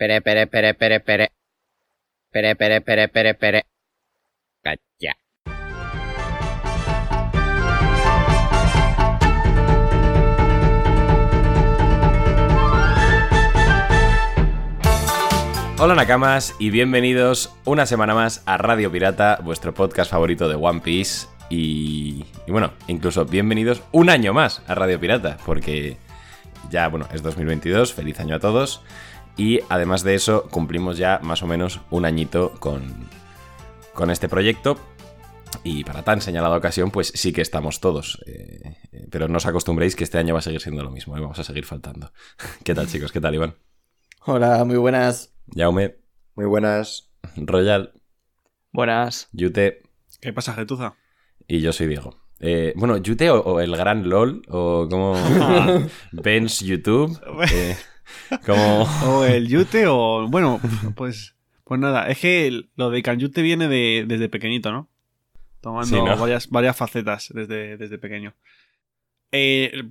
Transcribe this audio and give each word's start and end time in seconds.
Pere, 0.00 0.22
pere, 0.22 0.46
pere, 0.46 0.72
pere, 0.72 1.00
pere. 1.00 1.28
Pere, 2.32 2.56
pere, 2.56 2.80
pere, 2.80 3.08
pere, 3.08 3.34
pere. 3.34 3.66
Cacha. 4.62 5.12
Hola 15.78 15.94
Nakamas 15.94 16.54
y 16.58 16.70
bienvenidos 16.70 17.54
una 17.66 17.84
semana 17.84 18.14
más 18.14 18.42
a 18.46 18.56
Radio 18.56 18.90
Pirata, 18.90 19.40
vuestro 19.44 19.74
podcast 19.74 20.10
favorito 20.10 20.48
de 20.48 20.54
One 20.54 20.80
Piece. 20.80 21.26
Y, 21.50 22.24
y 22.46 22.50
bueno, 22.50 22.72
incluso 22.86 23.26
bienvenidos 23.26 23.82
un 23.92 24.08
año 24.08 24.32
más 24.32 24.62
a 24.66 24.74
Radio 24.74 24.98
Pirata, 24.98 25.36
porque 25.44 25.98
ya, 26.70 26.88
bueno, 26.88 27.06
es 27.12 27.22
2022, 27.22 27.92
feliz 27.92 28.18
año 28.18 28.36
a 28.36 28.40
todos. 28.40 28.82
Y 29.36 29.60
además 29.68 30.02
de 30.02 30.14
eso, 30.14 30.48
cumplimos 30.50 30.98
ya 30.98 31.18
más 31.22 31.42
o 31.42 31.46
menos 31.46 31.80
un 31.90 32.04
añito 32.04 32.52
con, 32.60 32.82
con 33.94 34.10
este 34.10 34.28
proyecto. 34.28 34.78
Y 35.64 35.84
para 35.84 36.02
tan 36.02 36.20
señalada 36.20 36.56
ocasión, 36.56 36.90
pues 36.90 37.12
sí 37.14 37.32
que 37.32 37.42
estamos 37.42 37.80
todos. 37.80 38.22
Eh, 38.26 38.76
eh, 38.92 39.06
pero 39.10 39.28
no 39.28 39.38
os 39.38 39.46
acostumbréis 39.46 39.96
que 39.96 40.04
este 40.04 40.18
año 40.18 40.34
va 40.34 40.38
a 40.40 40.42
seguir 40.42 40.60
siendo 40.60 40.82
lo 40.82 40.90
mismo, 40.90 41.16
¿eh? 41.16 41.20
vamos 41.20 41.38
a 41.38 41.44
seguir 41.44 41.64
faltando. 41.64 42.12
¿Qué 42.64 42.74
tal, 42.74 42.86
chicos? 42.86 43.12
¿Qué 43.12 43.20
tal, 43.20 43.34
Iván? 43.34 43.56
Hola, 44.26 44.64
muy 44.64 44.76
buenas. 44.76 45.34
Jaume, 45.54 45.96
Muy 46.34 46.46
buenas. 46.46 47.10
Royal, 47.36 47.92
Buenas. 48.72 49.28
Yute 49.32 49.82
¿Qué 50.20 50.32
pasa, 50.32 50.54
Getuza? 50.54 50.94
y 51.48 51.60
yo 51.60 51.72
soy 51.72 51.88
Diego. 51.88 52.16
Eh, 52.38 52.72
bueno, 52.76 52.96
Yute 52.98 53.30
o, 53.30 53.40
o 53.40 53.60
el 53.60 53.76
gran 53.76 54.08
LOL, 54.08 54.42
o 54.48 54.86
como 54.88 55.14
Ben's 56.12 56.60
YouTube. 56.60 57.18
eh, 57.52 57.76
como... 58.46 58.82
O 59.06 59.24
el 59.24 59.48
yute 59.48 59.86
o... 59.86 60.26
Bueno, 60.28 60.60
pues... 60.96 61.34
Pues 61.64 61.78
nada, 61.80 62.08
es 62.08 62.18
que 62.18 62.64
lo 62.74 62.90
de 62.90 63.00
Canyute 63.02 63.42
viene 63.42 63.68
de, 63.68 64.04
desde 64.08 64.28
pequeñito, 64.28 64.72
¿no? 64.72 64.88
Tomando 65.60 65.86
Sí, 65.86 65.94
¿no? 65.94 66.16
varias, 66.16 66.48
varias 66.50 66.76
facetas 66.76 67.30
desde, 67.32 67.76
desde 67.76 67.96
pequeño. 67.98 68.34
Eh, 69.30 69.84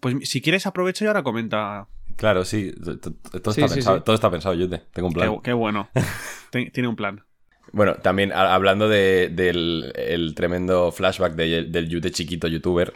pues 0.00 0.14
si 0.28 0.40
quieres 0.40 0.66
aprovecho 0.66 1.04
y 1.04 1.08
ahora 1.08 1.24
comenta. 1.24 1.88
Claro, 2.16 2.44
sí, 2.44 2.72
todo, 2.72 3.52
Sí, 3.52 3.60
está 3.62 3.68
sí, 3.68 3.74
pensado, 3.74 4.02
todo 4.04 4.14
está 4.14 4.30
pensado, 4.30 4.54
Yute. 4.54 4.82
Tengo 4.92 5.08
un 5.08 5.14
plan. 5.14 5.32
Qué, 5.36 5.40
qué 5.42 5.52
bueno. 5.52 5.88
Ten- 6.50 6.70
tiene 6.70 6.88
un 6.88 6.94
plan. 6.94 7.24
Bueno, 7.72 7.96
también 7.96 8.30
hablando 8.32 8.88
de- 8.88 9.28
del 9.30 9.92
el 9.96 10.36
tremendo 10.36 10.92
flashback 10.92 11.34
de- 11.34 11.64
del 11.64 11.88
Yute 11.88 12.12
chiquito 12.12 12.46
youtuber 12.46 12.94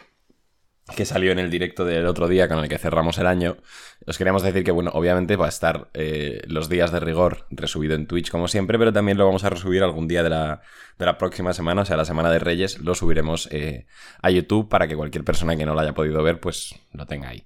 que 0.95 1.05
salió 1.05 1.31
en 1.31 1.39
el 1.39 1.49
directo 1.49 1.85
del 1.85 2.05
otro 2.05 2.27
día 2.27 2.47
con 2.47 2.59
el 2.59 2.67
que 2.69 2.77
cerramos 2.77 3.17
el 3.17 3.27
año, 3.27 3.57
os 4.05 4.17
queríamos 4.17 4.43
decir 4.43 4.63
que, 4.63 4.71
bueno, 4.71 4.91
obviamente 4.93 5.35
va 5.35 5.45
a 5.45 5.49
estar 5.49 5.89
eh, 5.93 6.41
los 6.47 6.69
días 6.69 6.91
de 6.91 6.99
rigor 6.99 7.45
resubido 7.49 7.95
en 7.95 8.07
Twitch 8.07 8.29
como 8.31 8.47
siempre, 8.47 8.77
pero 8.79 8.91
también 8.93 9.17
lo 9.17 9.25
vamos 9.25 9.43
a 9.43 9.49
resubir 9.49 9.83
algún 9.83 10.07
día 10.07 10.23
de 10.23 10.29
la, 10.29 10.61
de 10.97 11.05
la 11.05 11.17
próxima 11.17 11.53
semana, 11.53 11.81
o 11.81 11.85
sea, 11.85 11.97
la 11.97 12.05
semana 12.05 12.31
de 12.31 12.39
Reyes, 12.39 12.79
lo 12.79 12.95
subiremos 12.95 13.47
eh, 13.51 13.85
a 14.21 14.29
YouTube 14.31 14.69
para 14.69 14.87
que 14.87 14.95
cualquier 14.95 15.23
persona 15.23 15.55
que 15.55 15.65
no 15.65 15.73
lo 15.73 15.79
haya 15.79 15.93
podido 15.93 16.21
ver, 16.23 16.39
pues 16.39 16.75
lo 16.93 17.05
tenga 17.05 17.29
ahí. 17.29 17.45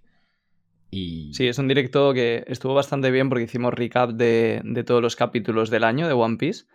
Y... 0.92 1.34
Sí, 1.34 1.48
es 1.48 1.58
un 1.58 1.68
directo 1.68 2.14
que 2.14 2.44
estuvo 2.48 2.74
bastante 2.76 3.10
bien 3.10 3.30
porque 3.30 3.46
hicimos 3.46 3.74
recap 3.74 4.12
de, 4.12 4.62
de 4.64 4.84
todos 4.84 5.02
los 5.02 5.16
capítulos 5.16 5.70
del 5.72 5.84
año 5.84 6.08
de 6.08 6.14
One 6.14 6.38
Piece 6.38 6.66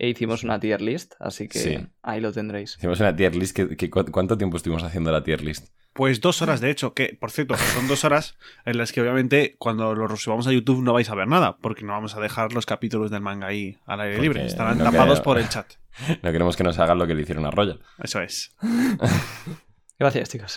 e 0.00 0.08
hicimos 0.08 0.42
una 0.44 0.60
tier 0.60 0.80
list, 0.80 1.14
así 1.20 1.48
que 1.48 1.58
Sí. 1.58 1.78
ahí 2.02 2.20
lo 2.20 2.32
tendréis. 2.32 2.76
Hicimos 2.76 3.00
una 3.00 3.14
tier 3.14 3.34
list. 3.36 3.56
que- 3.56 3.76
que 3.76 3.90
cu- 3.90 4.04
¿Cuánto 4.10 4.36
tiempo 4.38 4.56
estuvimos 4.56 4.82
haciendo 4.84 5.10
la 5.12 5.22
tier 5.22 5.42
list? 5.42 5.68
Pues 5.98 6.20
dos 6.20 6.42
horas, 6.42 6.60
de 6.60 6.70
hecho, 6.70 6.94
que 6.94 7.18
por 7.18 7.32
cierto, 7.32 7.56
son 7.56 7.88
dos 7.88 8.04
horas 8.04 8.38
en 8.64 8.78
las 8.78 8.92
que 8.92 9.00
obviamente 9.00 9.56
cuando 9.58 9.96
lo 9.96 10.16
subamos 10.16 10.46
a 10.46 10.52
YouTube 10.52 10.80
no 10.80 10.92
vais 10.92 11.10
a 11.10 11.16
ver 11.16 11.26
nada, 11.26 11.56
porque 11.56 11.84
no 11.84 11.92
vamos 11.92 12.14
a 12.14 12.20
dejar 12.20 12.52
los 12.52 12.66
capítulos 12.66 13.10
del 13.10 13.20
manga 13.20 13.48
ahí 13.48 13.78
al 13.84 14.02
aire 14.02 14.14
Porque 14.14 14.22
libre. 14.28 14.46
Estarán 14.46 14.78
no 14.78 14.84
tapados 14.84 15.14
creo. 15.18 15.24
por 15.24 15.38
el 15.38 15.48
chat. 15.48 15.66
No 16.22 16.30
queremos 16.30 16.56
que 16.56 16.62
nos 16.62 16.78
hagan 16.78 16.98
lo 16.98 17.08
que 17.08 17.16
le 17.16 17.22
hicieron 17.22 17.44
a 17.46 17.50
Royal. 17.50 17.80
Eso 18.00 18.20
es. 18.20 18.54
Gracias, 19.98 20.28
chicos. 20.28 20.56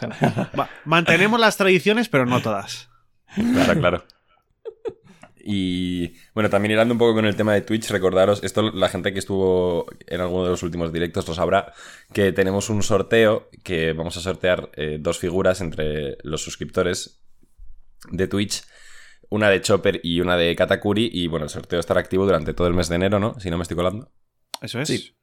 Va, 0.60 0.70
mantenemos 0.86 1.40
las 1.40 1.58
tradiciones, 1.58 2.08
pero 2.08 2.28
no 2.28 2.40
todas. 2.44 2.92
Claro, 3.34 3.80
claro. 3.80 4.04
Y 5.44 6.16
bueno, 6.34 6.50
también 6.50 6.74
hilando 6.74 6.94
un 6.94 6.98
poco 6.98 7.16
con 7.16 7.26
el 7.26 7.36
tema 7.36 7.54
de 7.54 7.62
Twitch, 7.62 7.90
recordaros, 7.90 8.44
esto 8.44 8.72
la 8.72 8.90
gente 8.90 9.14
que 9.14 9.20
estuvo 9.20 9.88
en 10.08 10.22
alguno 10.22 10.44
de 10.44 10.52
los 10.52 10.64
últimos 10.64 10.92
directos 10.94 11.28
lo 11.28 11.34
sabrá, 11.34 11.74
que 12.14 12.32
tenemos 12.32 12.70
un 12.70 12.84
sorteo 12.84 13.50
que 13.64 13.94
vamos 13.94 14.18
a 14.18 14.22
sortear 14.22 14.72
eh, 14.76 14.98
dos 15.00 15.18
figuras 15.20 15.62
entre 15.62 16.18
los 16.24 16.44
suscriptores 16.44 17.22
de 18.10 18.28
Twitch, 18.28 18.64
una 19.30 19.50
de 19.50 19.62
Chopper 19.62 20.02
y 20.04 20.22
una 20.22 20.38
de 20.38 20.56
Katakuri, 20.56 21.10
y 21.12 21.28
bueno, 21.28 21.46
el 21.46 21.50
sorteo 21.50 21.80
estará 21.80 22.00
activo 22.00 22.26
durante 22.26 22.54
todo 22.54 22.68
el 22.68 22.74
mes 22.74 22.90
de 22.90 22.96
enero, 22.96 23.20
¿no? 23.20 23.40
Si 23.40 23.50
no 23.50 23.58
me 23.58 23.64
estoy 23.64 23.78
colando. 23.78 24.12
Eso 24.62 24.82
es. 24.82 24.88
Sí. 24.88 25.16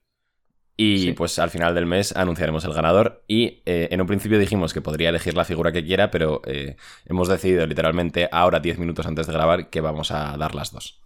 Y 0.81 0.99
Sí. 0.99 1.12
pues 1.12 1.39
al 1.41 1.50
final 1.50 1.75
del 1.75 1.87
mes 1.87 2.15
anunciaremos 2.16 2.65
el 2.65 2.72
ganador. 2.72 3.25
Y 3.27 3.62
eh, 3.66 3.89
en 3.91 4.00
un 4.00 4.06
principio 4.06 4.39
dijimos 4.39 4.72
que 4.72 4.81
podría 4.81 5.09
elegir 5.09 5.34
la 5.34 5.44
figura 5.44 5.72
que 5.72 5.84
quiera, 5.84 6.11
pero 6.12 6.41
eh, 6.47 6.77
hemos 7.05 7.27
decidido 7.28 7.66
literalmente 7.66 8.28
ahora, 8.31 8.61
10 8.61 8.78
minutos 8.78 9.05
antes 9.05 9.27
de 9.27 9.33
grabar, 9.33 9.71
que 9.71 9.81
vamos 9.81 10.12
a 10.12 10.37
dar 10.37 10.55
las 10.55 10.71
dos. 10.72 11.03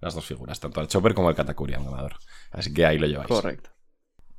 Las 0.00 0.14
dos 0.14 0.24
figuras, 0.24 0.60
tanto 0.60 0.78
al 0.80 0.86
Chopper 0.86 1.14
como 1.14 1.28
al 1.28 1.34
Katakuri, 1.34 1.74
al 1.74 1.82
ganador. 1.82 2.14
Así 2.52 2.72
que 2.72 2.86
ahí 2.86 2.96
lo 2.96 3.08
lleváis. 3.08 3.26
Correcto. 3.26 3.70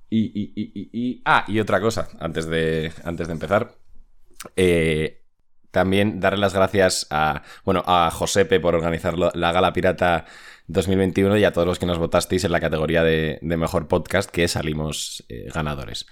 Y, 0.10 0.22
y- 0.28 0.54
y- 0.56 0.72
y- 0.74 0.90
y- 0.94 1.22
Ah, 1.26 1.44
y 1.50 1.60
otra 1.60 1.82
cosa, 1.82 2.08
antes 2.22 2.46
de, 2.48 2.94
antes 3.04 3.28
de 3.28 3.34
empezar. 3.34 3.76
Eh, 4.56 5.26
también 5.72 6.20
darle 6.20 6.40
las 6.40 6.54
gracias 6.54 7.06
a, 7.12 7.44
bueno, 7.66 7.84
a 7.86 8.10
Josepe 8.12 8.60
por 8.62 8.74
organizar 8.76 9.16
la 9.18 9.52
Gala 9.52 9.74
Pirata 9.74 10.26
2021 10.70 11.38
y 11.38 11.44
a 11.44 11.52
todos 11.52 11.68
los 11.68 11.78
que 11.80 11.86
nos 11.86 11.98
votasteis 11.98 12.44
en 12.46 12.52
la 12.52 12.60
categoría 12.60 13.04
de, 13.04 13.40
de 13.42 13.58
mejor 13.58 13.88
podcast 13.88 14.30
que 14.32 14.48
salimos 14.48 15.26
eh, 15.28 15.48
ganadores. 15.54 16.06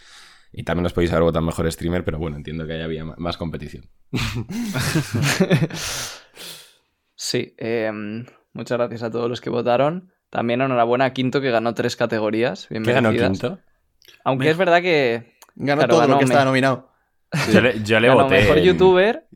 Y 0.51 0.63
también 0.63 0.85
os 0.85 0.93
podéis 0.93 1.11
haber 1.11 1.23
votado 1.23 1.45
mejor 1.45 1.71
streamer, 1.71 2.03
pero 2.03 2.17
bueno, 2.17 2.37
entiendo 2.37 2.65
que 2.67 2.73
ahí 2.73 2.81
había 2.81 3.05
más 3.05 3.37
competición. 3.37 3.89
Sí, 7.19 7.55
eh, 7.57 7.91
muchas 8.53 8.77
gracias 8.77 9.03
a 9.03 9.09
todos 9.11 9.27
los 9.29 9.41
que 9.41 9.49
votaron. 9.49 10.11
También 10.29 10.61
enhorabuena 10.61 11.05
a 11.05 11.13
Quinto 11.13 11.41
que 11.41 11.49
ganó 11.49 11.73
tres 11.73 11.95
categorías. 11.95 12.69
Bien 12.69 12.83
¿Qué 12.83 12.93
ganó 12.93 13.11
quinto? 13.11 13.59
Aunque 14.23 14.45
Me- 14.45 14.51
es 14.51 14.57
verdad 14.57 14.81
que 14.81 15.33
Ganó 15.55 15.79
Claro, 15.81 15.95
todo 15.95 16.07
lo 16.07 16.19
que 16.19 16.25
me- 16.25 16.29
estaba 16.29 16.45
nominado. 16.45 16.91
Yo 17.51 17.61
le, 17.61 17.81
yo 17.83 17.99
le 17.99 18.07
ganó 18.07 18.23
voté. 18.25 18.35
mejor 18.41 18.57
en- 18.59 18.63
youtuber, 18.65 19.26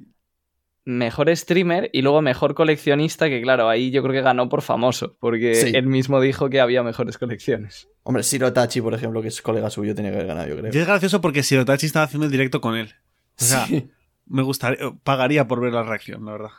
mejor 0.83 1.35
streamer 1.35 1.89
y 1.93 2.01
luego 2.01 2.21
mejor 2.21 2.55
coleccionista, 2.55 3.29
que 3.29 3.41
claro, 3.41 3.69
ahí 3.69 3.91
yo 3.91 4.01
creo 4.01 4.13
que 4.13 4.21
ganó 4.21 4.49
por 4.49 4.61
famoso, 4.61 5.15
porque 5.19 5.53
Sí. 5.55 5.71
él 5.75 5.85
mismo 5.87 6.19
dijo 6.21 6.49
que 6.49 6.59
había 6.59 6.81
mejores 6.83 7.17
colecciones. 7.17 7.87
Hombre, 8.03 8.23
Shiro 8.23 8.51
Tachi, 8.51 8.81
por 8.81 8.93
ejemplo, 8.93 9.21
que 9.21 9.27
es 9.27 9.41
colega 9.41 9.69
suyo, 9.69 9.93
tenía 9.93 10.09
que 10.11 10.17
haber 10.17 10.27
ganado, 10.27 10.47
yo 10.49 10.57
creo. 10.57 10.73
Y 10.73 10.77
es 10.77 10.87
gracioso 10.87 11.21
porque 11.21 11.43
Sirotachi 11.43 11.85
estaba 11.85 12.05
haciendo 12.05 12.25
el 12.25 12.31
directo 12.31 12.61
con 12.61 12.75
él. 12.75 12.93
O 13.39 13.43
sea, 13.43 13.65
Sí. 13.67 13.89
me 14.25 14.41
gustaría, 14.41 14.91
pagaría 15.03 15.47
por 15.47 15.61
ver 15.61 15.73
la 15.73 15.83
reacción, 15.83 16.25
la 16.25 16.31
verdad. 16.33 16.49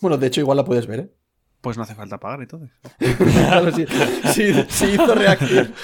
Bueno, 0.00 0.16
de 0.16 0.26
hecho, 0.28 0.40
igual 0.40 0.56
la 0.56 0.64
puedes 0.64 0.86
ver, 0.86 1.00
¿eh? 1.00 1.10
Pues 1.60 1.76
no 1.76 1.82
hace 1.82 1.94
falta 1.96 2.18
pagar 2.18 2.40
entonces. 2.40 2.70
Claro, 2.98 3.72
sí, 3.72 3.84
sí, 4.32 4.52
sí 4.68 4.86
hizo 4.92 5.12
reacción. 5.14 5.74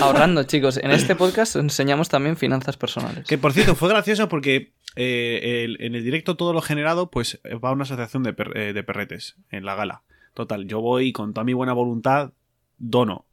Ahorrando, 0.00 0.44
chicos, 0.44 0.76
en 0.76 0.92
este 0.92 1.16
podcast 1.16 1.56
enseñamos 1.56 2.08
también 2.08 2.36
finanzas 2.36 2.76
personales. 2.76 3.26
Que 3.26 3.36
por 3.36 3.52
cierto, 3.52 3.74
fue 3.74 3.88
gracioso 3.88 4.28
porque 4.28 4.74
eh, 4.94 5.64
el- 5.64 5.76
en 5.82 5.96
el 5.96 6.04
directo 6.04 6.36
todo 6.36 6.52
lo 6.52 6.62
generado, 6.62 7.10
pues 7.10 7.40
va 7.62 7.70
a 7.70 7.72
una 7.72 7.82
asociación 7.82 8.22
de, 8.22 8.32
per- 8.32 8.56
eh, 8.56 8.72
de 8.72 8.82
perretes 8.84 9.34
en 9.50 9.64
la 9.64 9.74
gala. 9.74 10.02
Total, 10.34 10.66
yo 10.68 10.80
voy 10.80 11.12
con 11.12 11.34
toda 11.34 11.44
mi 11.44 11.52
buena 11.52 11.72
voluntad, 11.72 12.30
dono. 12.78 13.26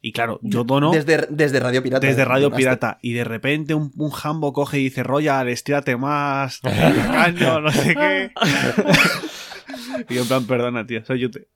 Y 0.00 0.12
claro, 0.12 0.38
yo 0.42 0.64
dono 0.64 0.90
desde, 0.90 1.16
Desde, 1.18 1.26
desde 1.30 1.60
Radio 1.60 1.82
Pirata. 1.82 2.06
Radio 2.24 2.42
donaste. 2.50 2.56
Pirata. 2.60 2.98
Y 3.00 3.12
de 3.14 3.24
repente 3.24 3.74
un, 3.74 3.90
un 3.96 4.10
jambo 4.10 4.52
coge 4.52 4.78
y 4.80 4.84
dice, 4.84 5.02
Royal, 5.02 5.48
estírate 5.48 5.96
más, 5.96 6.60
caño, 6.62 7.60
no 7.60 7.70
sé 7.70 7.94
qué. 7.94 8.30
y 10.08 10.14
yo 10.14 10.22
en 10.22 10.28
plan, 10.28 10.46
perdona, 10.46 10.86
tío, 10.86 11.04
soy 11.04 11.20
yo. 11.20 11.30
te-". 11.30 11.48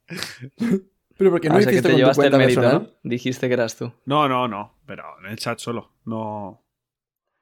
Pero 1.17 1.31
porque 1.31 1.49
no 1.49 1.57
o 1.57 1.61
sea, 1.61 1.67
que 1.71 1.73
hiciste 1.77 1.83
te 1.83 1.89
con 1.89 1.93
tu 1.93 1.99
llevaste 1.99 2.27
el 2.27 2.37
mérito. 2.37 2.95
Dijiste 3.03 3.49
que 3.49 3.55
eras 3.55 3.77
tú. 3.77 3.93
No, 4.05 4.29
no, 4.29 4.47
no, 4.49 4.77
pero 4.87 5.05
en 5.25 5.31
el 5.31 5.37
chat 5.39 5.59
solo. 5.59 5.93
No. 6.05 6.65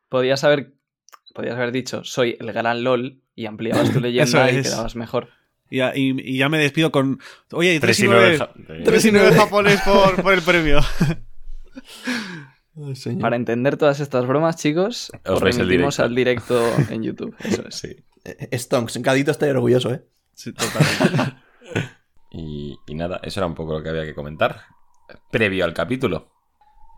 Podías 0.08 0.42
haber, 0.44 0.72
podías 1.34 1.54
haber 1.56 1.72
dicho, 1.72 2.02
soy 2.04 2.36
el 2.40 2.52
gran 2.52 2.82
LOL 2.84 3.20
y 3.34 3.46
ampliabas 3.46 3.92
tu 3.92 4.00
leyenda 4.00 4.50
y 4.50 4.62
quedabas 4.62 4.96
mejor. 4.96 5.28
Y, 5.68 5.78
ya- 5.78 5.92
y- 5.96 6.14
y 6.20 6.38
ya 6.38 6.48
me 6.48 6.58
despido 6.58 6.90
con, 6.92 7.18
oye, 7.52 7.78
3 7.80 7.80
Tres 7.80 8.00
y 8.00 8.04
y 8.04 8.08
nueve 8.08 8.36
9, 8.38 8.38
ja- 8.38 8.84
Tres 8.84 9.04
y 9.04 9.10
9 9.12 9.26
nueve. 9.30 9.42
japonés 9.44 9.80
por, 9.82 10.22
por 10.22 10.32
el 10.32 10.42
premio. 10.42 10.80
Ay, 12.76 12.94
señor. 12.94 13.20
Para 13.22 13.36
entender 13.36 13.76
todas 13.76 14.00
estas 14.00 14.26
bromas, 14.26 14.56
chicos, 14.56 15.10
Os 15.24 15.30
os 15.36 15.40
remitimos 15.42 15.96
directo. 15.96 16.02
al 16.04 16.14
directo 16.14 16.72
en 16.90 17.02
YouTube. 17.02 17.34
Eso 17.42 17.66
es. 17.68 17.74
Sí. 17.80 17.96
Eh, 18.24 18.58
Stonks, 18.58 18.96
Gadito 19.02 19.30
está 19.30 19.46
orgulloso, 19.46 19.92
¿eh? 19.94 20.04
Sí, 20.36 20.52
total. 20.52 21.42
Y, 22.30 22.76
y 22.86 22.94
nada, 22.94 23.18
eso 23.22 23.40
era 23.40 23.46
un 23.46 23.54
poco 23.54 23.72
lo 23.72 23.82
que 23.82 23.88
había 23.88 24.04
que 24.04 24.14
comentar. 24.14 24.60
Previo 25.30 25.64
al 25.64 25.72
capítulo. 25.72 26.30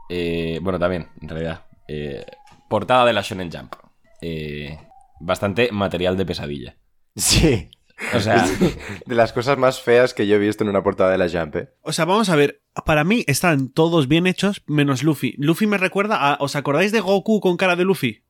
Eh, 0.08 0.58
bueno, 0.62 0.78
también, 0.80 1.10
en 1.20 1.28
realidad. 1.28 1.66
eh, 1.86 2.26
portada 2.68 3.04
de 3.04 3.12
la 3.12 3.22
Shonen 3.22 3.50
Jump. 3.52 3.74
Eh, 4.20 4.76
bastante 5.20 5.70
material 5.70 6.16
de 6.16 6.26
pesadilla. 6.26 6.76
Sí. 7.14 7.70
O 8.14 8.20
sea, 8.20 8.44
De 9.06 9.14
las 9.14 9.32
cosas 9.32 9.58
más 9.58 9.80
feas 9.80 10.12
que 10.12 10.26
yo 10.26 10.36
he 10.36 10.38
visto 10.40 10.64
en 10.64 10.70
una 10.70 10.82
portada 10.82 11.10
de 11.12 11.18
la 11.18 11.28
Jump, 11.28 11.54
¿eh? 11.56 11.68
O 11.82 11.92
sea, 11.92 12.04
vamos 12.04 12.28
a 12.30 12.36
ver. 12.36 12.62
Para 12.84 13.04
mí 13.04 13.22
están 13.28 13.68
todos 13.68 14.08
bien 14.08 14.26
hechos, 14.26 14.62
menos 14.66 15.04
Luffy. 15.04 15.34
Luffy 15.38 15.66
me 15.68 15.78
recuerda 15.78 16.32
a. 16.32 16.36
¿Os 16.40 16.56
acordáis 16.56 16.90
de 16.90 17.00
Goku 17.00 17.40
con 17.40 17.56
cara 17.56 17.76
de 17.76 17.84
Luffy? 17.84 18.24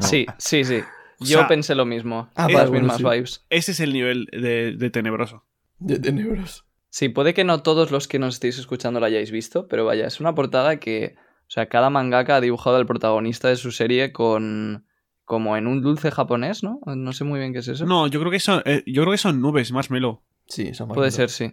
Sí, 0.00 0.26
sí, 0.38 0.64
sí. 0.64 0.80
Yo 1.20 1.38
sea, 1.38 1.48
pensé 1.48 1.74
lo 1.74 1.84
mismo. 1.84 2.28
Ah, 2.34 2.44
las 2.48 2.52
vale, 2.54 2.68
bueno, 2.70 2.82
mismas 2.84 2.96
sí. 2.98 3.02
vibes. 3.04 3.46
Ese 3.50 3.72
es 3.72 3.80
el 3.80 3.92
nivel 3.92 4.26
de, 4.32 4.72
de 4.76 4.90
tenebroso. 4.90 5.44
De 5.78 5.98
tenebros. 5.98 6.64
Sí, 6.90 7.08
puede 7.08 7.34
que 7.34 7.44
no 7.44 7.62
todos 7.62 7.90
los 7.90 8.08
que 8.08 8.18
nos 8.18 8.34
estéis 8.34 8.58
escuchando 8.58 8.98
lo 9.00 9.06
hayáis 9.06 9.30
visto, 9.30 9.68
pero 9.68 9.84
vaya, 9.84 10.06
es 10.06 10.20
una 10.20 10.34
portada 10.34 10.78
que, 10.78 11.16
o 11.42 11.50
sea, 11.50 11.68
cada 11.68 11.90
mangaka 11.90 12.36
ha 12.36 12.40
dibujado 12.40 12.76
al 12.76 12.86
protagonista 12.86 13.48
de 13.48 13.56
su 13.56 13.72
serie 13.72 14.12
con 14.12 14.86
como 15.24 15.58
en 15.58 15.66
un 15.66 15.82
dulce 15.82 16.10
japonés, 16.10 16.62
¿no? 16.62 16.80
No 16.86 17.12
sé 17.12 17.24
muy 17.24 17.38
bien 17.38 17.52
qué 17.52 17.58
es 17.58 17.68
eso. 17.68 17.84
No, 17.84 18.06
yo 18.06 18.18
creo 18.20 18.32
que 18.32 18.40
son, 18.40 18.62
eh, 18.64 18.82
yo 18.86 19.02
creo 19.02 19.12
que 19.12 19.18
son 19.18 19.42
nubes, 19.42 19.70
Marshmallow. 19.72 20.22
Sí, 20.46 20.72
son 20.72 20.88
más 20.88 20.94
Puede 20.94 21.10
ser, 21.10 21.28
sí. 21.28 21.52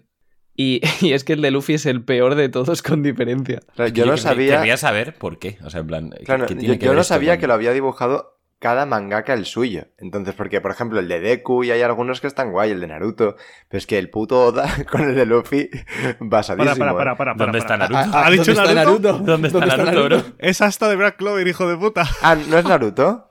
Y, 0.56 0.80
y 1.02 1.12
es 1.12 1.26
que 1.26 1.34
el 1.34 1.42
de 1.42 1.52
Luffy 1.52 1.74
es 1.74 1.86
el 1.86 2.02
peor 2.06 2.36
de 2.36 2.48
todos 2.48 2.82
con 2.82 3.04
diferencia. 3.04 3.60
Claro, 3.76 3.92
yo 3.92 4.06
no 4.06 4.16
sabía... 4.16 4.56
Querría 4.56 4.78
saber 4.78 5.16
por 5.18 5.38
qué. 5.40 5.58
O 5.66 5.70
sea, 5.70 5.82
en 5.82 5.88
plan. 5.88 6.10
¿qué- 6.18 6.24
Claro, 6.24 6.46
qué 6.46 6.54
yo, 6.54 6.60
tiene 6.62 6.80
que 6.80 6.86
yo 6.86 6.92
ver 6.92 6.98
no 7.00 7.04
sabía 7.04 7.34
con- 7.34 7.42
que 7.42 7.48
lo 7.48 7.54
había 7.56 7.74
dibujado 7.74 8.35
cada 8.66 8.88
mangaka 8.88 9.36
el 9.36 9.46
suyo. 9.46 9.90
Entonces, 10.00 10.34
porque, 10.34 10.60
por 10.60 10.72
ejemplo, 10.72 11.00
el 11.00 11.08
de 11.08 11.20
Deku 11.20 11.64
y 11.64 11.70
hay 11.70 11.84
algunos 11.84 12.20
que 12.20 12.26
están 12.26 12.52
guay, 12.52 12.72
el 12.72 12.82
de 12.82 12.88
Naruto. 12.88 13.36
Pero 13.70 13.78
es 13.78 13.86
que 13.86 14.00
el 14.00 14.10
puto 14.10 14.44
Oda 14.44 14.68
con 14.92 15.02
el 15.02 15.14
de 15.14 15.24
Luffy, 15.28 15.70
basadísimo. 16.20 16.76
Para, 16.76 16.96
para, 16.96 17.12
¿eh? 17.12 17.16
para, 17.16 17.16
para. 17.16 17.36
para, 17.36 17.46
¿Dónde 17.46 17.60
está. 17.60 17.78
Naruto? 17.78 18.18
¿Ha 18.18 18.32
dicho 18.32 18.56
¿dónde 18.56 18.62
está 18.64 18.74
Naruto? 18.74 19.12
Naruto? 19.12 19.32
¿Dónde 19.32 19.48
está 19.48 19.78
Naruto, 19.78 20.06
bro? 20.06 20.24
Es 20.40 20.62
hasta 20.62 20.90
de 20.90 20.96
Black 20.96 21.18
Clover, 21.18 21.48
hijo 21.48 21.70
de 21.70 21.78
puta. 21.78 22.10
Ah, 22.24 22.36
¿no 22.36 22.58
es 22.58 22.66
Naruto? 22.66 23.30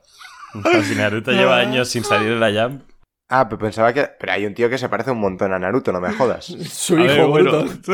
Si 0.84 0.94
Naruto 0.94 1.32
lleva 1.32 1.56
años 1.56 1.88
sin 1.88 2.04
salir 2.04 2.28
de 2.28 2.36
la 2.38 2.62
Jump. 2.62 2.84
Ah, 3.28 3.48
pero 3.48 3.58
pensaba 3.58 3.92
que... 3.92 4.08
Pero 4.20 4.32
hay 4.34 4.46
un 4.46 4.54
tío 4.54 4.70
que 4.70 4.78
se 4.78 4.88
parece 4.88 5.10
un 5.10 5.18
montón 5.18 5.52
a 5.52 5.58
Naruto, 5.58 5.90
no 5.90 6.00
me 6.00 6.12
jodas. 6.12 6.44
Su 6.44 6.96
hijo, 6.96 7.08
ver, 7.08 7.26
bueno. 7.26 7.50
Boruto. 7.50 7.92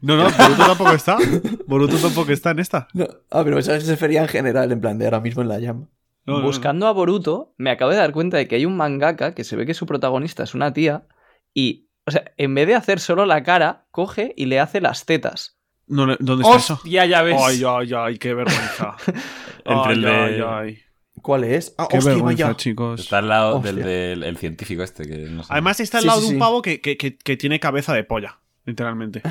No, 0.00 0.16
no, 0.16 0.30
Boruto 0.30 0.66
tampoco 0.66 0.92
está. 0.92 1.18
Boruto 1.66 1.98
tampoco 1.98 2.32
está 2.32 2.52
en 2.52 2.60
esta. 2.60 2.88
No. 2.94 3.06
Ah, 3.30 3.42
pero 3.44 3.58
eso 3.58 3.78
se 3.78 3.90
refería 3.90 4.22
en 4.22 4.28
general, 4.28 4.72
en 4.72 4.80
plan 4.80 4.96
de 4.96 5.04
ahora 5.04 5.20
mismo 5.20 5.42
en 5.42 5.48
la 5.48 5.58
llama. 5.58 5.88
No, 6.24 6.34
no, 6.34 6.38
no. 6.40 6.46
Buscando 6.46 6.86
a 6.86 6.92
Boruto, 6.92 7.54
me 7.58 7.70
acabo 7.70 7.90
de 7.90 7.96
dar 7.96 8.12
cuenta 8.12 8.36
de 8.36 8.46
que 8.48 8.54
hay 8.56 8.64
un 8.66 8.76
mangaka 8.76 9.34
que 9.34 9.44
se 9.44 9.56
ve 9.56 9.66
que 9.66 9.74
su 9.74 9.86
protagonista 9.86 10.42
es 10.44 10.54
una 10.54 10.72
tía 10.72 11.06
y, 11.52 11.88
o 12.06 12.10
sea, 12.10 12.32
en 12.36 12.54
vez 12.54 12.66
de 12.68 12.74
hacer 12.76 13.00
solo 13.00 13.26
la 13.26 13.42
cara, 13.42 13.86
coge 13.90 14.32
y 14.36 14.46
le 14.46 14.60
hace 14.60 14.80
las 14.80 15.04
tetas. 15.04 15.58
¿Dónde 15.86 16.14
está 16.20 16.56
eso? 16.56 16.74
¡Hostia, 16.74 17.06
ya 17.06 17.22
ves! 17.22 17.36
Ay, 17.44 17.62
ay, 17.66 17.90
ay, 17.96 18.18
qué 18.18 18.34
vergüenza. 18.34 18.96
Entre 19.64 19.92
el 19.94 20.04
ay, 20.06 20.34
de- 20.34 20.42
ay, 20.44 20.66
ay. 20.68 20.78
¿Cuál 21.20 21.44
es? 21.44 21.74
Ah, 21.76 21.86
Qué 21.90 21.98
hostia, 21.98 22.14
vergüenza, 22.14 22.44
vaya. 22.46 22.56
chicos. 22.56 23.00
Está 23.00 23.18
al 23.18 23.28
lado 23.28 23.56
Hostia. 23.58 23.72
del, 23.72 23.84
del- 23.84 24.22
el 24.24 24.36
científico 24.38 24.82
este 24.82 25.04
que 25.06 25.18
no 25.28 25.42
sé. 25.42 25.52
Además 25.52 25.78
está 25.80 25.98
al 25.98 26.02
Sí, 26.02 26.06
lado 26.08 26.20
sí, 26.20 26.26
de 26.26 26.28
un 26.30 26.34
sí. 26.36 26.40
pavo 26.40 26.62
que, 26.62 26.80
que- 26.80 26.96
que- 26.96 27.16
que 27.18 27.36
tiene 27.36 27.60
cabeza 27.60 27.92
de 27.94 28.04
polla, 28.04 28.38
literalmente. 28.64 29.22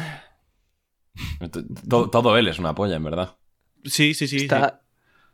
todo, 1.89 2.09
todo 2.09 2.37
él 2.37 2.47
es 2.47 2.59
una 2.59 2.75
polla, 2.75 2.95
en 2.95 3.03
verdad. 3.03 3.37
Sí, 3.83 4.13
sí, 4.13 4.27
sí. 4.27 4.39
sí. 4.39 4.45
Está, 4.45 4.81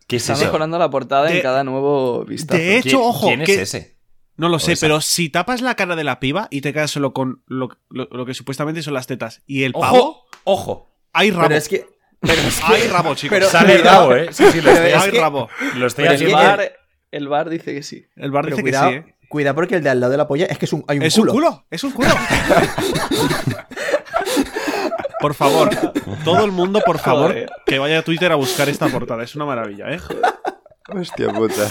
¿Qué 0.08 0.16
es 0.18 0.24
está 0.24 0.34
eso? 0.34 0.46
mejorando 0.46 0.80
la 0.80 0.90
portada 0.90 1.26
De- 1.26 1.38
en 1.38 1.42
cada 1.44 1.64
nuevo 1.64 2.24
vistazo. 2.26 2.58
de 2.62 2.78
hecho, 2.78 2.90
¿Quién- 2.90 3.02
ojo, 3.02 3.28
¿Quién 3.28 3.44
que- 3.44 3.54
es 3.54 3.60
ese? 3.76 3.98
No 4.38 4.50
lo 4.50 4.60
sé, 4.60 4.74
esa. 4.74 4.86
pero 4.86 5.02
si 5.02 5.30
tapas 5.30 5.62
la 5.62 5.76
cara 5.76 5.96
de 5.96 6.04
la 6.04 6.20
piba 6.20 6.48
y 6.52 6.62
te 6.62 6.72
quedas 6.72 6.92
solo 6.92 7.12
con 7.12 7.44
lo, 7.48 7.70
lo- 7.90 8.08
lo 8.12 8.26
que 8.26 8.34
supuestamente 8.36 8.82
son 8.84 8.94
las 8.94 9.08
tetas 9.08 9.42
y 9.48 9.64
el 9.64 9.74
pavo, 9.74 9.98
¡Ojo! 9.98 10.26
¡Ojo! 10.44 10.96
hay 11.14 11.32
rabo. 11.32 11.48
Pero 11.48 11.56
es 11.58 11.68
que. 11.70 11.88
Pero 12.22 12.34
es 12.42 12.60
que- 12.60 12.74
Hay 12.74 12.88
rabo, 12.88 13.16
chicos. 13.16 13.36
Pero- 13.38 13.50
Sale 13.50 13.78
rabo, 13.80 14.16
¿eh? 14.16 14.30
Sí, 14.32 14.44
sí, 14.52 14.62
lo 14.62 14.72
estoy, 14.72 14.92
hay 14.92 15.12
que- 15.12 15.20
rabo. 15.20 15.50
lo 15.76 15.88
estoy 15.88 16.04
pero 16.06 16.16
es 16.16 16.22
el, 16.22 16.32
bar, 16.34 16.72
el 17.12 17.28
bar 17.28 17.50
dice 17.50 17.74
que 17.74 17.84
sí. 17.84 18.06
El 18.16 18.32
bar 18.32 18.44
pero 18.46 18.56
dice 18.58 18.62
cuidado, 18.64 18.92
que 18.92 18.98
sí, 19.04 19.10
¿eh? 19.10 19.16
cuidado 19.30 19.56
porque 19.56 19.76
el 19.76 19.84
de 19.84 19.90
al 19.90 20.00
lado 20.00 20.12
de 20.12 20.18
la 20.18 20.28
polla 20.28 20.46
es 20.46 20.58
que 20.58 20.66
es 20.66 20.74
un, 20.74 20.86
hay 20.88 20.98
un 21.00 21.04
Es 21.04 21.16
culo. 21.16 21.32
un 21.32 21.38
culo, 21.38 21.66
es 21.72 21.84
un 21.84 21.92
culo. 21.92 22.10
por 25.20 25.34
favor, 25.34 25.70
todo 26.24 26.46
el 26.46 26.52
mundo, 26.52 26.82
por 26.86 27.00
favor, 27.00 27.32
Joder. 27.32 27.50
que 27.66 27.80
vaya 27.80 28.00
a 28.00 28.02
Twitter 28.04 28.32
a 28.32 28.36
buscar 28.36 28.70
esta 28.70 28.88
portada. 28.88 29.24
Es 29.24 29.36
una 29.36 29.46
maravilla, 29.46 29.92
¿eh? 29.92 30.00
Hostia 30.90 31.32
puta. 31.34 31.68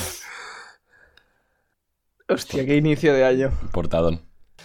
Hostia, 2.29 2.67
qué 2.67 2.77
inicio 2.77 3.15
de 3.15 3.25
año. 3.25 3.53
Portadón. 3.73 4.23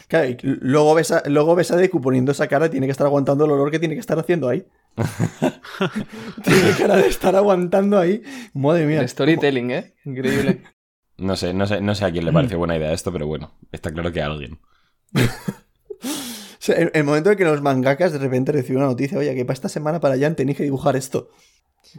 Claro, 0.07 0.27
y 0.27 0.37
luego 0.41 0.93
ves, 0.95 1.11
a, 1.11 1.23
luego 1.27 1.55
ves 1.55 1.71
a 1.71 1.77
Deku 1.77 2.01
poniendo 2.01 2.31
esa 2.31 2.47
cara, 2.47 2.69
tiene 2.69 2.87
que 2.87 2.91
estar 2.91 3.07
aguantando 3.07 3.45
el 3.45 3.51
olor 3.51 3.71
que 3.71 3.79
tiene 3.79 3.93
que 3.93 4.01
estar 4.01 4.17
haciendo 4.19 4.49
ahí. 4.49 4.65
tiene 6.43 6.71
cara 6.77 6.97
de 6.97 7.07
estar 7.07 7.35
aguantando 7.35 7.97
ahí. 7.97 8.21
Madre 8.53 8.85
mía. 8.85 8.99
El 8.99 9.07
storytelling, 9.07 9.71
¿eh? 9.71 9.95
Increíble. 10.05 10.63
No 11.17 11.35
sé, 11.35 11.53
no 11.53 11.67
sé, 11.67 11.81
no 11.81 11.93
sé 11.93 12.05
a 12.05 12.11
quién 12.11 12.25
le 12.25 12.33
pareció 12.33 12.57
buena 12.57 12.75
idea 12.75 12.91
esto, 12.91 13.13
pero 13.13 13.27
bueno, 13.27 13.53
está 13.71 13.91
claro 13.91 14.11
que 14.11 14.21
a 14.21 14.25
alguien. 14.25 14.59
Sea, 16.63 16.75
el, 16.75 16.91
el 16.93 17.03
momento 17.03 17.31
en 17.31 17.37
que 17.37 17.43
los 17.43 17.61
mangakas 17.61 18.11
de 18.13 18.19
repente 18.19 18.51
reciben 18.51 18.77
una 18.83 18.87
noticia, 18.91 19.17
oye, 19.17 19.33
que 19.33 19.45
para 19.45 19.53
esta 19.55 19.67
semana 19.69 19.99
para 19.99 20.13
allá 20.13 20.33
tenéis 20.35 20.57
que 20.57 20.63
dibujar 20.63 20.95
esto. 20.95 21.29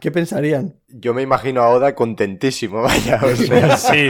¿Qué 0.00 0.12
pensarían? 0.12 0.76
Yo 0.88 1.12
me 1.14 1.22
imagino 1.22 1.62
a 1.62 1.68
Oda 1.70 1.94
contentísimo, 1.96 2.82
vaya. 2.82 3.20
O 3.24 3.34
sea, 3.36 3.76
Sí. 3.76 4.08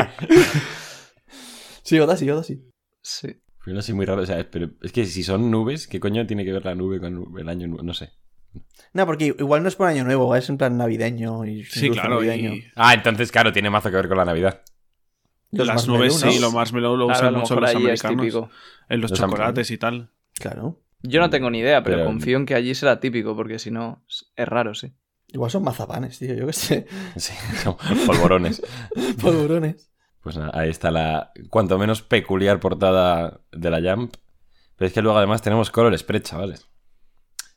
Sí, 1.82 1.98
Oda 1.98 2.16
sí, 2.16 2.28
Oda 2.30 2.42
sí. 2.42 2.62
Sí. 3.00 3.28
Pero 3.64 3.78
así 3.78 3.92
muy 3.92 4.06
raro, 4.06 4.22
o 4.22 4.26
sea, 4.26 4.38
es- 4.40 4.46
pero 4.46 4.70
es 4.82 4.92
que 4.92 5.04
si 5.06 5.22
son 5.22 5.50
nubes, 5.50 5.86
¿qué 5.86 6.00
coño 6.00 6.26
tiene 6.26 6.44
que 6.44 6.52
ver 6.52 6.64
la 6.64 6.74
nube 6.74 7.00
con 7.00 7.38
el 7.38 7.48
año 7.48 7.66
nuevo? 7.68 7.82
No 7.82 7.94
sé. 7.94 8.10
No, 8.92 9.06
porque 9.06 9.26
igual 9.26 9.62
no 9.62 9.68
es 9.68 9.76
por 9.76 9.86
año 9.88 10.04
nuevo, 10.04 10.34
es 10.36 10.48
en 10.48 10.58
plan 10.58 10.76
navideño 10.76 11.44
y 11.46 11.64
Sí, 11.64 11.88
claro. 11.90 12.16
navideño. 12.16 12.54
Y 12.54 12.64
Ah, 12.76 12.92
entonces, 12.94 13.32
claro, 13.32 13.52
tiene 13.52 13.70
mazo 13.70 13.88
que 13.90 13.96
ver 13.96 14.08
con 14.08 14.18
la 14.18 14.24
Navidad. 14.26 14.62
Los 15.52 15.66
las 15.66 15.86
nubes, 15.88 16.22
¿no? 16.24 16.30
sí, 16.32 16.38
lo 16.38 16.50
marshmallow 16.50 16.96
lo 16.96 17.06
Claro, 17.06 17.18
a 17.18 17.20
usan 17.20 17.32
lo 17.34 17.40
mucho 17.40 17.54
los 17.60 17.74
americanos. 17.74 18.50
En 18.88 19.00
los 19.00 19.10
Los 19.10 19.18
chocolates 19.20 19.70
y 19.70 19.78
tal. 19.78 20.10
Claro. 20.34 20.80
Yo 21.02 21.20
no 21.20 21.30
tengo 21.30 21.50
ni 21.50 21.58
idea, 21.58 21.82
pero, 21.82 21.96
Pero- 21.98 22.06
confío 22.08 22.36
en 22.36 22.46
que 22.46 22.54
allí 22.54 22.74
será 22.74 23.00
típico, 23.00 23.34
porque 23.36 23.58
si 23.58 23.70
no, 23.70 24.04
es 24.36 24.48
raro, 24.48 24.74
sí. 24.74 24.92
Igual 25.28 25.50
son 25.50 25.64
mazapanes, 25.64 26.18
tío, 26.18 26.34
yo 26.34 26.46
qué 26.46 26.52
sé. 26.52 26.86
Sí, 27.16 27.32
son 27.62 27.76
polvorones. 28.06 28.62
Polvorones. 29.20 29.90
Pues 30.22 30.36
nada, 30.36 30.52
ahí 30.54 30.70
está 30.70 30.90
la 30.90 31.32
cuanto 31.50 31.78
menos 31.78 32.02
peculiar 32.02 32.60
portada 32.60 33.40
de 33.50 33.70
la 33.70 33.80
Jump. 33.80 34.14
Pero 34.76 34.86
es 34.86 34.92
que 34.92 35.02
luego 35.02 35.18
además 35.18 35.42
tenemos 35.42 35.70
Color 35.70 35.96
Spread, 35.98 36.22
chavales. 36.22 36.68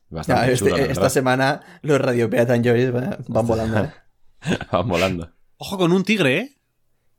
Bastante 0.09 0.47
Ya, 0.47 0.53
este- 0.53 0.69
la 0.71 0.77
esta 0.85 1.09
semana 1.09 1.79
los 1.81 1.99
Radio 1.99 2.29
Peatan 2.29 2.63
Joys 2.63 2.91
van 2.91 3.17
van 3.27 3.45
volando, 3.47 3.79
¿eh? 3.83 3.91
Van 4.71 4.87
volando. 4.87 5.31
Ojo 5.57 5.77
con 5.77 5.91
un 5.91 6.03
tigre, 6.03 6.37
¿eh? 6.37 6.54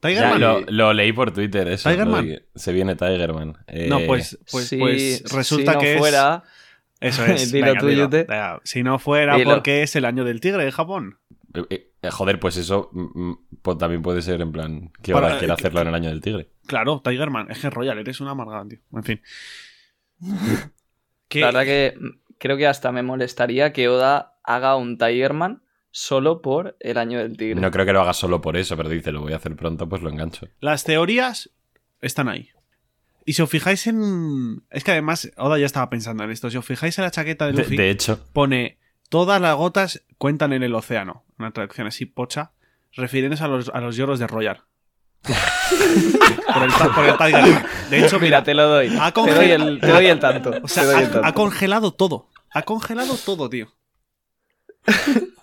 Tigerman. 0.00 0.40
lo, 0.40 0.60
lo 0.60 0.92
leí 0.92 1.12
por 1.12 1.32
Twitter, 1.32 1.66
eso. 1.68 1.88
Tigerman. 1.90 2.26
de 2.26 2.46
Se 2.54 2.72
viene 2.72 2.94
Tigerman. 2.96 3.56
Eh, 3.66 3.88
No, 3.88 4.00
pues, 4.06 4.38
pues, 4.50 4.68
Si- 4.68 4.76
pues 4.76 5.22
resulta 5.32 5.72
si 5.72 5.76
no 5.76 5.80
que 5.80 5.92
es- 5.94 5.98
fuera, 5.98 6.42
Eso 7.00 7.24
es. 7.26 7.50
Dilo 7.52 7.66
Venga, 7.66 7.80
tú, 7.80 7.86
dilo. 7.88 8.04
Yute. 8.04 8.24
Venga, 8.24 8.60
Si 8.64 8.82
no 8.82 8.98
fuera 8.98 9.36
Dilo. 9.36 9.50
porque 9.54 9.82
es 9.82 9.94
el 9.96 10.04
año 10.04 10.24
del 10.24 10.40
tigre 10.40 10.64
en 10.64 10.70
Japón. 10.70 11.18
eh, 11.70 11.90
eh, 12.02 12.10
joder, 12.10 12.38
pues 12.38 12.56
eso 12.58 12.90
mm, 12.92 13.20
mm, 13.30 13.38
pues 13.62 13.78
también 13.78 14.02
puede 14.02 14.20
ser 14.22 14.40
en 14.42 14.52
plan 14.52 14.90
que 15.02 15.12
Para- 15.12 15.26
ahora 15.28 15.38
quiere 15.38 15.52
eh, 15.52 15.56
hacerlo 15.58 15.80
en 15.80 15.88
el 15.88 15.94
año 15.94 16.08
del 16.10 16.20
tigre. 16.20 16.48
Claro, 16.66 17.00
Tigerman. 17.02 17.50
Es 17.50 17.58
que 17.58 17.70
Royal, 17.70 17.98
eres 17.98 18.20
una 18.20 18.32
amargada, 18.32 18.66
tío. 18.68 18.78
En 18.92 19.02
fin. 19.04 19.20
¿Qué? 21.28 21.40
la 21.40 21.46
verdad 21.46 21.64
que 21.64 21.94
mm, 21.98 22.08
creo 22.38 22.56
que 22.56 22.66
hasta 22.66 22.92
me 22.92 23.02
molestaría 23.02 23.72
que 23.72 23.88
Oda 23.88 24.38
haga 24.44 24.76
un 24.76 24.98
Tigerman 24.98 25.62
solo 25.96 26.42
por 26.42 26.76
el 26.80 26.98
año 26.98 27.18
del 27.18 27.38
tigre. 27.38 27.58
No 27.58 27.70
creo 27.70 27.86
que 27.86 27.92
lo 27.94 28.02
haga 28.02 28.12
solo 28.12 28.42
por 28.42 28.58
eso, 28.58 28.76
pero 28.76 28.90
dice, 28.90 29.12
lo 29.12 29.22
voy 29.22 29.32
a 29.32 29.36
hacer 29.36 29.56
pronto, 29.56 29.88
pues 29.88 30.02
lo 30.02 30.10
engancho. 30.10 30.46
Las 30.60 30.84
teorías 30.84 31.50
están 32.02 32.28
ahí. 32.28 32.50
Y 33.24 33.32
si 33.32 33.40
os 33.40 33.48
fijáis 33.48 33.86
en. 33.86 34.62
Es 34.70 34.84
que 34.84 34.90
además, 34.90 35.32
Oda 35.38 35.58
ya 35.58 35.64
estaba 35.64 35.88
pensando 35.88 36.22
en 36.22 36.30
esto. 36.30 36.50
Si 36.50 36.58
os 36.58 36.66
fijáis 36.66 36.98
en 36.98 37.04
la 37.04 37.10
chaqueta 37.10 37.46
de 37.46 37.54
Luffy, 37.54 37.78
de 37.78 37.88
hecho, 37.88 38.20
pone: 38.34 38.78
Todas 39.08 39.40
las 39.40 39.56
gotas 39.56 40.04
cuentan 40.18 40.52
en 40.52 40.62
el 40.62 40.74
océano. 40.74 41.24
Una 41.38 41.50
traducción 41.52 41.86
así 41.86 42.04
pocha, 42.04 42.52
refiriéndose 42.92 43.44
a 43.44 43.48
los, 43.48 43.70
a 43.70 43.80
los 43.80 43.96
lloros 43.96 44.18
de 44.18 44.26
Royal. 44.26 44.64
por, 45.22 46.62
el, 46.62 47.16
por 47.16 47.26
el. 47.26 47.34
De 47.88 48.04
hecho, 48.04 48.20
Mira, 48.20 48.40
mira, 48.40 48.44
te 48.44 48.52
lo 48.52 48.68
doy. 48.68 48.94
Ha 49.00 49.12
Te 49.12 49.34
doy 49.34 49.50
el, 49.50 49.80
te 49.80 49.86
doy 49.86 50.06
el 50.06 50.20
tanto. 50.20 50.52
o 50.62 50.68
sea, 50.68 50.84
doy 50.84 50.96
el 50.96 51.06
ha, 51.06 51.10
tanto. 51.10 51.26
ha 51.26 51.32
congelado 51.32 51.94
todo. 51.94 52.28
Ha 52.52 52.62
congelado 52.62 53.16
todo, 53.16 53.48
tío. 53.48 53.72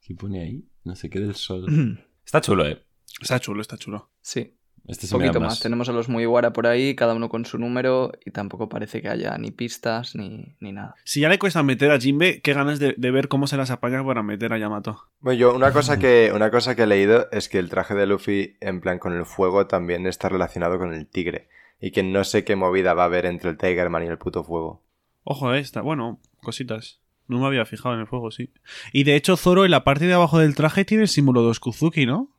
¿qué 0.00 0.14
pone 0.14 0.42
ahí? 0.42 0.64
No 0.84 0.96
sé 0.96 1.10
qué 1.10 1.20
del 1.20 1.34
sol. 1.34 1.66
Está 2.24 2.40
chulo, 2.40 2.66
eh. 2.66 2.82
Está 3.20 3.40
chulo, 3.40 3.60
está 3.60 3.76
chulo. 3.76 4.08
Sí, 4.22 4.54
Este 4.86 5.06
un 5.06 5.20
poquito 5.20 5.40
más. 5.40 5.60
Tenemos 5.60 5.88
a 5.88 5.92
los 5.92 6.08
Mugiwara 6.08 6.52
por 6.52 6.66
ahí, 6.66 6.94
cada 6.94 7.12
uno 7.14 7.28
con 7.28 7.44
su 7.44 7.58
número, 7.58 8.12
y 8.24 8.30
tampoco 8.30 8.68
parece 8.68 9.02
que 9.02 9.08
haya 9.08 9.36
ni 9.36 9.50
pistas 9.50 10.14
ni, 10.14 10.56
ni 10.60 10.72
nada. 10.72 10.94
Si 11.04 11.20
ya 11.20 11.28
le 11.28 11.38
cuesta 11.38 11.62
meter 11.62 11.90
a 11.90 11.98
Jinbe, 11.98 12.40
qué 12.40 12.54
ganas 12.54 12.78
de, 12.78 12.94
de 12.96 13.10
ver 13.10 13.28
cómo 13.28 13.46
se 13.46 13.56
las 13.56 13.70
apaña 13.70 14.04
para 14.04 14.22
meter 14.22 14.52
a 14.52 14.58
Yamato. 14.58 15.08
Bueno, 15.18 15.40
yo 15.40 15.54
una 15.54 15.72
cosa, 15.72 15.98
que, 15.98 16.30
una 16.34 16.50
cosa 16.50 16.76
que 16.76 16.84
he 16.84 16.86
leído 16.86 17.28
es 17.32 17.48
que 17.48 17.58
el 17.58 17.68
traje 17.68 17.94
de 17.94 18.06
Luffy, 18.06 18.56
en 18.60 18.80
plan 18.80 18.98
con 19.00 19.12
el 19.12 19.26
fuego, 19.26 19.66
también 19.66 20.06
está 20.06 20.28
relacionado 20.28 20.78
con 20.78 20.94
el 20.94 21.06
tigre. 21.08 21.48
Y 21.80 21.90
que 21.90 22.02
no 22.02 22.24
sé 22.24 22.44
qué 22.44 22.56
movida 22.56 22.94
va 22.94 23.02
a 23.02 23.06
haber 23.06 23.26
entre 23.26 23.50
el 23.50 23.58
Tigerman 23.58 24.04
y 24.04 24.06
el 24.06 24.18
puto 24.18 24.44
fuego. 24.44 24.82
Ojo, 25.24 25.52
eh, 25.52 25.60
está. 25.60 25.80
Bueno, 25.80 26.20
cositas. 26.42 27.00
No 27.30 27.38
me 27.40 27.46
había 27.46 27.64
fijado 27.64 27.94
en 27.94 28.00
el 28.02 28.06
fuego, 28.06 28.30
sí. 28.30 28.52
Y 28.92 29.04
de 29.04 29.14
hecho, 29.16 29.36
Zoro 29.36 29.64
en 29.64 29.70
la 29.70 29.84
parte 29.84 30.06
de 30.06 30.12
abajo 30.14 30.38
del 30.38 30.54
traje 30.54 30.84
tiene 30.84 31.04
el 31.04 31.08
símbolo 31.08 31.42
de 31.42 31.48
Oskuzuki, 31.50 32.04
¿no? 32.04 32.36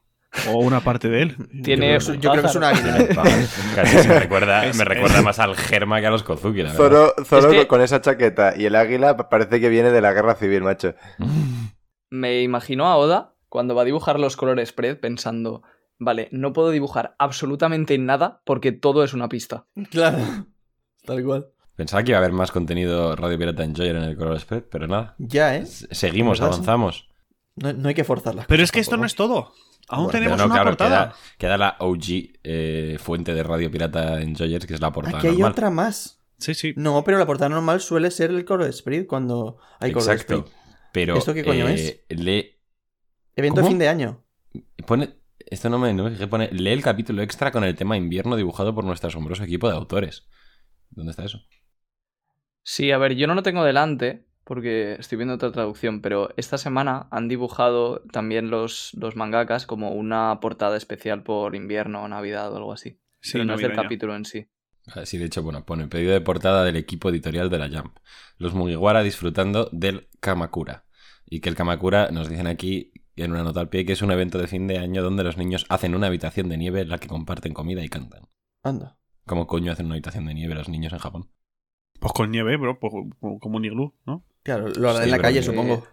O 0.49 0.59
una 0.59 0.79
parte 0.81 1.09
de 1.09 1.23
él. 1.23 1.35
Tiene- 1.63 1.97
Yo 1.97 1.97
creo 1.99 2.13
que 2.13 2.15
es- 2.15 2.19
yo 2.21 2.31
creo 2.31 2.41
que 2.43 2.47
es 2.49 2.55
un 2.55 2.63
águila. 2.63 3.07
Casi 3.75 3.97
se 3.99 4.07
me 4.07 4.19
recuerda, 4.19 4.65
Es- 4.65 4.77
me 4.77 4.85
recuerda 4.85 5.21
más 5.21 5.39
al 5.39 5.55
Germa 5.57 5.99
que 5.99 6.07
a 6.07 6.11
los 6.11 6.23
Kozuki, 6.23 6.61
la. 6.63 6.71
Zoro, 6.73 7.13
Zoro 7.25 7.51
Es 7.51 7.59
que- 7.61 7.67
con 7.67 7.81
esa 7.81 8.01
chaqueta 8.01 8.53
y 8.57 8.65
el 8.65 8.75
águila 8.75 9.17
parece 9.29 9.59
que 9.59 9.67
viene 9.69 9.91
de 9.91 10.01
la 10.01 10.13
guerra 10.13 10.35
civil, 10.35 10.61
macho. 10.63 10.93
Me 12.09 12.41
imagino 12.41 12.87
a 12.87 12.97
Oda 12.97 13.35
cuando 13.49 13.75
va 13.75 13.81
a 13.83 13.85
dibujar 13.85 14.19
los 14.19 14.35
colores 14.37 14.69
spread 14.69 14.99
pensando, 14.99 15.63
vale, 15.99 16.27
no 16.31 16.53
puedo 16.53 16.71
dibujar 16.71 17.15
absolutamente 17.19 17.97
nada 17.97 18.41
porque 18.45 18.71
todo 18.71 19.03
es 19.03 19.13
una 19.13 19.29
pista. 19.29 19.65
Claro. 19.89 20.17
Tal 21.05 21.23
cual. 21.23 21.47
Pensaba 21.81 22.03
que 22.03 22.11
iba 22.11 22.19
a 22.19 22.21
haber 22.21 22.31
más 22.31 22.51
contenido 22.51 23.15
Radio 23.15 23.39
Pirata 23.39 23.63
Enjoyer 23.63 23.95
en 23.95 24.03
el 24.03 24.15
Color 24.15 24.39
Spread, 24.39 24.65
pero 24.69 24.87
nada. 24.87 25.15
Ya, 25.17 25.55
¿eh? 25.55 25.65
Seguimos, 25.65 26.39
avanzamos. 26.39 27.09
No, 27.55 27.73
no 27.73 27.89
hay 27.89 27.95
que 27.95 28.03
forzar 28.03 28.35
las 28.35 28.45
Pero 28.45 28.61
es 28.61 28.71
que 28.71 28.79
esto 28.79 28.97
no 28.97 29.05
es 29.07 29.15
todo. 29.15 29.51
Aún 29.89 30.03
Bueno, 30.05 30.19
tenemos 30.19 30.37
no, 30.37 30.45
una 30.45 30.53
claro, 30.53 30.69
portada. 30.69 31.09
queda, 31.09 31.15
queda 31.39 31.57
la 31.57 31.75
OG 31.79 32.03
eh, 32.43 32.97
fuente 32.99 33.33
de 33.33 33.41
Radio 33.41 33.71
Pirata 33.71 34.21
Enjoyers, 34.21 34.67
que 34.67 34.75
es 34.75 34.79
la 34.79 34.91
portada 34.91 35.17
Aquí 35.17 35.25
hay 35.29 35.33
normal. 35.33 35.51
otra 35.53 35.71
más. 35.71 36.21
Sí, 36.37 36.53
sí. 36.53 36.73
No, 36.75 37.03
pero 37.03 37.17
la 37.17 37.25
portada 37.25 37.49
normal 37.49 37.81
suele 37.81 38.11
ser 38.11 38.29
el 38.29 38.45
Color 38.45 38.67
Sprint 38.69 39.07
cuando 39.07 39.57
hay 39.79 39.91
Color 39.91 40.11
Exacto. 40.11 40.33
Sprint. 40.35 40.55
Pero 40.93 41.17
¿Esto 41.17 41.33
qué 41.33 41.43
coño 41.43 41.67
eh, 41.67 42.05
lee- 42.09 42.59
Evento 43.35 43.55
¿Cómo? 43.61 43.65
de 43.69 43.71
fin 43.71 43.79
de 43.79 43.87
año. 43.89 44.23
pone, 44.85 45.15
esto 45.47 45.67
no 45.71 45.79
me, 45.79 45.95
no 45.95 46.03
me 46.03 46.11
fijé, 46.11 46.27
pone, 46.27 46.47
lee 46.51 46.73
el 46.73 46.83
capítulo 46.83 47.23
extra 47.23 47.51
con 47.51 47.63
el 47.63 47.75
tema 47.75 47.97
invierno 47.97 48.35
dibujado 48.35 48.75
por 48.75 48.83
nuestro 48.83 49.07
asombroso 49.09 49.43
equipo 49.43 49.67
de 49.67 49.75
autores. 49.75 50.27
¿Dónde 50.91 51.09
está 51.11 51.23
eso? 51.25 51.39
Sí, 52.63 52.91
a 52.91 52.97
ver, 52.97 53.15
yo 53.15 53.27
no 53.27 53.35
lo 53.35 53.43
tengo 53.43 53.63
delante 53.63 54.25
porque 54.43 54.95
estoy 54.99 55.17
viendo 55.17 55.35
otra 55.35 55.51
traducción, 55.51 56.01
pero 56.01 56.29
esta 56.35 56.57
semana 56.57 57.07
han 57.11 57.27
dibujado 57.27 58.01
también 58.11 58.49
los, 58.49 58.91
los 58.95 59.15
mangakas 59.15 59.65
como 59.65 59.91
una 59.91 60.39
portada 60.41 60.77
especial 60.77 61.23
por 61.23 61.55
invierno 61.55 62.03
o 62.03 62.07
navidad 62.07 62.51
o 62.51 62.57
algo 62.57 62.73
así. 62.73 62.99
Sí, 63.21 63.33
pero 63.33 63.45
no 63.45 63.53
es 63.53 63.61
del 63.61 63.73
capítulo 63.73 64.15
en 64.15 64.25
sí. 64.25 64.47
Sí, 65.05 65.17
de 65.17 65.25
hecho, 65.25 65.43
bueno, 65.43 65.63
pone 65.65 65.87
pedido 65.87 66.11
de 66.11 66.21
portada 66.21 66.63
del 66.63 66.75
equipo 66.75 67.09
editorial 67.09 67.49
de 67.49 67.59
la 67.59 67.69
Jump. 67.69 67.97
Los 68.37 68.53
Mugiwara 68.53 69.03
disfrutando 69.03 69.69
del 69.71 70.09
Kamakura. 70.19 70.85
Y 71.25 71.39
que 71.39 71.49
el 71.49 71.55
Kamakura, 71.55 72.09
nos 72.11 72.29
dicen 72.29 72.47
aquí 72.47 72.91
en 73.15 73.31
una 73.31 73.43
nota 73.43 73.59
al 73.59 73.69
pie, 73.69 73.85
que 73.85 73.93
es 73.93 74.01
un 74.01 74.11
evento 74.11 74.37
de 74.37 74.47
fin 74.47 74.67
de 74.67 74.79
año 74.79 75.03
donde 75.03 75.23
los 75.23 75.37
niños 75.37 75.65
hacen 75.69 75.95
una 75.95 76.07
habitación 76.07 76.49
de 76.49 76.57
nieve 76.57 76.81
en 76.81 76.89
la 76.89 76.97
que 76.97 77.07
comparten 77.07 77.53
comida 77.53 77.83
y 77.83 77.89
cantan. 77.89 78.27
Anda. 78.63 78.97
¿Cómo 79.25 79.47
coño 79.47 79.71
hacen 79.71 79.85
una 79.85 79.95
habitación 79.95 80.25
de 80.25 80.33
nieve 80.33 80.55
los 80.55 80.67
niños 80.67 80.93
en 80.93 80.99
Japón? 80.99 81.29
Pues 82.01 82.13
con 82.13 82.31
nieve, 82.31 82.57
bro. 82.57 82.77
pues 82.79 82.91
como 83.39 83.55
un 83.57 83.63
iglú, 83.65 83.93
¿no? 84.05 84.25
Claro, 84.43 84.67
lo 84.69 84.89
harán 84.89 85.03
Sí, 85.03 85.09
en 85.09 85.11
la 85.11 85.19
calle, 85.19 85.39
que- 85.39 85.45
supongo. 85.45 85.85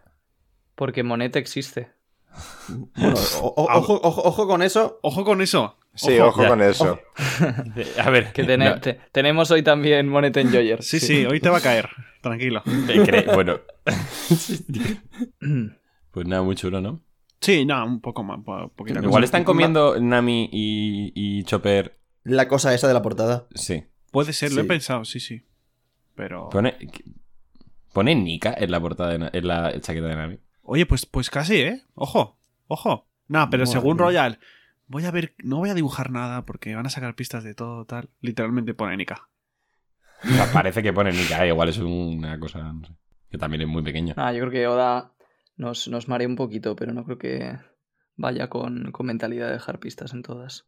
Porque 0.75 1.03
Monet 1.05 1.37
existe. 1.37 1.91
Bueno, 2.69 3.15
o- 3.43 3.47
o- 3.57 3.79
ojo, 3.79 4.01
ojo, 4.03 4.23
ojo 4.25 4.47
con 4.47 4.63
eso. 4.63 4.99
Ojo 5.03 5.25
con 5.25 5.41
eso. 5.43 5.77
Sí, 5.95 6.19
ojo, 6.19 6.47
con 6.47 6.63
eso. 6.63 6.99
A 8.03 8.11
ver, 8.11 8.33
Que 8.33 8.45
tene- 8.45 8.71
no, 8.71 8.81
te- 8.81 8.99
tenemos 9.13 9.51
hoy 9.51 9.63
también 9.63 10.09
Monet 10.09 10.37
Enjoyer. 10.37 10.83
Sí, 10.83 10.99
sí, 11.01 11.27
hoy 11.27 11.41
te 11.41 11.51
va 11.51 11.59
a 11.59 11.61
caer. 11.61 11.89
Tranquilo. 12.23 12.63
bueno, 13.35 13.61
pues 16.11 16.27
nada, 16.27 16.43
muy 16.43 16.57
chulo, 16.57 16.81
¿no? 16.81 17.03
Sí, 17.41 17.65
no, 17.65 17.85
un 17.85 18.01
poco 18.01 18.23
más. 18.25 18.39
un 18.47 19.05
Igual 19.05 19.25
están 19.25 19.45
comiendo 19.45 19.99
Nami 20.01 20.49
y, 20.53 21.13
y 21.15 21.45
Chopper. 21.45 21.99
La 22.25 22.49
cosa 22.49 22.75
esa 22.75 22.89
de 22.89 22.95
la 22.95 23.03
portada. 23.03 23.47
Sí. 23.55 23.85
Puede 24.11 24.33
ser, 24.33 24.53
lo 24.53 24.61
he 24.61 24.65
Sí. 24.65 24.69
pensado, 24.69 25.05
sí, 25.05 25.21
sí. 25.21 25.43
Pero. 26.19 26.49
Pone, 26.49 26.77
pone 27.93 28.15
Nika 28.17 28.53
en 28.59 28.73
la 28.73 28.81
portada 28.81 29.17
de 29.17 29.31
en 29.33 29.47
la 29.47 29.81
chaqueta 29.81 30.09
de 30.09 30.17
Nami. 30.17 30.39
Oye, 30.63 30.85
pues, 30.85 31.07
pues 31.07 31.31
casi, 31.31 31.61
¿eh? 31.61 31.85
Ojo, 31.95 32.41
ojo. 32.67 33.07
Nah, 33.29 33.49
pero 33.49 33.63
Madre 33.63 33.73
según 33.73 33.97
mía. 33.97 34.07
Royal, 34.07 34.39
voy 34.89 35.05
a 35.05 35.13
ver, 35.13 35.37
no 35.45 35.59
voy 35.59 35.71
a 35.71 35.75
dibujar 35.75 36.11
nada 36.11 36.45
porque 36.45 36.75
van 36.75 36.87
a 36.87 36.91
sacar 36.91 37.15
pistas 37.15 37.45
de 37.45 37.55
todo, 37.55 37.85
tal. 37.85 38.11
Literalmente 38.21 38.75
pone 38.75 38.97
Nika. 38.97 39.29
O 40.25 40.29
sea, 40.29 40.53
parece 40.53 40.83
que 40.83 40.93
pone 40.93 41.13
Nika, 41.13 41.45
eh, 41.45 41.49
igual 41.49 41.69
es 41.69 41.79
una 41.79 42.41
cosa, 42.41 42.73
no 42.73 42.85
sé, 42.85 42.93
que 43.31 43.39
también 43.39 43.63
es 43.63 43.69
muy 43.69 43.85
pequeño. 43.85 44.15
Ah, 44.17 44.33
yo 44.33 44.41
creo 44.41 44.51
que 44.51 44.67
Oda 44.67 45.13
nos, 45.57 45.87
nos 45.87 46.09
marea 46.09 46.27
un 46.27 46.35
poquito, 46.35 46.75
pero 46.75 46.93
no 46.93 47.05
creo 47.05 47.19
que 47.19 47.57
vaya 48.17 48.49
con, 48.49 48.91
con 48.91 49.07
mentalidad 49.07 49.47
de 49.47 49.53
dejar 49.53 49.79
pistas 49.79 50.13
en 50.13 50.23
todas. 50.25 50.67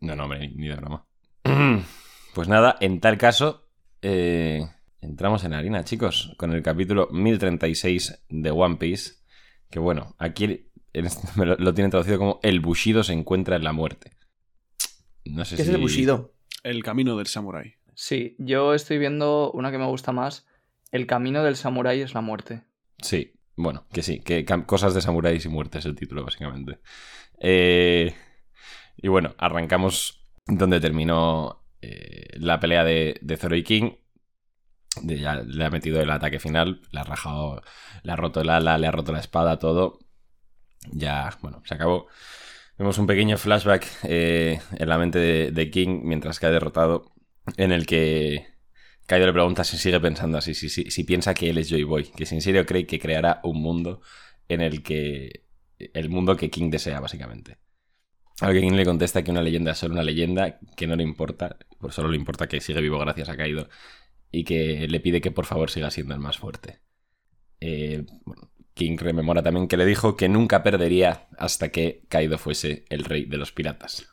No, 0.00 0.16
no, 0.16 0.24
hombre, 0.24 0.50
ni 0.56 0.66
de 0.66 0.74
broma. 0.74 1.06
Pues 2.34 2.48
nada, 2.48 2.76
en 2.80 2.98
tal 3.00 3.18
caso, 3.18 3.68
eh, 4.02 4.66
entramos 5.00 5.44
en 5.44 5.54
harina, 5.54 5.84
chicos, 5.84 6.34
con 6.36 6.52
el 6.52 6.62
capítulo 6.62 7.08
1036 7.12 8.24
de 8.28 8.50
One 8.50 8.76
Piece. 8.76 9.14
Que 9.70 9.78
bueno, 9.78 10.14
aquí 10.18 10.68
este- 10.92 11.18
lo, 11.44 11.56
lo 11.56 11.74
tienen 11.74 11.90
traducido 11.90 12.18
como 12.18 12.40
El 12.42 12.60
Bushido 12.60 13.02
se 13.04 13.12
encuentra 13.12 13.56
en 13.56 13.64
la 13.64 13.72
muerte. 13.72 14.12
No 15.24 15.44
sé 15.44 15.56
¿Qué 15.56 15.64
si... 15.64 15.68
es 15.70 15.74
el 15.74 15.80
Bushido? 15.80 16.34
El 16.62 16.82
camino 16.82 17.16
del 17.16 17.26
samurái. 17.26 17.74
Sí, 17.94 18.36
yo 18.38 18.74
estoy 18.74 18.98
viendo 18.98 19.50
una 19.52 19.70
que 19.70 19.78
me 19.78 19.86
gusta 19.86 20.12
más. 20.12 20.46
El 20.90 21.06
camino 21.06 21.42
del 21.42 21.56
samurái 21.56 22.00
es 22.00 22.14
la 22.14 22.20
muerte. 22.20 22.62
Sí, 22.98 23.32
bueno, 23.56 23.86
que 23.92 24.02
sí, 24.02 24.20
que 24.20 24.44
cosas 24.66 24.94
de 24.94 25.00
samuráis 25.00 25.44
y 25.44 25.48
muerte 25.48 25.78
es 25.78 25.86
el 25.86 25.94
título, 25.94 26.24
básicamente. 26.24 26.78
Eh, 27.38 28.14
y 28.96 29.08
bueno, 29.08 29.34
arrancamos 29.38 30.24
donde 30.46 30.80
terminó 30.80 31.61
eh, 31.82 32.28
la 32.38 32.60
pelea 32.60 32.84
de, 32.84 33.18
de 33.20 33.36
Zoro 33.36 33.56
y 33.56 33.62
King. 33.62 33.92
Ya 35.02 35.36
le 35.36 35.64
ha 35.64 35.70
metido 35.70 36.00
el 36.00 36.10
ataque 36.10 36.38
final, 36.38 36.82
le 36.90 37.00
ha 37.00 37.04
rajado, 37.04 37.62
le 38.02 38.12
ha 38.12 38.16
roto 38.16 38.40
el 38.42 38.50
ala, 38.50 38.78
le 38.78 38.86
ha 38.86 38.90
roto 38.90 39.12
la 39.12 39.20
espada, 39.20 39.58
todo. 39.58 39.98
Ya, 40.90 41.38
bueno, 41.42 41.62
se 41.64 41.74
acabó. 41.74 42.08
Vemos 42.78 42.98
un 42.98 43.06
pequeño 43.06 43.38
flashback 43.38 43.86
eh, 44.04 44.60
en 44.72 44.88
la 44.88 44.98
mente 44.98 45.18
de, 45.52 45.70
King 45.70 46.00
mientras 46.04 46.40
cae 46.40 46.50
derrotado, 46.50 47.12
en 47.56 47.72
el 47.72 47.86
que 47.86 48.46
Kaido 49.06 49.26
le 49.26 49.32
pregunta 49.32 49.64
si 49.64 49.76
sigue 49.78 50.00
pensando 50.00 50.38
así, 50.38 50.54
si, 50.54 50.68
si, 50.68 50.90
si 50.90 51.04
piensa 51.04 51.34
que 51.34 51.50
él 51.50 51.58
es 51.58 51.68
Joy 51.68 51.84
Boy, 51.84 52.04
que 52.04 52.26
si 52.26 52.34
en 52.34 52.40
serio 52.40 52.66
cree 52.66 52.86
que 52.86 52.98
creará 52.98 53.40
un 53.44 53.60
mundo 53.62 54.00
en 54.48 54.60
el 54.60 54.82
que. 54.82 55.44
el 55.78 56.08
mundo 56.08 56.36
que 56.36 56.50
King 56.50 56.70
desea, 56.70 57.00
básicamente. 57.00 57.58
A 58.40 58.48
lo 58.48 58.54
que 58.54 58.60
King 58.60 58.72
le 58.72 58.84
contesta 58.84 59.22
que 59.22 59.30
una 59.30 59.42
leyenda 59.42 59.72
es 59.72 59.78
solo 59.78 59.94
una 59.94 60.02
leyenda, 60.02 60.58
que 60.76 60.86
no 60.86 60.96
le 60.96 61.02
importa, 61.02 61.56
pues 61.78 61.94
solo 61.94 62.08
le 62.08 62.16
importa 62.16 62.48
que 62.48 62.60
sigue 62.60 62.80
vivo 62.80 62.98
gracias 62.98 63.28
a 63.28 63.36
Kaido, 63.36 63.68
y 64.30 64.44
que 64.44 64.86
le 64.88 65.00
pide 65.00 65.20
que 65.20 65.30
por 65.30 65.46
favor 65.46 65.70
siga 65.70 65.90
siendo 65.90 66.14
el 66.14 66.20
más 66.20 66.38
fuerte. 66.38 66.80
Eh, 67.60 68.04
King 68.74 68.96
rememora 68.98 69.42
también 69.42 69.68
que 69.68 69.76
le 69.76 69.84
dijo 69.84 70.16
que 70.16 70.28
nunca 70.28 70.62
perdería 70.62 71.28
hasta 71.38 71.68
que 71.68 72.04
Kaido 72.08 72.38
fuese 72.38 72.84
el 72.88 73.04
rey 73.04 73.26
de 73.26 73.36
los 73.36 73.52
piratas. 73.52 74.08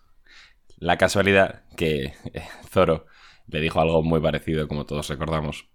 La 0.78 0.98
casualidad 0.98 1.64
que 1.76 2.14
eh, 2.34 2.44
Zoro 2.70 3.06
le 3.48 3.62
dijo 3.62 3.80
algo 3.80 4.04
muy 4.04 4.22
parecido, 4.22 4.68
como 4.68 4.86
todos 4.86 5.10
recordamos, 5.10 5.69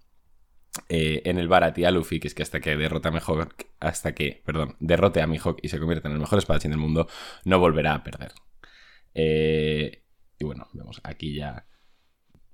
eh, 0.88 1.22
en 1.24 1.38
el 1.38 1.48
bar 1.48 1.64
a 1.64 1.90
Luffy, 1.90 2.18
que 2.18 2.28
es 2.28 2.34
que 2.34 2.42
hasta 2.42 2.60
que 2.60 2.76
derrota 2.76 3.10
a 3.10 3.48
hasta 3.80 4.14
que, 4.14 4.42
perdón, 4.44 4.76
derrote 4.80 5.22
a 5.22 5.26
Mihawk 5.26 5.58
y 5.62 5.68
se 5.68 5.78
convierta 5.78 6.08
en 6.08 6.14
el 6.14 6.20
mejor 6.20 6.38
espadachín 6.38 6.72
del 6.72 6.80
mundo, 6.80 7.06
no 7.44 7.58
volverá 7.58 7.94
a 7.94 8.02
perder. 8.02 8.32
Eh, 9.14 10.04
y 10.38 10.44
bueno, 10.44 10.68
vemos 10.72 11.00
aquí 11.04 11.34
ya, 11.34 11.66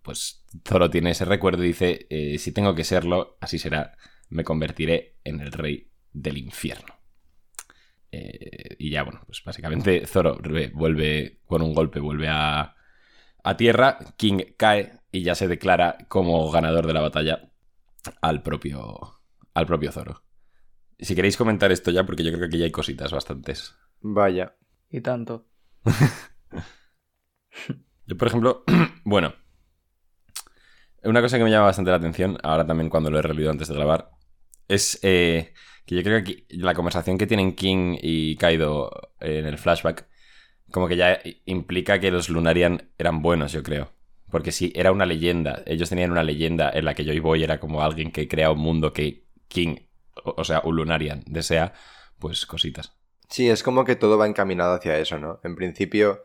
pues 0.03 0.45
Zoro 0.69 0.91
tiene 0.91 1.11
ese 1.12 1.25
recuerdo 1.25 1.65
y 1.65 1.69
dice, 1.69 2.07
eh, 2.11 2.39
si 2.39 2.53
tengo 2.53 2.75
que 2.75 2.85
serlo, 2.85 3.39
así 3.41 3.59
será, 3.59 3.97
me 4.29 4.45
convertiré 4.45 5.17
en 5.25 5.41
el 5.41 5.53
rey 5.53 5.91
del 6.12 6.39
infierno. 6.39 6.97
Y 8.12 8.91
ya, 8.91 9.05
bueno, 9.05 9.23
pues 9.25 9.41
básicamente 9.45 10.05
Zoro 10.05 10.41
vuelve 10.75 11.39
con 11.47 11.62
un 11.62 11.73
golpe, 11.73 12.00
vuelve 12.00 12.27
a, 12.29 12.75
a 13.45 13.57
tierra, 13.57 13.99
King 14.17 14.41
cae 14.57 15.00
y 15.12 15.23
ya 15.23 15.37
se 15.37 15.47
declara 15.47 15.97
como 16.09 16.50
ganador 16.50 16.89
de 16.89 16.93
la 16.93 17.00
batalla 17.00 17.50
al 18.21 18.42
propio, 18.42 19.23
al 19.54 19.66
propio 19.66 19.92
Zoro. 19.92 20.25
Si 20.99 21.14
queréis 21.14 21.37
comentar 21.37 21.73
esto 21.73 21.90
ya, 21.90 22.04
porque 22.04 22.23
yo 22.23 22.30
creo 22.30 22.40
que 22.40 22.47
aquí 22.47 22.59
ya 22.59 22.64
hay 22.64 22.71
cositas 22.71 23.12
bastantes. 23.12 23.75
Vaya. 24.00 24.57
Y 24.90 25.00
tanto. 25.00 25.47
Yo, 28.07 28.16
por 28.16 28.28
ejemplo, 28.28 28.64
bueno, 29.04 29.35
una 31.04 31.23
cosa 31.23 31.38
que 31.38 31.45
me 31.45 31.50
llama 31.50 31.66
bastante 31.66 31.90
la 31.90 31.97
atención, 31.99 32.38
ahora 32.42 32.66
también 32.66 32.90
cuando 32.90 33.11
lo 33.11 33.19
he 33.19 33.23
releído 33.23 33.50
antes 33.50 33.69
de 33.69 33.75
grabar, 33.75 34.11
es 34.69 34.99
eh, 35.02 35.54
que 35.87 35.95
yo 35.95 36.02
creo 36.02 36.23
que 36.23 36.33
aquí 36.33 36.47
la 36.50 36.75
conversación 36.75 37.19
que 37.19 37.26
tienen 37.26 37.54
King 37.54 37.97
y 38.00 38.37
Kaido 38.37 38.90
en 39.21 39.47
el 39.47 39.59
flashback, 39.59 40.09
como 40.71 40.88
que 40.88 40.97
ya 40.97 41.21
implica 41.47 41.99
que 42.00 42.11
los 42.11 42.28
Lunarian 42.28 42.90
eran 42.99 43.23
buenos, 43.23 43.52
yo 43.52 43.62
creo. 43.62 43.92
Porque 44.31 44.53
si 44.53 44.73
era 44.75 44.93
una 44.93 45.07
leyenda, 45.07 45.63
ellos 45.67 45.89
tenían 45.89 46.13
una 46.13 46.23
leyenda 46.25 46.71
en 46.73 46.85
la 46.85 46.95
que 46.95 47.05
Joy 47.05 47.21
Boy 47.21 47.43
era 47.43 47.59
como 47.61 47.83
alguien 47.83 48.13
que 48.13 48.29
crea 48.29 48.51
un 48.53 48.61
mundo 48.61 48.93
que 48.93 49.25
King, 49.49 49.77
o 50.25 50.35
o 50.39 50.45
sea, 50.45 50.61
un 50.65 50.77
Lunarian, 50.77 51.23
desea, 51.27 51.73
pues 52.19 52.47
cositas. 52.47 52.97
Sí, 53.29 53.49
es 53.49 53.63
como 53.63 53.85
que 53.85 53.97
todo 53.97 54.19
va 54.19 54.27
encaminado 54.27 54.75
hacia 54.75 54.99
eso, 54.99 55.19
¿no? 55.19 55.41
En 55.45 55.55
principio, 55.57 56.23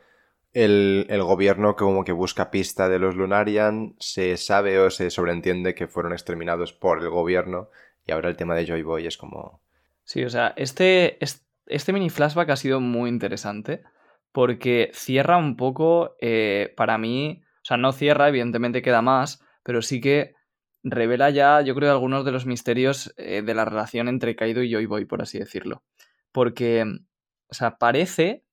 el, 0.53 1.05
el 1.09 1.23
gobierno 1.23 1.75
como 1.75 2.03
que 2.03 2.11
busca 2.11 2.49
pista 2.51 2.89
de 2.89 2.99
los 2.99 3.15
Lunarian, 3.15 3.95
se 3.99 4.37
sabe 4.37 4.79
o 4.79 4.89
se 4.89 5.09
sobreentiende 5.11 5.75
que 5.75 5.87
fueron 5.87 6.13
exterminados 6.13 6.73
por 6.73 7.01
el 7.01 7.09
gobierno, 7.09 7.69
y 8.05 8.11
ahora 8.11 8.29
el 8.29 8.37
tema 8.37 8.55
de 8.55 8.65
Joy 8.65 8.81
Boy 8.83 9.05
es 9.07 9.17
como... 9.17 9.61
Sí, 10.03 10.23
o 10.23 10.29
sea, 10.29 10.53
este, 10.57 11.23
es- 11.23 11.45
este 11.65 11.93
mini 11.93 12.09
flashback 12.09 12.49
ha 12.49 12.55
sido 12.55 12.79
muy 12.79 13.09
interesante 13.09 13.83
porque 14.31 14.91
cierra 14.93 15.37
un 15.37 15.55
poco, 15.57 16.15
eh, 16.21 16.73
para 16.75 16.97
mí, 16.97 17.41
o 17.65 17.67
sea, 17.67 17.77
no 17.77 17.91
cierra, 17.93 18.29
evidentemente 18.29 18.83
queda 18.83 19.01
más, 19.01 19.41
pero 19.63 19.81
sí 19.81 19.99
que 19.99 20.35
revela 20.83 21.31
ya, 21.31 21.61
yo 21.61 21.73
creo, 21.73 21.91
algunos 21.91 22.23
de 22.23 22.31
los 22.31 22.45
misterios 22.45 23.11
eh, 23.17 23.41
de 23.41 23.55
la 23.55 23.65
relación 23.65 24.07
entre 24.07 24.35
Kaido 24.35 24.61
y 24.61 24.71
Joy 24.71 24.85
Boy, 24.85 25.05
por 25.05 25.23
así 25.23 25.39
decirlo. 25.39 25.83
Porque, 26.31 26.83
o 26.83 27.53
sea, 27.55 27.79
parece, 27.79 28.43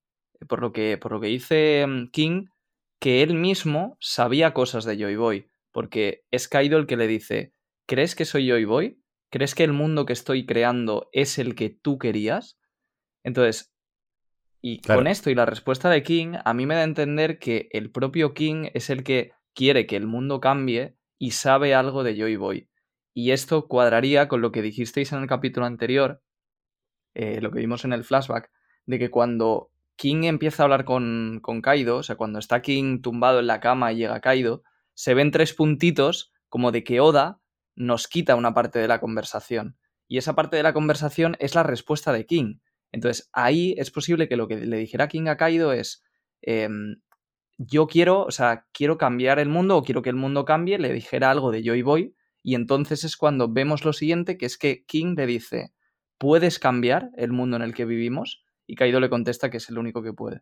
por 0.49 0.61
lo 0.61 0.73
que, 0.73 0.97
por 0.97 1.11
lo 1.11 1.21
que 1.21 1.27
dice 1.27 1.85
mm, 1.87 2.07
King, 2.07 2.47
que 2.99 3.21
él 3.21 3.35
mismo 3.35 3.97
sabía 3.99 4.55
cosas 4.55 4.83
de 4.83 4.97
Joy 4.97 5.15
Boy, 5.15 5.47
porque 5.71 6.23
es 6.31 6.47
Kaido 6.47 6.79
el 6.79 6.87
que 6.87 6.97
le 6.97 7.05
dice, 7.05 7.53
¿crees 7.85 8.15
que 8.15 8.25
soy 8.25 8.49
Joy 8.49 8.65
Boy? 8.65 8.99
¿Crees 9.29 9.53
que 9.53 9.63
el 9.63 9.73
mundo 9.73 10.07
que 10.07 10.13
estoy 10.13 10.47
creando 10.47 11.07
es 11.11 11.37
el 11.37 11.53
que 11.53 11.69
tú 11.69 11.99
querías? 11.99 12.57
Entonces, 13.23 13.72
y 14.65 14.79
con 14.79 15.07
esto 15.07 15.29
y 15.29 15.35
la 15.35 15.45
respuesta 15.45 15.89
de 15.89 16.03
King, 16.03 16.35
a 16.45 16.53
mí 16.53 16.65
me 16.65 16.75
da 16.75 16.81
a 16.81 16.85
entender 16.85 17.37
que 17.37 17.67
el 17.73 17.91
propio 17.91 18.33
King 18.33 18.69
es 18.73 18.89
el 18.89 19.03
que 19.03 19.33
quiere 19.53 19.85
que 19.85 19.97
el 19.97 20.07
mundo 20.07 20.39
cambie 20.39 20.95
y 21.19 21.31
sabe 21.31 21.75
algo 21.75 22.01
de 22.03 22.15
Joy 22.15 22.37
Boy. 22.37 22.69
Y 23.13 23.31
esto 23.31 23.67
cuadraría 23.67 24.29
con 24.29 24.39
lo 24.39 24.53
que 24.53 24.61
dijisteis 24.61 25.11
en 25.11 25.19
el 25.19 25.27
capítulo 25.27 25.65
anterior, 25.65 26.23
eh, 27.13 27.41
lo 27.41 27.51
que 27.51 27.59
vimos 27.59 27.83
en 27.83 27.91
el 27.91 28.05
flashback, 28.05 28.51
de 28.85 28.99
que 28.99 29.11
cuando 29.11 29.69
King 29.97 30.23
empieza 30.23 30.63
a 30.63 30.65
hablar 30.65 30.85
con, 30.85 31.39
con 31.41 31.61
Kaido, 31.61 31.97
o 31.97 32.03
sea, 32.03 32.15
cuando 32.15 32.39
está 32.39 32.61
King 32.61 33.01
tumbado 33.01 33.41
en 33.41 33.47
la 33.47 33.59
cama 33.59 33.91
y 33.91 33.97
llega 33.97 34.21
Kaido, 34.21 34.63
se 34.93 35.13
ven 35.13 35.31
tres 35.31 35.53
puntitos 35.53 36.31
como 36.47 36.71
de 36.71 36.85
que 36.85 37.01
Oda 37.01 37.41
nos 37.75 38.07
quita 38.07 38.35
una 38.35 38.53
parte 38.53 38.79
de 38.79 38.87
la 38.87 39.01
conversación. 39.01 39.77
Y 40.07 40.19
esa 40.19 40.35
parte 40.35 40.55
de 40.55 40.63
la 40.63 40.71
conversación 40.71 41.35
es 41.39 41.53
la 41.53 41.63
respuesta 41.63 42.13
de 42.13 42.25
King. 42.25 42.59
Entonces, 42.93 43.29
ahí 43.33 43.75
es 43.77 43.91
posible 43.91 44.29
que 44.29 44.37
lo 44.37 44.47
que 44.47 44.55
le 44.55 44.77
dijera 44.77 45.09
King 45.09 45.27
a 45.27 45.35
Kaido 45.35 45.73
es, 45.73 46.03
em, 46.41 47.01
yo 47.57 47.87
quiero, 47.87 48.23
o 48.23 48.31
sea, 48.31 48.65
quiero 48.71 48.97
cambiar 48.97 49.39
el 49.39 49.49
mundo 49.49 49.77
o 49.77 49.83
quiero 49.83 50.01
que 50.01 50.09
el 50.09 50.15
mundo 50.15 50.45
cambie, 50.45 50.79
le 50.79 50.93
dijera 50.93 51.29
algo 51.29 51.51
de 51.51 51.63
Joy 51.63 51.81
Boy, 51.81 52.15
y 52.41 52.55
entonces 52.55 53.03
es 53.03 53.17
cuando 53.17 53.51
vemos 53.51 53.83
lo 53.83 53.91
siguiente, 53.91 54.37
que 54.37 54.45
es 54.45 54.57
que 54.57 54.85
King 54.85 55.15
le 55.17 55.25
dice, 55.25 55.73
¿puedes 56.17 56.59
cambiar 56.59 57.09
el 57.17 57.33
mundo 57.33 57.57
en 57.57 57.63
el 57.63 57.73
que 57.73 57.85
vivimos? 57.85 58.45
Y 58.67 58.75
Kaido 58.75 59.01
le 59.01 59.09
contesta 59.09 59.49
que 59.49 59.57
es 59.57 59.69
el 59.69 59.77
único 59.77 60.01
que 60.01 60.13
puede. 60.13 60.41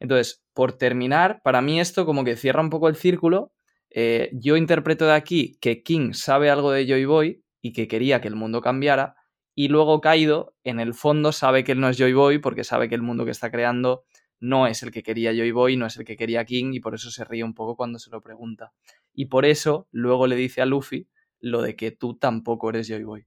Entonces, 0.00 0.44
por 0.52 0.76
terminar, 0.76 1.40
para 1.42 1.62
mí 1.62 1.80
esto 1.80 2.04
como 2.04 2.24
que 2.24 2.36
cierra 2.36 2.60
un 2.60 2.70
poco 2.70 2.88
el 2.88 2.96
círculo 2.96 3.54
eh, 3.96 4.30
yo 4.32 4.56
interpreto 4.56 5.06
de 5.06 5.12
aquí 5.12 5.56
que 5.60 5.84
King 5.84 6.14
sabe 6.14 6.50
algo 6.50 6.72
de 6.72 6.84
Joy 6.84 7.04
Boy 7.04 7.44
y 7.62 7.72
que 7.72 7.86
quería 7.86 8.20
que 8.20 8.26
el 8.26 8.34
mundo 8.34 8.60
cambiara, 8.60 9.14
y 9.54 9.68
luego 9.68 10.00
Kaido, 10.00 10.54
en 10.64 10.80
el 10.80 10.94
fondo, 10.94 11.32
sabe 11.32 11.64
que 11.64 11.72
él 11.72 11.80
no 11.80 11.88
es 11.88 11.96
Joy 11.96 12.12
Boy 12.12 12.38
porque 12.38 12.64
sabe 12.64 12.88
que 12.88 12.94
el 12.94 13.02
mundo 13.02 13.24
que 13.24 13.30
está 13.30 13.50
creando 13.50 14.04
no 14.40 14.66
es 14.66 14.82
el 14.82 14.90
que 14.90 15.02
quería 15.02 15.32
Joy 15.32 15.52
Boy, 15.52 15.76
no 15.76 15.86
es 15.86 15.96
el 15.96 16.04
que 16.04 16.16
quería 16.16 16.44
King, 16.44 16.72
y 16.74 16.80
por 16.80 16.94
eso 16.94 17.10
se 17.10 17.24
ríe 17.24 17.44
un 17.44 17.54
poco 17.54 17.76
cuando 17.76 17.98
se 17.98 18.10
lo 18.10 18.20
pregunta. 18.20 18.72
Y 19.14 19.26
por 19.26 19.44
eso 19.44 19.88
luego 19.90 20.26
le 20.26 20.36
dice 20.36 20.60
a 20.60 20.66
Luffy 20.66 21.08
lo 21.40 21.62
de 21.62 21.76
que 21.76 21.90
tú 21.90 22.16
tampoco 22.16 22.70
eres 22.70 22.88
Joy 22.88 23.04
Boy. 23.04 23.26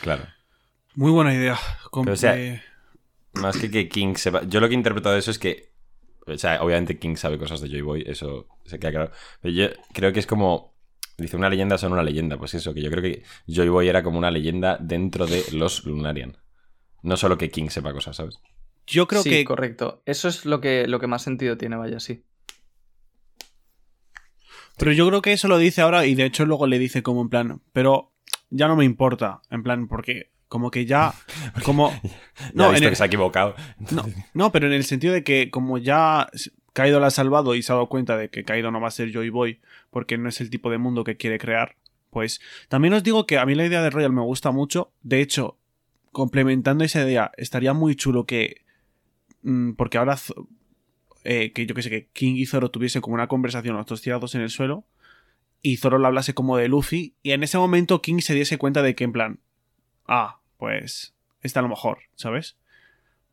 Claro. 0.00 0.24
Muy 0.94 1.10
buena 1.10 1.34
idea. 1.34 1.58
más 3.34 3.56
que 3.56 3.70
que 3.70 3.88
King 3.88 4.14
sepa. 4.14 4.42
Yo 4.44 4.60
lo 4.60 4.68
que 4.68 4.74
he 4.74 4.78
interpretado 4.78 5.14
de 5.14 5.20
eso 5.20 5.30
es 5.30 5.38
que 5.38 5.68
o 6.34 6.38
sea, 6.38 6.62
obviamente 6.62 6.98
King 6.98 7.16
sabe 7.16 7.38
cosas 7.38 7.60
de 7.60 7.68
Joy 7.68 7.80
Boy, 7.80 8.04
eso 8.06 8.48
se 8.64 8.78
queda 8.78 8.92
claro. 8.92 9.12
Pero 9.40 9.54
yo 9.54 9.68
creo 9.92 10.12
que 10.12 10.20
es 10.20 10.26
como. 10.26 10.76
Dice, 11.18 11.36
una 11.36 11.50
leyenda 11.50 11.76
son 11.78 11.92
una 11.92 12.04
leyenda. 12.04 12.38
Pues 12.38 12.54
eso, 12.54 12.72
que 12.72 12.80
yo 12.80 12.90
creo 12.90 13.02
que 13.02 13.24
Joy 13.48 13.68
Boy 13.68 13.88
era 13.88 14.04
como 14.04 14.18
una 14.18 14.30
leyenda 14.30 14.78
dentro 14.80 15.26
de 15.26 15.44
los 15.52 15.84
Lunarian. 15.84 16.38
No 17.02 17.16
solo 17.16 17.36
que 17.36 17.50
King 17.50 17.68
sepa 17.68 17.92
cosas, 17.92 18.16
¿sabes? 18.16 18.40
Yo 18.86 19.08
creo 19.08 19.22
sí, 19.22 19.30
que. 19.30 19.44
correcto. 19.44 20.02
Eso 20.06 20.28
es 20.28 20.46
lo 20.46 20.60
que, 20.60 20.86
lo 20.86 21.00
que 21.00 21.08
más 21.08 21.22
sentido 21.22 21.58
tiene, 21.58 21.76
vaya, 21.76 21.98
sí. 21.98 22.22
Pero 24.78 24.92
yo 24.92 25.08
creo 25.08 25.20
que 25.20 25.32
eso 25.32 25.48
lo 25.48 25.58
dice 25.58 25.80
ahora 25.80 26.06
y 26.06 26.14
de 26.14 26.24
hecho 26.24 26.46
luego 26.46 26.68
le 26.68 26.78
dice 26.78 27.02
como 27.02 27.20
en 27.20 27.28
plan, 27.28 27.62
pero 27.72 28.12
ya 28.48 28.68
no 28.68 28.76
me 28.76 28.84
importa, 28.84 29.42
en 29.50 29.64
plan, 29.64 29.88
porque 29.88 30.30
como 30.46 30.70
que 30.70 30.86
ya. 30.86 31.12
Como. 31.64 31.92
no, 32.54 32.74
en 32.74 32.80
que 32.80 32.94
se 32.94 33.02
ha 33.02 33.06
equivocado. 33.06 33.54
No, 33.90 34.06
no, 34.32 34.52
pero 34.52 34.66
en 34.66 34.72
el 34.72 34.84
sentido 34.84 35.12
de 35.12 35.22
que, 35.22 35.50
como 35.50 35.78
ya 35.78 36.28
Kaido 36.78 37.00
la 37.00 37.08
ha 37.08 37.10
salvado 37.10 37.56
y 37.56 37.62
se 37.62 37.72
ha 37.72 37.74
dado 37.74 37.88
cuenta 37.88 38.16
de 38.16 38.30
que 38.30 38.44
Kaido 38.44 38.70
no 38.70 38.80
va 38.80 38.86
a 38.86 38.92
ser 38.92 39.10
Joy 39.10 39.30
Boy 39.30 39.60
porque 39.90 40.16
no 40.16 40.28
es 40.28 40.40
el 40.40 40.48
tipo 40.48 40.70
de 40.70 40.78
mundo 40.78 41.02
que 41.02 41.16
quiere 41.16 41.38
crear, 41.38 41.74
pues 42.10 42.40
también 42.68 42.94
os 42.94 43.02
digo 43.02 43.26
que 43.26 43.36
a 43.38 43.46
mí 43.46 43.56
la 43.56 43.66
idea 43.66 43.82
de 43.82 43.90
Royal 43.90 44.12
me 44.12 44.22
gusta 44.22 44.50
mucho. 44.52 44.92
De 45.02 45.20
hecho, 45.20 45.58
complementando 46.12 46.84
esa 46.84 47.02
idea, 47.02 47.32
estaría 47.36 47.72
muy 47.72 47.96
chulo 47.96 48.26
que. 48.26 48.62
Mm, 49.42 49.72
porque 49.72 49.98
ahora. 49.98 50.16
Eh, 51.24 51.52
que 51.52 51.66
yo 51.66 51.74
que 51.74 51.82
sé, 51.82 51.90
que 51.90 52.06
King 52.12 52.36
y 52.36 52.46
Zoro 52.46 52.70
tuviesen 52.70 53.02
como 53.02 53.14
una 53.14 53.26
conversación, 53.26 53.76
los 53.76 53.86
dos 53.86 54.00
tirados 54.00 54.36
en 54.36 54.40
el 54.40 54.50
suelo, 54.50 54.86
y 55.60 55.78
Zoro 55.78 55.98
le 55.98 56.06
hablase 56.06 56.32
como 56.32 56.56
de 56.56 56.68
Luffy, 56.68 57.16
y 57.24 57.32
en 57.32 57.42
ese 57.42 57.58
momento 57.58 58.00
King 58.00 58.20
se 58.20 58.34
diese 58.34 58.56
cuenta 58.56 58.82
de 58.82 58.94
que, 58.94 59.02
en 59.02 59.12
plan, 59.12 59.40
ah, 60.06 60.40
pues 60.58 61.14
está 61.42 61.58
a 61.58 61.64
lo 61.64 61.68
mejor, 61.68 61.98
¿sabes? 62.14 62.56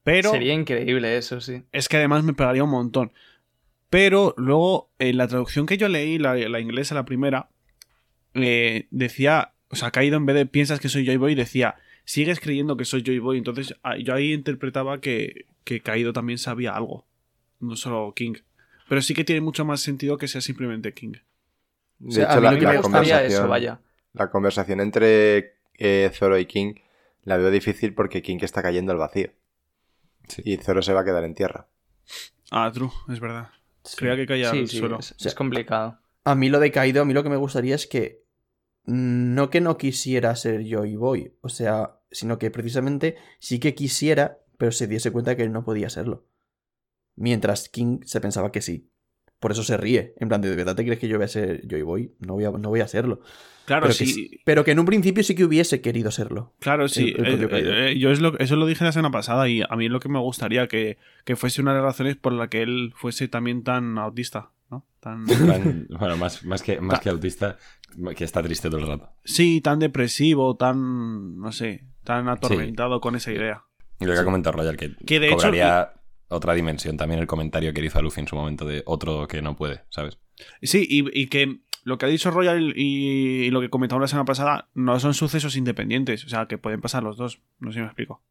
Pero... 0.04 0.32
Sería 0.32 0.54
increíble 0.54 1.18
eso, 1.18 1.40
sí. 1.42 1.64
Es 1.72 1.88
que 1.88 1.98
además 1.98 2.24
me 2.24 2.34
pegaría 2.34 2.64
un 2.64 2.70
montón. 2.70 3.14
Pero 3.96 4.34
luego, 4.36 4.90
en 5.00 5.16
la 5.16 5.30
traducción 5.30 5.66
que 5.66 5.78
yo 5.78 5.88
leí, 5.88 6.18
la, 6.18 6.60
inglesa, 6.60 6.96
la 6.96 7.06
primera, 7.06 7.48
eh, 8.34 8.90
decía, 8.92 9.54
o 9.70 9.78
sea, 9.78 9.92
caído 9.92 10.18
en 10.18 10.26
vez 10.26 10.36
de 10.36 10.46
piensas 10.46 10.82
que 10.82 10.90
soy 10.90 11.06
Joy 11.06 11.16
Boy, 11.16 11.34
decía, 11.34 11.76
sigues 12.04 12.42
creyendo 12.42 12.76
que 12.76 12.84
soy 12.84 13.04
Joy 13.04 13.20
Boy. 13.20 13.38
Entonces 13.38 13.74
ah, 13.84 13.96
yo 13.96 14.14
ahí 14.14 14.34
interpretaba 14.34 15.00
que, 15.00 15.46
que 15.64 15.80
Caído 15.80 16.12
también 16.12 16.40
sabía 16.40 16.76
algo, 16.76 17.06
no 17.62 17.78
solo 17.78 18.12
King. 18.14 18.34
Pero 18.90 19.02
sí 19.02 19.14
que 19.14 19.24
tiene 19.24 19.40
mucho 19.40 19.64
más 19.64 19.80
sentido 19.80 20.18
que 20.18 20.28
sea 20.28 20.42
simplemente 20.42 20.94
King. 20.94 21.14
De 22.00 22.22
hecho, 22.22 22.42
la, 22.42 22.82
conversación, 22.82 23.48
vaya. 23.48 23.80
la 24.12 24.30
conversación 24.30 24.82
entre 24.82 25.54
eh, 25.78 26.12
Zoro 26.14 26.38
y 26.38 26.48
King, 26.48 26.74
la 27.24 27.38
veo 27.38 27.50
difícil 27.50 27.94
porque 27.94 28.22
King 28.22 28.40
está 28.42 28.62
cayendo 28.62 28.92
al 28.92 28.98
vacío. 28.98 29.32
Y 30.44 30.58
Zoro 30.58 30.82
se 30.82 30.92
va 30.92 31.00
a 31.00 31.06
quedar 31.06 31.24
en 31.24 31.34
tierra. 31.34 31.70
Ah, 32.52 32.70
true, 32.74 32.92
es 33.08 33.22
verdad. 33.22 33.55
Creía 33.96 34.16
que 34.16 34.26
caía 34.26 34.52
al 34.52 34.68
suelo. 34.68 35.00
Es, 35.00 35.36
complicado. 35.36 36.00
A 36.24 36.36
mí 36.36 36.50
lo 36.50 36.60
de 36.60 36.72
caído, 36.72 37.02
a 37.02 37.06
mí 37.06 37.14
lo 37.14 37.24
que 37.24 37.30
me 37.30 37.36
gustaría 37.36 37.76
es 37.76 37.88
que 37.88 38.26
no 38.86 39.50
que 39.50 39.62
no 39.62 39.78
quisiera 39.78 40.36
ser 40.36 40.64
yo 40.64 40.86
y 40.86 40.96
voy, 40.96 41.38
o 41.42 41.50
sea, 41.50 42.00
sino 42.12 42.38
que 42.38 42.52
precisamente 42.52 43.16
sí 43.40 43.60
que 43.60 43.76
quisiera, 43.76 44.40
pero 44.58 44.72
se 44.72 44.88
diese 44.88 45.12
cuenta 45.12 45.36
que 45.36 45.44
él 45.44 45.52
no 45.52 45.64
podía 45.64 45.90
serlo. 45.90 46.28
Mientras 47.16 47.70
King 47.70 48.00
se 48.04 48.22
pensaba 48.22 48.52
que 48.52 48.62
sí. 48.62 48.92
Por 49.46 49.52
eso 49.52 49.62
se 49.62 49.78
ríe. 49.78 50.16
En 50.18 50.28
plan, 50.28 50.42
¿de 50.42 50.56
verdad 50.56 50.76
te 50.76 50.84
crees 50.84 50.98
que 50.98 51.08
yo 51.08 51.18
voy 51.18 51.26
a 51.26 51.28
ser 51.28 51.62
Joy 51.70 51.84
Boy? 51.84 52.12
No 52.18 52.34
voy 52.34 52.46
a, 52.46 52.50
no 52.50 52.70
voy 52.70 52.80
a 52.80 52.88
serlo. 52.88 53.22
Claro, 53.66 53.84
pero 53.84 53.94
sí. 53.94 54.28
Que, 54.28 54.40
pero 54.44 54.64
que 54.64 54.72
en 54.72 54.80
un 54.80 54.88
principio 54.88 55.24
sí 55.24 55.36
que 55.36 55.46
hubiese 55.46 55.82
querido 55.82 56.10
serlo. 56.10 56.56
Claro, 56.58 56.88
sí. 56.88 57.14
Eh, 57.16 57.48
eh, 57.52 58.00
yo 58.00 58.10
es 58.10 58.22
lo, 58.22 58.40
eso 58.40 58.56
lo 58.56 58.66
dije 58.66 58.84
la 58.84 58.92
semana 58.92 59.12
pasada 59.12 59.48
y 59.48 59.62
a 59.62 59.76
mí 59.76 59.86
es 59.86 59.92
lo 59.92 60.00
que 60.00 60.10
me 60.10 60.18
gustaría 60.18 60.68
que, 60.68 60.98
que 61.26 61.36
fuese 61.36 61.62
una 61.62 61.76
de 61.76 61.82
las 61.82 61.86
razones 61.86 62.16
por 62.16 62.34
la 62.34 62.48
que 62.48 62.64
él 62.64 62.92
fuese 62.96 63.28
también 63.28 63.62
tan 63.62 64.00
autista. 64.00 64.50
¿no? 64.72 64.84
Tan... 65.00 65.26
bueno, 66.00 66.18
más, 66.18 66.44
más, 66.44 66.64
que, 66.64 66.82
más 66.82 67.00
que 67.00 67.10
autista, 67.10 67.60
que 68.18 68.24
está 68.24 68.42
triste 68.42 68.72
todo 68.72 68.80
el 68.80 68.88
rato. 68.88 69.12
Sí, 69.26 69.62
tan 69.62 69.78
depresivo, 69.78 70.56
tan, 70.56 71.38
no 71.38 71.52
sé, 71.52 71.84
tan 72.04 72.30
atormentado 72.30 73.00
con 73.00 73.16
esa 73.16 73.32
idea. 73.32 73.64
Y 74.00 74.06
lo 74.06 74.14
que 74.14 74.20
ha 74.22 74.26
comentado 74.26 74.58
Royal, 74.58 74.76
que, 74.76 74.96
que 75.06 75.20
de 75.20 75.30
cobraría 75.30 75.92
otra 76.28 76.54
dimensión 76.54 76.98
también 76.98 77.20
el 77.20 77.28
comentario 77.28 77.74
que 77.74 77.84
hizo 77.84 78.00
a 78.00 78.02
Luffy 78.02 78.22
en 78.22 78.28
su 78.28 78.36
momento 78.36 78.66
de 78.66 78.84
otro 78.86 79.28
que 79.28 79.42
no 79.42 79.56
puede, 79.56 79.84
¿sabes? 79.90 80.18
Sí, 80.62 80.86
y, 80.90 81.28
que 81.28 81.60
lo 81.84 81.98
que 81.98 82.06
ha 82.06 82.10
dicho 82.10 82.32
Royal 82.32 82.74
y, 82.76 83.50
lo 83.52 83.62
que 83.62 83.70
comentamos 83.70 84.02
la 84.02 84.08
semana 84.08 84.26
pasada 84.26 84.70
no 84.74 85.00
son 85.00 85.14
sucesos 85.14 85.56
independientes, 85.56 86.26
o 86.26 86.30
sea, 86.30 86.48
que 86.48 86.58
pueden 86.58 86.82
pasar 86.82 87.04
los 87.04 87.18
dos. 87.18 87.42
No 87.60 87.72
sé 87.72 87.76
si 87.76 87.80
me 87.82 87.86
explico. 87.86 88.24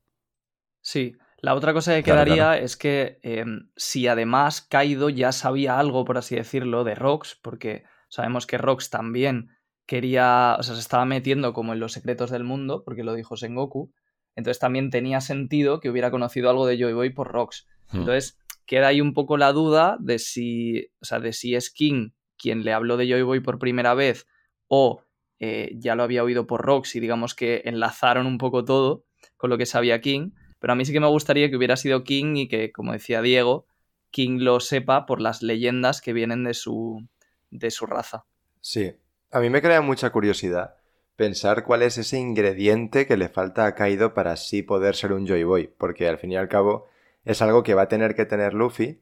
Sí, 0.80 1.16
la 1.38 1.54
otra 1.54 1.72
cosa 1.72 1.94
que 1.94 2.02
quedaría 2.02 2.58
es 2.58 2.76
que 2.76 3.18
em, 3.22 3.70
si 3.76 4.06
además 4.08 4.60
Kaido 4.62 5.08
ya 5.08 5.32
sabía 5.32 5.78
algo, 5.78 6.04
por 6.04 6.18
así 6.18 6.34
decirlo, 6.34 6.84
de 6.84 6.94
Rox, 6.94 7.38
porque 7.40 7.84
sabemos 8.08 8.46
que 8.46 8.58
Rox 8.58 8.90
también 8.90 9.50
quería, 9.86 10.56
o 10.58 10.62
sea, 10.62 10.74
se 10.74 10.80
estaba 10.80 11.04
metiendo 11.04 11.52
como 11.52 11.72
en 11.72 11.80
los 11.80 11.92
secretos 11.92 12.30
del 12.30 12.44
mundo, 12.44 12.82
porque 12.84 13.04
lo 13.04 13.14
dijo 13.14 13.36
Sengoku, 13.36 13.92
entonces 14.34 14.58
también 14.58 14.90
tenía 14.90 15.20
sentido 15.20 15.80
que 15.80 15.90
hubiera 15.90 16.10
conocido 16.10 16.50
algo 16.50 16.66
de 16.66 16.78
Joy 16.78 16.92
Boy 16.92 17.10
por 17.10 17.30
Rox. 17.30 17.66
Hmm. 17.90 18.00
Entonces, 18.00 18.38
queda 18.66 18.88
ahí 18.88 19.00
un 19.00 19.14
poco 19.14 19.36
la 19.36 19.52
duda 19.52 19.96
de 20.00 20.18
si, 20.18 20.88
o 21.00 21.04
sea, 21.04 21.20
de 21.20 21.32
si 21.32 21.54
es 21.54 21.70
King 21.70 22.10
quien 22.36 22.64
le 22.64 22.72
habló 22.72 22.96
de 22.96 23.08
Joy 23.08 23.22
Boy 23.22 23.40
por 23.40 23.58
primera 23.58 23.94
vez 23.94 24.26
o 24.68 25.02
eh, 25.38 25.72
ya 25.76 25.94
lo 25.94 26.02
había 26.02 26.24
oído 26.24 26.46
por 26.46 26.62
Rox 26.62 26.96
y 26.96 27.00
digamos 27.00 27.34
que 27.34 27.62
enlazaron 27.64 28.26
un 28.26 28.38
poco 28.38 28.64
todo 28.64 29.04
con 29.36 29.50
lo 29.50 29.58
que 29.58 29.66
sabía 29.66 30.00
King. 30.00 30.30
Pero 30.58 30.72
a 30.72 30.76
mí 30.76 30.84
sí 30.84 30.92
que 30.92 31.00
me 31.00 31.08
gustaría 31.08 31.50
que 31.50 31.56
hubiera 31.56 31.76
sido 31.76 32.04
King 32.04 32.36
y 32.36 32.48
que, 32.48 32.72
como 32.72 32.92
decía 32.92 33.20
Diego, 33.20 33.66
King 34.10 34.38
lo 34.40 34.60
sepa 34.60 35.06
por 35.06 35.20
las 35.20 35.42
leyendas 35.42 36.00
que 36.00 36.12
vienen 36.12 36.44
de 36.44 36.54
su, 36.54 37.06
de 37.50 37.70
su 37.70 37.86
raza. 37.86 38.24
Sí, 38.60 38.92
a 39.30 39.40
mí 39.40 39.50
me 39.50 39.60
crea 39.60 39.82
mucha 39.82 40.10
curiosidad 40.10 40.76
pensar 41.16 41.64
cuál 41.64 41.82
es 41.82 41.98
ese 41.98 42.18
ingrediente 42.18 43.06
que 43.06 43.16
le 43.16 43.28
falta 43.28 43.66
a 43.66 43.74
Kaido 43.74 44.14
para 44.14 44.32
así 44.32 44.62
poder 44.62 44.96
ser 44.96 45.12
un 45.12 45.26
Joy 45.26 45.44
Boy, 45.44 45.66
porque 45.78 46.08
al 46.08 46.18
fin 46.18 46.32
y 46.32 46.36
al 46.36 46.48
cabo 46.48 46.86
es 47.24 47.42
algo 47.42 47.62
que 47.62 47.74
va 47.74 47.82
a 47.82 47.88
tener 47.88 48.14
que 48.14 48.26
tener 48.26 48.54
Luffy 48.54 49.00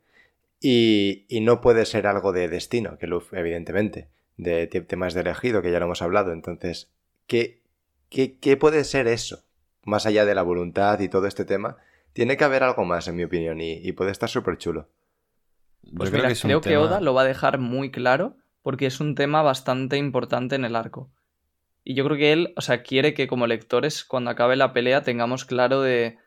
y, 0.61 1.27
y 1.29 1.41
no 1.41 1.61
puede 1.61 1.87
ser 1.87 2.07
algo 2.07 2.33
de 2.33 2.49
destino, 2.49 2.99
que 2.99 3.07
Luffy, 3.07 3.37
evidentemente, 3.37 4.09
de 4.37 4.67
te- 4.67 4.83
temas 4.83 5.15
de 5.15 5.23
elegido, 5.23 5.63
que 5.63 5.73
ya 5.73 5.79
lo 5.81 5.87
hemos 5.87 6.03
hablado. 6.03 6.33
Entonces, 6.33 6.91
¿qué, 7.27 7.61
qué, 8.11 8.39
qué 8.39 8.57
puede 8.57 8.85
ser 8.85 9.09
eso? 9.09 9.45
Más 9.85 10.07
allá 10.07 10.25
de 10.25 10.35
la 10.35 10.43
voluntad 10.43 11.01
y 11.01 11.09
todo 11.09 11.27
este 11.27 11.45
tema, 11.45 11.79
tiene 12.13 12.37
que 12.37 12.45
haber 12.45 12.63
algo 12.63 12.85
más, 12.85 13.09
en 13.09 13.17
mi 13.17 13.25
opinión, 13.25 13.61
y, 13.61 13.75
y 13.75 13.93
puede 13.93 14.13
estar 14.13 14.29
súper 14.29 14.59
chulo. 14.59 14.89
Pues 15.97 16.11
Yo 16.11 16.17
mira, 16.17 16.29
es 16.33 16.45
un 16.45 16.51
creo 16.51 16.61
que 16.61 16.77
Oda 16.77 17.01
lo 17.01 17.15
va 17.15 17.23
a 17.23 17.25
dejar 17.25 17.59
muy 17.59 17.91
claro 17.91 18.37
porque 18.63 18.87
es 18.87 19.01
un 19.01 19.15
tema 19.15 19.43
bastante 19.43 19.97
importante 19.97 20.55
en 20.55 20.65
el 20.65 20.77
arco. 20.77 21.11
Y 21.85 21.95
yo 21.95 22.05
creo 22.05 22.17
que 22.19 22.33
él, 22.33 22.55
o 22.57 22.61
sea, 22.63 22.83
quiere 22.83 23.15
que 23.15 23.29
como 23.29 23.47
lectores, 23.47 24.05
cuando 24.05 24.31
acabe 24.31 24.57
la 24.57 24.73
pelea, 24.73 25.03
tengamos 25.03 25.45
claro 25.47 25.83
de 25.83 26.19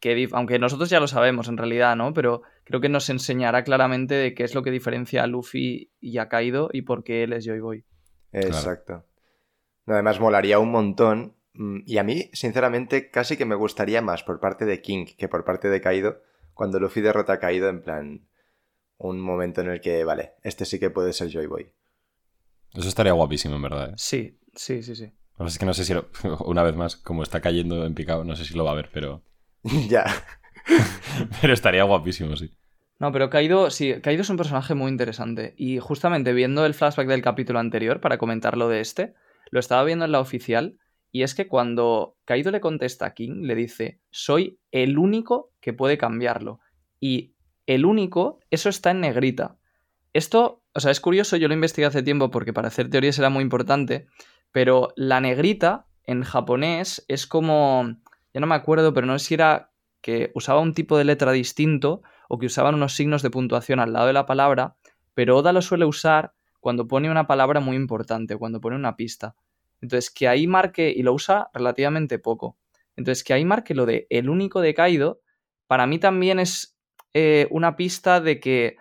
que, 0.00 0.16
dif- 0.16 0.30
aunque 0.32 0.58
nosotros 0.58 0.90
ya 0.90 1.00
lo 1.00 1.06
sabemos 1.08 1.48
en 1.48 1.56
realidad, 1.56 1.96
¿no? 1.96 2.12
Pero 2.12 2.42
creo 2.64 2.80
que 2.80 2.88
nos 2.88 3.08
enseñará 3.10 3.64
claramente 3.64 4.14
de 4.14 4.34
qué 4.34 4.44
es 4.44 4.54
lo 4.54 4.62
que 4.62 4.70
diferencia 4.70 5.22
a 5.22 5.26
Luffy 5.26 5.90
y 6.00 6.18
a 6.18 6.28
Kaido 6.28 6.68
y 6.72 6.82
por 6.82 7.04
qué 7.04 7.22
él 7.24 7.32
es 7.32 7.44
Joy 7.44 7.60
Boy. 7.60 7.84
Exacto. 8.32 9.04
No, 9.86 9.94
Además, 9.94 10.20
molaría 10.20 10.58
un 10.58 10.70
montón. 10.70 11.36
mm, 11.54 11.80
Y 11.86 11.98
a 11.98 12.04
mí, 12.04 12.30
sinceramente, 12.32 13.10
casi 13.10 13.36
que 13.36 13.44
me 13.44 13.54
gustaría 13.54 14.02
más 14.02 14.22
por 14.22 14.40
parte 14.40 14.64
de 14.64 14.80
King 14.82 15.06
que 15.18 15.28
por 15.28 15.44
parte 15.44 15.68
de 15.68 15.80
Kaido. 15.80 16.22
Cuando 16.54 16.78
Luffy 16.80 17.00
derrota 17.00 17.34
a 17.34 17.38
Kaido, 17.40 17.68
en 17.68 17.82
plan. 17.82 18.28
Un 18.96 19.20
momento 19.20 19.60
en 19.60 19.68
el 19.70 19.80
que, 19.80 20.04
vale, 20.04 20.34
este 20.42 20.64
sí 20.64 20.78
que 20.78 20.88
puede 20.90 21.12
ser 21.12 21.28
Joy 21.28 21.46
Boy. 21.46 21.72
Eso 22.74 22.88
estaría 22.88 23.12
guapísimo, 23.12 23.56
en 23.56 23.62
verdad. 23.62 23.90
¿eh? 23.90 23.94
Sí, 23.96 24.38
sí, 24.54 24.82
sí, 24.82 24.94
sí. 24.94 25.04
Lo 25.04 25.10
que 25.10 25.44
pasa 25.44 25.48
es 25.54 25.58
que 25.58 25.66
no 25.66 25.74
sé 25.74 25.84
si, 25.84 25.94
lo- 25.94 26.08
una 26.46 26.62
vez 26.62 26.76
más, 26.76 26.96
como 26.96 27.22
está 27.22 27.40
cayendo 27.40 27.84
en 27.86 27.94
picado, 27.94 28.24
no 28.24 28.36
sé 28.36 28.44
si 28.44 28.54
lo 28.54 28.64
va 28.64 28.70
a 28.72 28.74
ver, 28.76 28.90
pero, 28.92 29.22
ya. 29.88 30.04
pero 31.40 31.52
estaría 31.52 31.84
guapísimo, 31.84 32.36
sí. 32.36 32.50
No, 32.98 33.12
pero 33.12 33.28
Kaido, 33.28 33.70
sí, 33.70 33.94
Kaido 34.00 34.22
es 34.22 34.30
un 34.30 34.36
personaje 34.36 34.74
muy 34.74 34.90
interesante. 34.90 35.54
Y 35.56 35.78
justamente 35.78 36.32
viendo 36.32 36.64
el 36.64 36.74
flashback 36.74 37.08
del 37.08 37.22
capítulo 37.22 37.58
anterior, 37.58 38.00
para 38.00 38.18
comentarlo 38.18 38.68
de 38.68 38.80
este, 38.80 39.14
lo 39.50 39.60
estaba 39.60 39.84
viendo 39.84 40.04
en 40.04 40.12
la 40.12 40.20
oficial. 40.20 40.78
Y 41.10 41.22
es 41.22 41.34
que 41.34 41.48
cuando 41.48 42.16
Kaido 42.24 42.50
le 42.50 42.60
contesta 42.60 43.06
a 43.06 43.14
King, 43.14 43.42
le 43.42 43.54
dice: 43.54 44.00
Soy 44.10 44.58
el 44.70 44.98
único 44.98 45.52
que 45.60 45.72
puede 45.72 45.98
cambiarlo. 45.98 46.60
Y 47.00 47.34
el 47.66 47.84
único, 47.84 48.40
eso 48.50 48.68
está 48.68 48.90
en 48.92 49.00
negrita. 49.00 49.58
Esto, 50.12 50.62
o 50.72 50.80
sea, 50.80 50.90
es 50.90 51.00
curioso, 51.00 51.36
yo 51.36 51.48
lo 51.48 51.54
investigué 51.54 51.86
hace 51.86 52.02
tiempo 52.02 52.30
porque 52.30 52.52
para 52.52 52.68
hacer 52.68 52.90
teorías 52.90 53.18
era 53.18 53.30
muy 53.30 53.42
importante. 53.42 54.06
Pero 54.52 54.92
la 54.96 55.20
negrita 55.20 55.86
en 56.04 56.22
japonés 56.22 57.04
es 57.08 57.26
como. 57.26 57.96
Ya 58.34 58.40
no 58.40 58.48
me 58.48 58.56
acuerdo, 58.56 58.92
pero 58.92 59.06
no 59.06 59.18
sé 59.18 59.26
si 59.26 59.34
era 59.34 59.70
que 60.02 60.32
usaba 60.34 60.60
un 60.60 60.74
tipo 60.74 60.98
de 60.98 61.04
letra 61.04 61.32
distinto 61.32 62.02
o 62.28 62.38
que 62.38 62.46
usaban 62.46 62.74
unos 62.74 62.94
signos 62.94 63.22
de 63.22 63.30
puntuación 63.30 63.80
al 63.80 63.92
lado 63.92 64.08
de 64.08 64.12
la 64.12 64.26
palabra, 64.26 64.76
pero 65.14 65.38
Oda 65.38 65.52
lo 65.52 65.62
suele 65.62 65.86
usar 65.86 66.34
cuando 66.60 66.88
pone 66.88 67.10
una 67.10 67.26
palabra 67.26 67.60
muy 67.60 67.76
importante, 67.76 68.36
cuando 68.36 68.60
pone 68.60 68.76
una 68.76 68.96
pista. 68.96 69.36
Entonces, 69.80 70.10
que 70.10 70.28
ahí 70.28 70.46
marque, 70.46 70.92
y 70.94 71.02
lo 71.02 71.12
usa 71.12 71.48
relativamente 71.54 72.18
poco. 72.18 72.58
Entonces, 72.96 73.22
que 73.22 73.34
ahí 73.34 73.44
marque 73.44 73.74
lo 73.74 73.86
de 73.86 74.06
el 74.10 74.28
único 74.28 74.60
de 74.60 74.74
Kaido, 74.74 75.20
para 75.66 75.86
mí 75.86 75.98
también 75.98 76.40
es 76.40 76.76
eh, 77.12 77.46
una 77.50 77.76
pista 77.76 78.20
de 78.20 78.40
que, 78.40 78.76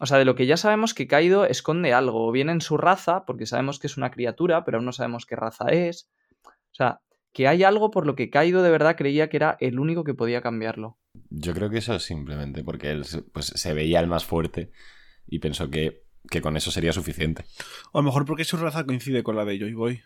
o 0.00 0.06
sea, 0.06 0.18
de 0.18 0.24
lo 0.24 0.34
que 0.34 0.46
ya 0.46 0.56
sabemos 0.56 0.94
que 0.94 1.06
Kaido 1.06 1.44
esconde 1.44 1.92
algo, 1.92 2.26
o 2.26 2.32
bien 2.32 2.50
en 2.50 2.60
su 2.60 2.76
raza, 2.76 3.24
porque 3.24 3.46
sabemos 3.46 3.78
que 3.78 3.86
es 3.86 3.96
una 3.96 4.10
criatura, 4.10 4.64
pero 4.64 4.78
aún 4.78 4.86
no 4.86 4.92
sabemos 4.92 5.26
qué 5.26 5.36
raza 5.36 5.66
es. 5.68 6.10
O 6.44 6.74
sea, 6.74 7.00
que 7.36 7.48
hay 7.48 7.64
algo 7.64 7.90
por 7.90 8.06
lo 8.06 8.14
que 8.16 8.30
Kaido 8.30 8.62
de 8.62 8.70
verdad 8.70 8.96
creía 8.96 9.28
que 9.28 9.36
era 9.36 9.58
el 9.60 9.78
único 9.78 10.04
que 10.04 10.14
podía 10.14 10.40
cambiarlo. 10.40 10.96
Yo 11.28 11.52
creo 11.52 11.68
que 11.68 11.76
eso 11.76 11.94
es 11.94 12.02
simplemente 12.02 12.64
porque 12.64 12.90
él 12.90 13.04
se- 13.04 13.20
pues, 13.20 13.48
se 13.54 13.74
veía 13.74 14.00
el 14.00 14.06
más 14.06 14.24
fuerte 14.24 14.70
y 15.26 15.38
pensó 15.38 15.68
que, 15.68 16.02
que 16.30 16.40
con 16.40 16.56
eso 16.56 16.70
sería 16.70 16.94
suficiente. 16.94 17.44
O 17.92 17.98
a 17.98 18.00
lo 18.00 18.06
mejor 18.06 18.24
porque 18.24 18.44
su 18.44 18.56
raza 18.56 18.86
coincide 18.86 19.22
con 19.22 19.36
la 19.36 19.44
de 19.44 19.58
Joy 19.58 19.74
Boy. 19.74 20.00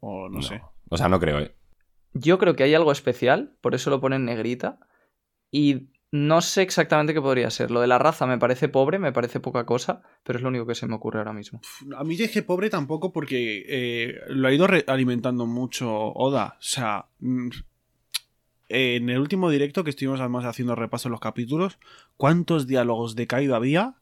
O 0.00 0.28
no, 0.28 0.42
sé. 0.42 0.60
O 0.90 0.96
sea, 0.96 1.08
no 1.08 1.20
creo, 1.20 1.38
¿eh? 1.38 1.54
Yo 2.14 2.40
creo 2.40 2.56
que 2.56 2.64
hay 2.64 2.74
algo 2.74 2.90
especial, 2.90 3.56
por 3.60 3.76
eso 3.76 3.88
lo 3.88 4.00
ponen 4.00 4.24
negrita. 4.24 4.80
Y 5.52 5.91
no 6.12 6.42
sé 6.42 6.60
exactamente 6.60 7.14
qué 7.14 7.22
podría 7.22 7.50
ser. 7.50 7.70
Lo 7.70 7.80
de 7.80 7.86
la 7.86 7.98
raza 7.98 8.26
me 8.26 8.36
parece 8.36 8.68
pobre, 8.68 8.98
me 8.98 9.12
parece 9.12 9.40
poca 9.40 9.64
cosa, 9.64 10.02
pero 10.22 10.38
es 10.38 10.42
lo 10.42 10.50
único 10.50 10.66
que 10.66 10.74
se 10.74 10.86
me 10.86 10.94
ocurre 10.94 11.18
ahora 11.18 11.32
mismo. 11.32 11.62
A 11.96 12.04
mí 12.04 12.18
que 12.18 12.42
pobre 12.42 12.68
tampoco 12.68 13.12
porque 13.12 13.64
eh, 13.66 14.20
lo 14.28 14.46
ha 14.46 14.52
ido 14.52 14.68
alimentando 14.86 15.46
mucho 15.46 15.90
Oda. 15.90 16.56
O 16.58 16.62
sea, 16.62 17.06
mm, 17.20 17.48
en 18.68 19.08
el 19.08 19.18
último 19.18 19.48
directo 19.48 19.84
que 19.84 19.90
estuvimos 19.90 20.20
además 20.20 20.44
haciendo 20.44 20.74
repaso 20.74 21.08
en 21.08 21.12
los 21.12 21.20
capítulos, 21.20 21.78
¿cuántos 22.18 22.66
diálogos 22.66 23.16
de 23.16 23.26
Kaido 23.26 23.56
había 23.56 23.94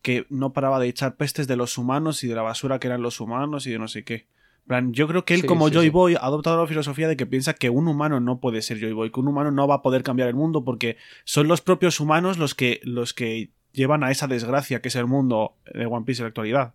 que 0.00 0.24
no 0.30 0.54
paraba 0.54 0.80
de 0.80 0.88
echar 0.88 1.16
pestes 1.16 1.46
de 1.46 1.56
los 1.56 1.76
humanos 1.76 2.24
y 2.24 2.28
de 2.28 2.36
la 2.36 2.42
basura 2.42 2.78
que 2.78 2.86
eran 2.86 3.02
los 3.02 3.20
humanos 3.20 3.66
y 3.66 3.72
de 3.72 3.78
no 3.78 3.86
sé 3.86 4.02
qué? 4.02 4.26
En 4.62 4.68
plan, 4.68 4.92
yo 4.92 5.08
creo 5.08 5.24
que 5.24 5.34
él 5.34 5.40
Sí, 5.40 5.46
como 5.46 5.68
sí, 5.68 5.74
Joy 5.74 5.84
sí. 5.86 5.90
Boy 5.90 6.14
ha 6.14 6.18
adoptado 6.24 6.60
la 6.62 6.66
filosofía 6.68 7.08
de 7.08 7.16
que 7.16 7.26
piensa 7.26 7.54
que 7.54 7.70
un 7.70 7.88
humano 7.88 8.20
no 8.20 8.38
puede 8.40 8.62
ser 8.62 8.78
Joy 8.78 8.92
Boy, 8.92 9.10
que 9.10 9.18
un 9.20 9.28
humano 9.28 9.50
no 9.50 9.66
va 9.66 9.76
a 9.76 9.82
poder 9.82 10.02
cambiar 10.04 10.28
el 10.28 10.34
mundo 10.36 10.64
porque 10.64 10.96
son 11.24 11.48
los 11.48 11.60
propios 11.60 11.98
humanos 11.98 12.38
los 12.38 12.54
que, 12.54 12.80
los 12.84 13.12
que 13.12 13.50
llevan 13.72 14.04
a 14.04 14.10
esa 14.12 14.28
desgracia 14.28 14.80
que 14.80 14.88
es 14.88 14.96
el 14.96 15.06
mundo 15.06 15.56
de 15.74 15.86
One 15.86 16.04
Piece 16.04 16.22
en 16.22 16.24
la 16.24 16.28
actualidad. 16.28 16.74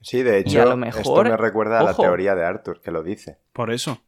Sí, 0.00 0.22
de 0.22 0.34
a 0.34 0.38
hecho, 0.38 0.64
lo 0.64 0.76
mejor- 0.76 1.00
esto 1.00 1.24
me 1.24 1.36
recuerda 1.36 1.80
a 1.80 1.84
la 1.84 1.90
ojo. 1.92 2.02
teoría 2.02 2.34
de 2.34 2.44
Arthur, 2.44 2.80
que 2.80 2.90
lo 2.90 3.02
dice. 3.02 3.38
Por 3.52 3.70
eso. 3.70 4.02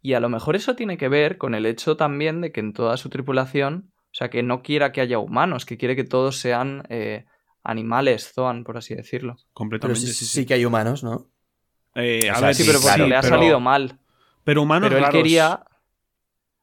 Y 0.00 0.14
a 0.14 0.20
lo 0.20 0.28
mejor 0.28 0.54
eso 0.56 0.76
tiene 0.76 0.96
que 0.96 1.08
ver 1.08 1.38
con 1.38 1.54
el 1.54 1.66
hecho 1.66 1.96
también 1.96 2.40
de 2.40 2.52
que 2.52 2.60
en 2.60 2.72
toda 2.72 2.96
su 2.96 3.08
tripulación, 3.10 3.90
o 3.96 4.14
sea, 4.14 4.30
que 4.30 4.42
no 4.42 4.62
quiera 4.62 4.92
que 4.92 5.00
haya 5.00 5.18
humanos, 5.18 5.66
que 5.66 5.76
quiere 5.76 5.96
que 5.96 6.04
todos 6.04 6.36
sean 6.38 6.84
eh, 6.88 7.24
animales, 7.64 8.32
Zoan, 8.32 8.64
por 8.64 8.76
así 8.76 8.94
decirlo. 8.94 9.34
Pero 9.36 9.52
Completamente. 9.54 10.00
sí, 10.00 10.12
sí, 10.12 10.24
sí 10.26 10.46
que 10.46 10.54
hay 10.54 10.64
humanos, 10.64 11.02
¿no? 11.02 11.26
Eh, 11.98 12.30
a 12.30 12.36
sea, 12.36 12.46
ver, 12.48 12.54
Sí, 12.54 12.62
Sí, 12.62 12.68
pero 12.68 12.80
porque 12.80 12.94
claro, 12.94 13.08
le 13.08 13.16
ha 13.16 13.20
pero- 13.20 13.36
salido 13.36 13.60
mal. 13.60 13.98
Pero 14.44 14.62
humanos 14.62 14.88
Pero 14.88 14.98
él 14.98 15.04
raros. 15.04 15.16
quería. 15.22 15.64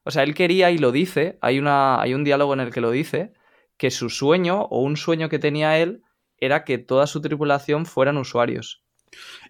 O 0.02 0.10
sea, 0.10 0.22
él 0.22 0.34
quería 0.34 0.70
y 0.70 0.78
lo 0.78 0.92
dice. 0.92 1.38
Hay, 1.40 1.58
una, 1.58 2.00
hay 2.00 2.14
un 2.14 2.24
diálogo 2.24 2.52
en 2.54 2.60
el 2.60 2.72
que 2.72 2.80
lo 2.80 2.90
dice. 2.90 3.32
Que 3.76 3.90
su 3.90 4.08
sueño, 4.08 4.62
o 4.62 4.80
un 4.80 4.96
sueño 4.96 5.28
que 5.28 5.38
tenía 5.38 5.78
él, 5.78 6.02
era 6.38 6.64
que 6.64 6.78
toda 6.78 7.06
su 7.06 7.20
tripulación 7.20 7.86
fueran 7.86 8.16
usuarios. 8.16 8.82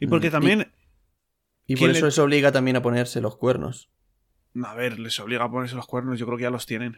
Y 0.00 0.06
porque 0.06 0.28
Mm, 0.28 0.32
también, 0.32 0.72
Y 1.68 1.74
¿Quién 1.74 1.78
por 1.88 1.90
eso 1.96 2.00
le- 2.04 2.06
les 2.10 2.18
obliga 2.20 2.52
también 2.52 2.76
a 2.76 2.82
ponerse 2.82 3.20
los 3.20 3.36
cuernos. 3.36 3.90
a 4.64 4.74
ver, 4.74 4.98
les 5.00 5.18
obliga 5.20 5.44
a 5.44 5.50
ponerse 5.50 5.74
los 5.74 5.86
cuernos, 5.86 6.18
yo 6.18 6.26
creo 6.26 6.38
que 6.38 6.44
ya 6.44 6.50
los 6.50 6.64
tienen. 6.66 6.96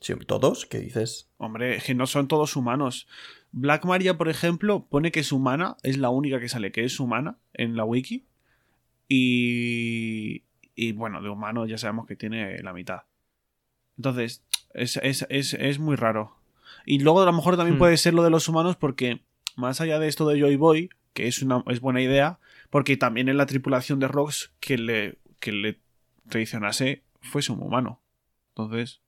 Sí, 0.00 0.14
¿Todos? 0.26 0.64
¿Qué 0.66 0.78
dices? 0.78 1.28
Hombre, 1.36 1.76
es 1.76 1.84
que 1.84 1.94
no 1.94 2.06
son 2.06 2.26
todos 2.26 2.56
humanos. 2.56 3.06
Black 3.52 3.84
Maria, 3.84 4.16
por 4.16 4.28
ejemplo, 4.28 4.86
pone 4.88 5.12
que 5.12 5.20
es 5.20 5.30
humana, 5.30 5.76
es 5.82 5.98
la 5.98 6.08
única 6.08 6.40
que 6.40 6.48
sale 6.48 6.72
que 6.72 6.84
es 6.84 6.98
humana 7.00 7.38
en 7.52 7.76
la 7.76 7.84
wiki. 7.84 8.24
Y, 9.08 10.44
y 10.74 10.92
bueno, 10.92 11.20
de 11.20 11.28
humano 11.28 11.66
ya 11.66 11.76
sabemos 11.76 12.06
que 12.06 12.16
tiene 12.16 12.62
la 12.62 12.72
mitad. 12.72 13.02
Entonces, 13.98 14.42
es, 14.72 14.96
es, 14.98 15.26
es, 15.28 15.54
es 15.54 15.78
muy 15.78 15.96
raro. 15.96 16.36
Y 16.86 17.00
luego 17.00 17.20
a 17.20 17.26
lo 17.26 17.32
mejor 17.32 17.56
también 17.56 17.76
Hmm. 17.76 17.80
puede 17.80 17.96
ser 17.96 18.14
lo 18.14 18.22
de 18.22 18.30
los 18.30 18.48
humanos 18.48 18.76
porque, 18.76 19.20
más 19.56 19.80
allá 19.80 19.98
de 19.98 20.08
esto 20.08 20.26
de 20.28 20.40
Joy 20.40 20.56
Boy, 20.56 20.90
que 21.12 21.26
es 21.26 21.42
una 21.42 21.62
es 21.66 21.80
buena 21.80 22.00
idea, 22.00 22.38
porque 22.70 22.96
también 22.96 23.28
en 23.28 23.36
la 23.36 23.46
tripulación 23.46 23.98
de 23.98 24.08
Rocks 24.08 24.52
que 24.60 24.78
le, 24.78 25.18
que 25.40 25.52
le 25.52 25.80
traicionase 26.28 27.02
fuese 27.20 27.52
un 27.52 27.60
humano. 27.62 28.00
Entonces, 28.50 29.02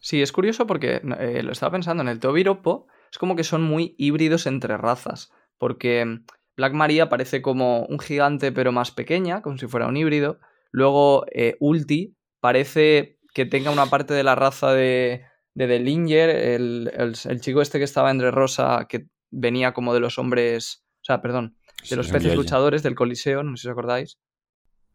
Sí, 0.00 0.20
es 0.22 0.32
curioso 0.32 0.66
porque 0.66 1.00
eh, 1.18 1.42
lo 1.42 1.52
estaba 1.52 1.72
pensando 1.72 2.02
en 2.02 2.08
el 2.08 2.20
Tobiropo. 2.20 2.86
Es 3.10 3.18
como 3.18 3.36
que 3.36 3.44
son 3.44 3.62
muy 3.62 3.94
híbridos 3.98 4.46
entre 4.46 4.76
razas. 4.76 5.32
Porque 5.58 6.20
Black 6.56 6.74
Maria 6.74 7.08
parece 7.08 7.42
como 7.42 7.84
un 7.86 7.98
gigante, 7.98 8.52
pero 8.52 8.72
más 8.72 8.90
pequeña, 8.90 9.42
como 9.42 9.58
si 9.58 9.66
fuera 9.66 9.86
un 9.86 9.96
híbrido. 9.96 10.38
Luego 10.70 11.24
eh, 11.32 11.56
Ulti 11.60 12.16
parece 12.40 13.18
que 13.34 13.46
tenga 13.46 13.70
una 13.70 13.86
parte 13.86 14.14
de 14.14 14.22
la 14.22 14.34
raza 14.34 14.72
de, 14.72 15.24
de 15.54 15.66
Delinger, 15.66 16.30
el, 16.30 16.90
el, 16.94 17.14
el 17.24 17.40
chico 17.40 17.62
este 17.62 17.78
que 17.78 17.84
estaba 17.84 18.10
entre 18.10 18.30
Rosa, 18.30 18.86
que 18.88 19.06
venía 19.30 19.72
como 19.72 19.94
de 19.94 20.00
los 20.00 20.18
hombres. 20.18 20.84
O 21.02 21.04
sea, 21.04 21.22
perdón, 21.22 21.56
de 21.88 21.96
los 21.96 22.08
peces 22.08 22.36
luchadores 22.36 22.82
del 22.82 22.94
Coliseo, 22.94 23.42
no 23.42 23.56
sé 23.56 23.62
si 23.62 23.68
os 23.68 23.72
acordáis. 23.72 24.18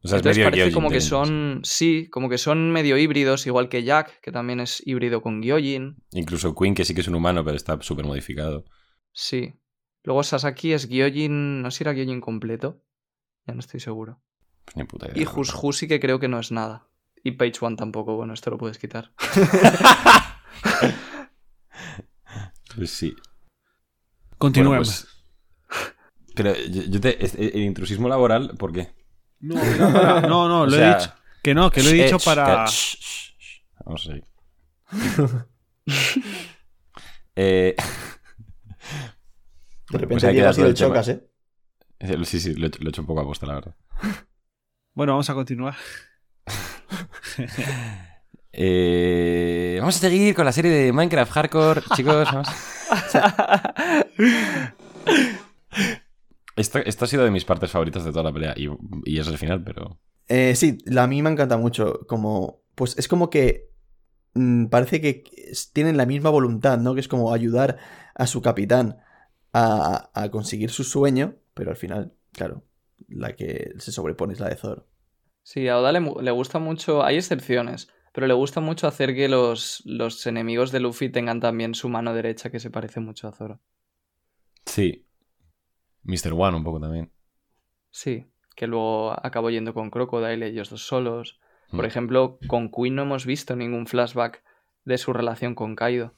O 0.06 0.08
sea, 0.08 0.18
es 0.18 0.22
Entonces 0.22 0.38
medio 0.38 0.52
parece 0.52 0.72
como 0.72 0.92
que 0.92 1.02
son, 1.02 1.62
sí, 1.64 2.08
como 2.12 2.30
que 2.30 2.38
son 2.38 2.72
medio 2.72 2.96
híbridos, 2.96 3.48
igual 3.48 3.70
que 3.70 3.84
Jack, 3.84 4.20
que 4.22 4.32
también 4.32 4.60
es 4.60 4.84
híbrido 4.86 5.24
con 5.24 5.42
Gyojin. 5.42 5.98
Incluso 6.12 6.54
Queen, 6.54 6.76
que 6.76 6.86
sí 6.86 6.94
que 6.94 7.02
es 7.02 7.08
un 7.08 7.16
humano, 7.16 7.44
pero 7.44 7.58
está 7.58 7.82
súper 7.82 8.06
modificado. 8.06 8.66
Sí. 9.12 9.56
Luego 10.04 10.22
Sasaki 10.22 10.74
es 10.74 10.88
Gyojin, 10.88 11.64
no 11.64 11.72
sé 11.72 11.80
si 11.80 11.84
era 11.86 11.94
Gyojin 11.94 12.22
completo. 12.22 12.84
Ya 13.48 13.56
no 13.56 13.62
estoy 13.62 13.80
seguro. 13.80 14.22
Pues 14.64 14.78
ni 14.78 14.84
puta 14.84 15.08
idea. 15.12 15.24
Y. 15.24 15.26
Hus 15.26 15.76
sí 15.76 15.88
que 15.88 16.00
creo 16.00 16.20
que 16.20 16.28
no 16.28 16.40
es 16.40 16.52
nada. 16.52 16.88
Y 17.24 17.32
Page 17.32 17.58
One 17.62 17.76
tampoco, 17.76 18.16
bueno, 18.16 18.36
esto 18.36 18.52
lo 18.52 18.60
puedes 18.60 18.78
quitar. 18.78 19.12
Pues 22.76 22.92
sí. 22.92 23.16
continuemos. 24.38 25.08
Bueno, 25.08 25.16
pues- 25.70 26.36
Pero 26.36 26.54
yo, 26.70 26.82
yo 26.84 27.00
te, 27.00 27.18
el 27.24 27.62
intrusismo 27.64 28.10
laboral, 28.10 28.56
¿por 28.58 28.74
qué? 28.74 28.90
No, 29.48 30.22
no, 30.22 30.48
no, 30.48 30.62
O 30.62 30.66
lo 30.66 30.72
sea, 30.72 30.92
he 30.92 30.96
dicho. 30.98 31.12
Que 31.44 31.54
no, 31.54 31.70
que 31.72 31.84
lo 31.84 31.90
he 31.90 32.00
Eh, 32.00 32.04
dicho 32.06 32.18
sh- 32.18 32.26
para. 32.26 32.66
que- 32.66 32.72
sh- 32.72 32.98
sh- 32.98 33.34
a 34.10 34.16
ir. 34.16 34.26
Eh, 37.38 37.76
De 39.90 39.98
repente 40.00 40.14
Pues 40.14 40.24
ha 40.24 40.54
sido 40.54 40.68
el 40.68 40.74
chocas, 40.74 41.08
¿eh? 41.10 41.28
sí, 42.26 42.40
sí, 42.40 42.54
lo 42.56 42.66
he, 42.66 42.70
hecho, 42.70 42.80
lo 42.82 42.88
he 42.88 42.90
hecho 42.90 43.02
un 43.02 43.08
poco 43.08 43.20
a 43.22 43.26
posta, 43.26 43.46
la 43.46 43.56
verdad. 43.56 43.76
Bueno, 44.94 45.12
vamos 45.14 45.30
a 45.30 45.34
continuar. 45.34 45.76
Eh, 48.58 49.76
vamos 49.82 49.98
a 49.98 50.00
seguir 50.00 50.34
con 50.34 50.46
la 50.46 50.54
serie 50.54 50.72
de 50.72 50.94
Minecraft 50.94 51.30
Hardcore, 51.30 51.82
chicos. 51.94 52.26
vamos. 52.32 52.48
Esto, 56.56 56.80
esto 56.80 57.06
ha 57.06 57.08
sido 57.08 57.24
de 57.24 57.32
mis 57.32 57.46
partes 57.46 57.72
favoritas 57.72 58.06
de 58.06 58.12
toda 58.12 58.24
la 58.24 58.34
pelea. 58.34 58.54
Y, 58.56 58.70
y 59.06 59.20
es 59.20 59.28
el 59.28 59.38
final, 59.38 59.64
pero. 59.64 60.00
Eh, 60.28 60.56
sí, 60.56 60.78
la 60.86 61.04
a 61.04 61.08
mí 61.08 61.22
me 61.22 61.30
encanta 61.30 61.58
mucho. 61.58 62.02
Como. 62.08 62.62
Pues 62.76 62.98
es 62.98 63.08
como 63.08 63.30
que. 63.30 63.70
mm, 64.34 64.66
parece 64.68 65.02
que 65.02 65.24
tienen 65.74 65.98
la 65.98 66.06
misma 66.06 66.30
voluntad, 66.30 66.78
¿no? 66.78 66.94
Que 66.94 67.02
es 67.02 67.08
como 67.08 67.34
ayudar 67.34 67.78
a 68.14 68.28
su 68.28 68.42
capitán 68.42 68.98
a, 69.54 70.10
a 70.14 70.30
conseguir 70.32 70.70
su 70.72 70.84
sueño. 70.84 71.36
Pero 71.54 71.72
al 71.72 71.78
final, 71.78 72.14
claro, 72.32 72.64
la 73.08 73.36
que 73.36 73.74
se 73.78 73.92
sobrepone 73.92 74.34
es 74.34 74.40
la 74.40 74.50
de 74.50 74.56
Zoro. 74.56 74.88
Sí, 75.44 75.68
a 75.68 75.78
Oda 75.78 75.92
le, 75.92 76.00
le 76.00 76.32
gusta 76.32 76.60
mucho, 76.60 77.04
hay 77.04 77.18
excepciones, 77.18 77.88
pero 78.12 78.26
le 78.26 78.34
gusta 78.34 78.62
mucho 78.62 78.88
hacer 78.88 79.14
que 79.14 79.30
los, 79.30 79.84
los 79.86 80.26
enemigos 80.26 80.72
de 80.72 80.80
Luffy 80.80 81.10
tengan 81.10 81.40
también 81.40 81.76
su 81.76 81.88
mano 81.88 82.14
derecha 82.16 82.50
que 82.50 82.60
se 82.60 82.72
parece 82.72 83.00
mucho 83.00 83.28
a 83.28 83.32
Zoro. 83.32 83.62
Sí. 84.66 85.05
Mr. 86.06 86.34
One 86.34 86.58
un 86.58 86.64
poco 86.64 86.80
también. 86.80 87.12
Sí, 87.92 88.26
que 88.56 88.68
luego 88.68 89.12
acabó 89.26 89.50
yendo 89.50 89.74
con 89.74 89.90
Crocodile, 89.90 90.48
ellos 90.48 90.70
dos 90.70 90.86
solos. 90.88 91.40
Por 91.72 91.84
Mm. 91.84 91.88
ejemplo, 91.88 92.40
con 92.48 92.70
Queen 92.72 92.96
no 92.96 93.02
hemos 93.04 93.26
visto 93.26 93.56
ningún 93.56 93.88
flashback 93.88 94.44
de 94.86 94.98
su 94.98 95.12
relación 95.14 95.56
con 95.56 95.76
Kaido. 95.76 96.14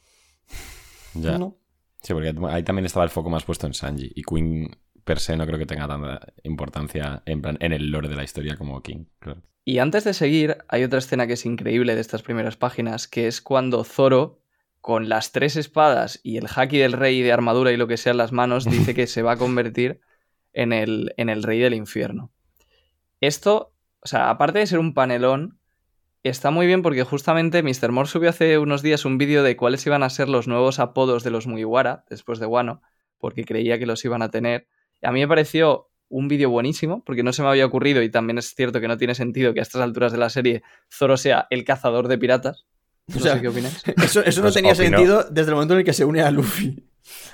Ya. 1.13 1.37
¿No? 1.37 1.57
Sí, 2.01 2.13
porque 2.13 2.33
ahí 2.49 2.63
también 2.63 2.85
estaba 2.85 3.03
el 3.03 3.09
foco 3.09 3.29
más 3.29 3.43
puesto 3.43 3.65
en 3.65 3.73
Sanji. 3.73 4.11
Y 4.13 4.21
Queen 4.23 4.77
per 5.03 5.19
se 5.19 5.35
no 5.35 5.45
creo 5.47 5.57
que 5.57 5.65
tenga 5.65 5.87
tanta 5.87 6.19
importancia 6.43 7.23
en, 7.25 7.41
plan, 7.41 7.57
en 7.59 7.73
el 7.73 7.89
lore 7.89 8.07
de 8.09 8.15
la 8.15 8.23
historia 8.23 8.55
como 8.55 8.81
King. 8.83 9.05
Claro. 9.19 9.41
Y 9.65 9.79
antes 9.79 10.03
de 10.03 10.13
seguir, 10.13 10.57
hay 10.67 10.83
otra 10.83 10.99
escena 10.99 11.25
que 11.27 11.33
es 11.33 11.45
increíble 11.45 11.95
de 11.95 12.01
estas 12.01 12.21
primeras 12.23 12.55
páginas, 12.55 13.07
que 13.07 13.27
es 13.27 13.41
cuando 13.41 13.83
Zoro, 13.83 14.41
con 14.87 15.09
las 15.09 15.33
tres 15.33 15.57
espadas 15.57 16.21
y 16.23 16.37
el 16.37 16.47
haki 16.47 16.77
del 16.77 16.93
rey 16.93 17.21
de 17.21 17.33
armadura 17.33 17.73
y 17.73 17.75
lo 17.75 17.87
que 17.87 17.97
sea 17.97 18.11
en 18.11 18.17
las 18.17 18.31
manos, 18.31 18.63
dice 18.71 18.95
que 18.95 19.05
se 19.05 19.21
va 19.21 19.33
a 19.33 19.37
convertir 19.37 19.99
en 20.53 20.71
el, 20.71 21.13
en 21.17 21.27
el 21.27 21.43
rey 21.43 21.59
del 21.59 21.73
infierno. 21.73 22.31
Esto, 23.19 23.73
o 23.99 24.07
sea, 24.07 24.29
aparte 24.29 24.59
de 24.59 24.65
ser 24.65 24.79
un 24.79 24.93
panelón, 24.93 25.59
está 26.23 26.51
muy 26.51 26.67
bien 26.67 26.83
porque 26.83 27.03
justamente 27.03 27.63
Mr. 27.63 27.91
Moore 27.91 28.07
subió 28.07 28.29
hace 28.29 28.59
unos 28.59 28.81
días 28.81 29.03
un 29.03 29.17
vídeo 29.17 29.43
de 29.43 29.57
cuáles 29.57 29.85
iban 29.85 30.03
a 30.03 30.09
ser 30.09 30.29
los 30.29 30.47
nuevos 30.47 30.79
apodos 30.79 31.21
de 31.25 31.31
los 31.31 31.47
Mugiwara 31.47 32.05
después 32.09 32.39
de 32.39 32.45
Wano, 32.45 32.81
porque 33.17 33.43
creía 33.43 33.77
que 33.79 33.87
los 33.87 34.05
iban 34.05 34.21
a 34.21 34.31
tener. 34.31 34.69
A 35.01 35.11
mí 35.11 35.19
me 35.19 35.27
pareció 35.27 35.89
un 36.07 36.29
vídeo 36.29 36.49
buenísimo, 36.49 37.03
porque 37.03 37.23
no 37.23 37.33
se 37.33 37.43
me 37.43 37.49
había 37.49 37.65
ocurrido 37.65 38.01
y 38.03 38.09
también 38.09 38.37
es 38.37 38.55
cierto 38.55 38.79
que 38.79 38.87
no 38.87 38.95
tiene 38.95 39.15
sentido 39.15 39.53
que 39.53 39.59
a 39.59 39.63
estas 39.63 39.81
alturas 39.81 40.13
de 40.13 40.17
la 40.17 40.29
serie 40.29 40.63
Zoro 40.89 41.17
sea 41.17 41.45
el 41.49 41.65
cazador 41.65 42.07
de 42.07 42.17
piratas. 42.17 42.67
No 43.07 43.17
O 43.17 43.19
sea, 43.19 43.35
sé 43.35 43.41
qué 43.41 43.47
opináis. 43.47 43.83
Eso, 44.03 44.21
eso 44.23 44.41
no 44.41 44.45
Pues 44.45 44.53
tenía 44.55 44.73
opino- 44.73 44.75
sentido 44.75 45.23
desde 45.29 45.49
el 45.49 45.55
momento 45.55 45.73
en 45.75 45.79
el 45.79 45.85
que 45.85 45.93
se 45.93 46.03
une 46.05 46.21
a 46.21 46.29
Luffy. 46.31 46.83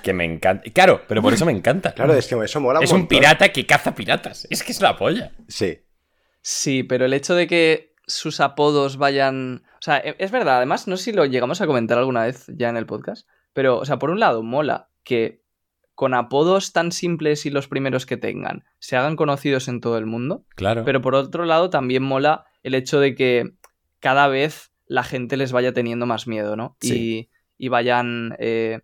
Que 0.02 0.12
me 0.12 0.24
encanta. 0.24 0.70
Claro, 0.72 1.02
pero 1.08 1.20
por 1.20 1.32
eso 1.32 1.44
me 1.44 1.50
encanta. 1.52 1.92
Claro, 1.94 2.14
es 2.14 2.28
que 2.28 2.36
eso 2.36 2.60
mola 2.60 2.78
es 2.80 2.92
un 2.92 3.00
montón. 3.00 3.08
pirata 3.08 3.48
que 3.50 3.66
caza 3.66 3.92
piratas. 3.94 4.46
Es 4.50 4.62
que 4.62 4.70
es 4.70 4.80
la 4.80 4.96
polla. 4.96 5.32
Sí. 5.48 5.80
Sí, 6.42 6.84
pero 6.84 7.06
el 7.06 7.12
hecho 7.12 7.34
de 7.34 7.46
que 7.48 7.94
sus 8.06 8.38
apodos 8.40 8.98
vayan... 8.98 9.64
O 9.80 9.82
sea, 9.82 9.98
e- 9.98 10.14
es 10.18 10.30
verdad, 10.30 10.58
además, 10.58 10.86
no 10.86 10.96
sé 10.96 11.04
si 11.04 11.12
lo 11.12 11.24
llegamos 11.24 11.60
a 11.60 11.66
comentar 11.66 11.98
alguna 11.98 12.24
vez 12.24 12.44
ya 12.54 12.68
en 12.68 12.76
el 12.76 12.86
podcast, 12.86 13.26
pero, 13.52 13.78
o 13.78 13.84
sea, 13.84 13.98
por 13.98 14.10
un 14.10 14.20
lado, 14.20 14.42
mola 14.44 14.90
que 15.02 15.42
con 15.96 16.14
apodos 16.14 16.72
tan 16.72 16.92
simples 16.92 17.46
y 17.46 17.50
los 17.50 17.66
primeros 17.66 18.04
que 18.06 18.16
tengan 18.16 18.64
se 18.78 18.96
hagan 18.96 19.16
conocidos 19.16 19.66
en 19.68 19.80
todo 19.80 19.96
el 19.98 20.06
mundo, 20.06 20.44
Claro. 20.54 20.84
pero 20.84 21.00
por 21.00 21.14
otro 21.14 21.44
lado 21.46 21.70
también 21.70 22.02
mola 22.02 22.44
el 22.62 22.74
hecho 22.74 23.00
de 23.00 23.14
que 23.14 23.54
cada 24.00 24.28
vez 24.28 24.70
la 24.86 25.02
gente 25.04 25.36
les 25.36 25.52
vaya 25.52 25.72
teniendo 25.72 26.06
más 26.06 26.26
miedo, 26.26 26.56
¿no? 26.56 26.76
Sí. 26.80 27.30
Y, 27.58 27.66
y 27.66 27.68
vayan, 27.68 28.34
eh, 28.38 28.80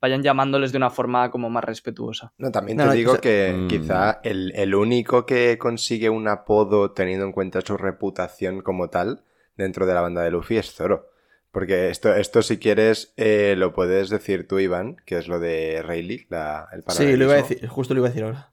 vayan 0.00 0.22
llamándoles 0.22 0.72
de 0.72 0.78
una 0.78 0.90
forma 0.90 1.30
como 1.30 1.50
más 1.50 1.64
respetuosa. 1.64 2.32
No, 2.38 2.50
también 2.50 2.76
No, 2.78 2.84
te 2.84 2.88
no, 2.88 2.94
digo 2.94 3.18
que 3.20 3.52
Mm. 3.56 3.68
quizá 3.68 4.20
el, 4.24 4.52
el 4.56 4.74
único 4.74 5.24
que 5.26 5.56
consigue 5.58 6.10
un 6.10 6.28
apodo 6.28 6.92
teniendo 6.92 7.24
en 7.24 7.32
cuenta 7.32 7.60
su 7.60 7.76
reputación 7.76 8.62
como 8.62 8.88
tal 8.90 9.22
dentro 9.56 9.86
de 9.86 9.94
la 9.94 10.00
banda 10.00 10.22
de 10.22 10.30
Luffy 10.30 10.56
es 10.58 10.72
Zoro. 10.72 11.10
Porque 11.52 11.88
esto, 11.88 12.14
esto 12.14 12.42
si 12.42 12.58
quieres, 12.58 13.14
eh, 13.16 13.54
lo 13.56 13.72
puedes 13.72 14.10
decir 14.10 14.46
tú, 14.46 14.58
Iván, 14.58 14.96
que 15.06 15.16
es 15.16 15.26
lo 15.28 15.38
de 15.40 15.80
Rayleigh, 15.82 16.26
la, 16.28 16.68
el 16.72 16.84
Sí, 16.88 17.16
lo 17.16 17.24
iba 17.24 17.32
a 17.32 17.36
decir, 17.36 17.66
justo 17.66 17.94
lo 17.94 18.00
iba 18.00 18.08
a 18.08 18.10
decir 18.10 18.24
ahora. 18.24 18.52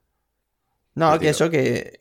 No, 0.94 1.08
Pues 1.10 1.18
que 1.20 1.26
digo- 1.26 1.30
eso 1.32 1.50
que. 1.50 2.00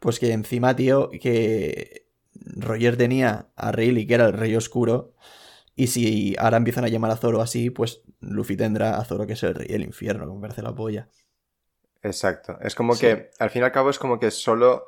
Pues 0.00 0.18
que 0.18 0.32
encima, 0.32 0.74
tío, 0.74 1.10
que 1.10 2.05
Roger 2.46 2.96
tenía 2.96 3.48
a 3.56 3.72
Rayleigh, 3.72 4.06
que 4.06 4.14
era 4.14 4.26
el 4.26 4.32
rey 4.34 4.54
oscuro. 4.56 5.14
Y 5.76 5.88
si 5.88 6.36
ahora 6.38 6.58
empiezan 6.58 6.84
a 6.84 6.88
llamar 6.88 7.12
a 7.12 7.16
Zoro 7.16 7.40
así, 7.42 7.70
pues 7.70 8.02
Luffy 8.20 8.56
tendrá 8.56 8.98
a 8.98 9.04
Zoro 9.04 9.26
que 9.26 9.34
es 9.34 9.42
el 9.44 9.54
rey 9.54 9.68
del 9.68 9.84
infierno, 9.84 10.26
que 10.28 10.34
me 10.34 10.40
parece 10.42 10.62
la 10.62 10.74
polla. 10.74 11.08
Exacto. 12.02 12.58
Es 12.60 12.74
como 12.74 12.94
Sí. 12.94 12.98
que, 12.98 13.30
al 13.38 13.50
fin 13.50 13.62
y 13.62 13.64
al 13.64 13.72
cabo, 13.72 13.90
es 13.90 13.98
como 13.98 14.18
que 14.20 14.30
solo. 14.30 14.86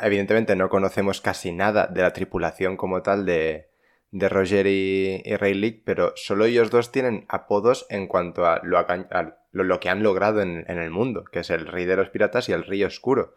Evidentemente, 0.00 0.56
no 0.56 0.68
conocemos 0.68 1.20
casi 1.20 1.52
nada 1.52 1.86
de 1.86 2.02
la 2.02 2.12
tripulación 2.12 2.76
como 2.76 3.02
tal 3.02 3.24
de, 3.24 3.68
de 4.10 4.28
Roger 4.28 4.66
y, 4.66 5.22
y 5.24 5.36
Rayleigh, 5.36 5.82
pero 5.84 6.12
solo 6.16 6.46
ellos 6.46 6.70
dos 6.70 6.90
tienen 6.90 7.26
apodos 7.28 7.86
en 7.88 8.08
cuanto 8.08 8.44
a 8.44 8.60
lo, 8.64 8.76
aca- 8.78 9.06
a 9.12 9.22
lo, 9.52 9.62
lo 9.64 9.78
que 9.78 9.88
han 9.88 10.02
logrado 10.02 10.40
en, 10.42 10.64
en 10.68 10.78
el 10.78 10.90
mundo, 10.90 11.24
que 11.30 11.40
es 11.40 11.50
el 11.50 11.66
Rey 11.66 11.84
de 11.84 11.94
los 11.96 12.10
Piratas 12.10 12.48
y 12.48 12.52
el 12.52 12.64
Rey 12.64 12.82
Oscuro. 12.82 13.36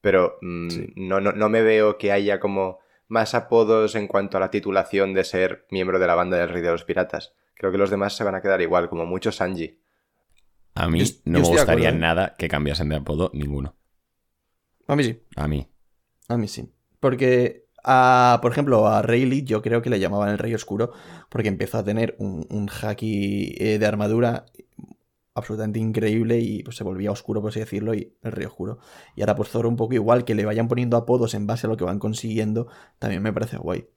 Pero 0.00 0.38
mm, 0.42 0.68
Sí. 0.68 0.92
no, 0.96 1.20
no, 1.20 1.32
no 1.32 1.48
me 1.48 1.62
veo 1.62 1.98
que 1.98 2.12
haya 2.12 2.40
como 2.40 2.80
más 3.08 3.34
apodos 3.34 3.94
en 3.94 4.06
cuanto 4.06 4.36
a 4.36 4.40
la 4.40 4.50
titulación 4.50 5.14
de 5.14 5.24
ser 5.24 5.66
miembro 5.70 5.98
de 5.98 6.06
la 6.06 6.14
banda 6.14 6.36
del 6.36 6.48
Rey 6.50 6.62
de 6.62 6.70
los 6.70 6.84
Piratas. 6.84 7.32
Creo 7.54 7.72
que 7.72 7.78
los 7.78 7.90
demás 7.90 8.14
se 8.16 8.22
van 8.24 8.34
a 8.34 8.40
quedar 8.42 8.60
igual, 8.60 8.88
como 8.88 9.04
mucho 9.06 9.32
Sanji. 9.32 9.80
A 10.74 10.88
mí 10.88 11.00
Yo- 11.00 11.06
yo 11.06 11.12
no 11.24 11.40
me 11.40 11.48
gustaría 11.48 11.88
acuerdo, 11.88 11.88
¿eh? 11.88 12.00
nada 12.00 12.34
que 12.38 12.48
cambiasen 12.48 12.88
de 12.88 12.96
apodo 12.96 13.30
ninguno. 13.34 13.74
A 14.86 14.94
mí 14.96 15.04
sí, 15.04 15.20
A 15.36 15.48
mí. 15.48 15.68
a 16.28 16.36
mí 16.36 16.48
sí. 16.48 16.72
Porque, 17.00 17.66
a, 17.84 18.38
por 18.42 18.52
ejemplo, 18.52 18.86
a 18.88 19.02
Rayleigh 19.02 19.44
yo 19.44 19.60
creo 19.62 19.82
que 19.82 19.90
le 19.90 19.98
llamaban 20.00 20.28
el 20.30 20.38
rey 20.38 20.54
oscuro 20.54 20.92
porque 21.28 21.48
empezó 21.48 21.78
a 21.78 21.84
tener 21.84 22.14
un, 22.18 22.46
un 22.50 22.68
haki 22.70 23.54
eh, 23.58 23.78
de 23.78 23.86
armadura 23.86 24.46
absolutamente 25.38 25.78
increíble 25.78 26.38
y 26.38 26.62
pues, 26.62 26.76
se 26.76 26.84
volvía 26.84 27.10
oscuro, 27.10 27.40
por 27.40 27.50
así 27.50 27.60
decirlo, 27.60 27.94
y 27.94 28.12
el 28.22 28.32
rey 28.32 28.46
oscuro. 28.46 28.78
Y 29.16 29.22
ahora 29.22 29.34
pues 29.34 29.48
Zoro 29.48 29.68
un 29.68 29.76
poco 29.76 29.94
igual, 29.94 30.24
que 30.24 30.34
le 30.34 30.44
vayan 30.44 30.68
poniendo 30.68 30.96
apodos 30.96 31.34
en 31.34 31.46
base 31.46 31.66
a 31.66 31.70
lo 31.70 31.76
que 31.76 31.84
van 31.84 31.98
consiguiendo, 31.98 32.68
también 32.98 33.22
me 33.22 33.32
parece 33.32 33.56
guay. 33.56 33.88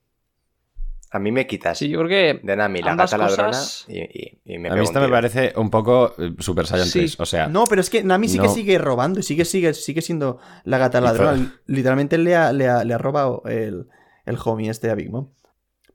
A 1.13 1.19
mí 1.19 1.29
me 1.33 1.45
quitas 1.45 1.77
Sí, 1.77 1.89
yo 1.89 1.97
creo 1.99 2.07
que 2.09 2.39
de 2.41 2.55
Nami 2.55 2.81
la 2.81 2.95
gata 2.95 3.17
ladrona 3.17 3.49
cosas- 3.49 3.85
y, 3.89 3.99
y- 3.99 4.41
y 4.45 4.57
me 4.59 4.69
a 4.69 4.75
mí 4.75 4.79
un 4.79 4.93
me 5.01 5.09
parece 5.09 5.51
un 5.57 5.69
poco 5.69 6.13
eh, 6.17 6.33
Super 6.39 6.65
Saiyan 6.65 6.87
Sí. 6.87 6.99
3. 6.99 7.19
O 7.19 7.25
sea, 7.25 7.47
No, 7.47 7.65
pero 7.65 7.81
es 7.81 7.89
que 7.89 8.01
Nami 8.01 8.29
sí 8.29 8.39
que 8.39 8.47
sigue 8.47 8.77
robando 8.77 9.19
y 9.19 9.23
sigue, 9.23 9.43
sigue, 9.43 9.73
sigue 9.73 10.01
siendo 10.01 10.39
la 10.63 10.77
gata 10.77 11.01
ladrona. 11.01 11.59
Literalmente 11.65 12.17
le 12.17 12.35
ha, 12.37 12.53
le 12.53 12.69
ha- 12.69 12.85
le 12.85 12.93
ha 12.93 12.97
robado 12.97 13.43
el, 13.45 13.87
el 14.25 14.37
homie 14.45 14.69
este 14.69 14.89
a 14.89 14.95
Big 14.95 15.11
Mom. 15.11 15.31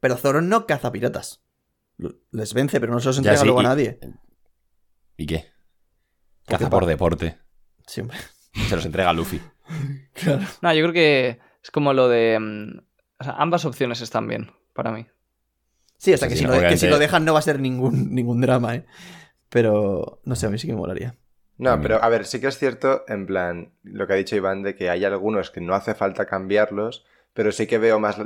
Pero 0.00 0.16
Zoro 0.18 0.42
no 0.42 0.66
caza 0.66 0.92
piratas. 0.92 1.42
Les 2.30 2.52
vence, 2.52 2.78
pero 2.78 2.92
no 2.92 3.00
se 3.00 3.06
los 3.06 3.16
Ya, 3.16 3.20
entrega 3.20 3.38
sí, 3.40 3.46
luego 3.46 3.60
a 3.60 3.62
nadie. 3.62 3.98
¿Y 5.16 5.26
qué? 5.26 5.46
Porque 6.44 6.64
Caza 6.64 6.70
por 6.70 6.86
deporte. 6.86 7.38
Siempre. 7.86 8.18
Se 8.68 8.76
los 8.76 8.84
entrega 8.86 9.10
a 9.10 9.12
Luffy. 9.12 9.40
Claro. 10.14 10.44
No, 10.62 10.72
yo 10.72 10.82
creo 10.84 10.92
que 10.92 11.40
es 11.62 11.70
como 11.72 11.92
lo 11.92 12.08
de. 12.08 12.38
mm, 12.40 12.78
o 13.18 13.24
sea, 13.24 13.34
ambas 13.38 13.64
opciones 13.64 14.00
están 14.00 14.28
bien 14.28 14.52
para 14.72 14.92
mí. 14.92 15.06
Sí, 15.98 16.12
hasta 16.12 16.26
Sí, 16.26 16.30
que, 16.30 16.36
sí, 16.36 16.44
si 16.44 16.46
lo, 16.50 16.60
que 16.68 16.76
si 16.76 16.86
lo 16.88 16.98
dejan 16.98 17.24
no 17.24 17.32
va 17.32 17.40
a 17.40 17.42
ser 17.42 17.58
ningún, 17.58 18.14
ningún 18.14 18.40
drama, 18.40 18.76
¿eh? 18.76 18.86
Pero 19.48 20.20
no 20.24 20.36
sé, 20.36 20.46
a 20.46 20.50
mí 20.50 20.58
sí 20.58 20.66
que 20.66 20.72
me 20.74 20.78
molaría. 20.78 21.16
No, 21.58 21.76
mí 21.76 21.82
pero 21.82 22.02
a 22.02 22.08
ver, 22.08 22.26
sí 22.26 22.40
que 22.40 22.46
es 22.48 22.58
cierto, 22.58 23.04
en 23.08 23.26
plan, 23.26 23.72
lo 23.82 24.06
que 24.06 24.12
ha 24.12 24.16
dicho 24.16 24.36
Iván, 24.36 24.62
de 24.62 24.74
que 24.74 24.90
hay 24.90 25.04
algunos 25.04 25.50
que 25.50 25.60
no 25.60 25.74
hace 25.74 25.94
falta 25.94 26.26
cambiarlos, 26.26 27.04
pero 27.32 27.50
sí 27.50 27.66
que 27.66 27.78
veo 27.78 27.98
más 27.98 28.18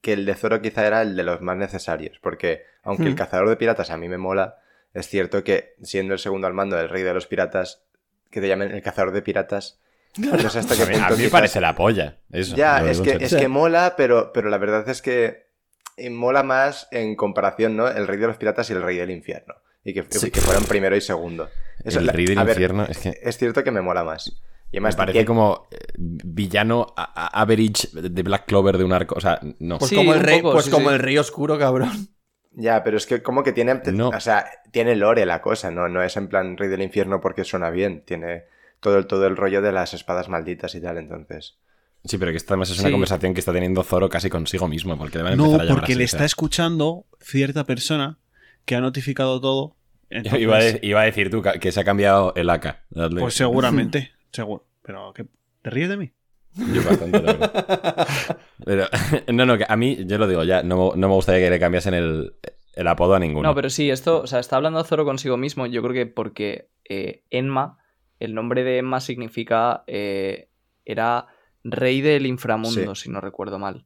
que 0.00 0.12
el 0.12 0.26
de 0.26 0.34
Zoro 0.34 0.60
quizá 0.60 0.86
era 0.86 1.02
el 1.02 1.16
de 1.16 1.22
los 1.24 1.40
más 1.40 1.56
necesarios, 1.56 2.18
porque 2.22 2.62
aunque 2.82 3.04
el 3.04 3.14
Hmm. 3.14 3.16
cazador 3.16 3.48
de 3.48 3.56
piratas 3.56 3.90
a 3.90 3.96
mí 3.96 4.08
me 4.08 4.18
mola, 4.18 4.58
es 4.98 5.08
cierto 5.08 5.42
que 5.44 5.74
siendo 5.82 6.14
el 6.14 6.18
segundo 6.20 6.46
al 6.46 6.54
mando 6.54 6.76
del 6.76 6.88
rey 6.88 7.02
de 7.02 7.14
los 7.14 7.26
piratas, 7.26 7.82
que 8.30 8.40
te 8.40 8.48
llamen 8.48 8.70
el 8.72 8.82
cazador 8.82 9.12
de 9.12 9.22
piratas, 9.22 9.80
no 10.18 10.36
sé 10.50 10.58
hasta 10.58 10.74
qué 10.76 10.82
A 10.82 10.86
mí, 10.86 10.92
punto 10.94 11.14
a 11.14 11.16
mí 11.16 11.22
me 11.24 11.28
parece 11.30 11.60
la 11.60 11.74
polla. 11.74 12.18
Eso, 12.30 12.56
Ya, 12.56 12.78
es 12.88 13.00
que, 13.00 13.18
es 13.20 13.34
que 13.34 13.48
mola, 13.48 13.94
pero, 13.96 14.32
pero 14.32 14.48
la 14.50 14.58
verdad 14.58 14.88
es 14.88 15.00
que 15.02 15.48
eh, 15.96 16.10
mola 16.10 16.42
más 16.42 16.88
en 16.90 17.16
comparación, 17.16 17.76
¿no? 17.76 17.88
El 17.88 18.06
rey 18.06 18.18
de 18.18 18.26
los 18.26 18.36
piratas 18.36 18.68
y 18.70 18.72
el 18.72 18.82
rey 18.82 18.96
del 18.96 19.10
infierno. 19.10 19.54
Y 19.84 19.94
que, 19.94 20.04
Sí. 20.10 20.30
que 20.30 20.40
fueron 20.40 20.64
primero 20.64 20.94
y 20.96 21.00
segundo. 21.00 21.48
Eso, 21.84 22.00
el 22.00 22.08
rey 22.08 22.26
del 22.26 22.36
ver, 22.38 22.48
infierno 22.50 22.84
es 22.84 22.98
que 22.98 23.18
es 23.22 23.38
cierto 23.38 23.64
que 23.64 23.70
me 23.70 23.80
mola 23.80 24.04
más. 24.04 24.26
Y 24.70 24.80
me 24.80 24.88
además, 24.88 24.96
parece 24.96 25.20
que- 25.20 25.24
como 25.24 25.66
eh, 25.70 25.76
villano 25.96 26.92
a- 26.96 27.26
a- 27.26 27.40
average 27.40 27.88
de 27.94 28.22
Black 28.22 28.44
Clover 28.46 28.76
de 28.76 28.84
un 28.84 28.92
arco. 28.92 29.14
O 29.16 29.20
sea, 29.20 29.40
no. 29.60 29.78
Pues 29.78 29.88
Sí, 29.88 29.96
como 29.96 30.12
el 30.12 30.20
rey, 30.20 30.42
poco, 30.42 30.54
pues 30.54 30.66
sí, 30.66 30.70
como 30.70 30.88
sí. 30.90 30.94
el 30.94 31.00
rey 31.00 31.16
oscuro, 31.16 31.58
cabrón. 31.58 32.08
Ya, 32.52 32.82
pero 32.82 32.96
es 32.96 33.06
que 33.06 33.22
como 33.22 33.42
que 33.44 33.52
tiene... 33.52 33.80
No. 33.92 34.08
O 34.08 34.20
sea, 34.20 34.46
tiene 34.72 34.96
lore 34.96 35.24
la 35.26 35.40
cosa, 35.42 35.70
¿no? 35.70 35.88
No 35.88 36.02
es 36.02 36.16
en 36.16 36.28
plan 36.28 36.56
Rey 36.56 36.68
del 36.68 36.82
Infierno 36.82 37.20
porque 37.20 37.44
suena 37.44 37.70
bien. 37.70 38.02
Tiene 38.04 38.44
todo 38.80 38.98
el, 38.98 39.06
todo 39.06 39.26
el 39.26 39.36
rollo 39.36 39.62
de 39.62 39.72
las 39.72 39.94
espadas 39.94 40.28
malditas 40.28 40.74
y 40.74 40.80
tal, 40.80 40.98
entonces... 40.98 41.58
Sí, 42.04 42.16
pero 42.16 42.30
que 42.30 42.36
esta 42.36 42.54
además 42.54 42.70
es 42.70 42.78
una 42.78 42.88
Sí. 42.88 42.92
conversación 42.92 43.34
que 43.34 43.40
está 43.40 43.52
teniendo 43.52 43.82
Zoro 43.82 44.08
casi 44.08 44.30
consigo 44.30 44.68
mismo, 44.68 44.96
porque 44.96 45.18
le 45.18 45.24
van 45.24 45.32
a 45.32 45.34
empezar 45.34 45.50
No, 45.56 45.60
a 45.62 45.64
llamar 45.64 45.78
porque 45.80 45.92
así, 45.92 45.98
le 45.98 46.04
o 46.04 46.06
está 46.06 46.18
sea. 46.18 46.26
escuchando 46.26 47.06
cierta 47.20 47.64
persona 47.64 48.18
que 48.64 48.76
ha 48.76 48.80
notificado 48.80 49.40
todo. 49.40 49.76
entonces- 50.08 50.40
Iba, 50.40 50.56
a, 50.56 50.62
de- 50.62 50.80
iba 50.82 51.00
a 51.00 51.04
decir 51.04 51.28
tú 51.30 51.42
que 51.60 51.72
se 51.72 51.80
ha 51.80 51.84
cambiado 51.84 52.32
el 52.36 52.48
AK. 52.50 52.84
Dale. 52.90 53.20
Pues 53.20 53.34
seguramente, 53.34 54.12
seguro. 54.32 54.64
Pero, 54.82 55.12
¿qué? 55.12 55.26
¿te 55.62 55.70
ríes 55.70 55.88
de 55.90 55.96
mí? 55.96 56.12
Yo 56.54 56.82
bastante, 56.82 57.22
la 57.22 57.32
verdad. 57.32 58.38
Pero, 58.64 58.86
no, 59.32 59.46
no, 59.46 59.58
que 59.58 59.66
a 59.68 59.76
mí, 59.76 59.98
yo 60.06 60.18
lo 60.18 60.26
digo 60.26 60.44
ya, 60.44 60.62
no, 60.62 60.92
no 60.96 61.08
me 61.08 61.14
gustaría 61.14 61.44
que 61.44 61.50
le 61.50 61.60
cambiasen 61.60 61.94
el, 61.94 62.34
el 62.74 62.86
apodo 62.88 63.14
a 63.14 63.18
ninguno. 63.18 63.48
No, 63.48 63.54
pero 63.54 63.70
sí, 63.70 63.90
esto, 63.90 64.22
o 64.22 64.26
sea, 64.26 64.40
está 64.40 64.56
hablando 64.56 64.82
Zoro 64.84 65.04
consigo 65.04 65.36
mismo. 65.36 65.66
Yo 65.66 65.82
creo 65.82 65.94
que 65.94 66.06
porque 66.06 66.70
eh, 66.88 67.24
Enma, 67.30 67.78
el 68.18 68.34
nombre 68.34 68.64
de 68.64 68.78
Enma 68.78 69.00
significa. 69.00 69.84
eh, 69.86 70.48
era 70.88 71.26
rey 71.62 72.00
del 72.00 72.26
inframundo, 72.26 72.94
si 72.94 73.10
no 73.10 73.20
recuerdo 73.20 73.58
mal. 73.58 73.84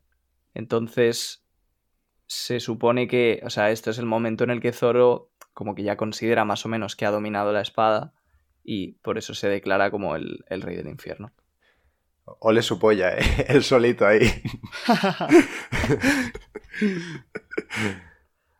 Entonces, 0.54 1.44
se 2.26 2.60
supone 2.60 3.08
que. 3.08 3.42
O 3.44 3.50
sea, 3.50 3.70
esto 3.70 3.90
es 3.90 3.98
el 3.98 4.06
momento 4.06 4.44
en 4.44 4.50
el 4.50 4.60
que 4.60 4.72
Zoro, 4.72 5.32
como 5.52 5.74
que 5.74 5.82
ya 5.82 5.96
considera 5.96 6.44
más 6.44 6.64
o 6.64 6.68
menos 6.68 6.94
que 6.96 7.04
ha 7.04 7.10
dominado 7.10 7.52
la 7.52 7.60
espada. 7.60 8.14
Y 8.64 8.92
por 9.02 9.18
eso 9.18 9.34
se 9.34 9.48
declara 9.48 9.90
como 9.90 10.14
el, 10.14 10.44
el 10.48 10.62
rey 10.62 10.76
del 10.76 10.86
infierno. 10.88 11.32
Ole 12.24 12.62
su 12.62 12.78
polla, 12.78 13.16
¿eh? 13.16 13.44
El 13.48 13.62
solito 13.64 14.06
ahí. 14.06 14.20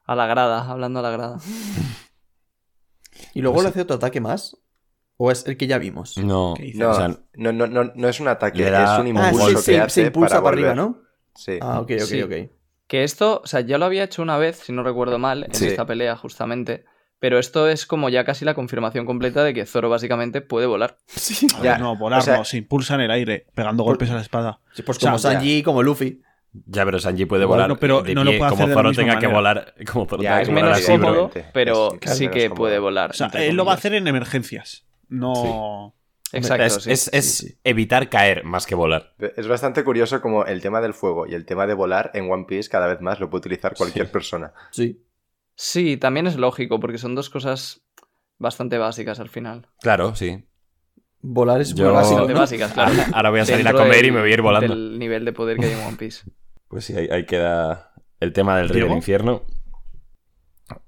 A 0.05 0.15
la 0.17 0.27
grada, 0.27 0.69
hablando 0.71 0.99
a 0.99 1.03
la 1.03 1.11
grada. 1.11 1.39
¿Y 3.35 3.41
luego 3.41 3.55
Pues 3.57 3.65
le 3.67 3.71
sí. 3.71 3.73
hace 3.75 3.83
otro 3.83 3.97
ataque 3.97 4.21
más? 4.21 4.57
¿O 5.17 5.31
es 5.31 5.47
el 5.47 5.57
que 5.57 5.67
ya 5.67 5.79
vimos? 5.79 6.19
No. 6.19 6.55
No, 6.75 6.91
o 6.91 6.95
sea, 6.95 7.09
no, 7.35 7.53
no, 7.53 7.67
no, 7.67 7.85
no 7.95 8.09
es 8.09 8.19
un 8.21 8.29
ataque, 8.29 8.69
da- 8.71 8.95
es 8.95 9.01
un 9.01 9.17
Ah, 9.17 9.29
impulso 9.31 9.49
sí, 9.49 9.55
que 9.55 9.61
se, 9.63 9.81
hace 9.81 10.01
se 10.03 10.07
impulsa 10.09 10.43
para, 10.43 10.55
arriba. 10.55 10.75
¿no? 10.75 11.01
Sí. 11.35 11.59
Ah, 11.61 11.81
ok, 11.81 11.91
ok, 11.95 12.01
Sí. 12.01 12.23
ok. 12.23 12.33
Que 12.89 13.05
esto, 13.05 13.41
o 13.43 13.47
sea, 13.47 13.61
ya 13.61 13.79
lo 13.79 13.85
había 13.87 14.05
hecho 14.05 14.23
una 14.23 14.37
vez, 14.39 14.57
si 14.59 14.73
no 14.73 14.83
recuerdo 14.83 15.19
mal, 15.19 15.45
en 15.45 15.55
Sí. 15.55 15.69
esta 15.69 15.87
pelea 15.87 16.17
justamente. 16.17 16.85
Pero 17.23 17.39
esto 17.39 17.69
es 17.69 17.87
como 17.87 18.09
ya 18.09 18.25
casi 18.25 18.45
la 18.45 18.53
confirmación 18.55 19.07
completa 19.07 19.45
de 19.45 19.55
que 19.55 19.65
Zoro 19.65 19.89
básicamente 19.89 20.41
puede 20.41 20.67
volar. 20.67 20.99
Sí. 21.07 21.47
Ya, 21.63 21.79
no, 21.79 21.95
volar 21.97 22.19
o 22.19 22.23
sea- 22.23 22.39
no, 22.39 22.45
se 22.45 22.57
impulsa 22.57 22.97
en 22.97 23.03
el 23.03 23.11
aire, 23.13 23.47
pegando 23.55 23.85
golpes 23.85 24.11
a 24.11 24.15
la 24.17 24.21
espada. 24.23 24.59
Sí, 24.73 24.83
pues 24.83 24.99
O 24.99 25.01
sea, 25.01 25.11
como 25.11 25.19
Sanji, 25.21 25.63
como 25.63 25.85
Luffy. 25.85 26.21
ya, 26.67 26.85
pero 26.85 26.99
Sanji 26.99 27.25
puede 27.27 27.45
Bueno, 27.45 27.63
volar. 27.63 27.79
pero 27.79 28.03
de 28.03 28.13
no 28.17 28.25
lo 28.25 28.31
pie, 28.33 28.39
puede 28.41 28.51
como 28.51 28.63
hacer 28.65 28.69
de 28.71 28.75
la 28.75 28.81
Zoro 28.83 28.93
tenga 28.93 29.19
que 29.21 29.27
volar. 29.29 29.75
Como 29.93 30.07
Zoro 30.07 30.21
Ya, 30.23 30.31
tenga 30.31 30.43
es 30.43 30.49
que 30.49 30.55
menos 30.55 30.71
volar 30.89 31.01
cómodo, 31.01 31.31
pero 31.55 31.99
Es- 32.01 32.19
sí 32.19 32.27
que 32.29 32.49
cómodo. 32.49 32.55
puede 32.57 32.79
volar. 32.81 33.11
O 33.11 33.15
sea, 33.15 33.29
él 33.35 33.55
lo 33.55 33.65
va 33.65 33.73
a 33.73 33.75
hacer 33.77 33.95
en 33.95 34.09
emergencias. 34.09 34.85
No. 35.09 35.95
Exacto, 36.33 36.65
es, 36.65 36.75
sí. 36.83 36.91
es- 36.91 37.11
es 37.13 37.35
sí, 37.37 37.47
sí. 37.51 37.59
evitar 37.63 38.09
caer 38.09 38.43
más 38.43 38.67
que 38.67 38.75
volar. 38.75 39.13
Es 39.37 39.47
bastante 39.47 39.85
curioso 39.85 40.21
como 40.23 40.45
el 40.47 40.61
tema 40.61 40.81
del 40.81 40.95
fuego 40.95 41.27
y 41.29 41.35
el 41.35 41.45
tema 41.45 41.67
de 41.69 41.75
volar 41.75 42.11
en 42.15 42.29
One 42.31 42.47
Piece 42.49 42.69
cada 42.71 42.87
vez 42.87 43.01
más 43.01 43.21
lo 43.21 43.29
puede 43.31 43.41
utilizar 43.43 43.75
cualquier 43.77 44.11
persona. 44.11 44.53
Sí. 44.73 45.03
Sí, 45.55 45.97
también 45.97 46.27
es 46.27 46.37
lógico, 46.37 46.81
porque 46.81 46.99
son 46.99 47.15
dos 47.15 47.31
cosas 47.31 47.83
bastante 48.39 48.79
básicas 48.79 49.21
al 49.21 49.29
final. 49.29 49.67
Claro, 49.81 50.15
sí. 50.15 50.45
Volar 51.21 51.61
es 51.61 51.75
Yo- 51.75 51.93
Bastante 51.93 52.33
básicas, 52.35 52.73
claro. 52.73 52.91
Ahora, 52.91 53.07
ahora 53.15 53.31
voy 53.31 53.41
a 53.41 53.45
salir 53.45 53.69
a 53.69 53.73
comer 53.73 54.05
y 54.05 54.11
me 54.11 54.21
voy 54.21 54.31
a 54.31 54.35
ir 54.35 54.43
volando. 54.43 54.75
Del 54.75 54.99
nivel 54.99 55.25
de 55.25 55.33
poder 55.33 55.59
que 55.59 55.67
hay 55.67 55.73
en 55.73 55.87
One 55.87 55.97
Piece. 55.97 56.23
Pues 56.69 56.87
sí, 56.87 56.97
ahí, 56.97 57.07
ahí 57.13 57.27
queda 57.27 57.93
el 58.19 58.33
tema 58.33 58.57
del 58.57 58.69
¿Diego? 58.71 58.89
del 58.89 58.97
infierno. 58.97 59.43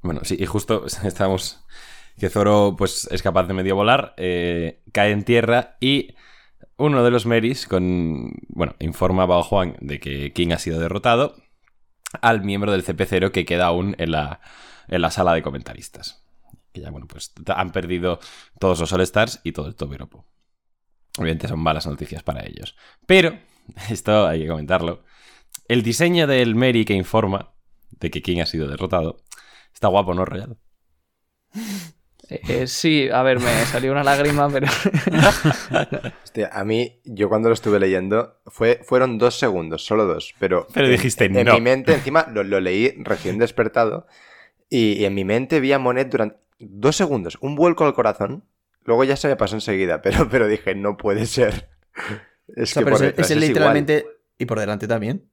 Bueno, 0.01 0.21
sí, 0.25 0.35
y 0.39 0.47
justo 0.47 0.87
estamos. 1.05 1.63
Que 2.19 2.31
Zoro, 2.31 2.75
pues, 2.79 3.07
es 3.11 3.23
capaz 3.23 3.45
de 3.49 3.55
medio 3.55 3.75
volar, 3.77 4.15
eh, 4.17 4.83
cae 4.93 5.11
en 5.11 5.25
tierra 5.25 5.77
y 5.81 6.15
uno 6.79 7.05
de 7.05 7.11
los 7.11 7.27
Meris, 7.27 7.67
con. 7.67 8.33
Bueno, 8.49 8.75
informa 8.79 9.25
a 9.25 9.27
Bao 9.27 9.43
Juan 9.43 9.77
de 9.81 10.01
que 10.01 10.33
King 10.33 10.53
ha 10.53 10.59
sido 10.59 10.81
derrotado 10.81 11.35
al 12.23 12.43
miembro 12.43 12.73
del 12.73 12.85
CP0 12.85 13.31
que 13.31 13.45
queda 13.45 13.67
aún 13.67 13.95
en 13.99 14.11
la, 14.13 14.41
en 14.89 15.03
la 15.03 15.11
sala 15.11 15.35
de 15.35 15.43
comentaristas. 15.43 16.25
Que 16.73 16.81
ya, 16.81 16.91
bueno, 16.91 17.07
pues 17.07 17.33
han 17.55 17.73
perdido 17.73 18.19
todos 18.59 18.81
los 18.81 18.93
All-Stars 18.93 19.41
y 19.45 19.53
todo 19.53 19.69
el 19.69 19.77
Tobiropo. 19.77 20.27
Obviamente 21.19 21.49
son 21.49 21.61
malas 21.61 21.87
noticias 21.87 22.23
para 22.23 22.45
ellos. 22.45 22.77
Pero, 23.07 23.39
esto 23.91 24.27
hay 24.27 24.43
que 24.43 24.49
comentarlo. 24.49 25.05
El 25.69 25.83
diseño 25.83 26.27
del 26.27 26.55
Mary 26.55 26.85
que 26.85 26.95
informa 26.95 27.55
de 27.91 28.11
que 28.11 28.23
King 28.23 28.41
ha 28.41 28.47
sido 28.47 28.69
derrotado 28.69 29.19
está 29.73 29.89
guapo, 29.89 30.15
¿no, 30.15 30.25
Royal? 30.25 30.57
Eh, 32.31 32.41
eh, 32.49 32.67
sí, 32.67 33.09
a 33.13 33.23
ver, 33.23 33.39
me 33.39 33.51
salió 33.67 33.93
una 33.93 34.03
lágrima, 34.03 34.49
pero. 34.51 34.67
Hostia, 36.25 36.51
a 36.53 36.65
mí, 36.65 37.01
yo 37.05 37.29
cuando 37.29 37.49
lo 37.49 37.55
estuve 37.55 37.79
leyendo, 37.79 38.39
fue, 38.47 38.81
fueron 38.83 39.19
dos 39.19 39.39
segundos, 39.39 39.85
solo 39.85 40.07
dos, 40.07 40.35
pero... 40.39 40.67
Pero 40.73 40.87
en- 40.87 40.93
dijiste, 40.93 41.27
en, 41.27 41.45
"No". 41.45 41.55
mi 41.55 41.61
mente, 41.61 41.93
encima, 41.95 42.27
lo, 42.33 42.43
lo 42.45 42.61
leí 42.61 42.95
recién 43.03 43.39
despertado 43.39 44.07
y, 44.71 44.95
y 44.95 45.05
en 45.05 45.15
mi 45.15 45.25
mente 45.25 45.61
vi 45.61 45.73
a 45.73 45.79
Monet 45.79 46.09
durante 46.11 46.37
dos 46.59 46.97
segundos, 46.97 47.37
un 47.41 47.55
vuelco 47.57 47.85
al 47.85 47.95
corazón, 47.95 48.45
luego 48.85 49.05
ya 49.05 49.17
se 49.17 49.29
me 49.29 49.37
pasó 49.37 49.57
enseguida, 49.57 50.01
pero, 50.03 50.29
pero 50.31 50.49
dije, 50.49 50.75
no 50.75 50.97
puede 50.97 51.27
ser. 51.27 51.69
Es 52.57 52.73
O 52.73 52.75
sea, 52.75 52.81
que 52.81 52.85
pero 52.85 52.97
por 52.99 53.05
es, 53.07 53.31
igual. 53.31 53.41
literalmente. 53.41 54.07
Y 54.37 54.45
por 54.45 54.61
delante 54.61 54.87
también. 54.87 55.31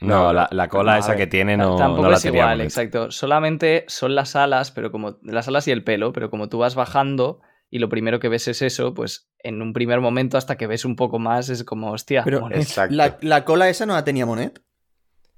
No, 0.00 0.24
No, 0.24 0.32
la, 0.32 0.48
la 0.50 0.68
cola 0.68 0.94
no, 0.94 0.98
esa 0.98 1.10
ver. 1.10 1.18
que 1.18 1.26
tiene 1.26 1.56
no, 1.56 1.76
Tampoco 1.76 2.02
no 2.02 2.10
la 2.10 2.16
es 2.16 2.22
tenía 2.22 2.40
igual, 2.42 2.60
exacto. 2.60 3.10
Solamente 3.10 3.84
son 3.88 4.14
las 4.14 4.36
alas, 4.36 4.70
pero 4.70 4.90
como. 4.90 5.18
Las 5.22 5.48
alas 5.48 5.66
y 5.68 5.70
el 5.70 5.84
pelo, 5.84 6.12
pero 6.12 6.30
como 6.30 6.48
tú 6.48 6.58
vas 6.58 6.74
bajando 6.74 7.40
y 7.70 7.78
lo 7.78 7.88
primero 7.88 8.20
que 8.20 8.28
ves 8.28 8.46
es 8.48 8.62
eso, 8.62 8.94
pues 8.94 9.30
en 9.38 9.60
un 9.62 9.72
primer 9.72 10.00
momento, 10.00 10.36
hasta 10.38 10.56
que 10.56 10.66
ves 10.66 10.84
un 10.84 10.96
poco 10.96 11.18
más, 11.18 11.48
es 11.48 11.64
como, 11.64 11.90
hostia, 11.92 12.22
Pero 12.24 12.48
la, 12.90 13.18
la 13.20 13.44
cola 13.44 13.68
esa 13.68 13.84
no 13.86 13.94
la 13.94 14.04
tenía 14.04 14.26
Monet. 14.26 14.62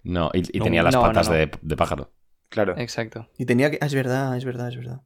No, 0.02 0.30
y, 0.34 0.40
y 0.54 0.58
No, 0.58 0.64
tenía 0.64 0.82
las 0.82 0.94
no, 0.94 1.00
patas 1.02 1.28
no, 1.28 1.34
no. 1.34 1.38
De, 1.38 1.50
de 1.62 1.76
pájaro. 1.76 2.12
Claro. 2.48 2.74
Exacto. 2.76 3.28
Y 3.38 3.46
tenía 3.46 3.70
que. 3.70 3.78
ah, 3.80 3.86
es 3.86 3.94
verdad, 3.94 4.36
es 4.36 4.44
verdad, 4.44 4.68
es 4.68 4.76
verdad. 4.76 5.00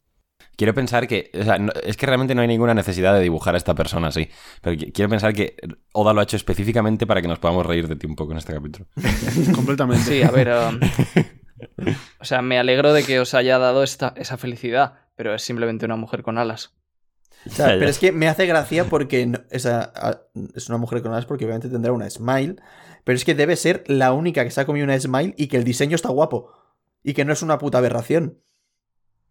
Quiero 0.60 0.74
pensar 0.74 1.08
que. 1.08 1.30
O 1.40 1.42
sea, 1.42 1.58
no- 1.58 1.72
es 1.82 1.96
que 1.96 2.04
realmente 2.04 2.34
no 2.34 2.42
hay 2.42 2.48
ninguna 2.48 2.74
necesidad 2.74 3.14
de 3.14 3.20
dibujar 3.20 3.54
a 3.54 3.56
esta 3.56 3.74
persona 3.74 4.08
así. 4.08 4.28
Pero 4.60 4.76
qui- 4.76 4.92
quiero 4.92 5.08
pensar 5.08 5.32
que 5.32 5.56
Oda 5.92 6.12
lo 6.12 6.20
ha 6.20 6.24
hecho 6.24 6.36
específicamente 6.36 7.06
para 7.06 7.22
que 7.22 7.28
nos 7.28 7.38
podamos 7.38 7.64
reír 7.64 7.88
de 7.88 7.96
ti 7.96 8.06
un 8.06 8.14
poco 8.14 8.32
en 8.32 8.38
este 8.38 8.52
capítulo. 8.52 8.84
Completamente. 9.54 10.04
Sí, 10.04 10.22
a 10.22 10.30
ver. 10.30 10.48
um, 10.50 10.78
o 12.20 12.24
sea, 12.26 12.42
me 12.42 12.58
alegro 12.58 12.92
de 12.92 13.02
que 13.04 13.20
os 13.20 13.32
haya 13.32 13.58
dado 13.58 13.82
esta, 13.82 14.12
esa 14.18 14.36
felicidad, 14.36 14.94
pero 15.16 15.34
es 15.34 15.40
simplemente 15.42 15.86
una 15.86 15.96
mujer 15.96 16.22
con 16.22 16.36
alas. 16.36 16.74
O 17.46 17.50
sea, 17.50 17.68
pero 17.68 17.88
es 17.88 17.98
que 17.98 18.12
me 18.12 18.28
hace 18.28 18.44
gracia 18.46 18.84
porque 18.84 19.24
no- 19.24 19.40
esa, 19.50 19.92
a- 19.94 20.20
es 20.54 20.68
una 20.68 20.76
mujer 20.76 21.00
con 21.00 21.12
alas 21.12 21.24
porque 21.24 21.46
obviamente 21.46 21.70
tendrá 21.70 21.92
una 21.92 22.10
smile. 22.10 22.56
Pero 23.04 23.16
es 23.16 23.24
que 23.24 23.34
debe 23.34 23.56
ser 23.56 23.82
la 23.86 24.12
única 24.12 24.44
que 24.44 24.50
se 24.50 24.60
ha 24.60 24.66
comido 24.66 24.84
una 24.84 25.00
smile 25.00 25.34
y 25.38 25.46
que 25.46 25.56
el 25.56 25.64
diseño 25.64 25.94
está 25.96 26.10
guapo. 26.10 26.52
Y 27.02 27.14
que 27.14 27.24
no 27.24 27.32
es 27.32 27.40
una 27.40 27.56
puta 27.56 27.78
aberración. 27.78 28.38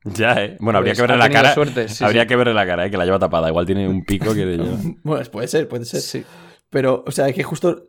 Ya, 0.06 0.34
¿eh? 0.44 0.58
Bueno, 0.60 0.78
habría 0.80 0.92
Pues 0.94 0.98
que 1.00 1.02
verle 1.08 1.16
ha 1.24 1.28
la 1.28 1.34
cara. 1.34 1.54
suerte, 1.54 1.90
sí, 1.90 2.04
habría 2.04 2.22
sí. 2.22 2.28
que 2.28 2.36
verle 2.36 2.54
la 2.54 2.66
cara, 2.66 2.86
¿eh? 2.86 2.92
que 2.92 2.98
la 2.98 3.06
lleva 3.06 3.20
tapada. 3.20 3.50
Igual 3.50 3.66
tiene 3.66 3.88
un 3.88 4.04
pico 4.06 4.34
que 4.34 4.46
le 4.46 4.58
lleva. 4.58 4.78
Bueno, 5.04 5.30
puede 5.32 5.48
ser, 5.48 5.68
puede 5.68 5.86
ser. 5.86 6.02
Sí. 6.02 6.24
Pero, 6.70 7.04
o 7.06 7.12
sea, 7.12 7.32
que 7.34 7.44
justo 7.44 7.86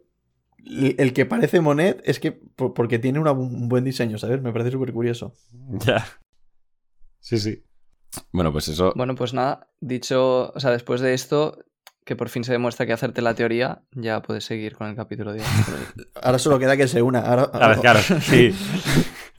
el 0.64 1.12
que 1.12 1.26
parece 1.26 1.60
Monet 1.60 2.02
es 2.04 2.18
que 2.20 2.32
por- 2.32 2.74
porque 2.74 2.98
tiene 2.98 3.18
una- 3.20 3.32
un 3.32 3.68
buen 3.68 3.84
diseño, 3.84 4.18
¿sabes? 4.18 4.42
Me 4.42 4.52
parece 4.52 4.72
súper 4.72 4.92
curioso. 4.92 5.34
Ya. 5.86 6.04
Sí, 7.20 7.38
sí. 7.38 7.64
Bueno, 8.32 8.50
pues 8.52 8.66
eso. 8.68 8.92
Bueno, 8.96 9.14
pues 9.14 9.32
nada, 9.34 9.68
dicho, 9.80 10.50
o 10.52 10.58
sea, 10.60 10.70
después 10.72 11.00
de 11.00 11.14
esto, 11.14 11.58
que 12.04 12.16
por 12.16 12.28
fin 12.28 12.42
se 12.44 12.52
demuestra 12.52 12.86
que 12.86 12.92
hacerte 12.92 13.22
la 13.22 13.34
teoría, 13.34 13.82
ya 13.92 14.20
puedes 14.22 14.44
seguir 14.44 14.74
con 14.76 14.88
el 14.88 14.96
capítulo 14.96 15.32
de 15.32 15.40
hoy. 15.40 15.46
Ahora 16.22 16.38
solo 16.38 16.58
queda 16.58 16.76
que 16.76 16.88
se 16.88 17.02
una. 17.02 17.20
Ahora, 17.20 17.42
A 17.52 17.68
ver, 17.68 17.78
claro, 17.78 18.00
sí. 18.00 18.54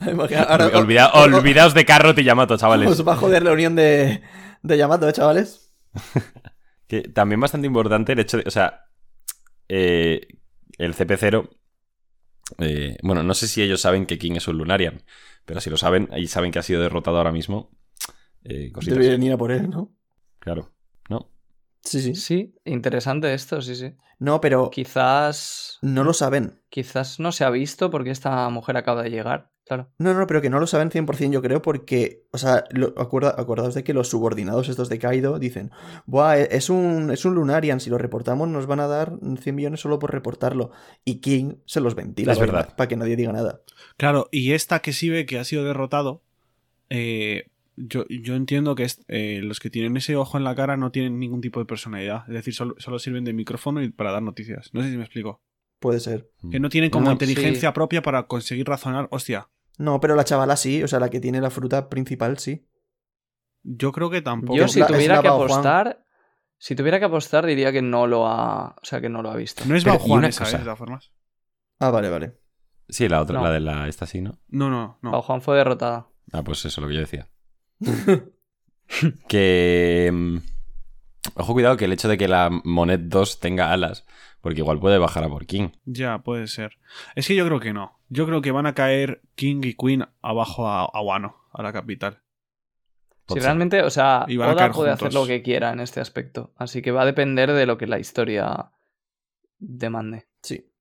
ahora- 0.00 0.66
Olvida- 0.78 1.12
olvidaos 1.12 1.74
de 1.74 1.84
Carrot 1.84 2.18
y 2.18 2.24
Yamato, 2.24 2.56
chavales. 2.56 2.88
Os 2.90 3.06
va 3.06 3.12
a 3.12 3.16
joder 3.16 3.42
la 3.42 3.52
unión 3.52 3.74
de, 3.76 4.22
de 4.62 4.76
Yamato, 4.78 5.08
¿eh, 5.08 5.12
chavales? 5.12 5.72
Que 6.86 7.00
también 7.02 7.40
bastante 7.40 7.66
importante 7.66 8.12
el 8.12 8.18
hecho 8.18 8.36
de. 8.36 8.44
O 8.46 8.50
sea, 8.50 8.84
eh, 9.68 10.20
el 10.76 10.94
CP0. 10.94 11.48
eh, 12.58 12.98
bueno, 13.02 13.22
no 13.22 13.32
sé 13.32 13.48
si 13.48 13.62
ellos 13.62 13.80
saben 13.80 14.04
que 14.04 14.18
King 14.18 14.32
es 14.36 14.46
un 14.46 14.58
Lunarian, 14.58 15.02
pero 15.46 15.62
si 15.62 15.70
lo 15.70 15.78
saben 15.78 16.10
y 16.14 16.26
saben 16.26 16.50
que 16.50 16.58
ha 16.58 16.62
sido 16.62 16.82
derrotado 16.82 17.16
ahora 17.16 17.32
mismo. 17.32 17.70
Eh. 18.44 18.70
Deberían 18.84 19.22
ir 19.22 19.32
a 19.32 19.38
por 19.38 19.52
él, 19.52 19.70
¿no? 19.70 19.90
Claro. 20.38 20.70
Sí, 21.82 22.00
sí. 22.00 22.14
Sí, 22.14 22.54
interesante 22.64 23.32
esto, 23.34 23.60
sí, 23.60 23.74
sí. 23.74 23.94
No, 24.18 24.40
pero 24.40 24.70
Quizás, 24.70 25.78
no 25.82 26.04
lo 26.04 26.12
saben. 26.12 26.60
quizás 26.68 27.18
no 27.18 27.32
se 27.32 27.44
ha 27.44 27.50
visto 27.50 27.90
porque 27.90 28.10
esta 28.10 28.48
mujer 28.50 28.76
acaba 28.76 29.02
de 29.02 29.10
llegar 29.10 29.50
Claro. 29.64 29.88
No, 29.98 30.12
no, 30.12 30.26
pero 30.26 30.42
que 30.42 30.50
no 30.50 30.58
lo 30.58 30.66
saben 30.66 30.90
100% 30.90 31.32
yo 31.34 31.40
creo 31.40 31.62
porque, 31.62 32.26
o 32.32 32.38
sea, 32.38 32.64
lo, 32.70 32.88
acuerda, 33.00 33.34
acordaos 33.38 33.74
de 33.74 33.84
que 33.84 33.94
los 33.94 34.08
subordinados 34.08 34.68
estos 34.68 34.88
de 34.88 34.98
Kaido 34.98 35.38
dicen, 35.38 35.70
Buah, 36.04 36.36
e- 36.40 36.48
es 36.50 36.68
un, 36.68 37.12
es 37.12 37.24
un 37.24 37.36
Lunarian, 37.36 37.78
si 37.78 37.88
lo 37.88 37.96
reportamos 37.96 38.48
nos 38.48 38.66
van 38.66 38.80
a 38.80 38.88
dar 38.88 39.12
100 39.40 39.54
millones 39.54 39.78
solo 39.80 40.00
por 40.00 40.10
reportarlo. 40.10 40.72
Y 41.04 41.20
King 41.20 41.54
se 41.64 41.80
los 41.80 41.94
ventila 41.94 42.32
Es 42.32 42.40
verdad. 42.40 42.74
para 42.76 42.88
que 42.88 42.96
nadie 42.96 43.14
diga 43.14 43.32
nada. 43.32 43.60
Claro, 43.96 44.28
y 44.32 44.52
esta 44.52 44.80
que 44.80 44.92
sí 44.92 45.08
ve 45.08 45.26
que 45.26 45.38
ha 45.38 45.44
sido 45.44 45.64
derrotado, 45.64 46.22
eh, 46.90 47.44
yo, 47.76 48.04
yo 48.08 48.34
entiendo 48.34 48.74
que 48.74 48.84
es- 48.84 49.02
eh, 49.08 49.40
los 49.42 49.60
que 49.60 49.70
tienen 49.70 49.96
ese 49.96 50.16
ojo 50.16 50.36
en 50.38 50.44
la 50.44 50.54
cara 50.54 50.76
no 50.76 50.90
tienen 50.90 51.18
ningún 51.18 51.40
tipo 51.40 51.60
de 51.60 51.66
personalidad. 51.66 52.24
Es 52.28 52.34
decir, 52.34 52.54
solo, 52.54 52.74
solo 52.78 52.98
sirven 52.98 53.24
de 53.24 53.32
micrófono 53.32 53.82
y 53.82 53.90
para 53.90 54.12
dar 54.12 54.22
noticias. 54.22 54.70
No 54.72 54.82
sé 54.82 54.90
si 54.90 54.96
me 54.96 55.04
explico. 55.04 55.42
Puede 55.80 55.98
ser. 56.00 56.30
Que 56.50 56.60
no 56.60 56.68
tienen 56.68 56.90
como 56.90 57.06
No, 57.06 57.12
inteligencia 57.12 57.72
propia 57.72 58.02
para 58.02 58.26
conseguir 58.26 58.66
razonar. 58.68 59.08
Hostia, 59.10 59.48
No, 59.78 60.00
pero 60.00 60.14
la 60.14 60.24
chavala 60.24 60.56
sí, 60.56 60.82
o 60.82 60.86
sea, 60.88 61.00
la 61.00 61.08
que 61.08 61.18
tiene 61.18 61.40
la 61.40 61.50
fruta 61.50 61.88
principal 61.88 62.38
sí. 62.38 62.66
yo 63.64 63.90
creo 63.92 64.10
que 64.10 64.22
tampoco. 64.22 64.56
Yo 64.56 64.64
es 64.66 64.72
si 64.72 64.80
la- 64.80 64.86
es 64.86 64.92
tuviera 64.92 65.22
que 65.22 65.28
Juan. 65.28 65.42
apostar, 65.42 66.04
si 66.58 66.74
tuviera 66.76 66.98
que 66.98 67.06
apostar 67.06 67.46
diría 67.46 67.72
que 67.72 67.80
no 67.82 68.06
lo 68.06 68.26
ha, 68.28 68.76
o 68.80 68.84
sea, 68.84 69.00
que 69.00 69.08
no 69.08 69.22
lo 69.22 69.30
ha 69.30 69.36
visto. 69.36 69.64
No 69.66 69.74
es 69.76 69.84
Bao 69.84 69.98
Juan 69.98 70.24
esa, 70.24 70.44
cosa. 70.44 70.56
eh, 70.56 70.58
de 70.60 70.64
todas 70.64 70.78
formas. 70.78 71.12
Ah, 71.80 71.90
vale, 71.90 72.10
vale. 72.10 72.38
Sí, 72.88 73.08
la 73.08 73.20
otra, 73.22 73.38
No. 73.38 73.44
la 73.44 73.50
de 73.52 73.60
la 73.60 73.88
esta 73.88 74.06
sí, 74.06 74.20
¿no? 74.20 74.38
No, 74.48 74.68
no, 74.68 74.98
no. 75.02 75.10
Bao 75.10 75.22
Juan 75.22 75.40
fue 75.40 75.56
derrotada. 75.56 76.08
Ah, 76.32 76.42
pues 76.44 76.64
eso, 76.64 76.80
lo 76.80 76.88
que 76.88 76.94
yo 76.94 77.00
decía. 77.00 77.28
que... 79.28 80.10
mm, 80.12 80.36
Ojo, 81.36 81.52
cuidado 81.54 81.76
que 81.76 81.84
el 81.86 81.92
hecho 81.92 82.08
de 82.08 82.18
que 82.18 82.26
la 82.28 82.50
Monet 82.64 83.02
2 83.02 83.38
tenga 83.40 83.72
alas, 83.72 84.04
porque 84.40 84.58
igual 84.60 84.80
puede 84.80 84.98
bajar 84.98 85.22
a 85.24 85.28
por 85.28 85.46
King. 85.46 85.68
Ya, 85.84 86.18
puede 86.18 86.48
ser. 86.48 86.76
Es 87.14 87.28
que 87.28 87.36
yo 87.36 87.46
creo 87.46 87.60
que 87.60 87.72
no. 87.72 87.98
Yo 88.08 88.26
creo 88.26 88.42
que 88.42 88.50
van 88.50 88.66
a 88.66 88.74
caer 88.74 89.22
King 89.36 89.60
y 89.62 89.74
Queen 89.74 90.04
abajo 90.20 90.68
a, 90.68 90.84
a 90.84 91.00
Wano, 91.00 91.36
a 91.52 91.62
la 91.62 91.72
capital. 91.72 92.22
Si 93.28 93.34
ser. 93.34 93.44
realmente, 93.44 93.82
o 93.82 93.90
sea, 93.90 94.26
Oda 94.28 94.72
puede 94.72 94.90
juntos. 94.90 94.92
hacer 95.06 95.14
lo 95.14 95.26
que 95.26 95.42
quiera 95.42 95.72
en 95.72 95.80
este 95.80 96.00
aspecto. 96.00 96.52
Así 96.56 96.82
que 96.82 96.90
va 96.90 97.02
a 97.02 97.06
depender 97.06 97.52
de 97.52 97.66
lo 97.66 97.78
que 97.78 97.86
la 97.86 98.00
historia 98.00 98.72
demande. 99.58 100.26
Sí. 100.42 100.71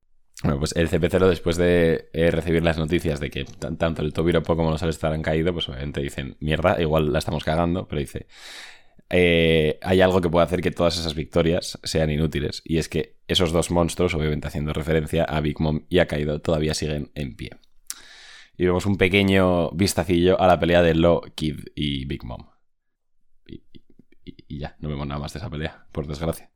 Bueno, 0.43 0.57
pues 0.57 0.73
el 0.75 0.89
CP0 0.89 1.27
después 1.27 1.57
de 1.57 2.09
eh, 2.13 2.31
recibir 2.31 2.63
las 2.63 2.77
noticias 2.77 3.19
de 3.19 3.29
que 3.29 3.45
tan- 3.45 3.77
tanto 3.77 4.01
el 4.01 4.11
Tobiropo 4.11 4.55
como 4.55 4.71
los 4.71 4.81
Alistar 4.81 5.13
han 5.13 5.21
caído, 5.21 5.53
pues 5.53 5.69
obviamente 5.69 6.01
dicen, 6.01 6.35
mierda, 6.39 6.81
igual 6.81 7.13
la 7.13 7.19
estamos 7.19 7.43
cagando, 7.43 7.87
pero 7.87 7.99
dice, 7.99 8.25
eh, 9.11 9.77
hay 9.83 10.01
algo 10.01 10.19
que 10.19 10.29
puede 10.29 10.45
hacer 10.45 10.61
que 10.61 10.71
todas 10.71 10.97
esas 10.97 11.13
victorias 11.13 11.77
sean 11.83 12.09
inútiles, 12.09 12.61
y 12.65 12.77
es 12.79 12.89
que 12.89 13.17
esos 13.27 13.51
dos 13.51 13.69
monstruos, 13.69 14.15
obviamente 14.15 14.47
haciendo 14.47 14.73
referencia 14.73 15.25
a 15.25 15.41
Big 15.41 15.59
Mom 15.59 15.85
y 15.89 15.99
a 15.99 16.07
Kaido, 16.07 16.39
todavía 16.41 16.73
siguen 16.73 17.11
en 17.13 17.35
pie. 17.35 17.51
Y 18.57 18.65
vemos 18.65 18.85
un 18.87 18.97
pequeño 18.97 19.69
vistacillo 19.71 20.39
a 20.41 20.47
la 20.47 20.59
pelea 20.59 20.81
de 20.81 20.95
Lo, 20.95 21.21
Kid 21.35 21.59
y 21.75 22.05
Big 22.05 22.23
Mom. 22.23 22.47
Y- 23.45 23.63
y 24.47 24.59
ya, 24.59 24.75
no 24.79 24.89
vemos 24.89 25.05
nada 25.07 25.19
más 25.19 25.33
de 25.33 25.39
esa 25.39 25.49
pelea, 25.49 25.85
por 25.91 26.07
desgracia. 26.07 26.49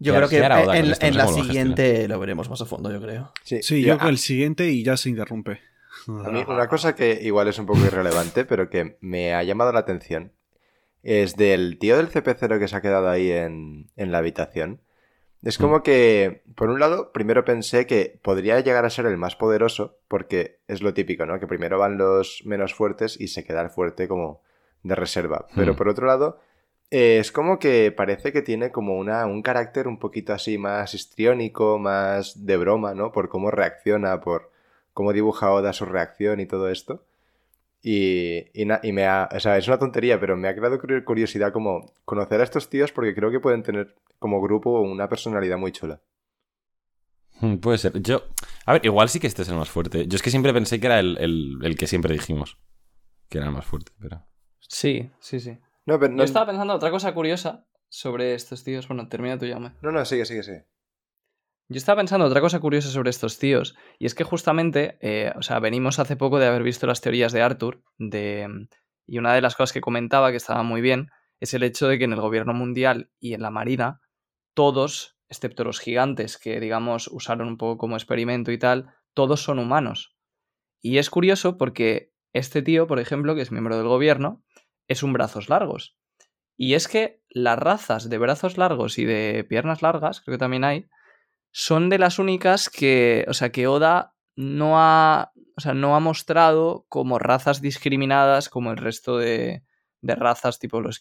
Yo 0.00 0.12
¿Qué 0.12 0.18
creo 0.18 0.28
que 0.28 0.36
en, 0.38 1.16
la 1.16 1.24
lo 1.24 1.32
siguiente 1.32 2.06
lo 2.06 2.20
veremos 2.20 2.48
más 2.48 2.60
a 2.60 2.66
fondo, 2.66 2.92
yo 2.92 3.00
creo. 3.00 3.32
Sí, 3.42 3.56
ah. 3.56 3.86
yo 3.86 3.98
creo 3.98 4.10
el 4.10 4.18
siguiente 4.18 4.68
y 4.70 4.84
ya 4.84 4.96
se 4.96 5.08
interrumpe. 5.08 5.60
A 6.06 6.30
mí 6.30 6.44
una 6.46 6.68
cosa 6.68 6.94
que 6.94 7.18
igual 7.22 7.48
es 7.48 7.58
un 7.58 7.66
poco 7.66 7.80
irrelevante, 7.80 8.44
pero 8.44 8.70
que 8.70 8.96
me 9.00 9.34
ha 9.34 9.42
llamado 9.42 9.72
la 9.72 9.80
atención, 9.80 10.32
es 11.02 11.36
del 11.36 11.78
tío 11.78 11.96
del 11.96 12.08
CP0 12.10 12.58
que 12.58 12.68
se 12.68 12.76
ha 12.76 12.80
quedado 12.80 13.08
ahí 13.08 13.30
en, 13.30 13.90
en 13.96 14.12
la 14.12 14.18
habitación. 14.18 14.80
Es 15.42 15.56
como 15.56 15.82
que, 15.82 16.42
por 16.56 16.68
un 16.68 16.80
lado, 16.80 17.12
primero 17.12 17.44
pensé 17.44 17.86
que 17.86 18.18
podría 18.22 18.58
llegar 18.60 18.84
a 18.84 18.90
ser 18.90 19.06
el 19.06 19.16
más 19.16 19.36
poderoso, 19.36 19.98
porque 20.08 20.58
es 20.66 20.82
lo 20.82 20.94
típico, 20.94 21.26
¿no? 21.26 21.38
Que 21.38 21.46
primero 21.46 21.78
van 21.78 21.96
los 21.96 22.42
menos 22.44 22.74
fuertes 22.74 23.20
y 23.20 23.28
se 23.28 23.44
queda 23.44 23.62
el 23.62 23.70
fuerte 23.70 24.08
como 24.08 24.42
de 24.82 24.94
reserva. 24.96 25.46
Pero 25.54 25.74
Hmm. 25.74 25.76
por 25.76 25.88
otro 25.88 26.06
lado, 26.06 26.40
eh, 26.90 27.18
es 27.18 27.32
como 27.32 27.58
que 27.58 27.92
parece 27.92 28.32
que 28.32 28.42
tiene 28.42 28.70
como 28.72 28.96
una, 28.98 29.26
un 29.26 29.42
carácter 29.42 29.88
un 29.88 29.98
poquito 29.98 30.32
así 30.32 30.58
más 30.58 30.94
histriónico, 30.94 31.78
más 31.78 32.46
de 32.46 32.56
broma, 32.56 32.94
¿no? 32.94 33.12
Por 33.12 33.28
cómo 33.28 33.50
reacciona, 33.50 34.20
por 34.20 34.50
cómo 34.94 35.12
dibuja 35.12 35.52
Oda 35.52 35.72
su 35.72 35.84
reacción 35.84 36.40
y 36.40 36.46
todo 36.46 36.68
esto. 36.70 37.04
Y, 37.82 38.46
y, 38.60 38.64
na- 38.66 38.80
y 38.82 38.92
me 38.92 39.06
ha, 39.06 39.28
o 39.34 39.40
sea, 39.40 39.56
es 39.58 39.68
una 39.68 39.78
tontería, 39.78 40.18
pero 40.20 40.36
me 40.36 40.48
ha 40.48 40.54
creado 40.56 40.78
curi- 40.80 41.04
curiosidad 41.04 41.52
como 41.52 41.92
conocer 42.04 42.40
a 42.40 42.44
estos 42.44 42.68
tíos 42.70 42.92
porque 42.92 43.14
creo 43.14 43.30
que 43.30 43.40
pueden 43.40 43.62
tener 43.62 43.94
como 44.18 44.40
grupo 44.42 44.80
una 44.80 45.08
personalidad 45.08 45.58
muy 45.58 45.72
chula. 45.72 46.00
Hmm, 47.40 47.56
Puede 47.58 47.78
ser. 47.78 48.00
Yo. 48.02 48.22
A 48.66 48.72
ver, 48.72 48.84
igual 48.84 49.08
sí 49.08 49.20
que 49.20 49.26
este 49.28 49.42
es 49.42 49.48
el 49.48 49.54
más 49.56 49.70
fuerte. 49.70 50.06
Yo 50.08 50.16
es 50.16 50.22
que 50.22 50.30
siempre 50.30 50.52
pensé 50.52 50.80
que 50.80 50.86
era 50.86 50.98
el, 51.00 51.16
el- 51.18 51.58
el 51.62 51.76
que 51.76 51.86
siempre 51.86 52.12
dijimos. 52.12 52.58
Que 53.28 53.38
era 53.38 53.46
el 53.46 53.52
más 53.52 53.64
fuerte, 53.64 53.92
pero. 54.00 54.24
Sí, 54.60 55.10
sí, 55.20 55.38
sí. 55.40 55.58
No, 55.88 55.98
pero 55.98 56.12
no, 56.12 56.18
Yo 56.18 56.24
estaba 56.24 56.44
pensando 56.44 56.74
otra 56.74 56.90
cosa 56.90 57.14
curiosa 57.14 57.64
sobre 57.88 58.34
estos 58.34 58.62
tíos. 58.62 58.86
Bueno, 58.86 59.08
termina 59.08 59.38
tú, 59.38 59.46
llame. 59.46 59.72
no, 59.80 59.90
no, 59.90 60.04
sigue, 60.04 60.26
sigue, 60.26 60.42
sigue. 60.42 60.66
Yo 61.70 61.78
estaba 61.78 62.00
pensando 62.00 62.26
otra 62.26 62.42
cosa 62.42 62.60
curiosa 62.60 62.90
sobre 62.90 63.08
estos 63.08 63.38
tíos, 63.38 63.74
y 63.98 64.04
es 64.04 64.14
que 64.14 64.22
justamente, 64.22 64.98
eh, 65.00 65.32
o 65.34 65.40
sea, 65.40 65.60
venimos 65.60 65.98
hace 65.98 66.16
poco 66.16 66.38
de 66.38 66.46
haber 66.46 66.62
visto 66.62 66.86
las 66.86 67.00
teorías 67.00 67.32
de 67.32 67.40
Arthur, 67.40 67.82
de, 67.96 68.68
y 69.06 69.18
una 69.18 69.32
de 69.32 69.40
las 69.40 69.56
cosas 69.56 69.72
que 69.72 69.80
comentaba 69.80 70.30
que 70.30 70.36
estaba 70.36 70.62
muy 70.62 70.82
bien 70.82 71.08
es 71.40 71.54
el 71.54 71.62
hecho 71.62 71.88
de 71.88 71.98
que 71.98 72.04
en 72.04 72.12
el 72.12 72.20
gobierno 72.20 72.52
mundial 72.52 73.10
y 73.18 73.32
en 73.32 73.40
la 73.40 73.50
marina, 73.50 74.02
todos, 74.52 75.18
excepto 75.30 75.64
los 75.64 75.80
gigantes 75.80 76.36
que, 76.36 76.60
digamos, 76.60 77.08
usaron 77.08 77.48
un 77.48 77.56
poco 77.56 77.78
como 77.78 77.96
experimento 77.96 78.52
y 78.52 78.58
tal, 78.58 78.94
todos 79.14 79.42
son 79.42 79.58
humanos. 79.58 80.16
Y 80.82 80.98
es 80.98 81.08
curioso 81.08 81.56
porque 81.56 82.12
este 82.34 82.60
tío, 82.60 82.86
por 82.86 82.98
ejemplo, 82.98 83.34
que 83.34 83.40
es 83.40 83.52
miembro 83.52 83.78
del 83.78 83.88
gobierno, 83.88 84.44
es 84.88 85.02
un 85.02 85.12
brazos 85.12 85.48
largos. 85.48 85.96
Y 86.56 86.74
es 86.74 86.88
que 86.88 87.22
las 87.30 87.58
razas 87.58 88.10
de 88.10 88.18
brazos 88.18 88.58
largos 88.58 88.98
y 88.98 89.04
de 89.04 89.44
piernas 89.48 89.82
largas, 89.82 90.20
creo 90.20 90.36
que 90.36 90.40
también 90.40 90.64
hay, 90.64 90.88
son 91.52 91.88
de 91.90 91.98
las 91.98 92.18
únicas 92.18 92.68
que, 92.70 93.24
o 93.28 93.34
sea, 93.34 93.50
que 93.52 93.66
Oda 93.66 94.14
no 94.36 94.80
ha, 94.80 95.32
o 95.56 95.60
sea, 95.60 95.74
no 95.74 95.96
ha 95.96 96.00
mostrado 96.00 96.86
como 96.88 97.18
razas 97.18 97.60
discriminadas 97.62 98.48
como 98.48 98.70
el 98.70 98.76
resto 98.76 99.18
de, 99.18 99.64
razas 100.16 100.58
tipo 100.58 100.80
los 100.80 100.98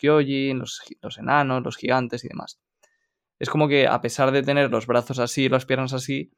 gi- 0.82 0.98
los 1.02 1.18
enanos, 1.18 1.64
los 1.64 1.78
gigantes 1.78 2.24
y 2.24 2.30
demás. 2.30 2.60
Es 3.40 3.50
como 3.50 3.68
que 3.68 3.88
a 3.88 4.02
pesar 4.02 4.32
de 4.32 4.44
tener 4.44 4.72
los 4.72 4.88
brazos 4.88 5.20
así 5.20 5.46
y 5.46 5.50
las 5.50 5.66
piernas 5.66 5.94
así, 5.94 6.32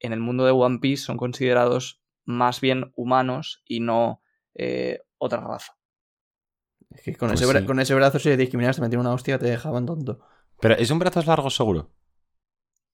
en 0.00 0.12
el 0.12 0.20
mundo 0.20 0.44
de 0.46 0.52
One 0.52 0.78
Piece 0.80 1.04
son 1.04 1.16
considerados 1.18 2.02
más 2.24 2.60
bien 2.60 2.92
humanos 2.96 3.62
y 3.66 3.80
no 3.80 4.22
eh, 4.54 5.00
otra 5.18 5.40
raza. 5.40 5.75
Es 6.90 7.02
que 7.02 7.16
con, 7.16 7.28
Pues 7.28 7.40
ese, 7.40 7.52
bra- 7.52 7.60
sí. 7.60 7.66
con 7.66 7.80
ese 7.80 7.94
brazo, 7.94 8.18
si 8.18 8.28
le 8.28 8.36
discriminas, 8.36 8.76
te 8.76 8.82
metían 8.82 9.00
una 9.00 9.12
hostia, 9.12 9.38
te 9.38 9.46
dejaban 9.46 9.86
tonto. 9.86 10.20
Pero 10.60 10.74
es 10.76 10.90
un 10.90 10.98
brazos 10.98 11.26
largos 11.26 11.54
seguro. 11.56 11.90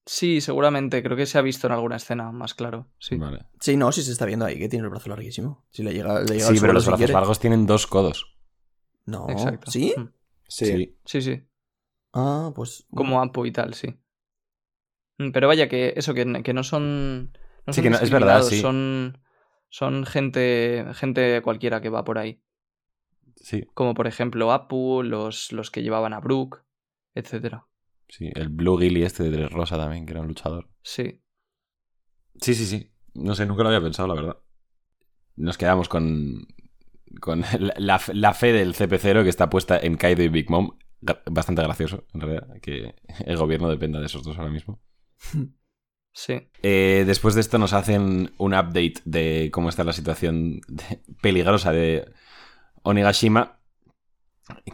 Sí, 0.04 0.40
seguramente, 0.40 1.00
creo 1.02 1.16
que 1.16 1.26
se 1.26 1.38
ha 1.38 1.42
visto 1.42 1.68
en 1.68 1.74
alguna 1.74 1.96
escena 1.96 2.32
más 2.32 2.54
claro. 2.54 2.88
Sí. 2.98 3.16
Vale. 3.16 3.46
Sí, 3.60 3.76
no, 3.76 3.92
si 3.92 4.02
se 4.02 4.10
está 4.10 4.26
viendo 4.26 4.44
ahí 4.44 4.58
que 4.58 4.68
tiene 4.68 4.84
el 4.84 4.90
brazo 4.90 5.08
larguísimo. 5.10 5.64
Si 5.70 5.82
le 5.84 5.92
llega, 5.92 6.20
le 6.20 6.34
llega 6.34 6.46
Sí, 6.48 6.54
al 6.54 6.60
pero 6.60 6.72
los 6.72 6.82
si 6.82 6.88
brazos 6.88 6.98
quiere. 6.98 7.12
largos 7.12 7.38
tienen 7.38 7.66
dos 7.66 7.86
codos. 7.86 8.36
No, 9.06 9.28
Exacto. 9.28 9.70
¿sí? 9.70 9.94
Mm. 9.96 10.08
Sí. 10.48 10.98
Sí, 11.04 11.22
sí. 11.22 11.46
Ah, 12.12 12.52
pues... 12.54 12.84
como 12.94 13.22
Apo 13.22 13.46
y 13.46 13.52
tal, 13.52 13.74
sí. 13.74 13.96
Mm, 15.18 15.30
Pero 15.30 15.46
vaya, 15.46 15.68
que 15.68 15.94
eso, 15.96 16.14
que, 16.14 16.42
que 16.42 16.52
no 16.52 16.64
son. 16.64 17.32
No 17.66 17.72
Sí, 17.72 17.74
son 17.80 17.84
que 17.84 17.90
no- 17.90 17.98
es 18.00 18.10
verdad, 18.10 18.42
sí. 18.42 18.60
Son, 18.60 19.22
son 19.68 20.04
gente, 20.04 20.84
gente 20.94 21.40
cualquiera 21.42 21.80
que 21.80 21.88
va 21.90 22.04
por 22.04 22.18
ahí. 22.18 22.41
Sí, 23.42 23.64
Como 23.74 23.94
por 23.94 24.06
ejemplo 24.06 24.52
Apu, 24.52 25.02
los, 25.02 25.52
los 25.52 25.70
que 25.70 25.82
llevaban 25.82 26.12
a 26.12 26.20
Brook, 26.20 26.62
etcétera. 27.14 27.66
sí. 28.08 28.30
El 28.34 28.48
Blue 28.50 28.78
Gilly 28.78 29.02
este 29.02 29.30
de 29.30 29.48
Rosa 29.48 29.76
también, 29.76 30.06
que 30.06 30.12
era 30.12 30.20
un 30.20 30.28
luchador. 30.28 30.68
Sí. 30.82 31.20
Sí, 32.40 32.54
sí, 32.54 32.66
sí. 32.66 32.90
No 33.14 33.34
sé, 33.34 33.44
nunca 33.46 33.62
lo 33.62 33.68
había 33.68 33.80
pensado, 33.82 34.08
la 34.08 34.14
verdad. 34.14 34.38
Nos 35.36 35.58
quedamos 35.58 35.88
con, 35.88 36.46
con 37.20 37.40
la, 37.58 37.74
la 37.76 37.98
fe- 37.98 38.14
la 38.14 38.32
fe 38.34 38.52
del 38.52 38.74
CP0 38.74 39.22
que 39.22 39.28
está 39.28 39.50
puesta 39.50 39.78
en 39.78 39.96
Kaido 39.96 40.22
y 40.22 40.28
Big 40.28 40.48
Mom. 40.50 40.78
Bastante 41.30 41.62
gracioso, 41.62 42.04
en 42.14 42.20
realidad, 42.20 42.46
que 42.62 42.94
el 43.26 43.36
gobierno 43.36 43.68
dependa 43.68 43.98
de 43.98 44.06
esos 44.06 44.22
dos 44.22 44.38
ahora 44.38 44.50
mismo. 44.50 44.80
Sí. 46.14 46.34
Eh, 46.62 47.04
después 47.06 47.34
de 47.34 47.40
esto 47.40 47.56
nos 47.56 47.72
hacen 47.72 48.34
un 48.36 48.52
update 48.52 48.96
de 49.06 49.48
cómo 49.50 49.70
está 49.70 49.82
la 49.82 49.94
situación 49.94 50.60
de- 50.68 51.00
peligrosa 51.22 51.72
de 51.72 52.12
Onigashima. 52.82 53.58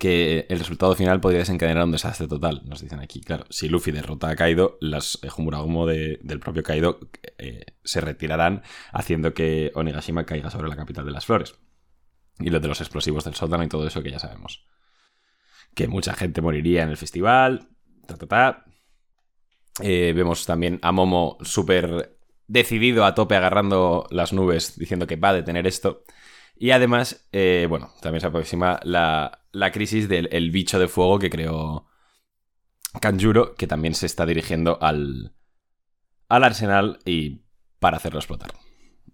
Que 0.00 0.46
el 0.48 0.58
resultado 0.58 0.94
final 0.94 1.20
podría 1.20 1.40
desencadenar 1.40 1.84
un 1.84 1.92
desastre 1.92 2.26
total, 2.26 2.62
nos 2.64 2.80
dicen 2.80 3.00
aquí. 3.00 3.20
Claro, 3.20 3.44
si 3.50 3.68
Luffy 3.68 3.92
derrota 3.92 4.28
a 4.30 4.34
Kaido, 4.34 4.78
las 4.80 5.18
eh, 5.22 5.28
Humuragomo 5.36 5.86
de- 5.86 6.18
del 6.22 6.40
propio 6.40 6.62
Kaido 6.62 6.98
eh, 7.36 7.64
se 7.84 8.00
retirarán, 8.00 8.62
haciendo 8.92 9.34
que 9.34 9.70
Onigashima 9.74 10.24
caiga 10.24 10.50
sobre 10.50 10.68
la 10.68 10.76
capital 10.76 11.04
de 11.04 11.12
las 11.12 11.26
flores. 11.26 11.54
Y 12.40 12.48
lo 12.50 12.60
de 12.60 12.68
los 12.68 12.80
explosivos 12.80 13.24
del 13.24 13.34
sótano 13.34 13.62
y 13.62 13.68
todo 13.68 13.86
eso 13.86 14.02
que 14.02 14.10
ya 14.10 14.18
sabemos. 14.18 14.66
Que 15.74 15.86
mucha 15.86 16.14
gente 16.14 16.40
moriría 16.40 16.82
en 16.82 16.88
el 16.88 16.96
festival. 16.96 17.68
Ta, 18.06 18.16
ta, 18.16 18.26
ta. 18.26 18.64
Eh, 19.82 20.12
vemos 20.16 20.46
también 20.46 20.78
a 20.82 20.92
Momo 20.92 21.36
súper 21.42 22.18
decidido 22.46 23.04
a 23.04 23.14
tope 23.14 23.36
agarrando 23.36 24.06
las 24.10 24.32
nubes 24.32 24.78
diciendo 24.78 25.06
que 25.06 25.16
va 25.16 25.28
a 25.28 25.34
detener 25.34 25.66
esto. 25.66 26.04
Y 26.60 26.72
además, 26.72 27.28
eh, 27.30 27.66
bueno, 27.68 27.92
también 28.02 28.20
se 28.20 28.26
aproxima 28.26 28.80
la, 28.82 29.44
la 29.52 29.70
crisis 29.70 30.08
del 30.08 30.28
el 30.32 30.50
bicho 30.50 30.80
de 30.80 30.88
fuego 30.88 31.20
que 31.20 31.30
creó 31.30 31.86
Kanjuro, 33.00 33.54
que 33.54 33.68
también 33.68 33.94
se 33.94 34.06
está 34.06 34.26
dirigiendo 34.26 34.76
al, 34.82 35.34
al 36.28 36.44
arsenal 36.44 36.98
y 37.04 37.42
para 37.78 37.98
hacerlo 37.98 38.18
explotar. 38.18 38.52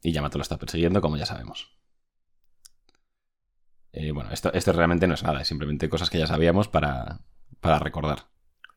Y 0.03 0.13
Yamato 0.13 0.39
lo 0.39 0.43
está 0.43 0.57
persiguiendo, 0.57 1.03
como 1.03 1.19
ya 1.19 1.27
sabemos. 1.27 1.79
Eh, 3.93 4.11
bueno, 4.13 4.31
esto, 4.33 4.51
esto 4.53 4.73
realmente 4.73 5.07
no 5.07 5.15
es 5.15 5.23
nada, 5.23 5.43
es 5.43 5.49
simplemente 5.49 5.89
cosas 5.89 6.09
que 6.09 6.19
ya 6.19 6.27
sabíamos 6.27 6.69
para, 6.69 7.21
para 7.61 7.79
recordar. 7.79 8.27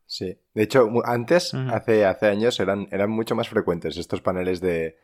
Sí. 0.06 0.40
De 0.54 0.64
hecho, 0.64 0.90
antes, 1.06 1.54
hace, 1.54 2.06
hace 2.06 2.28
años, 2.28 2.60
eran, 2.60 2.88
eran 2.92 3.10
mucho 3.10 3.34
más 3.34 3.48
frecuentes 3.50 3.98
estos 3.98 4.22
paneles 4.22 4.60
de. 4.60 4.98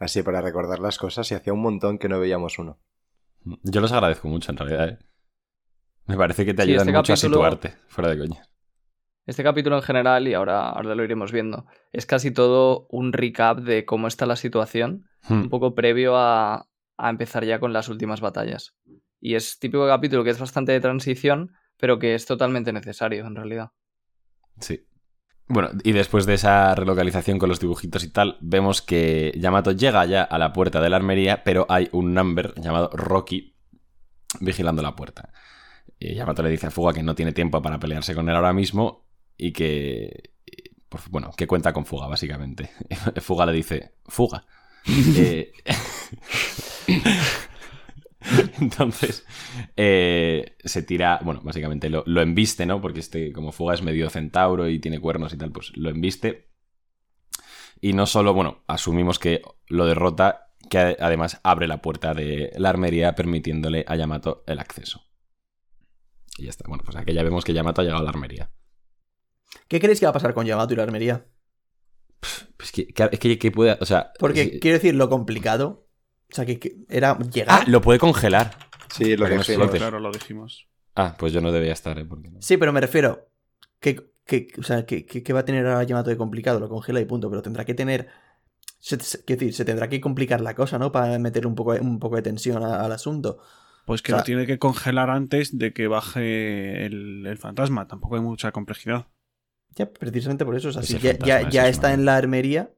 Así 0.00 0.24
para 0.24 0.40
recordar 0.40 0.80
las 0.80 0.98
cosas 0.98 1.30
y 1.30 1.34
hacía 1.34 1.52
un 1.52 1.62
montón 1.62 1.98
que 1.98 2.08
no 2.08 2.18
veíamos 2.18 2.58
uno. 2.58 2.80
Yo 3.62 3.80
los 3.80 3.92
agradezco 3.92 4.28
mucho, 4.28 4.50
en 4.52 4.58
realidad. 4.58 4.88
¿eh? 4.88 4.98
Me 6.06 6.16
parece 6.16 6.44
que 6.44 6.54
te 6.54 6.62
Sí, 6.64 6.70
ayudan 6.70 6.88
este 6.88 6.98
mucho 6.98 7.12
a 7.12 7.16
situarte, 7.16 7.74
fuera 7.88 8.10
de 8.10 8.18
coña. 8.18 8.42
Este 9.26 9.42
capítulo 9.42 9.76
en 9.76 9.82
general, 9.82 10.28
y 10.28 10.34
ahora, 10.34 10.68
ahora 10.68 10.94
lo 10.94 11.02
iremos 11.04 11.32
viendo, 11.32 11.64
es 11.92 12.04
casi 12.04 12.30
todo 12.30 12.86
un 12.90 13.12
recap 13.12 13.58
de 13.60 13.84
cómo 13.86 14.06
está 14.06 14.26
la 14.26 14.36
situación, 14.36 15.06
Hmm. 15.26 15.44
un 15.44 15.48
poco 15.48 15.74
previo 15.74 16.16
a, 16.18 16.68
a 16.98 17.10
empezar 17.10 17.44
ya 17.46 17.58
con 17.58 17.72
las 17.72 17.88
últimas 17.88 18.20
batallas. 18.20 18.76
Y 19.20 19.36
es 19.36 19.58
típico 19.58 19.86
capítulo 19.86 20.22
que 20.22 20.28
es 20.30 20.38
bastante 20.38 20.72
de 20.72 20.80
transición, 20.80 21.54
pero 21.78 21.98
que 21.98 22.14
es 22.14 22.26
totalmente 22.26 22.72
necesario 22.74 23.26
en 23.26 23.34
realidad. 23.34 23.70
Sí. 24.60 24.86
Bueno, 25.46 25.70
y 25.82 25.92
después 25.92 26.24
de 26.24 26.34
esa 26.34 26.74
relocalización 26.74 27.38
con 27.38 27.50
los 27.50 27.60
dibujitos 27.60 28.02
y 28.02 28.08
tal, 28.08 28.38
vemos 28.40 28.80
que 28.80 29.32
Yamato 29.36 29.72
llega 29.72 30.04
ya 30.06 30.22
a 30.22 30.38
la 30.38 30.52
puerta 30.52 30.80
de 30.80 30.88
la 30.88 30.96
armería, 30.96 31.44
pero 31.44 31.66
hay 31.68 31.88
un 31.92 32.14
number 32.14 32.54
llamado 32.56 32.90
Rocky 32.92 33.54
vigilando 34.40 34.82
la 34.82 34.96
puerta. 34.96 35.32
Y 35.98 36.14
Yamato 36.14 36.42
le 36.42 36.50
dice 36.50 36.68
a 36.68 36.70
Fuga 36.70 36.92
que 36.92 37.02
no 37.02 37.14
tiene 37.14 37.32
tiempo 37.32 37.60
para 37.60 37.78
pelearse 37.78 38.14
con 38.14 38.28
él 38.28 38.36
ahora 38.36 38.52
mismo 38.52 39.06
y 39.36 39.52
que. 39.52 40.30
pues, 40.88 41.08
bueno, 41.08 41.30
que 41.36 41.46
cuenta 41.46 41.72
con 41.72 41.84
Fuga, 41.84 42.06
básicamente. 42.06 42.70
Fuga 43.20 43.46
le 43.46 43.52
dice: 43.52 43.94
Fuga. 44.06 44.46
Eh, 44.86 45.50
Entonces, 48.60 49.26
eh, 49.76 50.56
se 50.64 50.82
tira, 50.82 51.20
bueno, 51.22 51.40
básicamente 51.42 51.90
lo, 51.90 52.02
lo 52.06 52.22
embiste, 52.22 52.66
¿no? 52.66 52.80
Porque 52.80 53.00
este, 53.00 53.32
como 53.32 53.52
Fuga 53.52 53.74
es 53.74 53.82
medio 53.82 54.08
centauro 54.10 54.68
y 54.68 54.78
tiene 54.78 55.00
cuernos 55.00 55.32
y 55.32 55.36
tal, 55.36 55.52
pues 55.52 55.72
lo 55.76 55.90
embiste. 55.90 56.48
Y 57.80 57.92
no 57.92 58.06
solo, 58.06 58.32
bueno, 58.32 58.62
asumimos 58.66 59.18
que 59.18 59.42
lo 59.68 59.86
derrota, 59.86 60.52
que 60.70 60.78
ade- 60.78 60.96
además 61.00 61.40
abre 61.42 61.66
la 61.68 61.82
puerta 61.82 62.14
de 62.14 62.52
la 62.56 62.70
armería 62.70 63.14
permitiéndole 63.14 63.84
a 63.86 63.96
Yamato 63.96 64.42
el 64.46 64.58
acceso. 64.58 65.02
Y 66.38 66.44
ya 66.44 66.50
está. 66.50 66.64
Bueno, 66.66 66.82
pues 66.84 66.96
aquí 66.96 67.12
ya 67.12 67.22
vemos 67.22 67.44
que 67.44 67.52
Yamato 67.52 67.80
ha 67.80 67.84
llegado 67.84 68.00
a 68.00 68.04
la 68.04 68.10
armería. 68.10 68.50
¿Qué 69.68 69.78
creéis 69.80 70.00
que 70.00 70.06
va 70.06 70.10
a 70.10 70.14
pasar 70.14 70.34
con 70.34 70.46
Yamato 70.46 70.72
y 70.72 70.76
la 70.76 70.82
armería? 70.84 71.26
Es 72.58 72.72
que, 72.72 72.86
que- 72.88 73.08
es 73.12 73.38
que, 73.38 73.50
puede, 73.50 73.76
o 73.80 73.84
sea... 73.84 74.12
Porque 74.18 74.44
sí- 74.44 74.60
quiero 74.60 74.76
decir, 74.78 74.94
lo 74.94 75.08
complicado. 75.10 75.83
O 76.34 76.36
sea, 76.36 76.44
que, 76.44 76.58
que 76.58 76.78
era 76.88 77.16
llegar. 77.20 77.60
Ah, 77.60 77.64
lo 77.68 77.80
puede 77.80 78.00
congelar. 78.00 78.56
Sí, 78.92 79.16
lo 79.16 79.28
explote. 79.28 79.78
Claro, 79.78 80.00
lo 80.00 80.10
dijimos. 80.10 80.66
Ah, 80.96 81.14
pues 81.16 81.32
yo 81.32 81.40
no 81.40 81.52
debía 81.52 81.72
estar, 81.72 81.96
¿eh? 81.96 82.04
Porque 82.04 82.28
no. 82.28 82.42
Sí, 82.42 82.56
pero 82.56 82.72
me 82.72 82.80
refiero. 82.80 83.28
Que, 83.78 84.10
que, 84.26 84.48
o 84.58 84.64
sea, 84.64 84.84
que, 84.84 85.06
que- 85.06 85.22
que 85.22 85.32
va 85.32 85.40
a 85.40 85.44
tener 85.44 85.64
ahora 85.64 85.84
Yamato 85.84 86.10
de 86.10 86.16
complicado, 86.16 86.58
lo 86.58 86.68
congela 86.68 87.00
y 87.00 87.04
punto. 87.04 87.30
Pero 87.30 87.40
tendrá 87.40 87.64
que 87.64 87.74
tener. 87.74 88.08
Se, 88.80 88.96
decir, 88.96 89.54
se 89.54 89.64
tendrá 89.64 89.88
que 89.88 90.00
complicar 90.00 90.40
la 90.40 90.56
cosa, 90.56 90.76
¿no? 90.76 90.90
Para 90.90 91.16
meter 91.20 91.46
un 91.46 91.54
poco, 91.54 91.72
de- 91.74 91.80
un 91.80 92.00
poco 92.00 92.16
de 92.16 92.22
tensión 92.22 92.64
a- 92.64 92.80
al 92.84 92.90
asunto. 92.90 93.38
Pues 93.86 94.02
que 94.02 94.10
O 94.12 94.16
sea- 94.16 94.18
lo 94.22 94.24
tiene 94.24 94.44
que 94.46 94.58
congelar 94.58 95.10
antes 95.10 95.56
de 95.56 95.72
que 95.72 95.86
baje 95.86 96.84
el, 96.84 97.24
el 97.28 97.38
fantasma. 97.38 97.86
Tampoco 97.86 98.16
hay 98.16 98.22
mucha 98.22 98.50
complejidad. 98.50 99.06
Ya, 99.76 99.88
precisamente 99.88 100.44
por 100.44 100.56
eso. 100.56 100.70
O 100.70 100.72
sea, 100.72 100.82
si 100.82 100.94
ya, 100.98 101.10
fantasma, 101.12 101.26
ya, 101.42 101.48
ya 101.48 101.62
es 101.68 101.76
está 101.76 101.92
en 101.92 102.04
la 102.04 102.16
armería, 102.16 102.72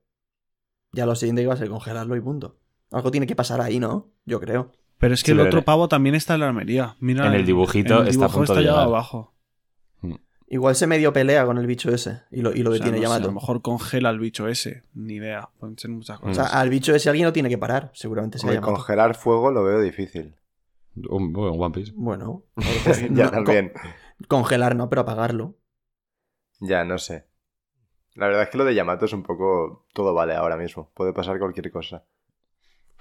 ya 0.93 1.07
lo 1.07 1.15
siguiente 1.15 1.47
va 1.47 1.55
a 1.55 1.57
ser 1.57 1.71
congelarlo 1.71 2.17
y 2.17 2.21
punto. 2.21 2.59
Algo 2.93 3.11
tiene 3.11 3.27
que 3.27 3.37
pasar 3.37 3.61
ahí, 3.61 3.79
¿no? 3.81 4.09
Yo 4.25 4.41
creo. 4.41 4.73
Pero 4.99 5.15
es 5.15 5.23
que 5.23 5.33
Sí, 5.33 5.39
el 5.39 5.41
otro 5.47 5.63
pavo 5.63 5.89
también 5.89 6.15
está 6.15 6.35
en 6.35 6.41
la 6.41 6.49
armería. 6.49 6.97
Mira, 7.01 7.27
En 7.27 7.35
el 7.35 7.45
dibujito 7.45 7.97
en 7.97 8.03
el 8.03 8.09
está 8.09 8.27
a 8.27 8.29
de 8.29 8.45
está 8.45 8.61
ya 8.63 8.81
abajo. 8.83 9.35
Igual 10.49 10.77
se 10.77 10.87
medio 10.87 11.13
pelea 11.13 11.45
con 11.45 11.59
el 11.59 11.67
bicho 11.67 11.91
ese 11.93 12.23
y 12.31 12.41
lo, 12.41 12.53
y 12.53 12.63
lo 12.63 12.71
O 12.71 12.75
sea, 12.75 12.79
detiene 12.79 12.99
no 12.99 13.03
sé, 13.03 13.09
Yamato. 13.09 13.25
a 13.25 13.27
lo 13.27 13.33
mejor 13.33 13.63
congela 13.63 14.11
al 14.11 14.21
bicho 14.21 14.47
ese. 14.47 14.85
Ni 14.95 15.15
idea. 15.15 15.49
Pueden 15.59 15.77
ser 15.77 15.91
muchas 15.91 16.19
O 16.19 16.21
cosas. 16.23 16.51
sea, 16.51 16.61
al 16.61 16.71
bicho 16.71 16.95
ese 16.95 17.09
alguien 17.11 17.27
lo 17.27 17.33
tiene 17.33 17.49
que 17.49 17.59
parar, 17.59 17.91
seguramente 17.95 18.39
Yamato. 18.39 18.61
congelar 18.63 19.17
fuego 19.17 19.51
lo 19.51 19.65
veo 19.65 19.81
difícil. 19.81 20.37
Un, 21.11 21.37
un 21.37 21.61
One 21.63 21.75
Piece. 21.75 21.93
Bueno, 21.97 22.45
ya 23.11 23.25
no, 23.25 23.31
también. 23.33 23.73
con- 23.73 24.29
congelar 24.29 24.77
no, 24.77 24.89
pero 24.89 25.03
apagarlo. 25.03 25.57
Ya, 26.61 26.85
no 26.85 26.99
sé. 26.99 27.27
La 28.15 28.29
verdad 28.29 28.45
es 28.45 28.49
que 28.49 28.57
lo 28.59 28.65
de 28.65 28.75
Yamato 28.75 29.05
es 29.07 29.13
un 29.13 29.25
poco... 29.25 29.85
Todo 29.93 30.15
vale 30.15 30.35
ahora 30.37 30.57
mismo. 30.57 30.91
Puede 30.95 31.13
pasar 31.13 31.39
cualquier 31.41 31.71
cosa. 31.73 32.05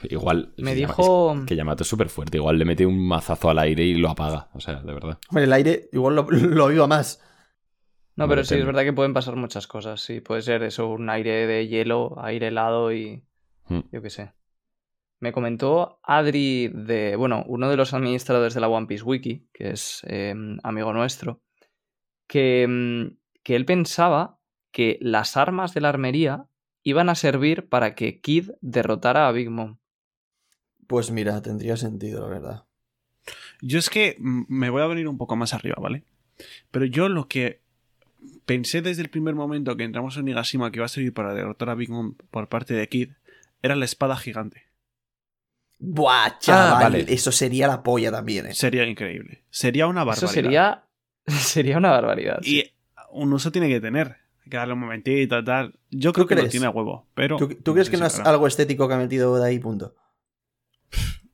Igual. 0.03 0.53
Me 0.57 0.75
dijo- 0.75 1.35
es 1.39 1.45
que 1.45 1.55
Yamato 1.55 1.83
es 1.83 1.89
súper 1.89 2.09
fuerte. 2.09 2.37
Igual 2.37 2.57
le 2.59 2.65
mete 2.65 2.85
un 2.85 3.07
mazazo 3.07 3.49
al 3.49 3.59
aire 3.59 3.83
y 3.83 3.95
lo 3.95 4.09
apaga. 4.09 4.49
O 4.53 4.59
sea, 4.59 4.81
de 4.81 4.93
verdad. 4.93 5.17
Hombre, 5.29 5.45
el 5.45 5.53
aire 5.53 5.89
igual 5.93 6.15
lo, 6.15 6.23
lo 6.29 6.67
viva 6.67 6.87
más. 6.87 7.21
No, 8.17 8.25
No 8.25 8.29
pero 8.29 8.43
sí, 8.43 8.55
es 8.55 8.65
verdad 8.65 8.83
que 8.83 8.93
pueden 8.93 9.13
pasar 9.13 9.35
muchas 9.35 9.67
cosas. 9.67 10.01
Sí, 10.01 10.21
puede 10.21 10.41
ser 10.41 10.63
eso, 10.63 10.87
un 10.89 11.09
aire 11.09 11.47
de 11.47 11.67
hielo, 11.67 12.15
aire 12.21 12.47
helado 12.47 12.93
y. 12.93 13.23
Hmm. 13.67 13.81
Yo 13.91 14.01
qué 14.01 14.09
sé. 14.09 14.33
Me 15.19 15.31
comentó 15.31 15.99
Adri 16.03 16.67
de. 16.67 17.15
Bueno, 17.15 17.43
uno 17.47 17.69
de 17.69 17.77
los 17.77 17.93
administradores 17.93 18.53
de 18.53 18.61
la 18.61 18.67
One 18.67 18.87
Piece 18.87 19.03
Wiki, 19.03 19.47
que 19.53 19.71
es 19.71 20.01
eh, 20.07 20.33
amigo 20.63 20.93
nuestro, 20.93 21.41
que, 22.27 22.65
mm, 22.67 23.17
que 23.43 23.55
él 23.55 23.65
pensaba 23.65 24.39
que 24.71 24.97
las 25.01 25.37
armas 25.37 25.73
de 25.73 25.81
la 25.81 25.89
armería 25.89 26.45
iban 26.83 27.09
a 27.09 27.15
servir 27.15 27.67
para 27.69 27.95
que 27.95 28.19
Kid 28.21 28.51
derrotara 28.61 29.27
a 29.27 29.31
Big 29.31 29.49
Mom. 29.49 29.77
Pues 30.87 31.11
mira, 31.11 31.41
tendría 31.41 31.77
sentido, 31.77 32.21
la 32.21 32.27
verdad. 32.27 32.63
Yo 33.61 33.79
es 33.79 33.89
que 33.89 34.17
me 34.19 34.69
voy 34.69 34.81
a 34.81 34.87
venir 34.87 35.07
un 35.07 35.17
poco 35.17 35.35
más 35.35 35.53
arriba, 35.53 35.77
¿vale? 35.79 36.03
Pero 36.71 36.85
yo 36.85 37.09
lo 37.09 37.27
que 37.27 37.61
pensé 38.45 38.81
desde 38.81 39.01
el 39.01 39.09
primer 39.09 39.35
momento 39.35 39.75
que 39.77 39.83
entramos 39.83 40.17
en 40.17 40.25
Nigashima 40.25 40.71
que 40.71 40.77
iba 40.79 40.85
a 40.85 40.89
servir 40.89 41.13
para 41.13 41.33
derrotar 41.33 41.69
a 41.69 41.75
Big 41.75 41.89
Mom 41.89 42.15
por 42.31 42.49
parte 42.49 42.73
de 42.73 42.87
Kid 42.87 43.11
era 43.61 43.75
la 43.75 43.85
espada 43.85 44.15
gigante. 44.15 44.63
Buah, 45.79 46.39
chaval, 46.39 46.83
vale. 46.83 47.05
eso 47.09 47.31
sería 47.31 47.67
la 47.67 47.83
polla 47.83 48.11
también, 48.11 48.47
eh. 48.47 48.53
Sería 48.53 48.85
increíble. 48.85 49.43
Sería 49.49 49.87
una 49.87 50.03
barbaridad. 50.03 50.23
Eso 50.23 50.33
sería. 50.33 50.83
Sería 51.27 51.77
una 51.77 51.89
barbaridad. 51.89 52.39
sí. 52.41 52.59
Y 52.59 52.71
un 53.11 53.33
uso 53.33 53.51
tiene 53.51 53.67
que 53.69 53.79
tener. 53.79 54.17
Hay 54.43 54.49
que 54.49 54.57
darle 54.57 54.73
un 54.73 54.81
momentito, 54.81 55.43
tal. 55.43 55.79
Yo 55.89 56.13
creo 56.13 56.25
¿Tú 56.25 56.29
que 56.29 56.35
lo 56.35 56.47
tiene 56.47 56.65
a 56.67 56.69
huevo. 56.69 57.07
Pero. 57.15 57.37
¿Tú, 57.37 57.47
tú 57.47 57.73
crees 57.73 57.89
que 57.89 57.97
no 57.97 58.05
es 58.05 58.19
algo 58.19 58.45
estético 58.45 58.87
que 58.87 58.93
ha 58.93 58.97
metido 58.97 59.35
de 59.37 59.47
ahí, 59.47 59.57
punto? 59.59 59.95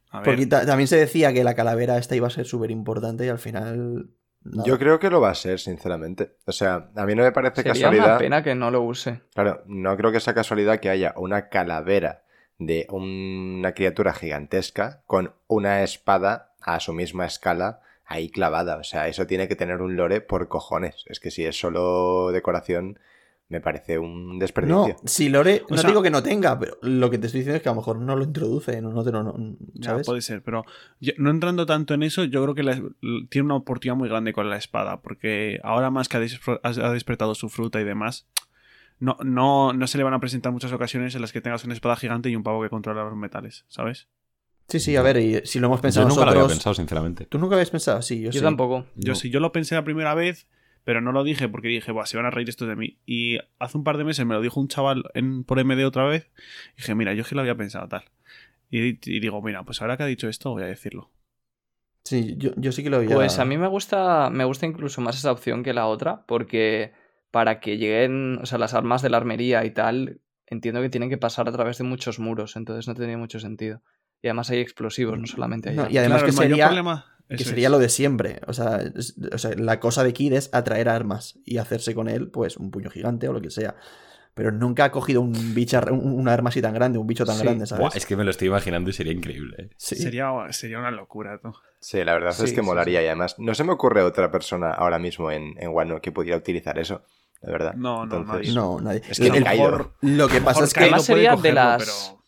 A 0.09 0.20
ver, 0.20 0.26
Porque 0.26 0.45
ta- 0.47 0.66
también 0.66 0.88
se 0.88 0.97
decía 0.97 1.32
que 1.34 1.43
la 1.43 1.53
calavera 1.55 1.97
esta 1.97 2.16
iba 2.16 2.28
a 2.28 2.32
ser 2.32 2.45
súper 2.45 2.72
importante 2.72 3.26
y 3.26 3.30
al 3.30 3.39
final. 3.39 4.09
nada. 4.43 4.64
Yo 4.68 4.78
creo 4.78 4.99
que 4.99 5.09
lo 5.09 5.22
va 5.22 5.30
a 5.30 5.36
ser, 5.36 5.59
sinceramente. 5.59 6.36
O 6.45 6.51
sea, 6.51 6.89
a 6.95 7.05
mí 7.05 7.16
no 7.16 7.24
me 7.24 7.32
parece 7.32 7.57
Sería 7.57 7.74
casualidad... 7.74 8.05
una 8.05 8.18
pena 8.18 8.43
que 8.43 8.55
no 8.55 8.72
lo 8.72 8.82
use. 8.82 9.22
Claro, 9.34 9.64
no 9.68 9.95
creo 9.95 10.12
que 10.12 10.20
sea 10.20 10.34
casualidad 10.34 10.80
que 10.80 10.89
haya 10.89 11.14
una 11.16 11.47
calavera 11.49 12.24
de 12.57 12.86
una 12.91 13.74
criatura 13.74 14.14
gigantesca 14.14 15.01
con 15.07 15.34
una 15.47 15.82
espada 15.84 16.53
a 16.62 16.80
su 16.80 16.93
misma 16.93 17.26
escala 17.26 17.80
ahí 18.05 18.30
clavada. 18.30 18.76
O 18.78 18.84
sea, 18.84 19.07
eso 19.07 19.26
tiene 19.26 19.47
que 19.47 19.55
tener 19.55 19.82
un 19.82 19.95
lore 19.95 20.20
por 20.22 20.47
cojones. 20.49 21.05
Es 21.07 21.20
que 21.20 21.32
si 21.32 21.45
es 21.45 21.57
solo 21.57 22.32
decoración, 22.32 22.99
me 23.52 23.62
parece 23.62 23.99
un 23.99 24.34
No, 24.34 24.39
desperdicio. 24.39 24.95
si 25.06 25.30
Lore, 25.30 25.62
O 25.70 25.76
no 25.76 25.78
sea- 25.82 25.89
digo 25.89 26.02
que 26.02 26.10
no 26.10 26.24
tenga, 26.24 26.58
pero 26.58 26.78
lo 26.82 27.10
que 27.12 27.18
te 27.20 27.28
estoy 27.28 27.41
diciendo 27.41 27.58
es 27.58 27.62
que 27.62 27.70
a 27.70 27.74
lo 27.74 27.76
mejor 27.76 27.99
no 27.99 28.16
lo 28.16 28.24
introduce, 28.24 28.82
no, 28.82 28.91
no 28.91 29.04
te 29.04 29.12
lo. 29.12 29.22
no- 29.24 29.36
ya, 29.74 29.91
¿Sabes? 29.91 30.08
puede 30.08 30.22
ser, 30.22 30.41
pero 30.41 30.64
yo- 30.99 31.14
no 31.18 31.30
entrando 31.30 31.66
tanto 31.66 31.93
en 31.93 32.04
eso, 32.04 32.24
yo 32.24 32.41
creo 32.41 32.56
que 32.56 32.64
la- 32.64 32.82
tiene 33.30 33.45
una 33.45 33.56
oportunidad 33.56 33.95
muy 33.97 34.10
grande 34.10 34.34
con 34.34 34.49
la 34.49 34.58
espada, 34.58 35.02
porque 35.02 35.60
ahora 35.64 35.91
más 35.91 36.08
que 36.10 36.18
ha, 36.18 36.22
ha- 36.64 36.93
despertado 36.93 37.36
su 37.36 37.49
fruta 37.49 37.80
y 37.80 37.84
demás, 37.84 38.26
no, 38.99 39.18
no, 39.24 39.74
no 39.74 39.88
se 39.88 39.97
le 39.97 40.04
van 40.04 40.14
a 40.14 40.20
presentar 40.20 40.52
muchas 40.52 40.72
ocasiones 40.72 41.14
en 41.16 41.22
las 41.22 41.32
que 41.32 41.41
tengas 41.41 41.64
una 41.66 41.74
espada 41.74 41.95
gigante 41.95 42.30
y 42.30 42.36
un 42.36 42.43
pavo 42.43 42.62
que 42.64 42.70
controla 42.70 43.04
los 43.04 43.16
metales, 43.18 43.66
¿sabes? 43.68 44.08
Sí, 44.68 44.80
sí, 44.80 44.95
a 44.95 45.02
ver, 45.02 45.18
y 45.18 45.41
si 45.45 45.60
lo 45.60 45.68
hemos 45.68 45.80
Yo 45.80 45.82
pensado 45.82 46.08
nunca 46.08 46.22
lo 46.22 46.26
nosotros. 46.28 46.43
había 46.45 46.54
pensado, 46.56 46.74
sinceramente. 46.76 47.26
¿Tú 47.26 47.38
nunca 47.39 47.56
habías 47.56 47.72
pensado? 47.72 48.02
Sí, 48.02 48.22
yo, 48.22 48.28
Yo 48.32 48.39
sí. 48.39 48.45
tampoco. 48.45 48.86
Yo 48.95 49.14
No. 49.14 49.16
sí, 49.16 49.30
yo 49.30 49.39
lo 49.41 49.52
pensé 49.52 49.76
la 49.76 49.84
primera 49.84 50.14
vez, 50.14 50.47
pero 50.84 51.02
no 51.02 51.12
lo 51.12 51.24
dije 51.24 51.48
porque 51.48 51.68
dije, 51.68 51.92
Buah, 51.92 52.06
se 52.06 52.18
van 52.18 52.26
a 52.26 52.32
reír 52.32 52.50
estos 52.50 52.68
de 52.68 52.76
mí. 52.76 52.98
Y 53.06 53.38
hace 53.60 53.78
un 53.78 53.84
par 53.84 53.98
de 53.98 54.04
meses 54.04 54.26
me 54.26 54.34
lo 54.34 54.42
dijo 54.42 54.60
un 54.60 54.68
chaval 54.68 55.04
en, 55.14 55.44
por 55.44 55.64
MD 55.64 55.86
otra 55.86 56.06
vez. 56.06 56.32
Y 56.74 56.78
dije, 56.78 56.96
mira, 56.96 57.14
yo 57.14 57.22
es 57.22 57.28
que 57.28 57.36
lo 57.36 57.42
había 57.42 57.56
pensado 57.56 57.88
tal. 57.88 58.06
Y, 58.70 59.00
y 59.04 59.20
digo, 59.20 59.42
mira, 59.42 59.64
pues 59.64 59.82
ahora 59.82 59.98
que 59.98 60.04
ha 60.04 60.08
dicho 60.08 60.30
esto, 60.30 60.52
voy 60.52 60.64
a 60.64 60.68
decirlo. 60.68 61.12
Sí, 62.04 62.36
yo, 62.38 62.52
yo 62.58 62.72
sí 62.72 62.84
que 62.84 62.90
lo 62.90 62.98
había. 62.98 63.16
Pues 63.16 63.40
a 63.40 63.46
mí 63.46 63.58
me 63.58 63.68
gusta, 63.68 64.30
me 64.30 64.44
gusta 64.44 64.66
incluso 64.66 65.02
más 65.02 65.18
esa 65.18 65.32
opción 65.32 65.64
que 65.64 65.74
la 65.74 65.88
otra, 65.88 66.26
porque 66.26 66.94
para 67.30 67.60
que 67.60 67.78
lleguen, 67.78 68.40
o 68.42 68.46
sea, 68.46 68.58
las 68.58 68.74
armas 68.74 69.02
de 69.02 69.10
la 69.10 69.18
armería 69.18 69.64
y 69.66 69.72
tal, 69.72 70.20
entiendo 70.48 70.82
que 70.82 70.90
tienen 70.90 71.10
que 71.10 71.18
pasar 71.18 71.48
a 71.48 71.52
través 71.52 71.78
de 71.78 71.84
muchos 71.84 72.20
muros, 72.20 72.56
entonces 72.56 72.88
no 72.88 72.96
tendría 72.96 73.18
mucho 73.18 73.40
sentido. 73.40 73.82
Y 74.22 74.28
además 74.28 74.50
hay 74.52 74.60
explosivos, 74.60 75.18
no 75.20 75.26
solamente 75.28 75.70
hay 75.70 75.76
No, 75.76 75.90
y 75.90 75.98
además 75.98 76.20
Claro, 76.24 76.26
que 76.36 76.42
sería, 76.42 76.68
problema- 76.68 77.06
que 77.30 77.44
sería 77.44 77.68
es. 77.68 77.72
lo 77.72 77.80
de 77.80 77.90
siempre. 77.90 78.40
O 78.48 78.54
sea, 78.54 78.78
es- 78.96 79.16
o 79.34 79.38
sea, 79.38 79.52
la 79.56 79.80
cosa 79.80 80.04
de 80.04 80.14
Kid 80.14 80.34
es 80.34 80.50
atraer 80.54 80.90
armas 80.90 81.40
y 81.46 81.58
hacerse 81.58 81.96
con 81.96 82.08
él, 82.10 82.30
pues, 82.30 82.58
un 82.58 82.72
puño 82.72 82.90
gigante 82.90 83.28
o 83.28 83.34
lo 83.34 83.42
que 83.42 83.50
sea. 83.50 83.76
Pero 84.34 84.52
nunca 84.52 84.86
ha 84.86 84.92
cogido 84.92 85.20
un 85.22 85.54
bicho, 85.54 85.78
un, 85.92 86.14
un 86.14 86.30
arma 86.30 86.50
así 86.50 86.62
tan 86.62 86.74
grande, 86.74 86.98
un 86.98 87.06
bicho 87.08 87.26
tan 87.26 87.36
Sí. 87.36 87.44
grande, 87.44 87.66
¿sabes? 87.66 87.82
Buah, 87.82 87.92
es 87.98 88.06
que 88.06 88.16
me 88.16 88.24
lo 88.24 88.32
estoy 88.32 88.48
imaginando 88.48 88.90
y 88.90 88.94
sería 88.94 89.12
increíble. 89.12 89.56
¿eh? 89.60 89.70
Sí. 89.76 89.96
Sería, 89.96 90.30
sería 90.52 90.80
una 90.80 90.90
locura, 90.92 91.38
tú. 91.42 91.52
Sí, 91.82 92.02
la 92.06 92.14
verdad 92.14 92.30
es 92.32 92.40
que 92.40 92.48
sí, 92.48 92.62
molaría 92.62 93.02
y 93.02 93.08
además 93.08 93.36
no 93.40 93.54
se 93.56 93.64
me 93.66 93.74
ocurre 93.74 94.04
otra 94.04 94.32
persona 94.32 94.72
ahora 94.72 95.00
mismo 95.00 95.32
en, 95.32 95.56
en 95.58 95.70
Wano 95.72 96.00
que 96.00 96.12
pudiera 96.14 96.38
utilizar 96.38 96.80
eso, 96.80 97.04
la 97.42 97.52
verdad. 97.52 97.74
No, 97.74 98.06
no, 98.06 98.24
nadie. 98.24 98.54
No, 98.54 98.80
nadie. 98.80 99.02
Es 99.10 99.20
que 99.20 99.28
El- 99.28 99.44
Kaido. 99.44 99.96
Lo 100.02 100.28
que 100.30 100.40
pasa 100.40 100.62
Mejor 100.62 100.64
es 100.64 100.74
que. 100.76 100.80
Además 100.82 101.08
puede 101.08 101.24
sería 101.24 101.36
de 101.36 101.52
las- 101.54 101.84
pero- 101.84 102.21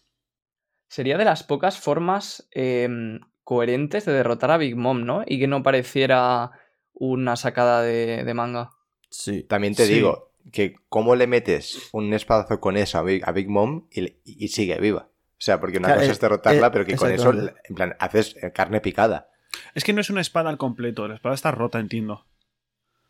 Sería 0.94 1.18
de 1.18 1.26
las 1.26 1.42
pocas 1.42 1.80
formas 1.80 2.48
em, 2.52 3.20
coherentes 3.44 4.06
de 4.06 4.14
derrotar 4.14 4.52
a 4.52 4.58
Big 4.58 4.76
Mom, 4.76 5.06
¿no? 5.06 5.24
Y 5.26 5.40
que 5.40 5.48
no 5.48 5.64
pareciera 5.64 6.52
una 6.94 7.36
sacada 7.36 7.82
de, 7.82 8.24
de 8.24 8.34
manga. 8.36 8.70
Sí. 9.10 9.42
También 9.42 9.74
te 9.74 9.88
Sí. 9.88 9.96
digo 9.96 10.30
que 10.52 10.76
cómo 10.90 11.16
le 11.16 11.26
metes 11.26 11.90
un 11.94 12.14
espadazo 12.14 12.60
con 12.60 12.78
eso 12.78 13.00
a 13.00 13.02
Big, 13.02 13.28
a 13.28 13.32
Big 13.32 13.50
Mom 13.50 13.88
y, 13.90 14.48
sigue 14.50 14.80
viva. 14.80 15.08
O 15.10 15.36
sea, 15.40 15.60
porque 15.60 15.80
una 15.80 15.88
Claro, 15.88 16.02
cosa 16.02 16.12
eh, 16.12 16.14
es 16.14 16.20
derrotarla, 16.20 16.68
eh, 16.68 16.70
pero 16.72 16.86
que 16.86 16.96
con 16.96 17.10
eso, 17.12 17.32
en 17.32 17.76
plan, 17.76 17.96
haces 18.00 18.36
carne 18.54 18.80
picada. 18.80 19.32
Es 19.74 19.84
que 19.84 19.94
no 19.94 20.02
es 20.02 20.12
una 20.12 20.22
espada 20.22 20.52
al 20.52 20.60
completo, 20.60 21.08
la 21.08 21.16
espada 21.16 21.34
está 21.34 21.50
rota, 21.50 21.80
entiendo. 21.80 22.28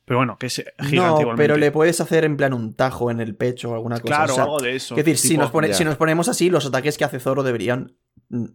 Pero 0.05 0.17
bueno, 0.19 0.37
que 0.37 0.47
es 0.47 0.55
gigante 0.55 0.95
No, 0.95 1.05
igualmente. 1.21 1.35
pero 1.37 1.57
le 1.57 1.71
puedes 1.71 2.01
hacer 2.01 2.25
en 2.25 2.35
plan 2.35 2.53
un 2.53 2.73
tajo 2.73 3.09
en 3.09 3.19
el 3.21 3.35
pecho 3.35 3.71
o 3.71 3.73
alguna 3.75 3.95
cosa. 4.01 4.05
Claro, 4.15 4.33
o 4.33 4.35
sea, 4.35 4.43
algo 4.43 4.59
de 4.59 4.75
eso. 4.75 4.95
Es 4.95 5.05
decir, 5.05 5.17
si, 5.17 5.37
nos 5.37 5.49
pone- 5.51 5.73
si 5.73 5.85
nos 5.85 5.95
ponemos 5.95 6.27
así, 6.27 6.49
los 6.49 6.65
ataques 6.65 6.97
que 6.97 7.05
hace 7.05 7.19
Zoro 7.19 7.41
deberían 7.43 7.95
mm, 8.29 8.45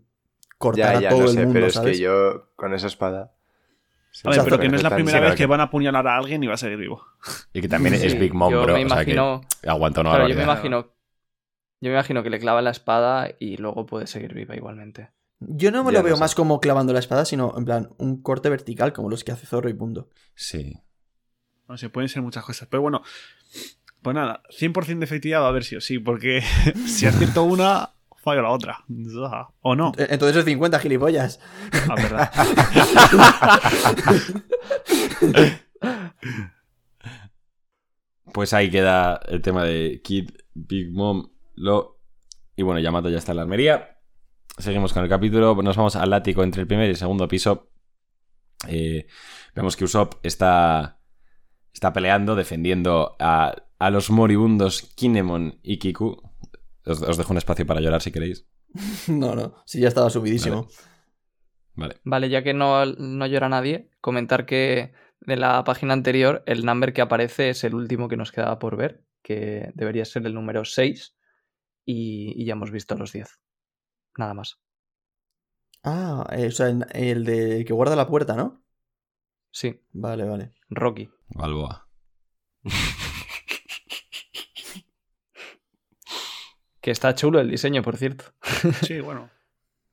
cortar 0.58 1.00
Ya, 1.00 1.08
a 1.08 1.10
todo 1.10 1.20
no 1.20 1.24
el 1.26 1.32
sé, 1.32 1.38
mundo, 1.40 1.52
pero 1.54 1.66
es 1.68 1.78
que 1.78 1.98
yo 1.98 2.50
con 2.56 2.74
esa 2.74 2.86
espada... 2.86 3.32
me 4.24 4.30
Exacto, 4.30 4.44
pero 4.44 4.58
que 4.58 4.68
no 4.68 4.76
es 4.76 4.82
la 4.82 4.94
primera 4.94 5.18
sí, 5.18 5.24
vez 5.24 5.34
que 5.36 5.46
van 5.46 5.60
a 5.60 5.64
apuñalar 5.64 6.06
a 6.06 6.16
alguien 6.18 6.42
y 6.42 6.46
va 6.48 6.54
a 6.54 6.58
seguir 6.58 6.76
vivo. 6.78 7.02
Y 7.54 7.60
que 7.62 7.68
también 7.68 7.94
es 7.94 8.18
Big 8.18 8.34
Mom, 8.34 8.52
yo 8.52 8.62
bro. 8.64 8.74
me 8.74 8.84
o 8.84 8.88
sea 8.88 9.04
que 9.04 9.12
imagino- 9.12 9.40
aguanta 9.66 10.00
una 10.02 10.10
Claro, 10.10 10.28
yo 10.28 10.34
me 10.36 10.42
imagino. 10.42 10.82
Yo 11.80 11.90
me 11.90 11.94
imagino 11.94 12.22
que 12.24 12.30
le 12.30 12.40
clava 12.40 12.60
la 12.60 12.70
espada 12.70 13.30
y 13.38 13.56
luego 13.56 13.86
puede 13.86 14.06
seguir 14.08 14.34
viva 14.34 14.56
igualmente. 14.56 15.10
Yo 15.38 15.70
no 15.70 15.84
me 15.84 15.92
Ya 15.92 15.98
lo 15.98 16.02
no 16.02 16.04
veo 16.06 16.16
sé. 16.16 16.20
más 16.20 16.34
como 16.34 16.58
clavando 16.60 16.92
la 16.92 16.98
espada, 16.98 17.24
sino 17.24 17.54
en 17.56 17.64
plan 17.64 17.90
un 17.98 18.20
corte 18.20 18.50
vertical, 18.50 18.92
como 18.92 19.08
los 19.08 19.22
que 19.22 19.30
hace 19.30 19.46
Zorro 19.46 19.68
y 19.70 19.74
punto. 19.74 20.08
Sí. 20.34 20.76
No 21.68 21.76
sé, 21.76 21.88
pueden 21.90 22.08
ser 22.08 22.22
muchas 22.22 22.44
cosas. 22.44 22.68
Pero 22.70 22.82
bueno, 22.82 23.02
pues 24.02 24.14
nada, 24.14 24.42
100% 24.50 24.98
de 24.98 25.04
efectividad 25.04 25.40
va 25.40 25.46
a 25.46 25.48
haber 25.50 25.64
sí 25.64 25.76
o 25.76 25.80
sí, 25.80 25.98
porque 25.98 26.42
si 26.86 27.06
acierto 27.06 27.42
una, 27.44 27.90
fallo 28.22 28.42
la 28.42 28.50
otra. 28.50 28.84
O 29.60 29.74
no, 29.76 29.92
E- 29.98 30.06
Entonces 30.10 30.36
es 30.38 30.44
50 30.44 30.78
gilipollas. 30.78 31.40
la 31.86 31.94
verdad. 31.94 32.32
Pues 38.32 38.52
ahí 38.52 38.70
queda 38.70 39.20
el 39.28 39.40
tema 39.42 39.64
de 39.64 40.00
Kid, 40.02 40.30
Big 40.54 40.92
Mom, 40.92 41.30
Lo. 41.54 41.98
Y 42.56 42.62
bueno, 42.62 42.80
Yamato 42.80 43.08
ya 43.08 43.18
está 43.18 43.32
en 43.32 43.36
la 43.36 43.42
armería. 43.42 43.98
Seguimos 44.58 44.92
con 44.92 45.02
el 45.02 45.08
capítulo. 45.08 45.54
Nos 45.62 45.76
vamos 45.76 45.96
al 45.96 46.12
ático 46.12 46.42
entre 46.42 46.62
el 46.62 46.68
primer 46.68 46.86
y 46.86 46.90
el 46.90 46.96
segundo 46.96 47.26
piso. 47.28 47.70
Eh, 48.66 49.06
vemos 49.54 49.76
que 49.76 49.84
Usopp 49.84 50.14
está, 50.24 50.97
está 51.78 51.92
peleando, 51.92 52.34
defendiendo 52.34 53.16
a, 53.20 53.54
a 53.78 53.90
los 53.90 54.10
moribundos 54.10 54.82
Kinemon 54.96 55.60
y 55.62 55.78
Kiku. 55.78 56.20
Os, 56.84 57.02
os 57.02 57.16
dejo 57.16 57.32
un 57.32 57.38
espacio 57.38 57.66
para 57.66 57.80
llorar 57.80 58.02
si 58.02 58.10
queréis. 58.12 58.46
No, 59.08 59.34
no, 59.34 59.62
sí, 59.64 59.80
ya 59.80 59.88
estaba 59.88 60.10
subidísimo. 60.10 60.68
Vale. 61.74 61.96
Vale, 62.04 62.28
ya 62.28 62.42
que 62.42 62.52
no, 62.52 62.84
no 62.84 63.26
llora 63.26 63.48
nadie, 63.48 63.90
comentar 64.00 64.44
que 64.44 64.92
de 65.20 65.36
la 65.36 65.62
página 65.64 65.92
anterior 65.94 66.42
el 66.46 66.66
number 66.66 66.92
que 66.92 67.00
aparece 67.00 67.50
es 67.50 67.62
el 67.62 67.74
último 67.74 68.08
que 68.08 68.16
nos 68.16 68.32
quedaba 68.32 68.58
por 68.58 68.76
ver, 68.76 69.04
que 69.22 69.70
debería 69.74 70.04
ser 70.04 70.26
el 70.26 70.34
número 70.34 70.64
6 70.64 71.14
y, 71.86 72.34
y 72.36 72.44
ya 72.44 72.54
hemos 72.54 72.72
visto 72.72 72.96
los 72.96 73.12
10. 73.12 73.40
Nada 74.16 74.34
más. 74.34 74.58
Ah, 75.84 76.26
eh, 76.32 76.48
o 76.48 76.50
sea, 76.50 76.68
el, 76.68 76.84
el 76.92 77.24
de 77.24 77.58
el 77.58 77.64
que 77.64 77.72
guarda 77.72 77.94
la 77.94 78.08
puerta, 78.08 78.34
¿no? 78.34 78.64
Sí, 79.50 79.80
Vale, 79.92 80.24
vale. 80.24 80.52
Rocky. 80.70 81.10
Balboa. 81.28 81.88
Que 86.80 86.92
está 86.92 87.14
chulo 87.14 87.40
el 87.40 87.50
diseño, 87.50 87.82
por 87.82 87.98
cierto. 87.98 88.24
Sí, 88.86 89.00
bueno. 89.00 89.28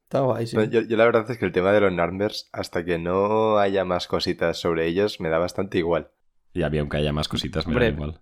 Está 0.04 0.22
guay, 0.22 0.48
sí. 0.48 0.56
No, 0.56 0.64
yo, 0.64 0.82
yo 0.82 0.96
la 0.96 1.06
verdad 1.06 1.30
es 1.30 1.38
que 1.38 1.46
el 1.46 1.52
tema 1.52 1.74
de 1.74 1.82
los 1.82 1.92
numbers, 1.92 2.48
hasta 2.54 2.86
que 2.86 3.00
no 3.00 3.58
haya 3.58 3.84
más 3.84 4.08
cositas 4.08 4.58
sobre 4.60 4.86
ellos, 4.86 5.20
me 5.20 5.30
da 5.30 5.38
bastante 5.38 5.78
igual. 5.78 6.12
Y 6.54 6.62
había 6.62 6.82
aunque 6.82 6.96
haya 6.96 7.12
más 7.12 7.28
cositas, 7.28 7.68
me 7.68 7.76
da 7.76 7.88
igual. 7.88 8.22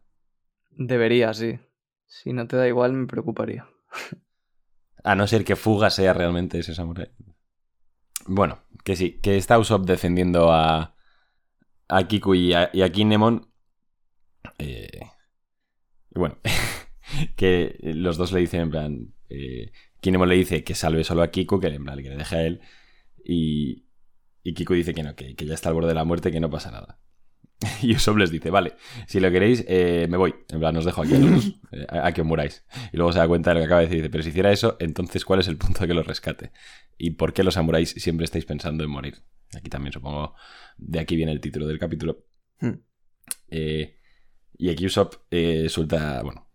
Debería, 0.71 1.34
sí. 1.34 1.59
Si 2.07 2.34
no 2.34 2.47
te 2.47 2.55
da 2.57 2.67
igual, 2.67 2.93
me 2.93 3.05
preocuparía. 3.05 3.67
A 5.03 5.15
no 5.15 5.27
ser 5.27 5.43
que 5.43 5.55
Fuga 5.55 5.89
sea 5.89 6.13
realmente 6.13 6.57
ese 6.57 6.73
samurái. 6.73 7.11
Bueno, 8.25 8.63
que 8.84 8.95
sí, 8.95 9.19
que 9.19 9.36
está 9.36 9.59
Usopp 9.59 9.86
defendiendo 9.86 10.51
a, 10.51 10.92
a 11.88 12.07
Kiku 12.07 12.36
y 12.36 12.53
a, 12.53 12.69
y 12.73 12.81
a 12.81 12.91
Kinemon. 12.91 13.47
Eh, 14.59 14.99
y 16.15 16.19
bueno, 16.19 16.38
que 17.36 17.77
los 17.81 18.17
dos 18.17 18.31
le 18.31 18.39
dicen 18.41 18.61
en 18.61 18.69
plan... 18.71 19.13
eh, 19.29 19.71
Kinemon 20.01 20.29
le 20.29 20.36
dice 20.36 20.63
que 20.63 20.75
salve 20.75 21.03
solo 21.03 21.23
a 21.23 21.31
Kiku, 21.31 21.59
que 21.59 21.67
en 21.67 21.84
plan 21.84 21.97
que 22.03 22.09
le 22.09 22.17
deje 22.17 22.36
a 22.36 22.43
él. 22.43 22.61
Y, 23.23 23.86
y 24.43 24.53
Kiku 24.53 24.73
dice 24.73 24.93
que 24.93 25.03
no, 25.03 25.15
que, 25.15 25.36
que 25.36 25.45
ya 25.45 25.53
está 25.53 25.69
al 25.69 25.75
borde 25.75 25.89
de 25.89 25.95
la 25.95 26.03
muerte, 26.05 26.31
que 26.31 26.39
no 26.39 26.49
pasa 26.49 26.71
nada. 26.71 26.99
Y 27.81 27.95
Usopp 27.95 28.17
les 28.17 28.31
dice, 28.31 28.49
vale, 28.49 28.73
si 29.07 29.19
lo 29.21 29.31
queréis, 29.31 29.63
eh, 29.67 30.07
me 30.09 30.17
voy. 30.17 30.36
En 30.49 30.59
plan, 30.59 30.75
os 30.75 30.86
dejo 30.86 31.01
aquí 31.03 31.15
a, 31.15 31.19
los 31.19 31.31
dos, 31.31 31.45
eh, 31.71 31.86
a, 31.89 32.07
a 32.07 32.11
que 32.13 32.21
os 32.21 32.27
muráis. 32.27 32.65
Y 32.91 32.97
luego 32.97 33.13
se 33.13 33.19
da 33.19 33.27
cuenta 33.27 33.51
de 33.51 33.55
lo 33.55 33.59
que 33.61 33.65
acaba 33.65 33.81
de 33.81 33.88
decir. 33.88 33.99
Dice, 34.01 34.09
pero 34.09 34.23
si 34.23 34.29
hiciera 34.29 34.51
eso, 34.51 34.75
entonces 34.79 35.23
¿cuál 35.25 35.39
es 35.39 35.47
el 35.47 35.57
punto 35.57 35.79
de 35.81 35.88
que 35.88 35.93
los 35.93 36.05
rescate? 36.05 36.51
¿Y 36.97 37.11
por 37.11 37.34
qué 37.34 37.43
los 37.43 37.53
samuráis 37.53 37.91
siempre 37.91 38.25
estáis 38.25 38.45
pensando 38.45 38.84
en 38.84 38.89
morir? 38.89 39.23
Aquí 39.55 39.69
también 39.69 39.93
supongo, 39.93 40.36
de 40.86 40.99
aquí 40.99 41.15
viene 41.15 41.31
el 41.31 41.41
título 41.41 41.67
del 41.67 41.79
capítulo. 41.79 42.25
Hmm. 42.59 42.73
Eh, 43.49 43.97
y 44.57 44.69
aquí 44.69 44.86
Usopp 44.86 45.15
eh, 45.31 45.67
suelta, 45.69 46.21
bueno, 46.23 46.49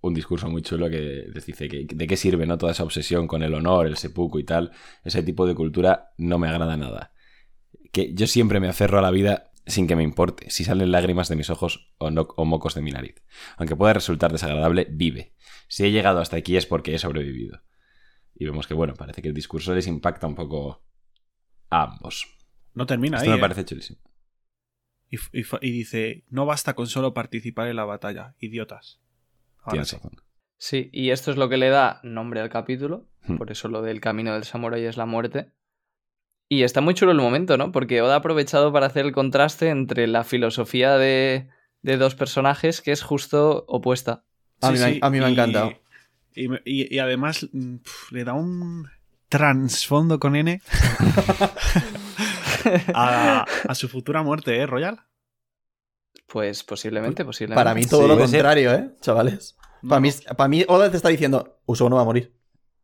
un 0.00 0.14
discurso 0.14 0.48
muy 0.48 0.62
chulo 0.62 0.90
que 0.90 1.26
les 1.32 1.46
dice 1.46 1.68
que 1.68 1.86
de 1.88 2.06
qué 2.06 2.16
sirve 2.16 2.46
no 2.46 2.58
toda 2.58 2.72
esa 2.72 2.84
obsesión 2.84 3.26
con 3.26 3.42
el 3.42 3.54
honor, 3.54 3.86
el 3.86 3.96
seppuku 3.96 4.38
y 4.38 4.44
tal. 4.44 4.72
Ese 5.04 5.22
tipo 5.22 5.46
de 5.46 5.54
cultura 5.54 6.12
no 6.18 6.38
me 6.38 6.48
agrada 6.48 6.76
nada. 6.76 7.12
Que 7.92 8.12
yo 8.14 8.26
siempre 8.26 8.60
me 8.60 8.68
aferro 8.68 8.98
a 8.98 9.02
la 9.02 9.10
vida 9.10 9.50
sin 9.66 9.86
que 9.86 9.96
me 9.96 10.02
importe 10.02 10.50
si 10.50 10.62
salen 10.64 10.90
lágrimas 10.92 11.28
de 11.28 11.36
mis 11.36 11.48
ojos 11.48 11.94
o, 11.98 12.10
no- 12.10 12.28
o 12.36 12.44
mocos 12.44 12.74
de 12.74 12.82
mi 12.82 12.90
nariz. 12.90 13.14
Aunque 13.56 13.76
pueda 13.76 13.94
resultar 13.94 14.30
desagradable, 14.32 14.86
vive. 14.90 15.34
Si 15.68 15.84
he 15.84 15.90
llegado 15.90 16.20
hasta 16.20 16.36
aquí 16.36 16.56
es 16.56 16.66
porque 16.66 16.94
he 16.94 16.98
sobrevivido. 16.98 17.62
Y 18.34 18.44
vemos 18.44 18.66
que, 18.66 18.74
bueno, 18.74 18.94
parece 18.94 19.22
que 19.22 19.28
el 19.28 19.34
discurso 19.34 19.74
les 19.74 19.86
impacta 19.86 20.26
un 20.26 20.34
poco 20.34 20.84
a 21.70 21.82
ambos. 21.84 22.26
No 22.74 22.86
termina 22.86 23.16
Esto 23.18 23.30
ahí. 23.30 23.34
me 23.34 23.38
¿eh? 23.38 23.40
parece 23.40 23.64
chulísimo. 23.64 23.98
Y, 25.10 25.70
dice, 25.70 26.24
no 26.28 26.44
basta 26.44 26.74
con 26.74 26.88
solo 26.88 27.14
participar 27.14 27.68
en 27.68 27.76
la 27.76 27.84
batalla, 27.84 28.34
idiotas. 28.40 29.00
Ahora 29.60 29.70
Tienes 29.72 29.88
sí. 29.88 29.96
razón. 29.96 30.20
Sí, 30.56 30.90
y 30.92 31.10
esto 31.10 31.30
es 31.30 31.36
lo 31.36 31.48
que 31.48 31.56
le 31.56 31.68
da 31.68 32.00
nombre 32.02 32.40
al 32.40 32.48
capítulo. 32.48 33.06
Hmm. 33.26 33.36
Por 33.36 33.50
eso 33.52 33.68
lo 33.68 33.82
del 33.82 34.00
camino 34.00 34.32
del 34.34 34.44
samurái 34.44 34.84
es 34.84 34.96
la 34.96 35.06
muerte. 35.06 35.52
Y 36.48 36.62
está 36.64 36.80
muy 36.80 36.94
chulo 36.94 37.12
el 37.12 37.18
momento, 37.18 37.56
¿no? 37.56 37.70
Porque 37.72 38.02
Oda 38.02 38.14
ha 38.14 38.18
aprovechado 38.18 38.72
para 38.72 38.86
hacer 38.86 39.06
el 39.06 39.12
contraste 39.12 39.68
entre 39.68 40.06
la 40.06 40.24
filosofía 40.24 40.96
de, 40.98 41.48
de 41.82 41.96
dos 41.96 42.14
personajes 42.16 42.80
que 42.82 42.92
es 42.92 43.02
justo 43.02 43.64
opuesta. 43.68 44.24
A 44.60 44.70
mí 44.70 44.78
Sí, 44.78 44.84
me- 44.84 44.92
sí, 44.94 44.98
a 45.00 45.10
mí 45.10 45.18
me 45.20 45.24
ha 45.26 45.28
y- 45.28 45.32
encantado. 45.32 45.72
Y, 46.34 46.52
y- 46.64 46.94
y 46.94 46.98
además 46.98 47.46
mm, 47.52 47.76
pf, 47.76 48.14
le 48.14 48.24
da 48.24 48.32
un 48.34 48.88
trasfondo 49.28 50.18
con 50.18 50.34
N 50.36 50.60
a, 52.94 53.44
a 53.68 53.74
su 53.74 53.88
futura 53.88 54.22
muerte, 54.22 54.56
¿eh, 54.56 54.66
Royal? 54.66 55.00
Pues 56.26 56.62
posiblemente, 56.64 57.24
posiblemente. 57.24 57.58
Para 57.60 57.74
mí 57.74 57.84
todo 57.86 58.02
Sí, 58.02 58.08
lo 58.08 58.18
contrario, 58.18 58.72
¿eh, 58.72 58.90
chavales? 59.00 59.56
Para 59.86 60.00
mí, 60.00 60.10
para 60.36 60.48
mí, 60.48 60.64
Oda 60.68 60.90
te 60.90 60.96
está 60.96 61.08
diciendo, 61.10 61.60
Uso 61.66 61.88
no 61.90 61.96
va 61.96 62.02
a 62.02 62.06
morir. 62.06 62.34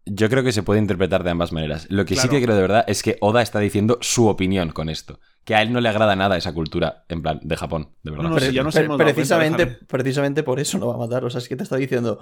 Yo 0.06 0.28
creo 0.28 0.42
que 0.42 0.52
se 0.52 0.62
puede 0.62 0.80
interpretar 0.80 1.24
de 1.24 1.30
ambas 1.30 1.52
maneras. 1.52 1.86
Lo 1.90 2.04
que 2.04 2.16
sí 2.16 2.28
que 2.28 2.42
creo 2.42 2.54
de 2.54 2.62
verdad 2.62 2.84
es 2.86 3.02
que 3.02 3.16
Oda 3.20 3.42
está 3.42 3.58
diciendo 3.60 3.98
su 4.00 4.28
opinión 4.28 4.70
con 4.70 4.88
esto. 4.88 5.20
Que 5.44 5.54
a 5.54 5.62
él 5.62 5.72
no 5.72 5.80
le 5.80 5.88
agrada 5.88 6.16
nada 6.16 6.36
esa 6.36 6.52
cultura, 6.52 7.04
en 7.08 7.22
plan, 7.22 7.40
de 7.42 7.56
Japón, 7.56 7.94
de 8.02 8.10
verdad. 8.10 8.24
No, 8.24 8.30
no, 8.30 8.38
ya 8.38 8.64
precisamente, 8.96 9.64
cuenta, 9.66 9.86
precisamente 9.86 10.42
por 10.42 10.60
eso 10.60 10.78
no 10.78 10.88
va 10.88 10.94
a 10.94 10.98
matar. 10.98 11.24
O 11.24 11.30
sea, 11.30 11.38
es 11.38 11.48
que 11.48 11.56
te 11.56 11.62
está 11.62 11.76
diciendo. 11.76 12.18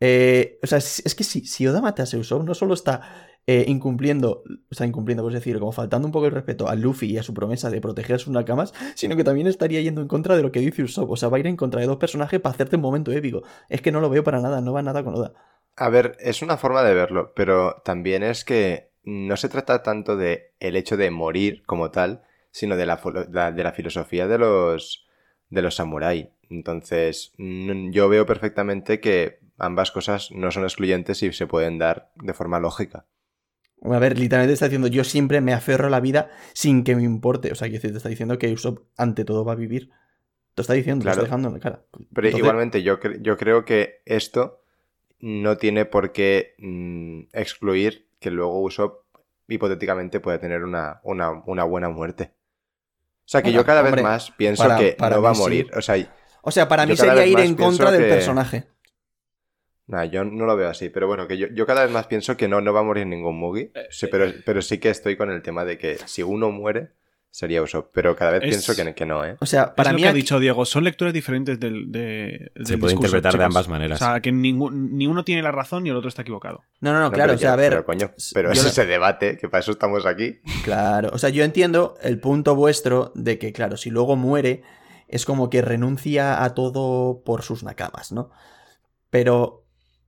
eh, 0.00 0.58
o 0.62 0.66
sea, 0.66 0.78
es, 0.78 1.02
es 1.04 1.14
que 1.14 1.24
si, 1.24 1.44
si 1.46 1.66
Oda 1.66 1.80
mata 1.80 2.04
a 2.04 2.16
Usopp, 2.16 2.44
no 2.44 2.54
solo 2.54 2.74
está 2.74 3.28
eh, 3.48 3.64
incumpliendo, 3.68 4.42
o 4.70 4.74
sea, 4.74 4.86
incumpliendo, 4.86 5.22
pues 5.22 5.34
decir, 5.34 5.58
como 5.58 5.70
faltando 5.70 6.06
un 6.06 6.12
poco 6.12 6.26
el 6.26 6.32
respeto 6.32 6.68
a 6.68 6.74
Luffy 6.74 7.12
y 7.12 7.18
a 7.18 7.22
su 7.22 7.32
promesa 7.32 7.70
de 7.70 7.80
proteger 7.80 8.16
a 8.16 8.18
sus 8.18 8.32
nakamas, 8.32 8.74
sino 8.94 9.16
que 9.16 9.22
también 9.22 9.46
estaría 9.46 9.80
yendo 9.80 10.00
en 10.00 10.08
contra 10.08 10.36
de 10.36 10.42
lo 10.42 10.50
que 10.50 10.60
dice 10.60 10.82
Usopp. 10.82 11.10
O 11.10 11.16
sea, 11.16 11.28
va 11.28 11.36
a 11.36 11.40
ir 11.40 11.46
en 11.46 11.56
contra 11.56 11.80
de 11.80 11.86
dos 11.86 11.98
personajes 11.98 12.40
para 12.40 12.54
hacerte 12.54 12.76
un 12.76 12.82
momento 12.82 13.12
épico. 13.12 13.44
Es 13.68 13.82
que 13.82 13.92
no 13.92 14.00
lo 14.00 14.10
veo 14.10 14.24
para 14.24 14.40
nada, 14.40 14.60
no 14.60 14.72
va 14.72 14.82
nada 14.82 15.04
con 15.04 15.14
Oda. 15.14 15.32
A 15.76 15.88
ver, 15.90 16.16
es 16.20 16.42
una 16.42 16.56
forma 16.56 16.82
de 16.82 16.94
verlo, 16.94 17.32
pero 17.36 17.82
también 17.84 18.22
es 18.22 18.44
que 18.44 18.90
no 19.04 19.36
se 19.36 19.48
trata 19.48 19.82
tanto 19.82 20.16
de 20.16 20.54
el 20.58 20.74
hecho 20.74 20.96
de 20.96 21.10
morir 21.10 21.62
como 21.66 21.90
tal, 21.90 22.22
sino 22.50 22.76
de 22.76 22.86
la, 22.86 22.96
de 23.52 23.62
la 23.62 23.72
filosofía 23.72 24.26
de 24.26 24.38
los, 24.38 25.06
de 25.50 25.62
los 25.62 25.76
samuráis. 25.76 26.28
Entonces, 26.50 27.32
yo 27.38 28.08
veo 28.08 28.26
perfectamente 28.26 28.98
que 28.98 29.38
ambas 29.58 29.92
cosas 29.92 30.30
no 30.32 30.50
son 30.50 30.64
excluyentes 30.64 31.22
y 31.22 31.32
se 31.32 31.46
pueden 31.46 31.78
dar 31.78 32.10
de 32.16 32.34
forma 32.34 32.58
lógica. 32.58 33.06
A 33.82 33.98
ver, 33.98 34.18
literalmente 34.18 34.54
está 34.54 34.66
diciendo, 34.66 34.88
yo 34.88 35.04
siempre 35.04 35.40
me 35.40 35.52
aferro 35.52 35.86
a 35.86 35.90
la 35.90 36.00
vida 36.00 36.30
sin 36.54 36.82
que 36.82 36.96
me 36.96 37.02
importe. 37.02 37.52
O 37.52 37.54
sea, 37.54 37.68
que 37.70 37.78
te 37.78 37.88
está 37.88 38.08
diciendo 38.08 38.38
que 38.38 38.52
Usopp 38.52 38.80
ante 38.96 39.24
todo 39.24 39.44
va 39.44 39.52
a 39.52 39.56
vivir. 39.56 39.90
Te 40.54 40.62
está 40.62 40.72
diciendo, 40.72 41.02
te 41.02 41.04
Claro. 41.04 41.16
lo 41.18 41.22
está 41.24 41.26
dejando 41.36 41.48
en 41.48 41.54
la 41.54 41.60
cara. 41.60 41.82
Pero 41.92 42.06
Entonces, 42.28 42.38
igualmente 42.38 42.82
yo, 42.82 42.98
cre- 42.98 43.20
yo 43.20 43.36
creo 43.36 43.64
que 43.64 44.00
esto 44.06 44.62
no 45.20 45.56
tiene 45.58 45.84
por 45.84 46.12
qué 46.12 46.54
mm, 46.58 47.20
excluir 47.32 48.08
que 48.18 48.30
luego 48.30 48.60
Usopp 48.62 49.04
hipotéticamente 49.48 50.18
puede 50.20 50.38
tener 50.38 50.64
una, 50.64 51.00
una, 51.04 51.30
una 51.46 51.64
buena 51.64 51.88
muerte. 51.88 52.32
O 52.34 53.28
sea 53.28 53.42
que 53.42 53.48
Bueno, 53.48 53.60
yo 53.60 53.66
cada 53.66 53.80
hombre, 53.80 53.96
vez 53.96 54.02
más 54.04 54.30
pienso 54.32 54.62
para- 54.62 54.78
que 54.78 54.92
para 54.98 55.16
no 55.16 55.22
va 55.22 55.30
a 55.30 55.34
sí. 55.34 55.40
morir. 55.40 55.70
O 55.76 55.82
sea, 55.82 55.96
O 56.42 56.50
sea, 56.50 56.68
para 56.68 56.86
mí 56.86 56.96
sería 56.96 57.26
ir 57.26 57.38
en 57.40 57.54
contra 57.54 57.90
del 57.90 58.02
que- 58.04 58.08
personaje. 58.08 58.66
Nah, 59.86 60.04
yo 60.04 60.24
no 60.24 60.46
lo 60.46 60.56
veo 60.56 60.68
así. 60.68 60.88
Pero 60.88 61.06
bueno, 61.06 61.26
que 61.28 61.36
yo, 61.38 61.46
yo 61.48 61.66
cada 61.66 61.82
vez 61.84 61.92
más 61.92 62.06
pienso 62.06 62.36
que 62.36 62.48
no, 62.48 62.60
no 62.60 62.72
va 62.72 62.80
a 62.80 62.84
morir 62.84 63.06
ningún 63.06 63.38
Mugi. 63.38 63.70
Eh, 63.74 63.86
Sí, 63.90 64.06
pero, 64.10 64.32
pero 64.44 64.62
sí 64.62 64.78
que 64.78 64.90
estoy 64.90 65.16
con 65.16 65.30
el 65.30 65.42
tema 65.42 65.64
de 65.64 65.78
que 65.78 65.98
si 66.06 66.22
uno 66.22 66.50
muere, 66.50 66.90
sería 67.30 67.60
Usopp. 67.62 67.90
Pero 67.92 68.16
cada 68.16 68.30
vez 68.32 68.42
Es- 68.44 68.48
pienso 68.48 68.74
que, 68.74 68.94
que 68.94 69.04
no, 69.04 69.22
¿eh? 69.24 69.36
O 69.40 69.46
sea, 69.46 69.74
para 69.74 69.90
es 69.90 69.92
lo 69.92 69.96
mí 69.96 70.02
que 70.04 70.08
ha 70.08 70.12
dicho 70.14 70.40
Diego, 70.40 70.64
son 70.64 70.84
lecturas 70.84 71.12
diferentes 71.12 71.60
del, 71.60 71.92
de, 71.92 72.50
del 72.54 72.66
Se 72.66 72.78
puede 72.78 72.92
discurso, 72.94 73.16
interpretar 73.16 73.38
de 73.38 73.44
ambas 73.44 73.68
maneras. 73.68 74.00
O 74.00 74.04
sea, 74.04 74.20
que 74.20 74.32
ningún, 74.32 74.96
ni 74.96 75.06
uno 75.06 75.22
tiene 75.22 75.42
la 75.42 75.52
razón 75.52 75.82
ni 75.82 75.90
el 75.90 75.96
otro 75.96 76.08
está 76.08 76.22
equivocado. 76.22 76.62
No, 76.80 76.92
no, 76.94 76.98
no, 76.98 77.04
No, 77.06 77.12
claro, 77.12 77.28
pero 77.32 77.36
o 77.36 77.38
sea, 77.38 77.48
ya- 77.50 77.52
a 77.52 77.56
ver. 77.56 77.70
Pero, 77.72 77.84
coño, 77.84 78.10
pero 78.32 78.48
yo 78.48 78.52
eso 78.54 78.64
lo- 78.64 78.70
se 78.70 78.86
debate, 78.86 79.36
que 79.36 79.48
para 79.50 79.60
eso 79.60 79.72
estamos 79.72 80.06
aquí. 80.06 80.40
Claro, 80.64 81.10
o 81.12 81.18
sea, 81.18 81.28
yo 81.28 81.44
entiendo 81.44 81.96
el 82.02 82.18
punto 82.20 82.54
vuestro 82.56 83.12
de 83.14 83.38
que, 83.38 83.52
claro, 83.52 83.76
si 83.76 83.90
luego 83.90 84.16
muere, 84.16 84.62
es 85.06 85.26
como 85.26 85.50
que 85.50 85.60
renuncia 85.62 86.42
a 86.42 86.54
todo 86.54 87.22
por 87.22 87.42
sus 87.42 87.62
nakamas, 87.64 88.12
¿no? 88.12 88.30
Pero 89.10 89.65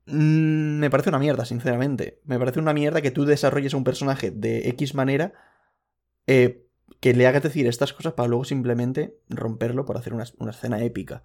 mm, 0.09 0.79
me 0.79 0.91
parece 0.91 1.11
una 1.11 1.19
mierda, 1.19 1.45
sinceramente. 1.45 2.21
Me 2.25 2.39
parece 2.39 2.59
una 2.59 2.73
mierda 2.73 3.01
que 3.03 3.11
tú 3.11 3.25
desarrolles 3.25 3.75
un 3.75 3.85
personaje 3.85 4.31
de 4.31 4.69
X 4.71 4.95
manera 4.95 5.33
eh, 6.27 6.65
que 7.01 7.15
le 7.15 7.27
hagas 7.27 7.43
decir 7.43 7.67
estas 7.67 7.93
cosas 7.93 8.15
para 8.15 8.29
luego 8.29 8.45
simplemente 8.45 9.19
romperlo 9.29 9.85
por 9.85 9.97
hacer 9.97 10.15
una, 10.15 10.25
una 10.39 10.51
escena 10.51 10.83
épica. 10.83 11.23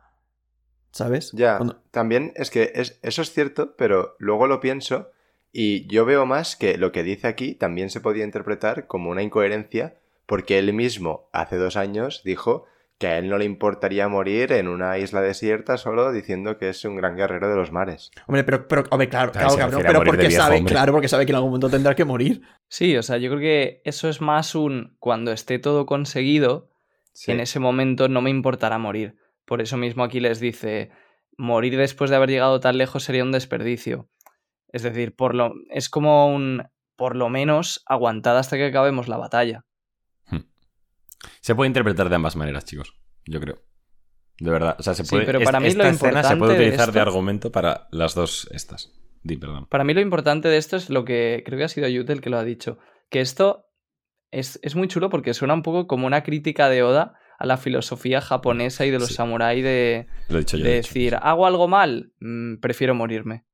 ¿Sabes? 0.92 1.32
Ya, 1.34 1.58
Cuando- 1.58 1.82
también 1.92 2.34
es 2.36 2.52
que 2.52 2.72
es, 2.76 3.00
eso 3.02 3.22
es 3.24 3.32
cierto, 3.32 3.76
pero 3.78 4.16
luego 4.20 4.46
lo 4.48 4.60
pienso 4.60 5.10
y 5.52 5.88
yo 5.88 6.06
veo 6.06 6.26
más 6.26 6.56
que 6.56 6.78
lo 6.78 6.92
que 6.92 7.04
dice 7.04 7.28
aquí 7.28 7.56
también 7.56 7.90
se 7.90 8.00
podía 8.02 8.24
interpretar 8.26 8.86
como 8.88 9.10
una 9.10 9.24
incoherencia 9.24 9.96
porque 10.26 10.58
él 10.60 10.72
mismo 10.74 11.30
hace 11.34 11.58
dos 11.58 11.78
años 11.78 12.22
dijo 12.24 12.66
que 13.04 13.08
a 13.08 13.18
él 13.18 13.28
no 13.28 13.38
le 13.38 13.44
importaría 13.44 14.08
morir 14.08 14.54
en 14.54 14.70
una 14.70 14.98
isla 14.98 15.20
desierta 15.22 15.78
solo 15.78 16.14
diciendo 16.14 16.58
que 16.58 16.70
es 16.70 16.86
un 16.86 16.96
gran 16.96 17.18
guerrero 17.18 17.50
de 17.50 17.56
los 17.58 17.74
mares. 17.74 18.12
Hombre, 18.28 18.46
pero, 18.46 18.66
pero 18.66 18.84
hombre, 18.92 19.10
claro, 19.10 19.34
Claro, 19.34 19.48
claro, 19.56 19.60
cabrón, 19.72 19.84
pero 19.86 20.04
porque 20.06 20.28
viejo, 20.28 20.42
sabe, 20.42 20.58
hombre. 20.60 20.74
claro, 20.74 20.94
porque 20.94 21.08
sabe 21.10 21.26
que 21.26 21.34
en 21.34 21.36
algún 21.36 21.50
momento 21.50 21.70
tendrá 21.70 21.96
que 21.96 22.06
morir. 22.06 22.42
Sí, 22.70 22.96
o 22.96 23.04
sea, 23.04 23.18
yo 23.18 23.30
creo 23.30 23.42
que 23.42 23.82
eso 23.84 24.08
es 24.08 24.22
más 24.22 24.56
un 24.56 24.96
cuando 25.00 25.34
esté 25.34 25.60
todo 25.60 25.86
conseguido, 25.86 26.70
Sí. 27.12 27.32
en 27.34 27.42
ese 27.42 27.60
momento 27.60 28.08
no 28.08 28.22
me 28.22 28.30
importará 28.30 28.78
morir. 28.78 29.18
Por 29.46 29.62
eso 29.62 29.76
mismo 29.76 30.06
aquí 30.06 30.22
les 30.22 30.40
dice, 30.40 30.90
morir 31.38 31.76
después 31.78 32.10
de 32.10 32.16
haber 32.16 32.30
llegado 32.30 32.60
tan 32.62 32.78
lejos 32.78 33.04
sería 33.04 33.24
un 33.24 33.34
desperdicio. 33.34 34.08
Es 34.70 34.82
decir, 34.82 35.14
por 35.14 35.36
lo, 35.36 35.54
es 35.70 35.90
como 35.90 36.34
un, 36.34 36.64
por 36.96 37.16
lo 37.18 37.28
menos, 37.28 37.84
aguantad 37.86 38.38
hasta 38.38 38.56
que 38.56 38.66
acabemos 38.68 39.10
la 39.10 39.18
batalla. 39.18 39.66
Se 41.42 41.56
puede 41.56 41.68
interpretar 41.68 42.10
de 42.10 42.16
ambas 42.16 42.36
maneras, 42.36 42.66
chicos. 42.66 42.94
Yo 43.26 43.40
creo. 43.40 43.60
De 44.40 44.50
verdad. 44.52 44.76
O 44.80 44.84
sea, 44.84 44.94
se 44.94 45.04
Sí, 45.04 45.10
puede. 45.12 45.26
pero 45.26 45.40
es- 45.40 45.46
para 45.46 45.60
mí 45.60 45.68
esta 45.68 45.84
lo 45.84 45.90
escena 45.90 46.24
se 46.24 46.36
puede 46.38 46.54
de 46.54 46.60
utilizar 46.60 46.92
de 46.92 47.00
esto- 47.00 47.10
argumento 47.10 47.52
para 47.52 47.88
las 47.92 48.16
dos 48.16 48.48
estas. 48.52 48.92
Di, 49.24 49.38
perdón. 49.38 49.68
Para 49.70 49.84
mí 49.84 49.94
lo 49.94 50.02
importante 50.02 50.50
de 50.50 50.58
esto 50.58 50.76
es 50.76 50.90
lo 50.90 51.06
que 51.06 51.44
creo 51.46 51.58
que 51.58 51.64
ha 51.66 51.70
sido 51.70 51.88
Yutel 51.88 52.20
que 52.20 52.30
lo 52.30 52.38
ha 52.38 52.44
dicho, 52.44 52.78
que 53.10 53.22
esto 53.22 53.68
es, 54.32 54.60
es 54.64 54.76
muy 54.76 54.88
chulo 54.88 55.10
porque 55.10 55.34
suena 55.34 55.54
un 55.54 55.62
poco 55.62 55.88
como 55.88 56.08
una 56.08 56.24
crítica 56.24 56.68
de 56.68 56.84
Oda 56.84 57.14
a 57.40 57.46
la 57.46 57.58
filosofía 57.58 58.20
japonesa 58.20 58.86
y 58.86 58.92
de 58.92 59.00
los 59.00 59.10
Sí. 59.10 59.14
samuráis 59.14 59.64
de, 59.64 60.08
Lo 60.30 60.38
he 60.38 60.40
dicho 60.40 60.58
yo. 60.58 60.64
de 60.66 60.70
de 60.72 60.78
hecho. 60.80 60.88
decir, 60.90 61.16
hago 61.22 61.46
algo 61.46 61.68
mal, 61.68 62.12
Mm, 62.20 62.58
prefiero 62.60 62.96
morirme. 62.96 63.46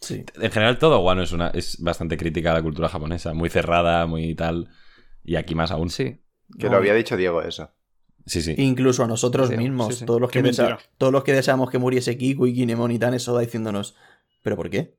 Sí. 0.00 0.24
En 0.40 0.50
general, 0.50 0.78
todo 0.78 1.00
Wano 1.00 1.22
es, 1.22 1.32
una, 1.32 1.48
es 1.48 1.76
bastante 1.82 2.16
crítica 2.16 2.52
a 2.52 2.54
la 2.54 2.62
cultura 2.62 2.88
japonesa. 2.88 3.34
Muy 3.34 3.50
cerrada, 3.50 4.06
muy 4.06 4.34
tal. 4.34 4.68
Y 5.22 5.36
aquí 5.36 5.54
más 5.54 5.70
aún. 5.72 5.90
Sí. 5.90 6.16
Que 6.58 6.66
No, 6.66 6.72
lo 6.72 6.78
había 6.78 6.94
dicho 6.94 7.16
Diego 7.16 7.42
eso. 7.42 7.70
Sí, 8.26 8.42
sí. 8.42 8.54
Incluso 8.58 9.02
a 9.02 9.06
nosotros 9.06 9.48
Sí, 9.48 9.56
mismos, 9.56 9.88
sí, 9.94 10.00
sí. 10.00 10.04
Todos, 10.06 10.20
los 10.20 10.30
que 10.30 10.42
desa- 10.42 10.78
todos 10.98 11.12
los 11.12 11.24
que 11.24 11.32
deseamos 11.32 11.70
que 11.70 11.78
muriese 11.78 12.16
Kiku 12.18 12.46
y 12.46 12.54
Kinemon 12.54 12.90
y 12.92 12.98
Tan, 12.98 13.14
eso 13.14 13.34
da 13.34 13.40
diciéndonos, 13.40 13.96
¿pero 14.42 14.56
por 14.56 14.68
qué? 14.70 14.94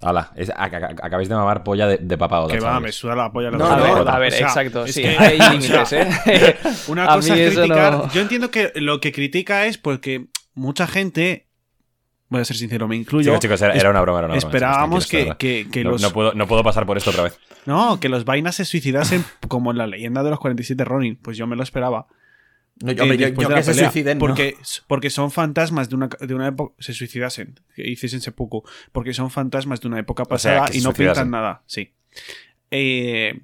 Hala, 0.00 0.32
es- 0.36 0.50
ac- 0.50 0.72
ac- 0.72 1.00
acabáis 1.02 1.28
de 1.28 1.34
mamar 1.34 1.64
polla 1.64 1.88
de, 1.88 1.98
de 1.98 2.16
papá 2.18 2.40
Oda, 2.40 2.54
que 2.54 2.60
va, 2.60 2.78
me 2.78 2.92
suda 2.92 3.16
la 3.16 3.32
polla. 3.32 3.50
lo 3.50 3.58
No, 3.58 3.66
a, 3.66 3.76
ver, 3.76 4.08
a 4.08 4.18
ver, 4.18 4.32
O 4.32 4.36
sea, 4.36 4.46
exacto, 4.46 4.84
es 4.84 4.94
sí, 4.94 5.02
que- 5.02 5.18
hay 5.18 5.38
límites, 5.50 5.92
¿eh? 5.92 6.56
Una 6.86 7.06
cosa 7.16 7.36
es 7.36 7.54
criticar. 7.56 7.92
no- 7.92 8.12
Yo 8.12 8.20
entiendo 8.20 8.50
que 8.50 8.70
lo 8.76 9.00
que 9.00 9.12
critica 9.12 9.66
es 9.66 9.76
porque 9.76 10.28
mucha 10.54 10.86
gente. 10.86 11.47
Voy 12.30 12.40
a 12.42 12.44
ser 12.44 12.56
sincero, 12.56 12.86
me 12.88 12.96
incluyo. 12.96 13.30
Chicos, 13.30 13.40
chicos, 13.40 13.62
era, 13.62 13.74
es- 13.74 13.82
una 13.84 14.00
broma, 14.02 14.18
era 14.18 14.26
una 14.28 14.36
broma, 14.36 14.48
Esperábamos 14.48 15.06
que, 15.06 15.34
que, 15.38 15.66
que 15.70 15.82
no, 15.84 15.90
los. 15.92 16.02
no 16.02 16.10
puedo, 16.12 16.34
no 16.34 16.46
puedo 16.46 16.62
pasar 16.62 16.84
por 16.84 16.98
esto 16.98 17.10
otra 17.10 17.22
vez. 17.24 17.38
No, 17.64 17.98
que 18.00 18.08
los 18.10 18.24
vainas 18.26 18.54
se 18.56 18.64
suicidasen 18.66 19.24
como 19.48 19.70
en 19.70 19.78
la 19.78 19.86
leyenda 19.86 20.22
de 20.22 20.30
los 20.30 20.38
47 20.38 20.84
Ronin. 20.84 21.16
Pues 21.16 21.36
yo 21.38 21.46
me 21.46 21.56
lo 21.56 21.62
esperaba. 21.62 22.06
No, 22.82 22.92
yo, 22.92 22.98
Eh, 22.98 23.02
hombre, 23.02 23.16
yo- 23.18 23.28
yo 23.28 23.48
que 23.48 23.62
se 23.62 23.70
pelea, 23.72 23.90
suiciden, 23.90 24.18
no. 24.18 24.20
porque, 24.20 24.56
porque 24.86 25.10
son 25.10 25.30
fantasmas 25.30 25.88
de 25.88 25.96
una, 25.96 26.08
de 26.20 26.34
una 26.34 26.48
época. 26.48 26.74
Se 26.78 26.92
suicidasen. 26.92 27.58
Que 27.74 27.88
hiciesen 27.88 28.20
seppuku. 28.20 28.62
Porque 28.92 29.14
son 29.14 29.30
fantasmas 29.30 29.80
de 29.80 29.88
una 29.88 29.98
época 29.98 30.24
O 30.24 30.38
sea, 30.38 30.58
pasada 30.60 30.76
y 30.78 30.82
no 30.82 30.92
pintan 30.92 31.30
nada. 31.30 31.62
Sí. 31.66 31.92
Eh, 32.70 33.40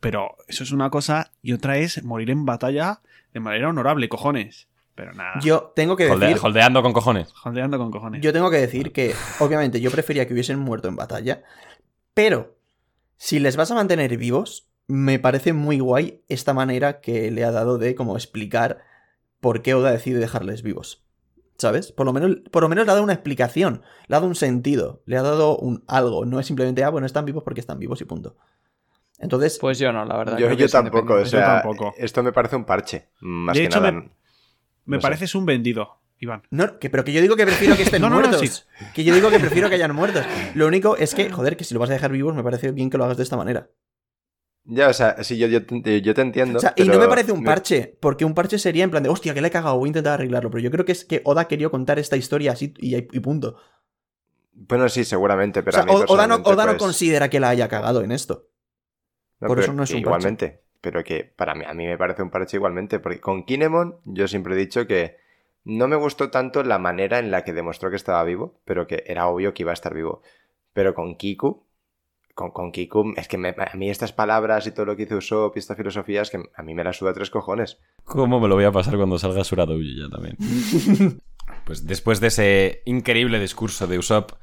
pero 0.00 0.36
eso 0.46 0.62
es 0.62 0.72
una 0.72 0.90
cosa. 0.90 1.32
Y 1.42 1.52
otra 1.52 1.78
es 1.78 2.04
morir 2.04 2.30
en 2.30 2.44
batalla 2.44 3.00
de 3.32 3.40
manera 3.40 3.68
honorable, 3.70 4.08
cojones. 4.08 4.68
Pero 4.96 5.12
nada. 5.12 5.38
Yo 5.42 5.72
tengo 5.76 5.94
que 5.94 6.10
Holde- 6.10 6.26
decir, 6.26 6.40
holdeando 6.44 6.82
con 6.82 6.92
cojones. 6.92 7.32
Jondeando 7.34 7.78
con 7.78 7.90
cojones. 7.92 8.20
yo 8.22 8.32
tengo 8.32 8.50
que 8.50 8.56
decir 8.56 8.92
que, 8.92 9.14
obviamente, 9.38 9.80
yo 9.80 9.90
prefería 9.92 10.26
que 10.26 10.32
hubiesen 10.32 10.58
muerto 10.58 10.88
en 10.88 10.96
batalla, 10.96 11.44
pero 12.14 12.56
si 13.16 13.38
les 13.38 13.56
vas 13.56 13.70
a 13.70 13.74
mantener 13.74 14.16
vivos, 14.16 14.68
me 14.88 15.18
parece 15.18 15.52
muy 15.52 15.78
guay 15.80 16.22
esta 16.28 16.54
manera 16.54 17.00
que 17.00 17.30
le 17.30 17.44
ha 17.44 17.50
dado 17.52 17.78
de 17.78 17.94
como 17.94 18.16
explicar 18.16 18.78
por 19.40 19.62
qué 19.62 19.74
Oda 19.74 19.90
decide 19.92 20.18
dejarles 20.18 20.62
vivos. 20.62 21.02
¿Sabes? 21.58 21.90
Por 21.92 22.04
lo 22.04 22.12
menos, 22.12 22.36
por 22.50 22.62
lo 22.62 22.68
menos 22.68 22.84
le 22.84 22.90
ha 22.90 22.94
dado 22.94 23.04
una 23.04 23.14
explicación, 23.14 23.82
le 24.08 24.16
ha 24.16 24.18
dado 24.18 24.26
un 24.28 24.34
sentido, 24.34 25.02
le 25.06 25.16
ha 25.16 25.22
dado 25.22 25.56
un 25.56 25.84
algo. 25.88 26.26
No 26.26 26.38
es 26.38 26.46
simplemente, 26.46 26.84
ah, 26.84 26.90
bueno, 26.90 27.06
están 27.06 27.24
vivos 27.24 27.44
porque 27.44 27.60
están 27.60 27.78
vivos 27.78 28.00
y 28.02 28.04
punto. 28.04 28.36
Entonces, 29.18 29.58
Pues 29.58 29.78
yo 29.78 29.90
no, 29.92 30.04
la 30.04 30.16
verdad. 30.18 30.36
Yo, 30.36 30.68
tampoco, 30.68 31.14
o. 31.14 31.22
Yo 31.22 31.38
tampoco. 31.38 31.94
esto 31.96 32.22
me 32.22 32.32
parece 32.32 32.56
un 32.56 32.64
parche. 32.66 33.08
Más 33.20 33.54
De 33.54 33.60
que 33.62 33.66
hecho, 33.66 33.80
nada. 33.80 33.92
me- 33.92 34.10
Me 34.86 34.96
no 34.96 35.00
sé. 35.00 35.02
pareces 35.02 35.34
un 35.34 35.44
vendido, 35.46 36.00
Iván. 36.18 36.42
No, 36.50 36.78
que, 36.78 36.88
pero 36.90 37.04
que 37.04 37.12
yo 37.12 37.20
digo 37.20 37.36
que 37.36 37.44
prefiero 37.44 37.76
que 37.76 37.82
estén 37.82 38.00
No, 38.08 38.08
no, 38.08 38.20
no, 38.20 38.28
muertos. 38.28 38.66
Que 38.94 39.04
yo 39.04 39.14
digo 39.14 39.30
que 39.30 39.38
prefiero 39.38 39.68
que 39.68 39.74
hayan 39.74 39.94
muertos. 39.94 40.24
Lo 40.54 40.66
único 40.66 40.96
es 40.96 41.14
que, 41.14 41.30
joder, 41.30 41.56
que 41.56 41.64
si 41.64 41.74
lo 41.74 41.80
vas 41.80 41.90
a 41.90 41.94
dejar 41.94 42.12
vivos, 42.12 42.34
me 42.34 42.42
parece 42.42 42.72
bien 42.72 42.88
que 42.90 42.98
lo 42.98 43.04
hagas 43.04 43.16
de 43.18 43.22
esta 43.24 43.36
manera. 43.36 43.68
Ya, 44.68 44.88
o 44.88 44.92
sea, 44.92 45.22
sí, 45.22 45.38
yo, 45.38 45.46
yo, 45.46 45.64
te, 45.64 46.02
yo 46.02 46.12
te 46.12 46.22
entiendo. 46.22 46.58
O 46.58 46.60
sea, 46.60 46.72
y 46.76 46.84
no 46.88 46.98
me 46.98 47.06
parece 47.06 47.30
un 47.30 47.44
parche, 47.44 47.96
porque 48.00 48.24
un 48.24 48.34
parche 48.34 48.58
sería 48.58 48.82
en 48.82 48.90
plan 48.90 49.02
de, 49.02 49.08
hostia, 49.08 49.32
que 49.32 49.40
le 49.40 49.46
he 49.48 49.50
cagado, 49.52 49.78
voy 49.78 49.86
a 49.86 49.90
intentar 49.90 50.14
arreglarlo. 50.14 50.50
Pero 50.50 50.62
yo 50.64 50.70
creo 50.72 50.84
que 50.84 50.90
es 50.92 51.04
que 51.04 51.22
Oda 51.24 51.46
quería 51.46 51.68
contar 51.68 51.98
esta 52.00 52.16
historia 52.16 52.52
así 52.52 52.74
y, 52.78 52.96
y 52.96 53.20
punto. 53.20 53.56
Bueno, 54.52 54.88
sí, 54.88 55.04
seguramente, 55.04 55.60
O 55.60 55.64
pero 55.64 55.74
sea, 55.74 55.82
a 55.82 55.86
mí 55.86 55.92
O- 55.92 56.04
Oda, 56.12 56.26
no, 56.26 56.36
Oda 56.36 56.64
no 56.64 56.72
pues, 56.72 56.78
considera 56.78 57.30
que 57.30 57.38
la 57.38 57.50
haya 57.50 57.68
cagado 57.68 58.02
en 58.02 58.10
esto. 58.10 58.48
no, 59.40 59.48
por 59.48 59.60
eso 59.60 59.72
no 59.72 59.84
es 59.84 59.90
un 59.92 60.02
parche. 60.02 60.62
Pero 60.86 61.02
que 61.02 61.24
para 61.24 61.56
mí, 61.56 61.64
a 61.66 61.74
mí 61.74 61.84
me 61.84 61.98
parece 61.98 62.22
un 62.22 62.30
parche 62.30 62.58
igualmente, 62.58 63.00
porque 63.00 63.18
con 63.20 63.42
Kinemon 63.44 63.96
yo 64.04 64.28
siempre 64.28 64.54
he 64.54 64.56
dicho 64.56 64.86
que 64.86 65.16
no 65.64 65.88
me 65.88 65.96
gustó 65.96 66.30
tanto 66.30 66.62
la 66.62 66.78
manera 66.78 67.18
en 67.18 67.32
la 67.32 67.42
que 67.42 67.52
demostró 67.52 67.90
que 67.90 67.96
estaba 67.96 68.22
vivo, 68.22 68.60
pero 68.64 68.86
que 68.86 69.02
era 69.04 69.26
obvio 69.26 69.52
que 69.52 69.64
iba 69.64 69.72
a 69.72 69.74
estar 69.74 69.92
vivo. 69.92 70.22
Pero 70.72 70.94
con 70.94 71.16
Kiku, 71.16 71.66
con, 72.36 72.52
con 72.52 72.70
Kiku, 72.70 73.14
es 73.16 73.26
que 73.26 73.36
me- 73.36 73.56
a 73.58 73.74
mí 73.74 73.90
estas 73.90 74.12
palabras 74.12 74.64
y 74.68 74.70
todo 74.70 74.86
lo 74.86 74.94
que 74.94 75.02
hizo 75.02 75.16
Usopp 75.16 75.56
y 75.56 75.58
esta 75.58 75.74
filosofía 75.74 76.22
es 76.22 76.30
que 76.30 76.40
a 76.54 76.62
mí 76.62 76.72
me 76.72 76.84
la 76.84 76.92
suda 76.92 77.12
tres 77.12 77.30
cojones. 77.30 77.80
¿Cómo 78.04 78.38
me 78.38 78.46
lo 78.46 78.54
voy 78.54 78.64
a 78.64 78.70
pasar 78.70 78.96
cuando 78.96 79.18
salga 79.18 79.42
Suradouji 79.42 79.98
ya 80.02 80.08
también? 80.08 80.36
pues 81.64 81.84
después 81.84 82.20
de 82.20 82.28
ese 82.28 82.82
increíble 82.84 83.40
discurso 83.40 83.88
de 83.88 83.98
Usopp, 83.98 84.34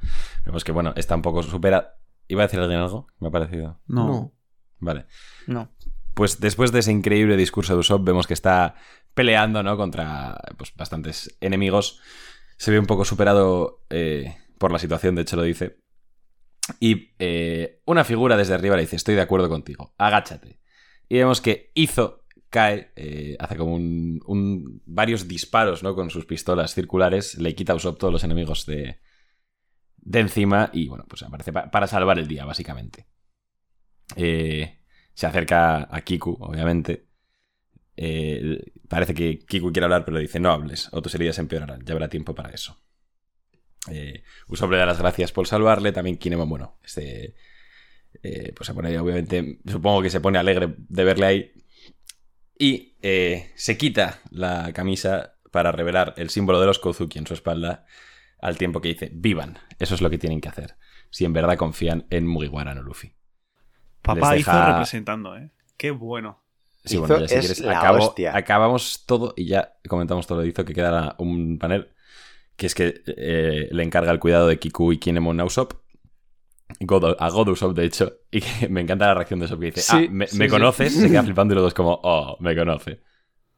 vemos 0.44 0.62
que, 0.62 0.72
bueno, 0.72 0.92
está 0.94 1.14
un 1.14 1.22
poco 1.22 1.42
supera... 1.42 1.94
¿Iba 2.28 2.42
a 2.42 2.46
decir 2.48 2.60
alguien 2.60 2.80
algo? 2.80 3.06
Me 3.18 3.28
ha 3.28 3.30
parecido. 3.30 3.80
No. 3.86 4.32
Vale. 4.80 5.06
No. 5.46 5.70
Pues 6.14 6.40
después 6.40 6.70
de 6.72 6.78
ese 6.78 6.92
increíble 6.92 7.36
discurso 7.36 7.74
de 7.74 7.80
Usopp, 7.80 8.04
vemos 8.04 8.26
que 8.26 8.34
está 8.34 8.76
peleando, 9.14 9.62
¿no? 9.62 9.76
Contra 9.76 10.40
pues, 10.56 10.72
bastantes 10.76 11.36
enemigos. 11.40 12.00
Se 12.56 12.70
ve 12.70 12.78
un 12.78 12.86
poco 12.86 13.04
superado 13.04 13.84
eh, 13.90 14.36
por 14.58 14.70
la 14.72 14.78
situación, 14.78 15.16
de 15.16 15.22
hecho 15.22 15.36
lo 15.36 15.42
dice. 15.42 15.78
Y 16.80 17.10
eh, 17.18 17.82
una 17.84 18.04
figura 18.04 18.36
desde 18.36 18.54
arriba 18.54 18.76
le 18.76 18.82
dice, 18.82 18.96
estoy 18.96 19.16
de 19.16 19.20
acuerdo 19.20 19.48
contigo, 19.48 19.94
agáchate. 19.98 20.60
Y 21.08 21.16
vemos 21.18 21.40
que 21.40 21.70
Izo 21.74 22.24
cae, 22.48 22.92
eh, 22.96 23.36
hace 23.40 23.56
como 23.56 23.74
un, 23.74 24.82
varios 24.86 25.26
disparos 25.26 25.82
¿no? 25.82 25.94
con 25.96 26.10
sus 26.10 26.24
pistolas 26.24 26.72
circulares, 26.72 27.36
le 27.36 27.54
quita 27.54 27.72
a 27.72 27.76
Usopp 27.76 27.98
todos 27.98 28.12
los 28.12 28.22
enemigos 28.24 28.64
de, 28.64 29.00
de 29.96 30.20
encima 30.20 30.70
y 30.72 30.86
bueno, 30.86 31.04
pues 31.08 31.22
aparece 31.24 31.52
pa- 31.52 31.70
para 31.70 31.88
salvar 31.88 32.18
el 32.18 32.28
día, 32.28 32.44
básicamente. 32.44 33.08
Eh, 34.16 34.83
se 35.14 35.26
acerca 35.26 35.88
a 35.90 36.00
Kiku, 36.02 36.36
obviamente. 36.40 37.06
Eh, 37.96 38.72
parece 38.88 39.14
que 39.14 39.38
Kiku 39.38 39.72
quiere 39.72 39.84
hablar, 39.84 40.04
pero 40.04 40.16
le 40.16 40.22
dice, 40.22 40.40
no 40.40 40.50
hables, 40.50 40.88
o 40.92 41.00
tus 41.00 41.14
heridas 41.14 41.38
empeorarán, 41.38 41.84
ya 41.84 41.94
habrá 41.94 42.08
tiempo 42.08 42.34
para 42.34 42.50
eso. 42.50 42.80
Eh, 43.90 44.22
Usopp 44.48 44.70
le 44.72 44.78
da 44.78 44.86
las 44.86 44.98
gracias 44.98 45.32
por 45.32 45.46
salvarle, 45.46 45.92
también 45.92 46.16
Kinemon, 46.18 46.48
bueno, 46.48 46.78
este... 46.82 47.34
eh, 48.22 48.52
pues 48.54 48.66
se 48.66 48.74
pone, 48.74 48.98
obviamente, 48.98 49.60
supongo 49.66 50.02
que 50.02 50.10
se 50.10 50.20
pone 50.20 50.38
alegre 50.38 50.74
de 50.76 51.04
verle 51.04 51.26
ahí. 51.26 51.52
Y 52.58 52.96
eh, 53.02 53.52
se 53.56 53.76
quita 53.76 54.20
la 54.30 54.72
camisa 54.72 55.34
para 55.50 55.72
revelar 55.72 56.14
el 56.16 56.30
símbolo 56.30 56.60
de 56.60 56.66
los 56.66 56.78
Kozuki 56.78 57.18
en 57.18 57.26
su 57.26 57.34
espalda, 57.34 57.84
al 58.40 58.58
tiempo 58.58 58.80
que 58.80 58.88
dice, 58.88 59.10
vivan, 59.12 59.58
eso 59.78 59.94
es 59.94 60.00
lo 60.00 60.10
que 60.10 60.18
tienen 60.18 60.40
que 60.40 60.48
hacer, 60.48 60.76
si 61.10 61.24
en 61.24 61.32
verdad 61.32 61.56
confían 61.56 62.06
en 62.10 62.26
Mugiwara 62.26 62.74
no 62.74 62.82
Luffy. 62.82 63.14
Papá 64.04 64.32
Les 64.32 64.42
hizo 64.42 64.50
deja- 64.52 64.66
representando, 64.66 65.36
¿eh? 65.36 65.50
Qué 65.76 65.90
bueno. 65.90 66.40
Sí, 66.84 66.98
bueno, 66.98 67.18
ya 67.18 67.26
si 67.28 67.34
es 67.36 67.40
quieres, 67.40 67.64
acabo- 67.64 68.14
acabamos 68.34 69.06
todo 69.06 69.32
y 69.36 69.46
ya 69.46 69.72
comentamos 69.88 70.26
todo 70.26 70.38
lo 70.38 70.42
de 70.42 70.50
Izo, 70.50 70.64
que 70.66 70.74
queda 70.74 71.16
un 71.18 71.58
panel, 71.58 71.88
que 72.56 72.66
es 72.66 72.74
que 72.74 73.02
eh, 73.06 73.68
le 73.72 73.82
encarga 73.82 74.12
el 74.12 74.20
cuidado 74.20 74.46
de 74.46 74.58
Kiku 74.58 74.92
y 74.92 74.98
Kinemon 74.98 75.40
a 75.40 75.44
Usopp, 75.46 75.72
God- 76.80 77.16
a 77.18 77.30
God 77.30 77.48
Usopp, 77.48 77.74
de 77.74 77.86
hecho, 77.86 78.12
y 78.30 78.42
que 78.42 78.68
me 78.68 78.82
encanta 78.82 79.06
la 79.06 79.14
reacción 79.14 79.40
de 79.40 79.46
Usopp, 79.46 79.60
que 79.60 79.66
dice, 79.66 79.80
Sí, 79.80 80.06
ah, 80.08 80.10
me, 80.10 80.26
sí, 80.26 80.38
me 80.38 80.44
sí. 80.44 80.50
conoces, 80.50 80.92
se 80.94 81.08
queda 81.08 81.22
flipando 81.22 81.54
y 81.54 81.56
los 81.56 81.64
dos 81.64 81.74
como, 81.74 81.98
oh, 82.02 82.36
me 82.40 82.54
conoce. 82.54 83.00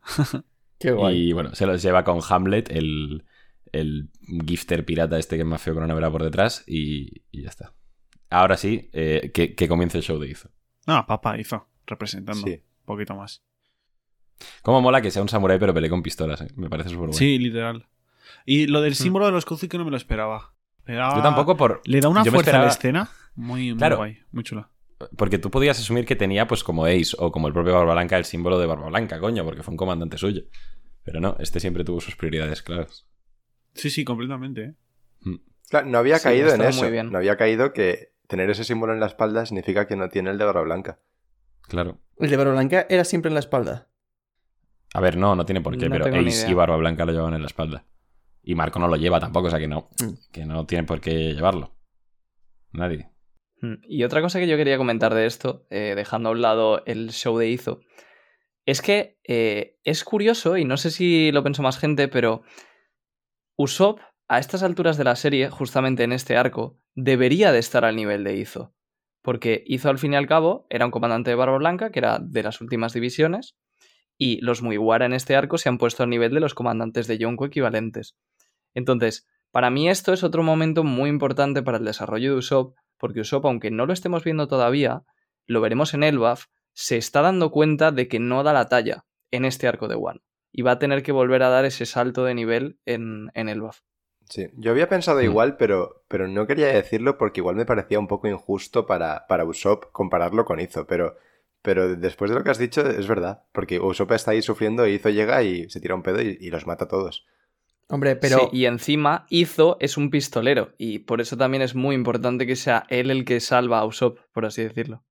Qué 0.78 0.92
guay. 0.92 1.28
Y 1.28 1.32
bueno, 1.32 1.52
se 1.54 1.66
los 1.66 1.82
lleva 1.82 2.04
con 2.04 2.20
Hamlet, 2.28 2.70
el, 2.70 3.24
el 3.72 4.08
gifter 4.46 4.84
pirata 4.84 5.18
este 5.18 5.34
que 5.36 5.42
es 5.42 5.48
más 5.48 5.60
feo 5.60 5.74
que 5.74 5.78
una 5.78 5.86
nevera 5.88 6.10
por 6.12 6.22
detrás, 6.22 6.62
y, 6.66 7.22
y 7.32 7.42
ya 7.42 7.48
está. 7.48 7.72
Ahora 8.30 8.56
sí, 8.56 8.90
eh, 8.92 9.30
que, 9.32 9.54
que 9.54 9.68
comience 9.68 9.98
el 9.98 10.04
show 10.04 10.18
de 10.18 10.28
Izo. 10.28 10.50
No, 10.86 11.06
papá 11.06 11.38
hizo 11.38 11.68
representando. 11.86 12.46
Sí. 12.46 12.52
Un 12.80 12.84
poquito 12.86 13.14
más. 13.14 13.42
Cómo 14.62 14.80
mola 14.82 15.00
que 15.00 15.10
sea 15.10 15.22
un 15.22 15.28
samurái 15.28 15.58
pero 15.58 15.72
pelee 15.72 15.88
con 15.90 16.02
pistolas, 16.02 16.40
eh. 16.42 16.48
me 16.56 16.68
parece 16.68 16.88
súper 16.90 17.08
bueno. 17.08 17.12
Sí, 17.14 17.38
literal. 17.38 17.86
Y 18.44 18.66
lo 18.66 18.80
del 18.80 18.94
símbolo 18.94 19.26
de 19.26 19.32
los 19.32 19.44
Kozuki 19.44 19.78
no 19.78 19.84
me 19.84 19.90
lo 19.90 19.96
esperaba. 19.96 20.52
Le 20.86 20.94
da- 20.94 21.16
Yo 21.16 21.22
tampoco 21.22 21.56
por... 21.56 21.80
Le 21.84 22.00
da 22.00 22.08
una 22.08 22.24
fuerza 22.24 22.58
a 22.60 22.62
la 22.64 22.68
escena 22.68 23.10
muy, 23.34 23.70
muy 23.70 23.78
Claro. 23.78 23.96
guay, 23.96 24.18
muy 24.32 24.44
chula. 24.44 24.70
Porque 25.16 25.38
tú 25.38 25.50
podías 25.50 25.78
asumir 25.78 26.04
que 26.06 26.16
tenía, 26.16 26.46
pues 26.46 26.62
como 26.64 26.84
Ace 26.86 27.14
o 27.18 27.30
como 27.32 27.48
el 27.48 27.52
propio 27.54 27.74
Barba 27.74 27.92
Blanca, 27.94 28.16
el 28.16 28.24
símbolo 28.24 28.58
de 28.58 28.66
Barba 28.66 28.88
Blanca, 28.88 29.18
coño, 29.20 29.44
porque 29.44 29.62
fue 29.62 29.72
un 29.72 29.76
comandante 29.78 30.16
suyo. 30.18 30.42
Pero 31.02 31.20
no, 31.20 31.36
este 31.38 31.60
siempre 31.60 31.84
tuvo 31.84 32.00
sus 32.00 32.16
prioridades 32.16 32.62
claras. 32.62 33.06
Sí, 33.74 33.90
sí, 33.90 34.04
completamente. 34.04 34.62
¿eh? 34.64 34.74
Claro, 35.68 35.86
no 35.88 35.98
había 35.98 36.18
Sí, 36.18 36.24
caído 36.24 36.54
en 36.54 36.62
eso. 36.62 36.82
muy 36.82 36.90
bien. 36.92 37.10
No 37.10 37.18
había 37.18 37.36
caído 37.36 37.72
que 37.72 38.12
tener 38.28 38.50
ese 38.50 38.64
símbolo 38.64 38.92
en 38.92 39.00
la 39.00 39.06
espalda 39.06 39.46
significa 39.46 39.86
que 39.86 39.96
no 39.96 40.08
tiene 40.08 40.30
el 40.30 40.38
de 40.38 40.44
barba 40.44 40.62
blanca. 40.62 41.00
Claro. 41.68 41.98
El 42.18 42.30
de 42.30 42.36
Barba 42.36 42.52
Blanca 42.52 42.86
era 42.88 43.04
siempre 43.04 43.28
en 43.28 43.34
la 43.34 43.40
espalda. 43.40 43.88
A 44.94 45.00
ver, 45.00 45.16
no, 45.16 45.34
no 45.34 45.44
tiene 45.44 45.60
por 45.60 45.76
qué, 45.76 45.88
No 45.88 45.96
pero 45.96 46.06
Ace 46.16 46.48
y 46.50 46.54
Barba 46.54 46.76
Blanca 46.76 47.04
lo 47.04 47.12
llevaban 47.12 47.34
en 47.34 47.40
la 47.42 47.48
espalda. 47.48 47.84
Y 48.42 48.54
Marco 48.54 48.78
no 48.78 48.86
lo 48.88 48.96
lleva 48.96 49.18
tampoco, 49.20 49.48
o 49.48 49.50
sea 49.50 49.58
que 49.58 49.66
no, 49.68 49.90
Mm. 50.00 50.12
que 50.32 50.46
no 50.46 50.64
tiene 50.64 50.84
por 50.84 51.00
qué 51.00 51.34
llevarlo. 51.34 51.74
Nadie. 52.72 53.10
Mm, 53.60 53.74
Y 53.82 54.04
otra 54.04 54.22
cosa 54.22 54.38
que 54.38 54.46
yo 54.46 54.56
quería 54.56 54.78
comentar 54.78 55.12
de 55.12 55.26
esto, 55.26 55.66
eh, 55.70 55.94
dejando 55.96 56.28
a 56.28 56.32
un 56.32 56.40
lado 56.42 56.82
el 56.86 57.10
show 57.10 57.36
de 57.36 57.48
Izo, 57.48 57.80
es 58.64 58.80
que 58.80 59.18
eh, 59.26 59.78
es 59.84 60.04
curioso, 60.04 60.56
y 60.56 60.64
no 60.64 60.76
sé 60.76 60.90
si 60.92 61.32
lo 61.32 61.42
pensó 61.42 61.62
más 61.62 61.78
gente, 61.78 62.06
pero 62.08 62.42
Usopp, 63.56 63.98
a 64.28 64.38
estas 64.38 64.62
alturas 64.62 64.96
de 64.96 65.04
la 65.04 65.16
serie, 65.16 65.50
justamente 65.50 66.02
en 66.02 66.12
este 66.12 66.36
arco, 66.36 66.78
debería 66.94 67.52
de 67.52 67.58
estar 67.58 67.84
al 67.84 67.96
nivel 67.96 68.24
de 68.24 68.36
Izo. 68.36 68.74
Porque 69.22 69.62
Izo, 69.66 69.88
al 69.88 69.98
fin 69.98 70.12
y 70.12 70.16
al 70.16 70.26
cabo, 70.26 70.66
era 70.70 70.84
un 70.84 70.90
comandante 70.90 71.30
de 71.30 71.36
Barba 71.36 71.58
Blanca, 71.58 71.90
que 71.90 72.00
era 72.00 72.18
de 72.20 72.42
las 72.42 72.60
últimas 72.60 72.92
divisiones, 72.92 73.56
y 74.18 74.40
los 74.40 74.62
Mugiwara 74.62 75.06
en 75.06 75.12
este 75.12 75.36
arco 75.36 75.58
se 75.58 75.68
han 75.68 75.78
puesto 75.78 76.02
al 76.02 76.10
nivel 76.10 76.32
de 76.32 76.40
los 76.40 76.54
comandantes 76.54 77.06
de 77.06 77.18
Yonko 77.18 77.46
equivalentes. 77.46 78.16
Entonces, 78.74 79.26
para 79.50 79.70
mí 79.70 79.88
esto 79.88 80.12
es 80.12 80.24
otro 80.24 80.42
momento 80.42 80.84
muy 80.84 81.10
importante 81.10 81.62
para 81.62 81.78
el 81.78 81.84
desarrollo 81.84 82.32
de 82.32 82.38
Usopp, 82.38 82.76
porque 82.98 83.20
Usopp, 83.20 83.46
aunque 83.46 83.70
no 83.70 83.86
lo 83.86 83.92
estemos 83.92 84.24
viendo 84.24 84.48
todavía, 84.48 85.02
lo 85.46 85.60
veremos 85.60 85.94
en 85.94 86.02
Elbaf, 86.02 86.46
se 86.72 86.96
está 86.96 87.22
dando 87.22 87.50
cuenta 87.50 87.92
de 87.92 88.08
que 88.08 88.18
no 88.18 88.42
da 88.42 88.52
la 88.52 88.68
talla 88.68 89.06
en 89.30 89.44
este 89.44 89.68
arco 89.68 89.88
de 89.88 89.94
One. 89.94 90.20
Y 90.52 90.62
va 90.62 90.72
a 90.72 90.78
tener 90.78 91.02
que 91.02 91.12
volver 91.12 91.42
a 91.42 91.48
dar 91.48 91.64
ese 91.64 91.86
salto 91.86 92.24
de 92.24 92.34
nivel 92.34 92.78
en, 92.86 93.30
en 93.34 93.48
Elbaf. 93.48 93.80
Sí, 94.28 94.48
yo 94.56 94.70
había 94.72 94.88
pensado 94.88 95.20
Mm. 95.20 95.24
igual, 95.24 95.56
pero, 95.56 96.04
pero 96.08 96.26
no 96.28 96.46
quería 96.46 96.66
decirlo 96.68 97.16
porque 97.18 97.40
igual 97.40 97.56
me 97.56 97.64
parecía 97.66 97.98
un 97.98 98.08
poco 98.08 98.26
injusto 98.28 98.86
para, 98.86 99.26
para 99.28 99.44
Usopp 99.44 99.84
compararlo 99.92 100.44
con 100.44 100.58
Izo, 100.60 100.86
pero, 100.86 101.16
pero 101.62 101.96
después 101.96 102.30
de 102.30 102.36
lo 102.36 102.42
que 102.44 102.50
has 102.50 102.58
dicho 102.58 102.80
es 102.88 103.06
verdad, 103.06 103.44
porque 103.52 103.78
Usopp 103.80 104.12
está 104.12 104.32
ahí 104.32 104.42
sufriendo 104.42 104.86
y 104.86 104.94
Izo 104.94 105.10
llega 105.10 105.42
y 105.42 105.68
se 105.70 105.80
tira 105.80 105.94
un 105.94 106.02
pedo 106.02 106.20
y, 106.22 106.36
y 106.40 106.50
los 106.50 106.66
mata 106.66 106.86
a 106.86 106.88
todos. 106.88 107.24
Hombre, 107.88 108.16
pero. 108.16 108.38
Sí, 108.38 108.48
y 108.52 108.64
encima, 108.64 109.26
Izo 109.30 109.76
es 109.78 109.96
un 109.96 110.10
pistolero. 110.10 110.72
Y 110.76 110.98
por 111.00 111.20
eso 111.20 111.36
también 111.36 111.62
es 111.62 111.76
muy 111.76 111.94
importante 111.94 112.44
que 112.44 112.56
sea 112.56 112.84
él 112.88 113.12
el 113.12 113.24
que 113.24 113.38
salva 113.38 113.78
a 113.78 113.84
Usopp, 113.84 114.18
por 114.32 114.44
así 114.44 114.62
decirlo. 114.64 115.04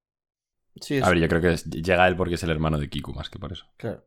Sí, 0.82 0.98
es- 0.98 1.04
A 1.06 1.10
ver, 1.10 1.20
yo 1.20 1.30
creo 1.30 1.40
que 1.40 1.54
es- 1.54 1.64
llega 1.70 2.06
él 2.06 2.18
porque 2.18 2.36
es 2.36 2.44
el 2.44 2.50
hermano 2.50 2.78
de 2.78 2.90
Kiku, 2.90 3.14
más 3.14 3.30
que 3.30 3.40
por 3.40 3.54
eso. 3.54 3.66
claro. 3.78 4.04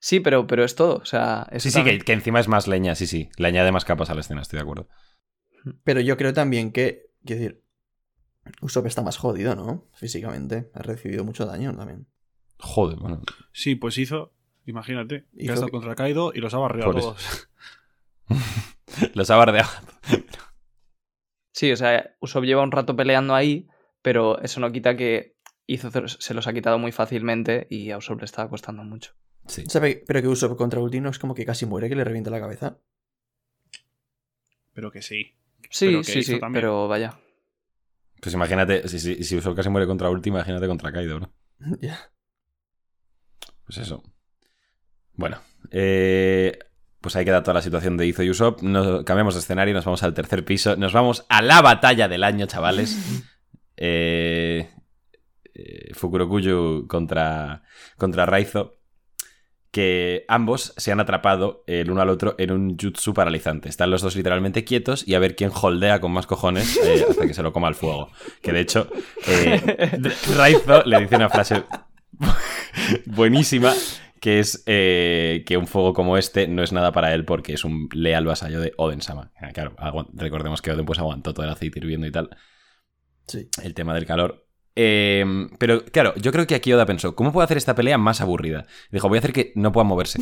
Sí, 0.00 0.18
pero, 0.20 0.46
pero 0.46 0.64
es 0.64 0.74
todo. 0.74 0.96
O 0.96 1.04
sea, 1.04 1.46
Sí, 1.58 1.70
sí, 1.70 1.84
que, 1.84 1.98
que 1.98 2.12
encima 2.12 2.40
es 2.40 2.48
más 2.48 2.66
leña, 2.66 2.94
sí, 2.94 3.06
sí. 3.06 3.28
Le 3.36 3.48
añade 3.48 3.70
más 3.70 3.84
capas 3.84 4.10
a 4.10 4.14
la 4.14 4.20
escena, 4.22 4.40
estoy 4.42 4.56
de 4.56 4.62
acuerdo. 4.62 4.88
Pero 5.84 6.00
yo 6.00 6.16
creo 6.16 6.32
también 6.32 6.72
que. 6.72 7.10
Quiero 7.24 7.42
decir. 7.42 7.64
Usopp 8.62 8.86
está 8.86 9.02
más 9.02 9.18
jodido, 9.18 9.54
¿no? 9.54 9.86
Físicamente. 9.94 10.70
Ha 10.74 10.80
recibido 10.80 11.22
mucho 11.24 11.44
daño 11.46 11.76
también. 11.76 12.06
Joder, 12.58 12.98
bueno. 12.98 13.22
Sí, 13.52 13.74
pues 13.74 13.98
hizo, 13.98 14.32
imagínate, 14.64 15.26
que 15.36 15.44
Hizo 15.44 15.52
ha 15.52 15.54
estado 15.54 15.66
que- 15.66 15.72
contra 15.72 15.94
Kaido 15.94 16.32
y 16.34 16.40
los 16.40 16.54
ha 16.54 16.58
barrido 16.58 16.90
a 16.90 16.92
todos. 16.94 17.48
Los 19.14 19.30
ha 19.30 19.36
bardeado. 19.36 19.68
Sí, 21.52 21.70
o 21.72 21.76
sea, 21.76 22.14
Usopp 22.20 22.44
lleva 22.44 22.62
un 22.62 22.72
rato 22.72 22.96
peleando 22.96 23.34
ahí, 23.34 23.68
pero 24.02 24.40
eso 24.40 24.60
no 24.60 24.72
quita 24.72 24.96
que 24.96 25.36
Izo 25.66 25.90
se 26.08 26.34
los 26.34 26.46
ha 26.46 26.52
quitado 26.52 26.78
muy 26.78 26.90
fácilmente 26.92 27.66
y 27.70 27.90
a 27.90 27.98
Usopp 27.98 28.20
le 28.20 28.24
estaba 28.24 28.48
costando 28.50 28.82
mucho. 28.82 29.12
Sí. 29.50 29.64
¿Sabe? 29.68 30.04
Pero 30.06 30.22
que 30.22 30.28
Usopp 30.28 30.56
contra 30.56 30.80
Ultimo 30.80 31.08
es 31.08 31.18
como 31.18 31.34
que 31.34 31.44
casi 31.44 31.66
muere, 31.66 31.88
que 31.88 31.96
le 31.96 32.04
revienta 32.04 32.30
la 32.30 32.40
cabeza. 32.40 32.78
Pero 34.72 34.90
que 34.92 35.02
sí. 35.02 35.36
Sí, 35.68 35.86
Pero 35.86 35.98
que 35.98 36.12
sí, 36.12 36.22
sí, 36.22 36.38
también. 36.38 36.62
pero 36.62 36.88
vaya. 36.88 37.18
Pues 38.20 38.34
imagínate, 38.34 38.86
si, 38.88 39.00
si, 39.00 39.24
si 39.24 39.36
Usopp 39.36 39.56
casi 39.56 39.68
muere 39.68 39.86
contra 39.86 40.08
Ulti, 40.08 40.28
imagínate 40.28 40.66
contra 40.68 40.92
Kaido, 40.92 41.20
¿no? 41.20 41.32
ya. 41.80 42.12
Pues 43.64 43.78
eso. 43.78 44.02
Bueno, 45.14 45.40
eh, 45.70 46.58
pues 47.00 47.16
ahí 47.16 47.24
queda 47.24 47.42
toda 47.42 47.54
la 47.54 47.62
situación 47.62 47.96
de 47.96 48.06
Izo 48.06 48.22
y 48.22 48.30
Usopp. 48.30 48.62
Nos, 48.62 49.04
cambiamos 49.04 49.34
de 49.34 49.40
escenario, 49.40 49.74
nos 49.74 49.84
vamos 49.84 50.02
al 50.02 50.14
tercer 50.14 50.44
piso. 50.44 50.76
Nos 50.76 50.92
vamos 50.92 51.26
a 51.28 51.42
la 51.42 51.60
batalla 51.60 52.08
del 52.08 52.24
año, 52.24 52.46
chavales. 52.46 52.96
Eh, 53.82 54.68
eh, 55.54 55.94
Fukurokuyu 55.94 56.86
contra, 56.86 57.62
contra 57.96 58.26
Raizo. 58.26 58.79
Que 59.70 60.24
ambos 60.26 60.74
se 60.76 60.90
han 60.90 60.98
atrapado 60.98 61.62
el 61.68 61.90
uno 61.90 62.00
al 62.02 62.08
otro 62.08 62.34
en 62.38 62.50
un 62.50 62.76
jutsu 62.76 63.14
paralizante. 63.14 63.68
Están 63.68 63.90
los 63.90 64.02
dos 64.02 64.16
literalmente 64.16 64.64
quietos 64.64 65.06
y 65.06 65.14
a 65.14 65.20
ver 65.20 65.36
quién 65.36 65.52
holdea 65.54 66.00
con 66.00 66.10
más 66.10 66.26
cojones 66.26 66.76
eh, 66.84 67.04
hasta 67.10 67.26
que 67.26 67.34
se 67.34 67.42
lo 67.42 67.52
coma 67.52 67.68
el 67.68 67.76
fuego. 67.76 68.10
Que 68.42 68.52
de 68.52 68.60
hecho, 68.60 68.88
eh, 69.28 69.60
Raizo 70.36 70.82
le 70.84 71.00
dice 71.00 71.16
una 71.16 71.28
frase 71.28 71.62
buenísima 73.06 73.72
que 74.20 74.38
es 74.38 74.62
eh, 74.66 75.44
que 75.46 75.56
un 75.56 75.66
fuego 75.66 75.94
como 75.94 76.18
este 76.18 76.46
no 76.46 76.62
es 76.62 76.72
nada 76.72 76.92
para 76.92 77.14
él 77.14 77.24
porque 77.24 77.54
es 77.54 77.64
un 77.64 77.88
leal 77.92 78.26
vasallo 78.26 78.60
de 78.60 78.74
Oden-sama. 78.76 79.32
Ah, 79.40 79.52
Claro, 79.52 79.74
recordemos 80.12 80.60
que 80.60 80.70
Oden 80.72 80.84
pues 80.84 80.98
aguantó 80.98 81.32
todo 81.32 81.46
el 81.46 81.52
aceite 81.52 81.78
hirviendo 81.78 82.06
y 82.06 82.12
tal, 82.12 82.28
Sí. 83.26 83.48
el 83.62 83.72
tema 83.74 83.94
del 83.94 84.04
calor. 84.04 84.46
Eh, 84.82 85.46
pero 85.58 85.84
claro, 85.84 86.14
yo 86.16 86.32
creo 86.32 86.46
que 86.46 86.54
aquí 86.54 86.72
Oda 86.72 86.86
pensó, 86.86 87.14
¿cómo 87.14 87.32
puedo 87.32 87.44
hacer 87.44 87.58
esta 87.58 87.74
pelea 87.74 87.98
más 87.98 88.22
aburrida? 88.22 88.64
Dijo, 88.90 89.08
voy 89.10 89.18
a 89.18 89.20
hacer 89.20 89.34
que 89.34 89.52
no 89.54 89.72
pueda 89.72 89.84
moverse. 89.84 90.18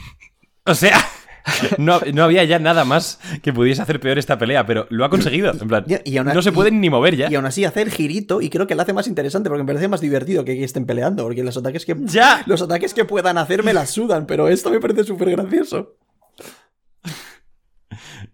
o 0.66 0.74
sea, 0.74 0.98
no, 1.78 2.00
no 2.12 2.24
había 2.24 2.44
ya 2.44 2.58
nada 2.58 2.84
más 2.84 3.18
que 3.42 3.54
pudiese 3.54 3.80
hacer 3.80 3.98
peor 4.00 4.18
esta 4.18 4.36
pelea, 4.36 4.66
pero 4.66 4.86
lo 4.90 5.02
ha 5.06 5.08
conseguido. 5.08 5.50
En 5.52 5.66
plan, 5.68 5.84
y 6.04 6.16
aún 6.18 6.26
no 6.26 6.42
se 6.42 6.50
y- 6.50 6.52
pueden 6.52 6.78
ni 6.80 6.90
mover 6.90 7.16
ya. 7.16 7.30
Y 7.30 7.36
aún 7.36 7.46
así 7.46 7.64
hace 7.64 7.80
el 7.80 7.90
girito 7.90 8.42
y 8.42 8.50
creo 8.50 8.66
que 8.66 8.74
lo 8.74 8.82
hace 8.82 8.92
más 8.92 9.06
interesante 9.08 9.48
porque 9.48 9.62
me 9.62 9.68
parece 9.68 9.88
más 9.88 10.02
divertido 10.02 10.44
que 10.44 10.56
que 10.56 10.64
estén 10.64 10.84
peleando. 10.84 11.22
Porque 11.24 11.42
los 11.42 11.56
ataques 11.56 11.86
que. 11.86 11.96
¡Ya! 12.00 12.42
Los 12.44 12.60
ataques 12.60 12.92
que 12.92 13.06
puedan 13.06 13.38
hacer 13.38 13.62
me 13.62 13.72
la 13.72 13.86
sudan, 13.86 14.26
pero 14.26 14.48
esto 14.48 14.70
me 14.70 14.78
parece 14.80 15.04
súper 15.04 15.30
gracioso. 15.30 15.96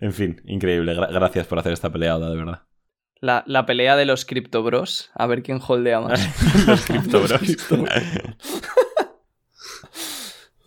En 0.00 0.12
fin, 0.12 0.40
increíble. 0.46 0.96
Gra- 0.96 1.12
gracias 1.12 1.46
por 1.46 1.58
hacer 1.60 1.72
esta 1.72 1.92
pelea, 1.92 2.16
Oda, 2.16 2.30
de 2.30 2.36
verdad. 2.36 2.62
La, 3.22 3.44
la 3.46 3.64
pelea 3.66 3.94
de 3.96 4.04
los 4.04 4.24
Crypto 4.26 4.62
Bros. 4.64 5.10
A 5.14 5.26
ver 5.26 5.42
quién 5.44 5.60
holdea 5.66 6.00
más. 6.00 6.20
Los 6.66 6.84
criptobros. 6.84 7.40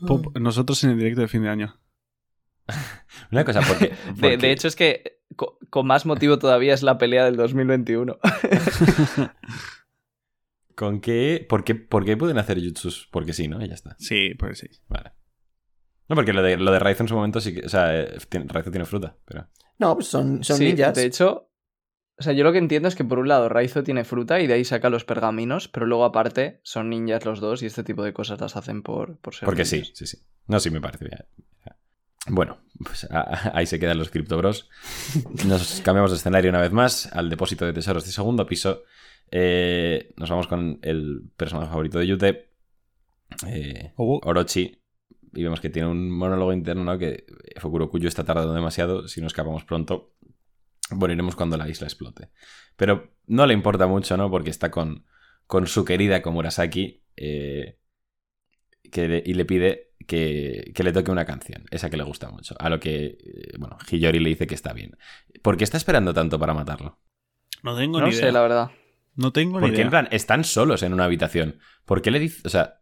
Pop, 0.08 0.38
nosotros 0.38 0.84
en 0.86 0.92
el 0.92 0.98
directo 0.98 1.22
de 1.22 1.28
fin 1.28 1.44
de 1.44 1.50
año. 1.50 1.80
Una 3.32 3.44
cosa, 3.46 3.62
porque. 3.68 3.88
De, 3.90 3.96
porque- 4.16 4.38
de 4.38 4.52
hecho, 4.52 4.68
es 4.70 4.76
que 4.76 5.20
co- 5.36 5.58
con 5.70 5.86
más 5.86 6.06
motivo 6.06 6.40
todavía 6.40 6.74
es 6.74 6.82
la 6.82 6.98
pelea 6.98 7.26
del 7.26 7.36
2021. 7.36 8.18
¿Con 10.76 11.00
qué? 11.00 11.46
¿Por 11.48 11.64
qué, 11.64 11.76
por 11.76 12.04
qué 12.06 12.18
pueden 12.18 12.38
hacer 12.38 12.60
jutsus? 12.62 13.08
Porque 13.12 13.34
sí, 13.34 13.48
¿no? 13.48 13.64
Y 13.64 13.68
ya 13.68 13.74
está. 13.76 13.96
Sí, 14.00 14.34
pues 14.38 14.60
sí. 14.60 14.68
Vale. 14.88 15.12
No, 16.08 16.16
porque 16.16 16.34
lo 16.34 16.44
de, 16.44 16.58
lo 16.58 16.72
de 16.72 16.80
Raizo 16.80 17.04
en 17.04 17.10
su 17.10 17.16
momento 17.16 17.40
sí 17.42 17.54
que. 17.56 17.66
O 17.66 17.70
sea, 17.70 17.98
eh, 18.00 18.18
tiene- 18.30 18.46
Raizo 18.50 18.72
tiene 18.72 18.86
fruta, 18.86 19.18
pero. 19.26 19.48
No, 19.80 19.96
pues 19.96 20.08
son, 20.08 20.44
son 20.44 20.58
Sí, 20.58 20.66
ninjas. 20.66 20.94
De 20.96 21.06
hecho, 21.06 21.50
o 22.18 22.24
sea, 22.24 22.34
yo 22.34 22.44
lo 22.44 22.52
que 22.52 22.58
entiendo 22.60 22.88
es 22.88 22.96
que 22.96 23.04
por 23.04 23.20
un 23.20 23.28
lado 23.28 23.50
Raizo 23.50 23.84
tiene 23.84 24.04
fruta 24.06 24.40
y 24.40 24.48
de 24.48 24.54
ahí 24.54 24.66
saca 24.66 24.90
los 24.90 25.04
pergaminos, 25.06 25.68
pero 25.68 25.86
luego 25.86 26.06
aparte 26.06 26.60
son 26.64 26.90
ninjas 26.90 27.26
los 27.26 27.40
dos 27.42 27.62
y 27.62 27.66
este 27.66 27.84
tipo 27.84 28.04
de 28.04 28.14
cosas 28.14 28.40
las 28.40 28.56
hacen 28.56 28.82
por, 28.84 29.18
por 29.18 29.36
ser 29.36 29.46
Porque 29.46 29.66
sí, 29.66 29.78
ninjas. 29.78 29.92
sí, 29.98 30.08
sí. 30.08 30.18
No, 30.48 30.60
sí, 30.60 30.70
me 30.70 30.82
parece 30.82 31.06
bien. 31.06 31.20
Bueno, 32.28 32.58
pues 32.84 33.04
a- 33.12 33.20
a- 33.22 33.58
ahí 33.58 33.68
se 33.68 33.80
quedan 33.80 34.00
los 34.00 34.10
criptobros. 34.10 34.70
Nos 35.46 35.82
cambiamos 35.82 36.12
de 36.12 36.18
escenario 36.18 36.50
una 36.50 36.62
vez 36.62 36.72
más 36.72 37.08
al 37.14 37.30
depósito 37.30 37.66
de 37.66 37.74
tesoros 37.74 38.06
de 38.06 38.12
segundo 38.12 38.46
piso. 38.48 38.84
Eh, 39.30 40.14
nos 40.18 40.30
vamos 40.30 40.48
con 40.48 40.80
el 40.82 41.22
personaje 41.38 41.70
favorito 41.70 42.00
de 42.00 42.08
Yute, 42.08 42.50
eh, 43.48 43.92
Orochi. 43.98 44.80
Y 45.34 45.44
vemos 45.44 45.60
que 45.60 45.70
tiene 45.70 45.90
un 45.90 46.10
monólogo 46.10 46.54
interno, 46.54 46.84
¿no? 46.86 46.98
Que 46.98 47.26
Fukurokuyo 47.60 48.08
está 48.08 48.24
tardando 48.24 48.54
demasiado. 48.54 49.08
Si 49.08 49.20
no 49.22 49.28
escapamos 49.28 49.66
pronto, 49.66 50.14
moriremos 50.92 51.36
cuando 51.36 51.58
la 51.58 51.68
isla 51.70 51.88
explote. 51.88 52.30
Pero 52.76 53.14
no 53.28 53.46
le 53.46 53.54
importa 53.54 53.88
mucho, 53.88 54.18
¿no? 54.18 54.30
Porque 54.30 54.50
está 54.50 54.70
con, 54.72 55.06
con 55.48 55.68
su 55.68 55.86
querida 55.86 56.22
Komurasaki. 56.22 57.04
eh, 57.18 57.78
que 58.92 59.08
le- 59.08 59.24
y 59.26 59.34
le 59.34 59.46
pide 59.46 59.94
que, 60.08 60.72
que 60.76 60.84
le 60.84 60.94
toque 60.94 61.10
una 61.12 61.26
canción, 61.26 61.66
esa 61.72 61.90
que 61.90 61.98
le 61.98 62.04
gusta 62.04 62.30
mucho. 62.30 62.56
A 62.60 62.70
lo 62.70 62.80
que, 62.80 63.06
eh, 63.06 63.18
bueno, 63.58 63.78
Hiyori 63.90 64.20
le 64.20 64.30
dice 64.30 64.46
que 64.48 64.56
está 64.56 64.74
bien. 64.74 64.96
¿Por 65.42 65.58
qué 65.58 65.64
está 65.64 65.78
esperando 65.78 66.14
tanto 66.14 66.38
para 66.40 66.54
matarlo? 66.54 67.00
no 67.64 67.76
tengo 67.76 68.00
No 68.00 68.06
ni 68.08 68.14
sé, 68.14 68.22
idea. 68.24 68.32
la 68.34 68.42
verdad. 68.42 68.72
No 69.16 69.32
tengo 69.34 69.60
ni 69.60 69.62
Porque 69.62 69.76
idea. 69.78 69.86
en 69.86 69.90
plan, 69.90 70.08
están 70.12 70.44
solos 70.44 70.84
en 70.84 70.94
una 70.94 71.06
habitación. 71.06 71.60
¿Por 71.86 72.02
qué 72.04 72.12
le 72.12 72.20
dice.? 72.20 72.42
O 72.46 72.50
sea. 72.50 72.80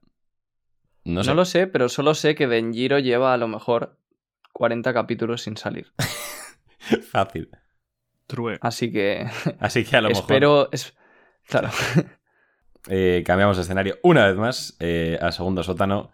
No 1.05 1.15
No, 1.15 1.23
sé. 1.23 1.33
lo 1.35 1.45
sé, 1.45 1.67
pero 1.67 1.87
solo 1.89 2.13
sé 2.15 2.35
que 2.35 2.47
Denjiro 2.47 2.99
lleva 2.99 3.33
a 3.33 3.37
lo 3.37 3.47
mejor 3.47 3.97
40 4.51 4.93
capítulos 4.93 5.41
sin 5.43 5.55
salir. 5.57 5.93
Fácil. 7.11 7.49
True. 8.33 8.57
Así 8.61 8.91
que 8.91 9.27
Así 9.59 9.83
que 9.83 9.95
a 9.97 10.01
lo 10.01 10.09
mejor. 10.09 10.21
espero... 10.23 10.69
es- 10.71 10.93
Claro. 11.47 11.69
Eh, 12.89 13.23
cambiamos 13.25 13.55
de 13.55 13.63
escenario 13.63 13.97
una 14.03 14.27
vez 14.27 14.35
más 14.35 14.75
eh, 14.81 15.17
al 15.21 15.31
segundo 15.31 15.63
sótano. 15.63 16.11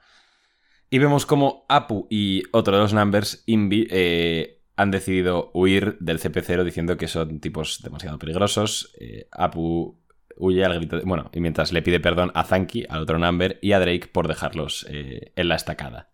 Y 0.91 0.99
vemos 0.99 1.25
como 1.25 1.65
Apu 1.67 2.05
y 2.11 2.43
otro 2.51 2.75
de 2.75 2.83
los 2.83 2.93
Numbers, 2.93 3.43
eh, 3.47 4.61
han 4.75 4.91
decidido 4.91 5.49
huir 5.55 5.97
del 5.99 6.19
CP0 6.19 6.63
diciendo 6.63 6.95
que 6.95 7.07
son 7.07 7.39
tipos 7.39 7.81
demasiado 7.81 8.19
peligrosos. 8.19 8.93
Eh, 8.99 9.27
Apu 9.31 9.99
huye 10.37 10.63
al 10.63 10.75
grito. 10.75 10.97
de- 10.97 11.05
bueno, 11.05 11.31
y 11.33 11.39
mientras 11.39 11.71
le 11.73 11.81
pide 11.81 11.99
perdón 11.99 12.31
a 12.35 12.43
Zanki, 12.43 12.85
al 12.87 13.01
otro 13.01 13.17
Number, 13.17 13.57
y 13.63 13.71
a 13.71 13.79
Drake 13.79 14.07
por 14.11 14.27
dejarlos 14.27 14.85
en 14.89 15.47
la 15.47 15.55
estacada. 15.55 16.11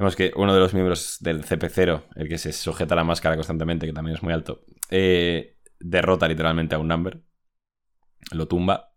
Vemos 0.00 0.16
que 0.16 0.32
uno 0.34 0.54
de 0.54 0.60
los 0.60 0.72
miembros 0.72 1.18
del 1.20 1.44
CP0, 1.44 2.04
el 2.16 2.26
que 2.26 2.38
se 2.38 2.54
sujeta 2.54 2.94
la 2.94 3.04
máscara 3.04 3.36
constantemente, 3.36 3.84
que 3.84 3.92
también 3.92 4.16
es 4.16 4.22
muy 4.22 4.32
alto, 4.32 4.64
eh, 4.88 5.58
derrota 5.78 6.26
literalmente 6.26 6.74
a 6.74 6.78
un 6.78 6.88
Number. 6.88 7.20
Lo 8.32 8.48
tumba. 8.48 8.94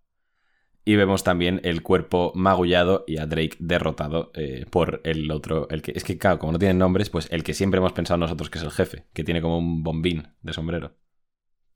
Y 0.85 0.95
vemos 0.95 1.25
también 1.25 1.59
el 1.65 1.83
cuerpo 1.83 2.31
magullado 2.35 3.03
y 3.05 3.17
a 3.17 3.25
Drake 3.25 3.57
derrotado 3.59 4.31
eh, 4.33 4.65
por 4.69 5.01
el 5.03 5.29
otro. 5.31 5.67
El 5.71 5.81
que, 5.81 5.91
es 5.93 6.05
que, 6.05 6.17
claro, 6.17 6.39
como 6.39 6.53
no 6.53 6.59
tienen 6.59 6.77
nombres, 6.77 7.09
pues 7.09 7.27
el 7.31 7.43
que 7.43 7.53
siempre 7.53 7.79
hemos 7.79 7.91
pensado 7.91 8.17
nosotros 8.17 8.49
que 8.49 8.59
es 8.59 8.63
el 8.63 8.71
jefe, 8.71 9.05
que 9.11 9.25
tiene 9.25 9.41
como 9.41 9.57
un 9.57 9.83
bombín 9.83 10.29
de 10.41 10.53
sombrero. 10.53 10.95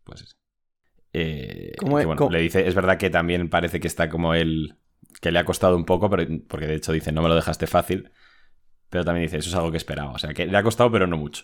Pues. 0.06 0.38
Eh, 1.12 1.74
¿Cómo 1.80 1.98
que 1.98 2.04
es? 2.04 2.06
bueno, 2.06 2.18
¿Cómo? 2.18 2.32
le 2.32 2.40
dice, 2.40 2.66
es 2.66 2.76
verdad 2.76 2.98
que 2.98 3.10
también 3.10 3.50
parece 3.50 3.82
que 3.82 3.88
está 3.88 4.08
como 4.08 4.36
él, 4.36 4.78
que 5.20 5.32
le 5.34 5.40
ha 5.40 5.44
costado 5.44 5.76
un 5.76 5.84
poco, 5.84 6.10
pero, 6.10 6.26
porque 6.48 6.68
de 6.68 6.76
hecho 6.76 6.94
dice, 6.94 7.12
no 7.12 7.22
me 7.22 7.28
lo 7.28 7.36
dejaste 7.36 7.68
fácil. 7.68 8.10
Pero 8.90 9.04
también 9.06 9.26
dice, 9.26 9.38
eso 9.38 9.50
es 9.50 9.56
algo 9.56 9.72
que 9.72 9.78
esperaba. 9.78 10.12
O 10.12 10.18
sea, 10.20 10.34
que 10.34 10.46
le 10.46 10.58
ha 10.58 10.64
costado, 10.64 10.92
pero 10.92 11.08
no 11.08 11.18
mucho. 11.18 11.44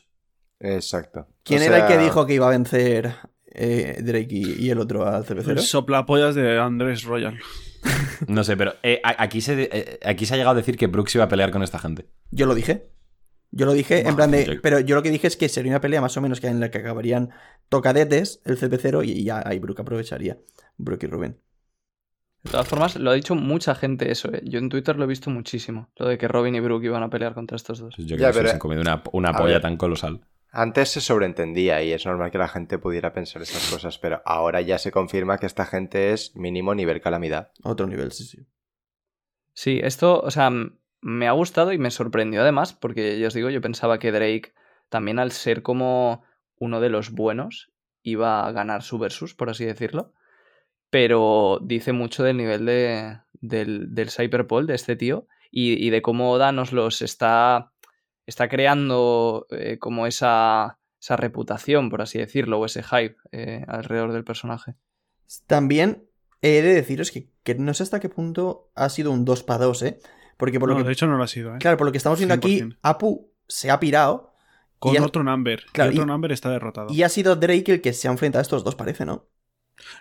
Exacto. 0.59 1.27
¿Quién 1.43 1.61
O 1.61 1.63
era 1.65 1.79
el 1.79 1.87
que 1.87 1.97
dijo 2.03 2.25
que 2.25 2.33
iba 2.35 2.47
a 2.47 2.51
vencer 2.51 3.13
eh, 3.47 3.97
Drake 4.01 4.27
y, 4.31 4.65
y 4.65 4.69
el 4.69 4.79
otro 4.79 5.05
al 5.07 5.23
El 5.27 5.37
CP0? 5.43 5.57
soplapollas 5.59 6.35
de 6.35 6.57
Andrés 6.59 7.03
Royal. 7.03 7.37
No 8.27 8.43
sé, 8.45 8.55
pero 8.55 8.73
eh, 8.81 9.01
aquí, 9.03 9.41
se, 9.41 9.69
eh, 9.71 9.99
aquí 10.05 10.25
se 10.25 10.33
ha 10.33 10.37
llegado 10.37 10.53
a 10.53 10.59
decir 10.59 10.77
que 10.77 10.87
Brooks 10.87 11.15
iba 11.15 11.25
a 11.25 11.27
pelear 11.27 11.51
con 11.51 11.63
esta 11.63 11.79
gente. 11.79 12.07
Yo 12.31 12.45
lo 12.45 12.55
dije. 12.55 12.89
Yo 13.51 13.65
lo 13.67 13.73
dije, 13.73 14.07
en 14.07 14.15
plan 14.15 14.31
de. 14.31 14.45
yo- 14.45 14.61
Pero 14.61 14.79
yo 14.79 14.95
lo 14.95 15.03
que 15.03 15.11
dije 15.11 15.27
es 15.27 15.35
que 15.37 15.47
sería 15.49 15.71
una 15.71 15.81
pelea 15.81 16.01
más 16.01 16.15
o 16.17 16.21
menos 16.21 16.39
que 16.39 16.47
en 16.47 16.59
la 16.59 16.71
que 16.71 16.77
acabarían 16.79 17.29
tocadetes 17.69 18.41
el 18.45 18.57
CP0 18.57 19.05
y 19.05 19.23
ya 19.25 19.43
ahí 19.45 19.59
Brook 19.59 19.79
aprovecharía. 19.81 20.37
Brook 20.77 21.03
y 21.03 21.07
Rubén. 21.07 21.39
De 22.43 22.51
todas 22.51 22.67
formas, 22.67 22.95
lo 22.97 23.09
ha 23.11 23.13
dicho 23.13 23.35
mucha 23.35 23.73
gente 23.73 24.11
eso, 24.11 24.29
¿eh? 24.33 24.41
Yo 24.43 24.59
en 24.59 24.67
Twitter 24.69 24.97
lo 24.97 25.05
he 25.05 25.07
visto 25.07 25.29
muchísimo. 25.29 25.89
Lo 25.95 26.07
de 26.07 26.17
que 26.17 26.27
Robin 26.27 26.55
y 26.55 26.59
Brooke 26.59 26.85
iban 26.85 27.01
a 27.03 27.09
pelear 27.09 27.33
contra 27.33 27.55
estos 27.55 27.79
dos. 27.79 27.95
Pues 27.95 28.05
Yo 28.07 28.17
Ya, 28.17 28.27
creo 28.27 28.31
que 28.31 28.37
pero- 28.39 28.47
se 28.49 28.53
han 28.55 28.59
comido 28.59 28.81
una, 29.13 29.31
polla 29.33 29.53
ver. 29.53 29.61
tan 29.61 29.77
colosal. 29.77 30.21
Antes 30.51 30.89
se 30.89 31.01
sobreentendía 31.01 31.81
y 31.81 31.93
es 31.93 32.05
normal 32.05 32.29
que 32.31 32.37
la 32.37 32.47
gente 32.47 32.77
pudiera 32.77 33.11
pensar 33.13 33.41
esas 33.41 33.71
cosas, 33.71 33.97
pero 33.97 34.21
ahora 34.25 34.61
ya 34.61 34.77
se 34.77 34.91
confirma 34.91 35.37
que 35.39 35.47
esta 35.47 35.65
gente 35.65 36.11
es 36.13 36.35
mínimo 36.35 36.75
nivel 36.75 37.01
calamidad. 37.01 37.51
Otro 37.63 37.87
nivel, 37.87 38.11
sí, 38.11 38.25
sí. 38.25 38.45
Sí, 39.55 39.79
esto, 39.81 40.19
o 40.21 40.29
sea, 40.29 40.51
me 41.01 41.27
ha 41.27 41.31
gustado 41.31 41.71
y 41.73 41.77
me 41.79 41.89
sorprendió 41.91 42.41
además, 42.41 42.73
porque 42.73 43.17
ya 43.19 43.27
os 43.27 43.33
digo, 43.33 43.49
yo 43.49 43.61
pensaba 43.61 43.97
que 43.99 44.11
Drake, 44.11 44.53
también 44.89 45.17
al 45.17 45.31
ser 45.31 45.63
como 45.63 46.23
uno 46.57 46.81
de 46.81 46.89
los 46.89 47.11
buenos, 47.11 47.71
iba 48.03 48.45
a 48.45 48.51
ganar 48.51 48.83
su 48.83 48.99
versus, 48.99 49.33
por 49.33 49.49
así 49.49 49.65
decirlo. 49.65 50.13
Pero 50.93 51.57
dice 51.63 51.91
mucho 51.91 52.21
del 52.23 52.37
nivel 52.37 52.67
de, 52.67 53.17
del, 53.41 53.95
del 53.95 54.11
Cyberpol, 54.11 54.67
de 54.67 54.75
este 54.75 54.95
tío, 54.95 55.27
y, 55.49 55.73
y 55.83 55.89
de 55.89 56.03
cómo 56.03 56.31
Oda 56.31 56.51
nos 56.51 56.71
los 56.71 57.01
está, 57.01 57.71
está 58.27 58.47
creando 58.47 59.47
eh, 59.49 59.79
como 59.79 60.05
esa, 60.05 60.77
esa 61.01 61.15
reputación, 61.17 61.89
por 61.89 62.03
así 62.03 62.19
decirlo, 62.19 62.59
o 62.59 62.65
ese 62.67 62.83
hype 62.83 63.15
eh, 63.31 63.65
alrededor 63.67 64.13
del 64.13 64.23
personaje. 64.23 64.75
También 65.47 66.03
he 66.43 66.61
de 66.61 66.75
deciros 66.75 67.09
que, 67.09 67.27
que 67.41 67.55
no 67.55 67.73
sé 67.73 67.81
hasta 67.81 67.99
qué 67.99 68.09
punto 68.09 68.69
ha 68.75 68.87
sido 68.89 69.09
un 69.09 69.25
2 69.25 69.41
para 69.41 69.65
2, 69.65 69.81
¿eh? 69.81 69.99
Porque 70.37 70.59
por 70.59 70.69
No, 70.69 70.75
lo 70.75 70.81
que. 70.83 70.87
de 70.89 70.93
hecho 70.93 71.07
no 71.07 71.17
lo 71.17 71.23
ha 71.23 71.27
sido, 71.27 71.55
¿eh? 71.55 71.57
Claro, 71.59 71.77
por 71.77 71.85
lo 71.87 71.91
que 71.91 71.97
estamos 71.97 72.19
viendo 72.19 72.35
aquí, 72.35 72.59
100%. 72.61 72.77
Apu 72.83 73.31
se 73.47 73.71
ha 73.71 73.79
pirado. 73.79 74.35
Con 74.77 74.93
y 74.93 74.97
ha- 74.97 75.03
otro 75.03 75.23
number. 75.23 75.63
Claro, 75.71 75.89
y 75.91 75.95
otro 75.95 76.03
y- 76.03 76.07
number 76.07 76.31
está 76.31 76.51
derrotado. 76.51 76.93
Y 76.93 77.01
ha 77.01 77.09
sido 77.09 77.35
Drake 77.35 77.71
el 77.71 77.81
que 77.81 77.93
se 77.93 78.07
ha 78.07 78.11
enfrentado 78.11 78.41
a 78.41 78.43
estos 78.43 78.63
dos, 78.63 78.75
parece, 78.75 79.05
¿no? 79.05 79.25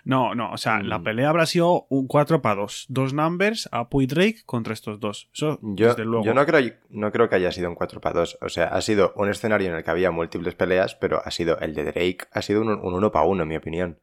No, 0.05 0.35
no, 0.35 0.51
o 0.51 0.57
sea, 0.57 0.79
Mm. 0.79 0.87
la 0.87 1.01
pelea 1.03 1.29
habrá 1.29 1.45
sido 1.45 1.85
un 1.89 2.07
4 2.07 2.41
para 2.41 2.61
2. 2.61 2.85
Dos 2.89 3.13
numbers, 3.13 3.67
Apu 3.71 4.01
y 4.01 4.05
Drake 4.07 4.43
contra 4.45 4.73
estos 4.73 4.99
dos. 4.99 5.29
Eso, 5.33 5.59
Yo, 5.61 5.87
desde 5.89 6.05
luego. 6.05 6.23
yo 6.25 6.33
no, 6.33 6.45
creo, 6.45 6.73
no 6.89 7.11
creo 7.11 7.27
que 7.29 7.35
haya 7.35 7.51
sido 7.51 7.69
un 7.69 7.75
4 7.75 7.99
para 7.99 8.19
2. 8.21 8.37
O 8.41 8.49
sea, 8.49 8.65
ha 8.67 8.81
sido 8.81 9.13
un 9.15 9.29
escenario 9.29 9.69
en 9.69 9.75
el 9.75 9.83
que 9.83 9.91
había 9.91 10.11
múltiples 10.11 10.55
peleas, 10.55 10.95
pero 10.95 11.21
ha 11.25 11.31
sido 11.31 11.59
el 11.59 11.73
de 11.73 11.85
Drake, 11.85 12.19
ha 12.31 12.41
sido 12.41 12.61
un, 12.61 12.69
un 12.69 12.93
1 12.93 13.11
para 13.11 13.25
1, 13.25 13.43
en 13.43 13.49
mi 13.49 13.55
opinión. 13.55 13.99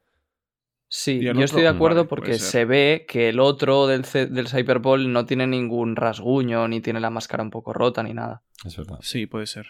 Sí, 0.92 1.20
yo 1.20 1.30
otro, 1.30 1.44
estoy 1.44 1.62
de 1.62 1.68
acuerdo 1.68 1.98
vale, 2.00 2.08
porque 2.08 2.38
se 2.40 2.64
ve 2.64 3.06
que 3.08 3.28
el 3.28 3.38
otro 3.38 3.86
del, 3.86 4.04
C- 4.04 4.26
del 4.26 4.48
Cyberball 4.48 5.12
no 5.12 5.24
tiene 5.24 5.46
ningún 5.46 5.94
rasguño, 5.94 6.66
ni 6.66 6.80
tiene 6.80 6.98
la 6.98 7.10
máscara 7.10 7.44
un 7.44 7.50
poco 7.50 7.72
rota, 7.72 8.02
ni 8.02 8.12
nada. 8.12 8.42
Es 8.64 8.76
verdad. 8.76 8.98
Sí, 9.00 9.26
puede 9.26 9.46
ser. 9.46 9.68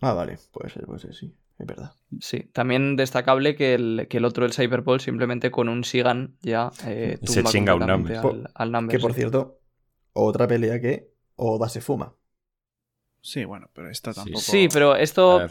Ah, 0.00 0.14
vale, 0.14 0.38
puede 0.50 0.70
ser, 0.70 0.86
puede 0.86 1.00
ser, 1.00 1.14
sí, 1.14 1.34
es 1.62 1.66
verdad. 1.66 1.92
Sí, 2.20 2.40
también 2.52 2.96
destacable 2.96 3.54
que 3.56 3.74
el, 3.74 4.06
que 4.08 4.18
el 4.18 4.24
otro 4.24 4.44
del 4.44 4.52
Cyberball 4.52 5.00
simplemente 5.00 5.50
con 5.50 5.68
un 5.68 5.82
Sigan 5.84 6.36
ya 6.42 6.70
eh, 6.86 7.18
Se 7.22 7.42
chinga 7.44 7.74
un 7.74 7.86
Number. 7.86 8.16
al, 8.18 8.50
al 8.54 8.72
Number, 8.72 8.96
Que 8.96 9.00
por 9.00 9.12
sí. 9.12 9.20
cierto, 9.20 9.60
otra 10.12 10.46
pelea 10.46 10.80
que 10.80 11.10
Oda 11.36 11.68
se 11.68 11.80
fuma. 11.80 12.14
Sí, 13.20 13.44
bueno, 13.44 13.70
pero 13.72 13.88
esta 13.90 14.12
tampoco. 14.12 14.40
Sí, 14.40 14.68
pero 14.72 14.92
A 14.92 15.00
esto, 15.00 15.48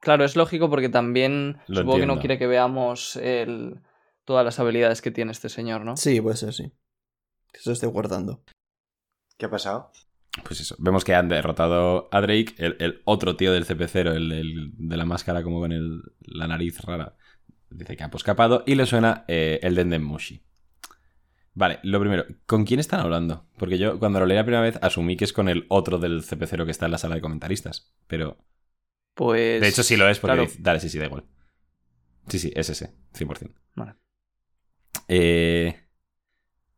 claro, 0.00 0.24
es 0.24 0.36
lógico 0.36 0.68
porque 0.68 0.88
también 0.88 1.58
Lo 1.68 1.80
supongo 1.80 1.98
que 2.00 2.06
no 2.06 2.18
quiere 2.18 2.38
que 2.38 2.46
veamos 2.46 3.16
el- 3.16 3.80
todas 4.24 4.44
las 4.44 4.58
habilidades 4.58 5.00
que 5.02 5.10
tiene 5.10 5.32
este 5.32 5.48
señor, 5.48 5.84
¿no? 5.84 5.96
Sí, 5.96 6.20
puede 6.20 6.36
ser, 6.36 6.52
sí. 6.52 6.72
Que 7.52 7.60
se 7.60 7.70
lo 7.70 7.74
esté 7.74 7.86
guardando. 7.86 8.42
¿Qué 9.36 9.46
ha 9.46 9.50
pasado? 9.50 9.90
Pues 10.44 10.60
eso. 10.60 10.76
Vemos 10.78 11.04
que 11.04 11.14
han 11.14 11.28
derrotado 11.28 12.08
a 12.10 12.20
Drake, 12.20 12.54
el, 12.58 12.76
el 12.80 13.02
otro 13.04 13.36
tío 13.36 13.52
del 13.52 13.66
CP0, 13.66 14.12
el, 14.14 14.32
el 14.32 14.70
de 14.76 14.96
la 14.96 15.04
máscara 15.04 15.42
como 15.42 15.60
con 15.60 15.72
el- 15.72 16.02
la 16.20 16.46
nariz 16.48 16.80
rara. 16.80 17.16
Dice 17.70 17.96
que 17.96 18.04
ha 18.04 18.10
escapado 18.14 18.64
y 18.66 18.74
le 18.74 18.86
suena 18.86 19.24
eh, 19.28 19.60
el 19.62 19.74
Denden 19.74 20.04
Mushi. 20.04 20.42
Vale, 21.54 21.80
lo 21.82 22.00
primero, 22.00 22.24
¿con 22.46 22.64
quién 22.64 22.80
están 22.80 23.00
hablando? 23.00 23.46
Porque 23.58 23.76
yo 23.78 23.98
cuando 23.98 24.20
lo 24.20 24.26
leí 24.26 24.36
la 24.36 24.44
primera 24.44 24.62
vez 24.62 24.78
asumí 24.80 25.16
que 25.16 25.24
es 25.24 25.34
con 25.34 25.48
el 25.50 25.66
otro 25.68 25.98
del 25.98 26.22
CP0 26.22 26.64
que 26.64 26.70
está 26.70 26.86
en 26.86 26.92
la 26.92 26.98
sala 26.98 27.14
de 27.16 27.20
comentaristas. 27.20 27.92
Pero 28.06 28.38
Pues. 29.14 29.60
De 29.60 29.68
hecho, 29.68 29.82
sí 29.82 29.96
lo 29.96 30.08
es 30.08 30.18
porque 30.18 30.32
claro. 30.36 30.48
dice- 30.48 30.58
Dale, 30.62 30.80
sí, 30.80 30.88
sí, 30.88 30.98
da 30.98 31.06
igual. 31.06 31.24
Sí, 32.28 32.38
sí, 32.38 32.52
es 32.56 32.70
ese, 32.70 32.94
100%. 33.12 33.54
Vale. 33.74 33.94
Eh, 35.08 35.78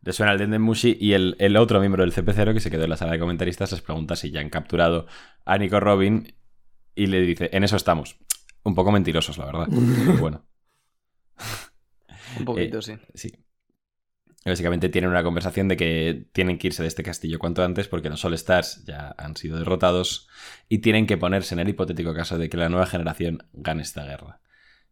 le 0.05 0.12
suena 0.12 0.32
el 0.32 0.38
Dendemushi 0.38 0.98
y 1.00 1.14
el, 1.14 1.36
el 1.38 1.57
otro 1.57 1.80
miembro 1.80 2.02
del 2.02 2.12
CP0 2.12 2.52
que 2.52 2.61
se 2.61 2.70
quedó 2.70 2.84
en 2.84 2.90
la 2.90 2.96
sala 2.96 3.12
de 3.12 3.18
comentaristas 3.18 3.72
les 3.72 3.80
pregunta 3.80 4.16
si 4.16 4.30
ya 4.30 4.40
han 4.40 4.50
capturado 4.50 5.07
a 5.44 5.57
Nico 5.59 5.80
Robin 5.80 6.34
y 6.94 7.07
le 7.07 7.20
dice, 7.22 7.50
en 7.52 7.64
eso 7.64 7.76
estamos. 7.76 8.16
Un 8.62 8.74
poco 8.74 8.92
mentirosos, 8.92 9.36
la 9.38 9.46
verdad. 9.46 9.66
Pero 9.68 10.18
bueno, 10.18 10.46
Un 12.38 12.44
poquito, 12.44 12.78
Eh, 12.78 12.82
sí. 12.82 12.94
sí. 13.14 13.32
Básicamente 14.44 14.90
tienen 14.90 15.11
una 15.11 15.22
conversación 15.22 15.68
de 15.68 15.76
que 15.76 16.26
tienen 16.32 16.59
que 16.59 16.66
irse 16.66 16.82
de 16.82 16.88
este 16.88 17.02
castillo 17.02 17.38
cuanto 17.38 17.64
antes 17.64 17.88
porque 17.88 18.11
los 18.11 18.22
All 18.26 18.34
Stars 18.34 18.84
ya 18.84 19.14
han 19.16 19.36
sido 19.36 19.59
derrotados 19.59 20.28
y 20.68 20.78
tienen 20.78 21.07
que 21.07 21.16
ponerse 21.16 21.55
en 21.55 21.61
el 21.61 21.68
hipotético 21.70 22.12
caso 22.12 22.36
de 22.36 22.50
que 22.50 22.59
la 22.59 22.68
nueva 22.68 22.84
generación 22.86 23.46
gane 23.55 23.82
esta 23.82 24.05
guerra. 24.05 24.40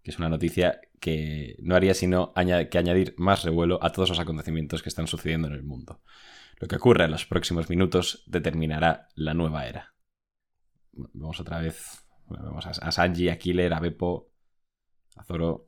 Que 0.03 0.11
es 0.11 0.19
una 0.19 0.29
noticia 0.29 0.81
que 1.01 1.57
no 1.61 1.75
haría 1.77 1.95
sino 1.95 2.33
que 2.71 2.79
añadir 2.79 3.15
más 3.19 3.45
revuelo 3.45 3.79
a 3.83 3.91
todos 3.93 4.09
los 4.09 4.19
acontecimientos 4.19 4.83
que 4.83 4.89
están 4.89 5.07
sucediendo 5.07 5.49
en 5.49 5.55
el 5.55 5.63
mundo. 5.63 6.03
Lo 6.59 6.69
que 6.69 6.77
ocurre 6.77 7.05
en 7.05 7.11
los 7.13 7.27
próximos 7.27 7.69
minutos 7.71 8.25
determinará 8.27 9.09
la 9.15 9.35
nueva 9.35 9.67
era. 9.67 9.95
Vemos 10.93 11.41
otra 11.41 11.61
vez. 11.61 12.05
bueno, 12.27 12.45
vemos 12.47 12.67
a, 12.67 12.71
a 12.71 12.93
Sanji, 12.93 13.29
a 13.29 13.39
Killer, 13.39 13.73
a 13.75 13.81
Beppo, 13.81 14.31
a 15.17 15.25
Zoro. 15.25 15.65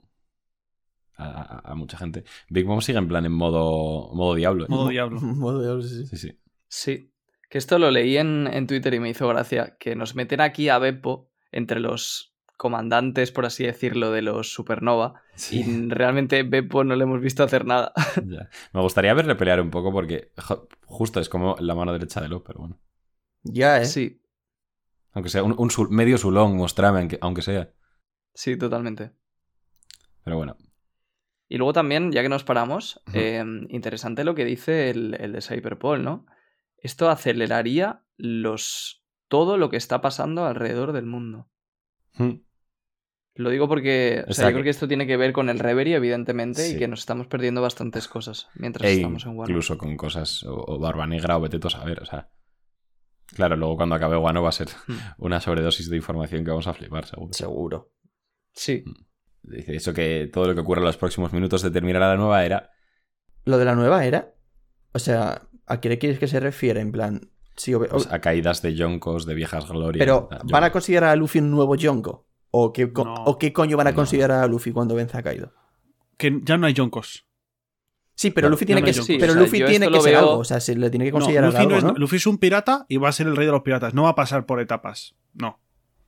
A, 1.16 1.26
a- 1.26 1.72
a 1.72 1.74
mucha 1.76 1.96
gente. 1.96 2.24
Big 2.48 2.66
Mom 2.66 2.80
sigue 2.80 2.98
en 2.98 3.06
plan 3.06 3.24
en 3.24 3.32
modo, 3.32 4.12
modo 4.14 4.34
diablo. 4.34 4.64
¿eh? 4.64 4.68
Modo 4.68 4.88
diablo. 4.88 5.20
Modo 5.20 5.62
diablo, 5.62 5.82
sí, 5.82 5.94
sí. 5.94 6.06
Sí, 6.06 6.16
sí. 6.16 6.40
Sí. 6.66 7.10
Que 7.48 7.58
esto 7.58 7.78
lo 7.78 7.90
leí 7.92 8.16
en, 8.16 8.48
en 8.52 8.66
Twitter 8.66 8.94
y 8.94 9.00
me 9.00 9.10
hizo 9.10 9.28
gracia. 9.28 9.76
Que 9.78 9.94
nos 9.94 10.16
meten 10.16 10.40
aquí 10.40 10.68
a 10.68 10.78
Beppo 10.78 11.30
entre 11.52 11.78
los 11.78 12.33
comandantes, 12.56 13.32
por 13.32 13.46
así 13.46 13.64
decirlo, 13.64 14.10
de 14.10 14.22
los 14.22 14.52
Supernova. 14.52 15.22
Sí, 15.34 15.60
Y 15.60 15.88
realmente 15.88 16.42
Beppo 16.42 16.84
no 16.84 16.94
le 16.96 17.04
hemos 17.04 17.20
visto 17.20 17.42
hacer 17.42 17.64
nada. 17.66 17.92
ya. 18.26 18.48
Me 18.72 18.80
gustaría 18.80 19.14
verle 19.14 19.34
pelear 19.34 19.60
un 19.60 19.70
poco 19.70 19.92
porque 19.92 20.32
justo 20.86 21.20
es 21.20 21.28
como 21.28 21.56
la 21.58 21.74
mano 21.74 21.92
derecha 21.92 22.20
de 22.20 22.28
Lo, 22.28 22.42
pero 22.44 22.60
bueno. 22.60 22.78
Ya, 23.42 23.80
¿eh? 23.80 23.84
Sí, 23.86 24.20
Aunque 25.12 25.28
sea 25.30 25.42
un, 25.42 25.54
un 25.58 25.70
sul- 25.70 25.90
medio 25.90 26.16
sulón, 26.18 26.56
mostrame, 26.56 27.00
aunque, 27.00 27.18
aunque 27.20 27.42
sea. 27.42 27.72
sí, 28.34 28.56
totalmente. 28.56 29.12
Pero 30.24 30.36
bueno. 30.36 30.56
Y 31.48 31.58
luego 31.58 31.72
también, 31.74 32.10
ya 32.10 32.22
que 32.22 32.28
nos 32.30 32.42
paramos, 32.44 33.02
eh, 33.12 33.44
interesante 33.68 34.24
lo 34.24 34.34
que 34.34 34.44
dice 34.46 34.88
el, 34.90 35.14
el 35.20 35.32
de 35.32 35.42
Cyberpol, 35.42 36.02
¿no? 36.02 36.26
Esto 36.78 37.10
aceleraría 37.10 38.02
los 38.16 39.04
todo 39.28 39.58
lo 39.58 39.68
que 39.68 39.76
está 39.76 40.00
pasando 40.00 40.46
alrededor 40.46 40.92
del 40.92 41.06
mundo. 41.06 41.48
Hmm. 42.16 42.40
Lo 43.36 43.50
digo 43.50 43.68
porque 43.68 44.22
o 44.26 44.30
O 44.30 44.32
sea, 44.32 44.44
yo 44.44 44.48
que- 44.48 44.52
creo 44.54 44.64
que 44.64 44.70
esto 44.70 44.86
tiene 44.88 45.06
que 45.06 45.16
ver 45.16 45.32
con 45.32 45.48
el 45.48 45.58
Reverie, 45.58 45.96
evidentemente, 45.96 46.62
Sí. 46.68 46.76
y 46.76 46.78
que 46.78 46.86
nos 46.88 47.00
estamos 47.00 47.26
perdiendo 47.26 47.60
bastantes 47.62 48.06
cosas 48.06 48.48
mientras 48.54 48.88
E 48.88 48.94
estamos 48.94 49.24
en 49.26 49.36
Wano. 49.36 49.50
incluso 49.50 49.76
con 49.76 49.96
cosas 49.96 50.44
o, 50.44 50.54
o 50.54 50.78
Barba 50.78 51.06
Negra 51.06 51.36
o 51.36 51.40
Betetos 51.40 51.74
a 51.74 51.84
ver, 51.84 52.00
o 52.02 52.04
sea. 52.06 52.30
Claro, 53.34 53.56
luego 53.56 53.76
cuando 53.76 53.94
acabe 53.96 54.16
Guano 54.16 54.42
va 54.42 54.50
a 54.50 54.52
ser 54.52 54.68
Hmm. 54.86 54.92
una 55.18 55.40
sobredosis 55.40 55.90
de 55.90 55.96
información 55.96 56.44
que 56.44 56.50
vamos 56.50 56.66
a 56.68 56.74
flipar, 56.74 57.06
seguro. 57.06 57.32
Seguro. 57.32 57.92
Sí, 58.52 58.84
Dice 59.46 59.76
eso 59.76 59.92
que 59.92 60.30
todo 60.32 60.46
lo 60.46 60.54
que 60.54 60.60
ocurra 60.60 60.80
en 60.80 60.86
los 60.86 60.96
próximos 60.96 61.32
minutos 61.34 61.60
determinará 61.60 62.08
la 62.08 62.16
nueva 62.16 62.46
era. 62.46 62.70
Lo 63.44 63.58
de 63.58 63.66
la 63.66 63.74
nueva 63.74 64.06
era. 64.06 64.32
O 64.92 64.98
sea, 64.98 65.42
¿a 65.66 65.80
qué 65.80 65.90
le 65.90 65.98
quieres 65.98 66.18
que 66.18 66.28
se 66.28 66.40
refiere? 66.40 66.80
En 66.80 66.92
plan. 66.92 67.30
Sí, 67.56 67.72
ob- 67.72 67.88
pues, 67.88 68.06
a 68.10 68.20
caídas 68.20 68.62
de 68.62 68.74
yoncos, 68.74 69.26
de 69.26 69.34
viejas 69.34 69.68
glorias. 69.68 70.04
pero, 70.04 70.28
¿van 70.30 70.40
a 70.42 70.46
yonkos. 70.66 70.70
considerar 70.72 71.10
a 71.10 71.16
Luffy 71.16 71.38
un 71.38 71.50
nuevo 71.50 71.76
Yonko? 71.76 72.26
¿O 72.50 72.72
qué, 72.72 72.92
co- 72.92 73.04
No. 73.04 73.14
¿O 73.24 73.38
qué 73.38 73.52
coño 73.52 73.76
van 73.76 73.86
a 73.88 73.90
No. 73.90 73.96
considerar 73.96 74.42
a 74.42 74.46
Luffy 74.46 74.72
cuando 74.72 74.94
vence 74.94 75.16
a 75.18 75.22
Kaido? 75.22 75.52
Que 76.16 76.40
ya 76.44 76.56
no 76.56 76.66
hay 76.66 76.72
yonkos. 76.74 77.26
Sí, 78.16 78.30
pero 78.30 78.46
No, 78.48 78.52
Luffy 78.52 78.64
tiene 78.66 78.80
no, 78.80 78.84
que, 78.86 78.92
sí, 78.92 79.16
pero 79.18 79.32
o 79.32 79.34
sea, 79.34 79.42
Luffy 79.42 79.64
tiene 79.64 79.88
que 79.90 80.00
ser 80.00 80.12
veo- 80.12 80.18
algo. 80.20 80.38
O 80.38 80.44
sea, 80.44 80.60
se 80.60 80.76
le 80.76 80.88
tiene 80.88 81.06
que 81.06 81.10
No, 81.10 81.18
considerar 81.18 81.46
Luffy, 81.46 81.58
algo, 81.58 81.70
no 81.70 81.76
es- 81.78 81.84
¿no? 81.84 81.92
Luffy 81.94 82.16
es 82.16 82.26
un 82.28 82.38
pirata 82.38 82.86
y 82.88 82.96
va 82.98 83.08
a 83.08 83.12
ser 83.12 83.26
el 83.26 83.34
rey 83.36 83.46
de 83.46 83.52
los 83.52 83.62
piratas. 83.62 83.92
No 83.94 84.04
va 84.04 84.10
a 84.10 84.14
pasar 84.14 84.46
por 84.46 84.60
etapas. 84.60 85.16
No. 85.32 85.60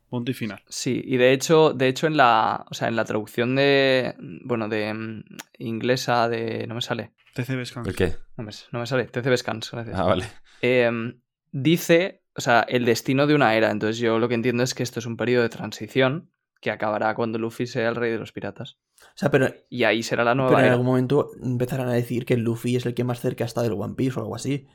Punto 0.08 0.30
y 0.30 0.34
final. 0.34 0.62
sí, 0.68 1.02
y 1.04 1.16
de 1.16 1.32
hecho, 1.32 1.72
de 1.72 1.88
hecho 1.88 2.06
en 2.06 2.16
la, 2.16 2.64
o 2.70 2.74
sea, 2.74 2.86
en 2.86 2.94
la 2.94 3.04
traducción 3.04 3.56
de, 3.56 4.14
bueno, 4.44 4.68
de 4.68 4.94
mm, 4.94 5.24
inglesa 5.58 6.28
de, 6.28 6.64
no 6.68 6.76
me 6.76 6.80
sale, 6.80 7.10
TCB 7.34 7.64
Scans. 7.66 7.88
¿El 7.88 7.96
qué? 7.96 8.14
no 8.36 8.44
me, 8.44 8.52
no 8.70 8.78
me 8.78 8.86
sale, 8.86 9.06
TCB 9.06 9.36
Scans, 9.36 9.68
gracias. 9.72 9.98
Ah, 9.98 10.04
vale. 10.04 10.26
Em, 10.62 11.20
dice, 11.62 12.22
o 12.34 12.40
sea, 12.40 12.60
el 12.68 12.84
destino 12.84 13.26
de 13.26 13.34
una 13.34 13.54
era. 13.56 13.70
Entonces 13.70 13.98
yo 13.98 14.18
lo 14.18 14.28
que 14.28 14.34
entiendo 14.34 14.62
es 14.62 14.74
que 14.74 14.82
esto 14.82 15.00
es 15.00 15.06
un 15.06 15.16
periodo 15.16 15.42
de 15.42 15.48
transición 15.48 16.30
que 16.60 16.70
acabará 16.70 17.14
cuando 17.14 17.38
Luffy 17.38 17.66
sea 17.66 17.88
el 17.88 17.94
rey 17.96 18.10
de 18.12 18.18
los 18.18 18.32
piratas. 18.32 18.78
O 19.00 19.04
sea, 19.14 19.30
pero, 19.30 19.52
Y 19.68 19.84
ahí 19.84 20.02
será 20.02 20.24
la 20.24 20.34
nueva 20.34 20.50
pero 20.50 20.58
en 20.60 20.64
era. 20.66 20.72
algún 20.72 20.86
momento 20.86 21.30
empezarán 21.42 21.88
a 21.88 21.92
decir 21.92 22.24
que 22.24 22.36
Luffy 22.36 22.76
es 22.76 22.86
el 22.86 22.94
que 22.94 23.04
más 23.04 23.20
cerca 23.20 23.44
está 23.44 23.62
del 23.62 23.72
One 23.72 23.94
Piece 23.94 24.18
o 24.18 24.22
algo 24.22 24.34
así. 24.36 24.66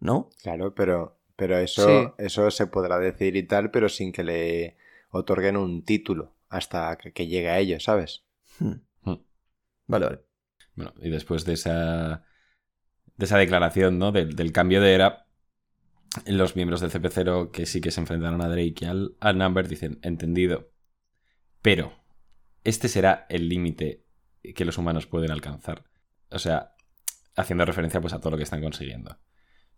¿No? 0.00 0.30
Claro, 0.42 0.74
pero, 0.74 1.20
pero 1.36 1.58
eso, 1.58 1.86
Sí. 1.86 2.08
eso 2.18 2.50
se 2.50 2.66
podrá 2.66 2.98
decir 2.98 3.36
y 3.36 3.44
tal, 3.44 3.70
pero 3.70 3.88
sin 3.88 4.12
que 4.12 4.24
le 4.24 4.76
otorguen 5.10 5.56
un 5.56 5.84
título 5.84 6.34
hasta 6.48 6.96
que, 6.96 7.12
que 7.12 7.26
llegue 7.28 7.48
a 7.50 7.58
ello, 7.60 7.78
¿sabes? 7.80 8.24
Hmm. 8.58 8.72
Hmm. 9.04 9.20
Vale, 9.86 10.06
vale. 10.06 10.20
Bueno, 10.74 10.92
y 11.00 11.08
después 11.10 11.44
de 11.44 11.52
esa, 11.54 12.24
de 13.16 13.24
esa 13.24 13.38
declaración, 13.38 13.98
¿no? 13.98 14.10
Del, 14.10 14.34
del 14.34 14.52
cambio 14.52 14.80
de 14.80 14.92
era, 14.94 15.21
los 16.26 16.56
miembros 16.56 16.80
del 16.80 16.90
CP0 16.90 17.50
que 17.50 17.66
sí 17.66 17.80
que 17.80 17.90
se 17.90 18.00
enfrentaron 18.00 18.40
a 18.42 18.48
Drake 18.48 18.74
y 18.80 18.84
al, 18.84 19.16
al 19.20 19.38
Number 19.38 19.68
dicen, 19.68 19.98
entendido, 20.02 20.70
pero 21.62 21.92
este 22.64 22.88
será 22.88 23.26
el 23.28 23.48
límite 23.48 24.04
que 24.54 24.64
los 24.64 24.78
humanos 24.78 25.06
pueden 25.06 25.30
alcanzar. 25.30 25.84
O 26.30 26.38
sea, 26.38 26.74
haciendo 27.36 27.64
referencia 27.64 28.00
pues 28.00 28.12
a 28.12 28.20
todo 28.20 28.32
lo 28.32 28.36
que 28.36 28.42
están 28.42 28.60
consiguiendo. 28.62 29.18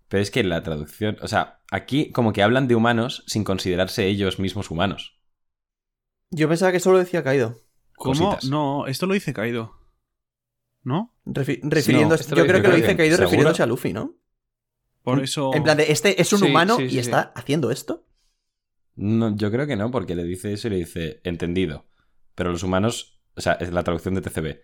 Pero 0.09 0.23
es 0.23 0.31
que 0.31 0.41
en 0.41 0.49
la 0.51 0.63
traducción, 0.63 1.17
o 1.23 1.29
sea, 1.29 1.63
aquí 1.71 2.11
como 2.13 2.33
que 2.33 2.43
hablan 2.43 2.69
de 2.69 2.75
humanos 2.75 3.25
sin 3.27 3.45
considerarse 3.45 4.07
ellos 4.07 4.39
mismos 4.39 4.71
humanos. 4.71 5.19
Yo 6.31 6.49
pensaba 6.49 6.73
que 6.73 6.81
solo 6.81 6.99
decía 6.99 7.23
Kaido. 7.23 7.61
¿Cómo? 7.97 8.13
Cositas. 8.15 8.45
No, 8.51 8.87
esto 8.87 9.07
lo 9.07 9.15
dice 9.15 9.33
Kaido. 9.33 9.79
¿No? 10.83 11.15
Refi- 11.25 11.61
yo 11.63 12.47
creo 12.47 12.61
que 12.61 12.69
lo 12.69 12.77
dice 12.77 12.97
Kaido 12.97 13.17
¿Seguro? 13.17 13.25
refiriéndose 13.31 13.63
a 13.63 13.67
Luffy, 13.67 13.93
¿no? 13.93 14.15
Por 15.05 15.23
eso. 15.23 15.53
En 15.55 15.63
plan 15.63 15.77
de, 15.77 15.93
este 15.93 16.21
es 16.21 16.33
un 16.33 16.41
Sí, 16.41 16.47
humano 16.47 16.77
sí, 16.79 16.85
y 16.85 16.91
sí, 16.91 16.99
está 16.99 17.33
haciendo 17.37 17.71
esto. 17.71 18.07
No, 18.97 19.37
yo 19.37 19.51
creo 19.51 19.67
que 19.67 19.77
no, 19.77 19.91
porque 19.91 20.15
le 20.17 20.25
dice 20.25 20.53
eso 20.53 20.69
y 20.69 20.71
le 20.71 20.77
dice 20.79 21.21
entendido. 21.25 21.87
Pero 22.35 22.51
los 22.51 22.63
humanos, 22.63 23.21
o 23.37 23.41
sea, 23.41 23.53
es 23.55 23.73
la 23.73 23.83
traducción 23.85 24.15
de 24.15 24.23
TCB. 24.23 24.57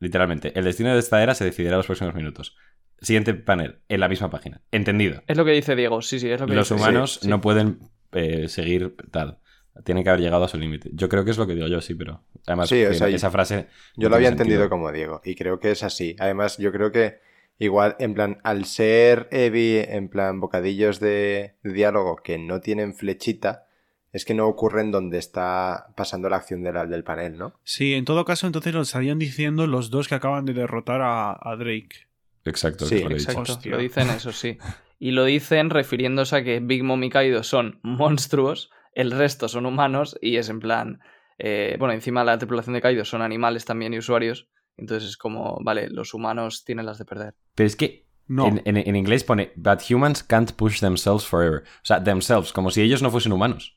Literalmente, 0.00 0.56
el 0.58 0.64
destino 0.64 0.92
de 0.92 0.98
esta 1.00 1.22
era 1.22 1.34
se 1.34 1.44
decidirá 1.44 1.74
en 1.74 1.78
los 1.78 1.86
próximos 1.86 2.14
minutos. 2.14 2.56
Siguiente 3.00 3.34
panel, 3.34 3.80
en 3.88 4.00
la 4.00 4.08
misma 4.08 4.30
página. 4.30 4.60
Entendido. 4.72 5.22
Es 5.26 5.36
lo 5.36 5.44
que 5.44 5.52
dice 5.52 5.74
Diego, 5.76 6.02
sí, 6.02 6.18
sí, 6.20 6.28
es 6.30 6.40
lo 6.40 6.46
que 6.46 6.54
Los 6.54 6.68
dice. 6.68 6.80
humanos 6.80 7.14
Sí, 7.14 7.20
sí. 7.22 7.28
no 7.28 7.40
pueden 7.40 7.78
eh, 8.12 8.48
seguir 8.48 8.96
tal. 9.10 9.38
Tienen 9.84 10.02
que 10.02 10.10
haber 10.10 10.20
llegado 10.20 10.44
a 10.44 10.48
su 10.48 10.58
límite. 10.58 10.90
Yo 10.92 11.08
creo 11.08 11.24
que 11.24 11.30
es 11.30 11.38
lo 11.38 11.46
que 11.46 11.54
digo 11.54 11.68
yo, 11.68 11.80
sí, 11.80 11.94
pero. 11.94 12.24
Además, 12.46 12.68
Sí, 12.68 12.84
o 12.84 12.88
que 12.88 12.94
sea, 12.94 13.08
esa 13.08 13.30
frase. 13.30 13.68
Yo 13.96 14.04
no 14.04 14.10
lo 14.10 14.16
había 14.16 14.28
entendido 14.28 14.68
como 14.68 14.90
Diego 14.90 15.20
y 15.24 15.36
creo 15.36 15.60
que 15.60 15.70
es 15.70 15.84
así. 15.84 16.16
Además, 16.18 16.58
yo 16.58 16.72
creo 16.72 16.90
que 16.90 17.20
igual, 17.58 17.96
en 17.98 18.14
plan, 18.14 18.38
al 18.44 18.64
ser 18.64 19.28
Evi, 19.30 19.76
en 19.78 20.08
plan, 20.08 20.40
bocadillos 20.40 21.00
de 21.00 21.56
diálogo 21.64 22.16
que 22.16 22.38
no 22.38 22.60
tienen 22.60 22.94
flechita, 22.94 23.64
es 24.12 24.24
que 24.24 24.34
no 24.34 24.46
ocurren 24.46 24.90
donde 24.90 25.18
está 25.18 25.88
pasando 25.96 26.28
la 26.28 26.36
acción 26.36 26.62
de 26.62 26.72
la- 26.72 26.86
del 26.86 27.04
panel, 27.04 27.36
¿no? 27.36 27.54
Sí, 27.64 27.94
en 27.94 28.04
todo 28.04 28.24
caso, 28.24 28.46
entonces 28.46 28.72
lo 28.74 28.80
estarían 28.82 29.18
diciendo 29.18 29.66
los 29.66 29.90
dos 29.90 30.08
que 30.08 30.14
acaban 30.14 30.44
de 30.46 30.54
derrotar 30.54 31.02
a, 31.02 31.32
a 31.32 31.56
Drake. 31.56 32.08
Exacto, 32.44 32.86
Sí, 32.86 33.00
lo. 33.04 33.10
Exacto, 33.16 33.58
lo 33.66 33.78
dicen 33.78 34.08
eso, 34.08 34.32
sí. 34.32 34.56
Y 34.98 35.10
lo 35.10 35.24
dicen 35.24 35.68
refiriéndose 35.70 36.36
a 36.36 36.42
que 36.44 36.60
Big 36.60 36.82
Mom 36.82 37.04
y 37.04 37.10
Kaido 37.10 37.42
son 37.42 37.78
monstruos, 37.82 38.70
el 38.94 39.10
resto 39.10 39.46
son 39.48 39.66
humanos 39.66 40.16
y 40.20 40.36
es 40.38 40.48
en 40.48 40.60
plan... 40.60 41.00
eh, 41.38 41.76
bueno, 41.78 41.92
encima 41.94 42.24
la 42.24 42.38
tripulación 42.38 42.74
de 42.74 42.80
Kaido 42.80 43.04
son 43.04 43.22
animales 43.22 43.64
también 43.64 43.92
y 43.94 43.98
usuarios. 43.98 44.48
Entonces 44.78 45.10
es 45.10 45.16
como, 45.16 45.58
vale, 45.62 45.88
los 45.90 46.14
humanos 46.14 46.64
tienen 46.64 46.86
las 46.86 46.98
de 46.98 47.04
perder. 47.04 47.34
Pero 47.54 47.66
es 47.66 47.76
que 47.76 48.06
No. 48.28 48.46
en, 48.46 48.62
en- 48.64 48.76
en 48.76 48.96
inglés 48.96 49.24
pone 49.24 49.52
But 49.56 49.80
humans 49.90 50.22
can't 50.22 50.52
push 50.52 50.80
themselves 50.80 51.26
forever. 51.26 51.62
O 51.82 51.84
sea, 51.84 52.02
themselves, 52.02 52.52
como 52.52 52.70
si 52.70 52.80
ellos 52.82 53.02
no 53.02 53.10
fuesen 53.10 53.32
humanos. 53.32 53.76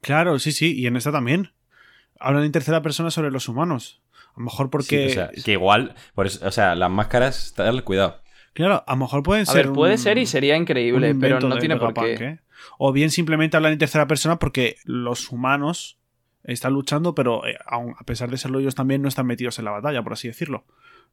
Claro, 0.00 0.38
sí, 0.38 0.52
sí. 0.52 0.78
Y 0.78 0.86
en 0.86 0.96
esta 0.96 1.12
también. 1.12 1.52
Hablan 2.20 2.44
en 2.44 2.52
tercera 2.52 2.82
persona 2.82 3.10
sobre 3.10 3.30
los 3.30 3.48
humanos. 3.48 4.00
A 4.34 4.38
lo 4.40 4.44
mejor 4.44 4.70
porque. 4.70 5.06
Sí, 5.08 5.12
o 5.12 5.14
sea, 5.14 5.30
que 5.44 5.52
igual. 5.52 5.94
Por 6.14 6.26
eso, 6.26 6.46
o 6.46 6.50
sea, 6.50 6.74
las 6.74 6.90
máscaras, 6.90 7.52
tal, 7.56 7.84
cuidado. 7.84 8.20
Claro, 8.52 8.84
a 8.86 8.92
lo 8.92 8.96
mejor 8.98 9.22
pueden 9.22 9.42
A 9.42 9.46
ser. 9.46 9.66
ver, 9.66 9.72
puede 9.74 9.92
un- 9.94 9.98
ser 9.98 10.18
y 10.18 10.26
sería 10.26 10.56
increíble, 10.56 11.14
pero 11.14 11.40
no 11.40 11.56
tiene 11.58 11.76
por 11.76 11.94
qué. 11.94 12.12
¿eh? 12.14 12.40
O 12.78 12.92
bien 12.92 13.10
simplemente 13.10 13.56
hablan 13.56 13.72
en 13.72 13.78
tercera 13.78 14.06
persona 14.06 14.38
porque 14.38 14.76
los 14.84 15.30
humanos 15.30 15.98
están 16.44 16.72
luchando, 16.72 17.14
pero 17.14 17.46
eh, 17.46 17.56
aun- 17.66 17.94
a 17.98 18.04
pesar 18.04 18.30
de 18.30 18.36
serlo 18.38 18.58
ellos 18.58 18.74
también 18.74 19.02
no 19.02 19.08
están 19.08 19.26
metidos 19.26 19.58
en 19.58 19.64
la 19.64 19.70
batalla, 19.70 20.02
por 20.02 20.12
así 20.14 20.28
decirlo. 20.28 20.64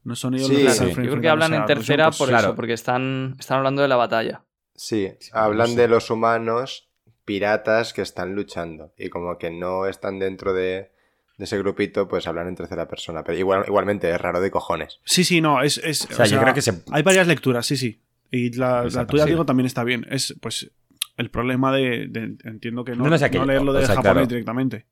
No 0.02 0.16
son 0.16 0.34
ellos 0.34 0.48
Sí, 0.48 0.54
los 0.54 0.62
que 0.62 0.70
sí. 0.84 0.90
están 0.90 1.04
Yo 1.04 1.10
creo 1.10 1.22
que 1.22 1.28
hablan 1.28 1.54
en 1.54 1.66
tercera 1.66 2.04
Yonkos. 2.04 2.18
por 2.18 2.28
Claro. 2.28 2.46
eso, 2.48 2.56
porque 2.56 2.72
están, 2.72 3.36
están 3.38 3.58
hablando 3.58 3.82
de 3.82 3.88
la 3.88 3.96
batalla. 3.96 4.42
Sí, 4.74 5.10
Sí, 5.20 5.30
hablan 5.34 5.68
no 5.70 5.74
sé. 5.74 5.80
de 5.82 5.88
los 5.88 6.10
humanos 6.10 6.88
piratas 7.24 7.92
que 7.92 8.02
están 8.02 8.34
luchando. 8.34 8.92
Y 8.98 9.08
como 9.10 9.36
que 9.38 9.50
no 9.50 9.86
están 9.86 10.18
dentro 10.18 10.52
de, 10.54 10.90
de 11.38 11.44
ese 11.44 11.58
grupito, 11.58 12.08
pues 12.08 12.26
hablan 12.26 12.48
en 12.48 12.56
tercera 12.56 12.88
persona. 12.88 13.22
Pero 13.24 13.38
igual, 13.38 13.64
igualmente 13.66 14.10
es 14.10 14.20
raro 14.20 14.40
de 14.40 14.50
cojones. 14.50 15.00
Sí, 15.04 15.22
sí, 15.24 15.40
no, 15.40 15.62
es... 15.62 15.78
es 15.78 16.06
O 16.10 16.14
sea, 16.14 16.26
yo 16.26 16.40
creo 16.40 16.54
que 16.54 16.62
se- 16.62 16.82
Hay 16.92 17.02
varias 17.02 17.26
lecturas, 17.26 17.66
sí, 17.66 17.76
sí. 17.76 18.00
Y 18.30 18.52
la, 18.56 18.84
la 18.84 19.06
tuya, 19.06 19.26
digo, 19.26 19.44
también 19.44 19.66
está 19.66 19.84
bien. 19.84 20.06
Es, 20.10 20.34
pues, 20.40 20.70
el 21.16 21.30
problema 21.30 21.72
de... 21.76 22.06
de- 22.08 22.36
entiendo 22.44 22.84
que 22.84 22.92
no, 22.92 23.04
No, 23.04 23.10
no, 23.10 23.16
o 23.16 23.18
sea, 23.18 23.30
que- 23.30 23.38
no 23.38 23.44
leerlo 23.44 23.72
de 23.74 23.80
o 23.82 23.86
sea, 23.86 23.96
japonés 23.96 24.12
claro. 24.12 24.26
directamente. 24.26 24.86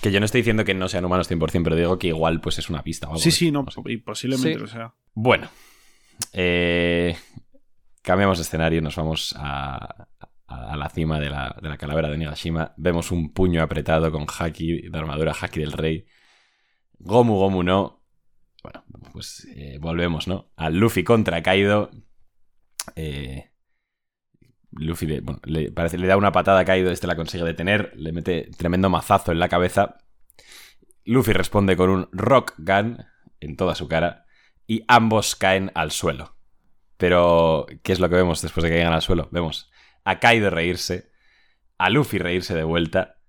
Que 0.00 0.10
yo 0.12 0.20
no 0.20 0.26
estoy 0.26 0.40
diciendo 0.42 0.64
que 0.64 0.74
no 0.74 0.88
sean 0.88 1.04
humanos 1.04 1.30
100%, 1.30 1.62
pero 1.64 1.76
digo 1.76 1.98
que 1.98 2.08
igual 2.08 2.40
pues 2.40 2.58
es 2.58 2.68
una 2.70 2.82
pista 2.82 3.06
o 3.08 3.10
algo. 3.10 3.20
Sí, 3.22 3.30
sí, 3.30 3.50
no, 3.50 3.64
sé. 3.70 3.80
y 3.86 3.96
posiblemente 3.98 4.54
Sí. 4.54 4.58
lo 4.60 4.66
sea. 4.66 4.94
Bueno, 5.14 5.48
eh, 6.32 7.16
cambiamos 8.02 8.38
de 8.38 8.42
escenario, 8.42 8.80
nos 8.82 8.96
vamos 8.96 9.34
a, 9.38 10.08
a 10.46 10.76
la 10.76 10.88
cima 10.88 11.18
de 11.20 11.30
la, 11.30 11.56
de 11.60 11.68
la 11.68 11.76
calavera 11.76 12.08
de 12.08 12.18
Nigashima. 12.18 12.74
Vemos 12.76 13.10
un 13.10 13.32
puño 13.32 13.62
apretado 13.62 14.10
con 14.12 14.26
Haki, 14.26 14.88
de 14.88 14.98
armadura 14.98 15.34
Haki 15.38 15.60
del 15.60 15.72
Rey. 15.72 16.06
Gomu 16.98 17.34
Gomu 17.36 17.62
no. 17.62 18.02
Bueno, 18.62 18.84
pues 19.12 19.46
eh, 19.54 19.78
volvemos, 19.80 20.26
¿no? 20.28 20.50
A 20.56 20.70
Luffy 20.70 21.04
contra 21.04 21.42
Kaido. 21.42 21.90
Eh, 22.96 23.50
Luffy 24.70 25.06
le, 25.06 25.70
da 25.70 26.16
una 26.16 26.32
patada 26.32 26.60
a 26.60 26.64
Kaido, 26.64 26.90
este 26.90 27.06
la 27.06 27.16
consigue 27.16 27.44
detener, 27.44 27.92
le 27.96 28.12
mete 28.12 28.50
tremendo 28.56 28.90
mazazo 28.90 29.32
en 29.32 29.38
la 29.38 29.48
cabeza. 29.48 29.98
Luffy 31.04 31.32
responde 31.32 31.76
con 31.76 31.90
un 31.90 32.08
Rock 32.12 32.54
Gun 32.58 33.04
en 33.40 33.56
toda 33.56 33.74
su 33.74 33.88
cara 33.88 34.26
y 34.66 34.84
ambos 34.88 35.36
caen 35.36 35.72
al 35.74 35.90
suelo. 35.90 36.36
Pero, 36.96 37.66
¿qué 37.82 37.92
es 37.92 38.00
lo 38.00 38.08
que 38.08 38.16
vemos 38.16 38.42
después 38.42 38.62
de 38.62 38.70
que 38.70 38.76
caigan 38.76 38.92
al 38.92 39.02
suelo? 39.02 39.28
Vemos 39.30 39.70
a 40.04 40.18
Kaido 40.18 40.50
reírse, 40.50 41.10
a 41.78 41.90
Luffy 41.90 42.18
reírse 42.18 42.54
de 42.54 42.64
vuelta, 42.64 43.20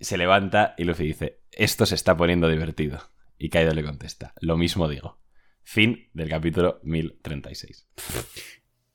se 0.00 0.16
levanta 0.16 0.74
y 0.78 0.84
Luffy 0.84 1.04
dice, 1.04 1.42
esto 1.52 1.86
se 1.86 1.94
está 1.94 2.16
poniendo 2.16 2.48
divertido. 2.48 3.10
Y 3.36 3.50
Kaido 3.50 3.72
le 3.72 3.84
contesta, 3.84 4.32
lo 4.40 4.56
mismo 4.56 4.88
digo. 4.88 5.20
Fin 5.62 6.08
del 6.14 6.28
capítulo 6.28 6.80
1036. 6.82 7.88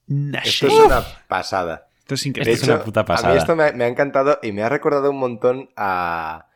Esto 0.08 0.68
es 0.68 0.74
una 0.74 1.02
pasada. 1.28 1.88
Esto 2.00 2.16
es 2.16 2.26
increíble. 2.26 2.54
Esto 2.54 2.66
es 2.66 2.70
una 2.76 2.84
puta 2.84 3.02
A 3.02 3.06
pasada. 3.06 3.34
mí 3.34 3.40
esto 3.40 3.56
me, 3.56 3.72
me 3.74 3.84
ha 3.86 3.88
encantado 3.88 4.40
y 4.44 4.52
me 4.52 4.64
ha 4.64 4.70
recordado 4.70 5.10
un 5.12 5.18
montón 5.20 5.70
a, 5.78 6.48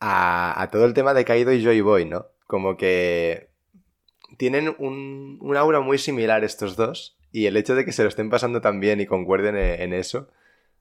a, 0.00 0.62
a 0.62 0.70
todo 0.70 0.84
el 0.86 0.94
tema 0.94 1.12
de 1.14 1.24
Kaido 1.24 1.52
y 1.52 1.62
Joy 1.62 1.80
Boy, 1.82 2.04
¿no? 2.06 2.26
Como 2.46 2.76
que 2.76 3.50
tienen 4.38 4.74
un, 4.78 5.38
un 5.40 5.56
aura 5.56 5.80
muy 5.80 5.98
similar 5.98 6.44
estos 6.44 6.76
dos 6.76 7.18
y 7.30 7.46
el 7.46 7.56
hecho 7.56 7.74
de 7.74 7.84
que 7.84 7.92
se 7.92 8.02
lo 8.02 8.08
estén 8.08 8.30
pasando 8.30 8.60
tan 8.60 8.80
bien 8.80 9.00
y 9.00 9.06
concuerden 9.06 9.56
en, 9.56 9.80
en 9.82 9.92
eso 9.92 10.28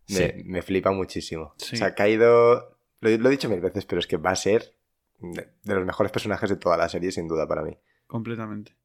me, 0.07 0.15
Sí. 0.15 0.31
me 0.45 0.61
flipa 0.61 0.91
muchísimo. 0.91 1.53
Sí. 1.57 1.75
O 1.75 1.77
sea, 1.77 1.93
Kaido, 1.93 2.77
lo, 3.01 3.09
lo 3.17 3.27
he 3.27 3.31
dicho 3.31 3.49
mil 3.49 3.59
veces, 3.59 3.85
pero 3.85 3.99
es 3.99 4.07
que 4.07 4.17
va 4.17 4.31
a 4.31 4.35
ser 4.35 4.73
de, 5.19 5.49
de 5.61 5.75
los 5.75 5.85
mejores 5.85 6.11
personajes 6.11 6.49
de 6.49 6.55
toda 6.55 6.77
la 6.77 6.87
serie, 6.89 7.11
sin 7.11 7.27
duda, 7.27 7.47
para 7.47 7.61
mí. 7.63 7.77
Completamente. 8.07 8.75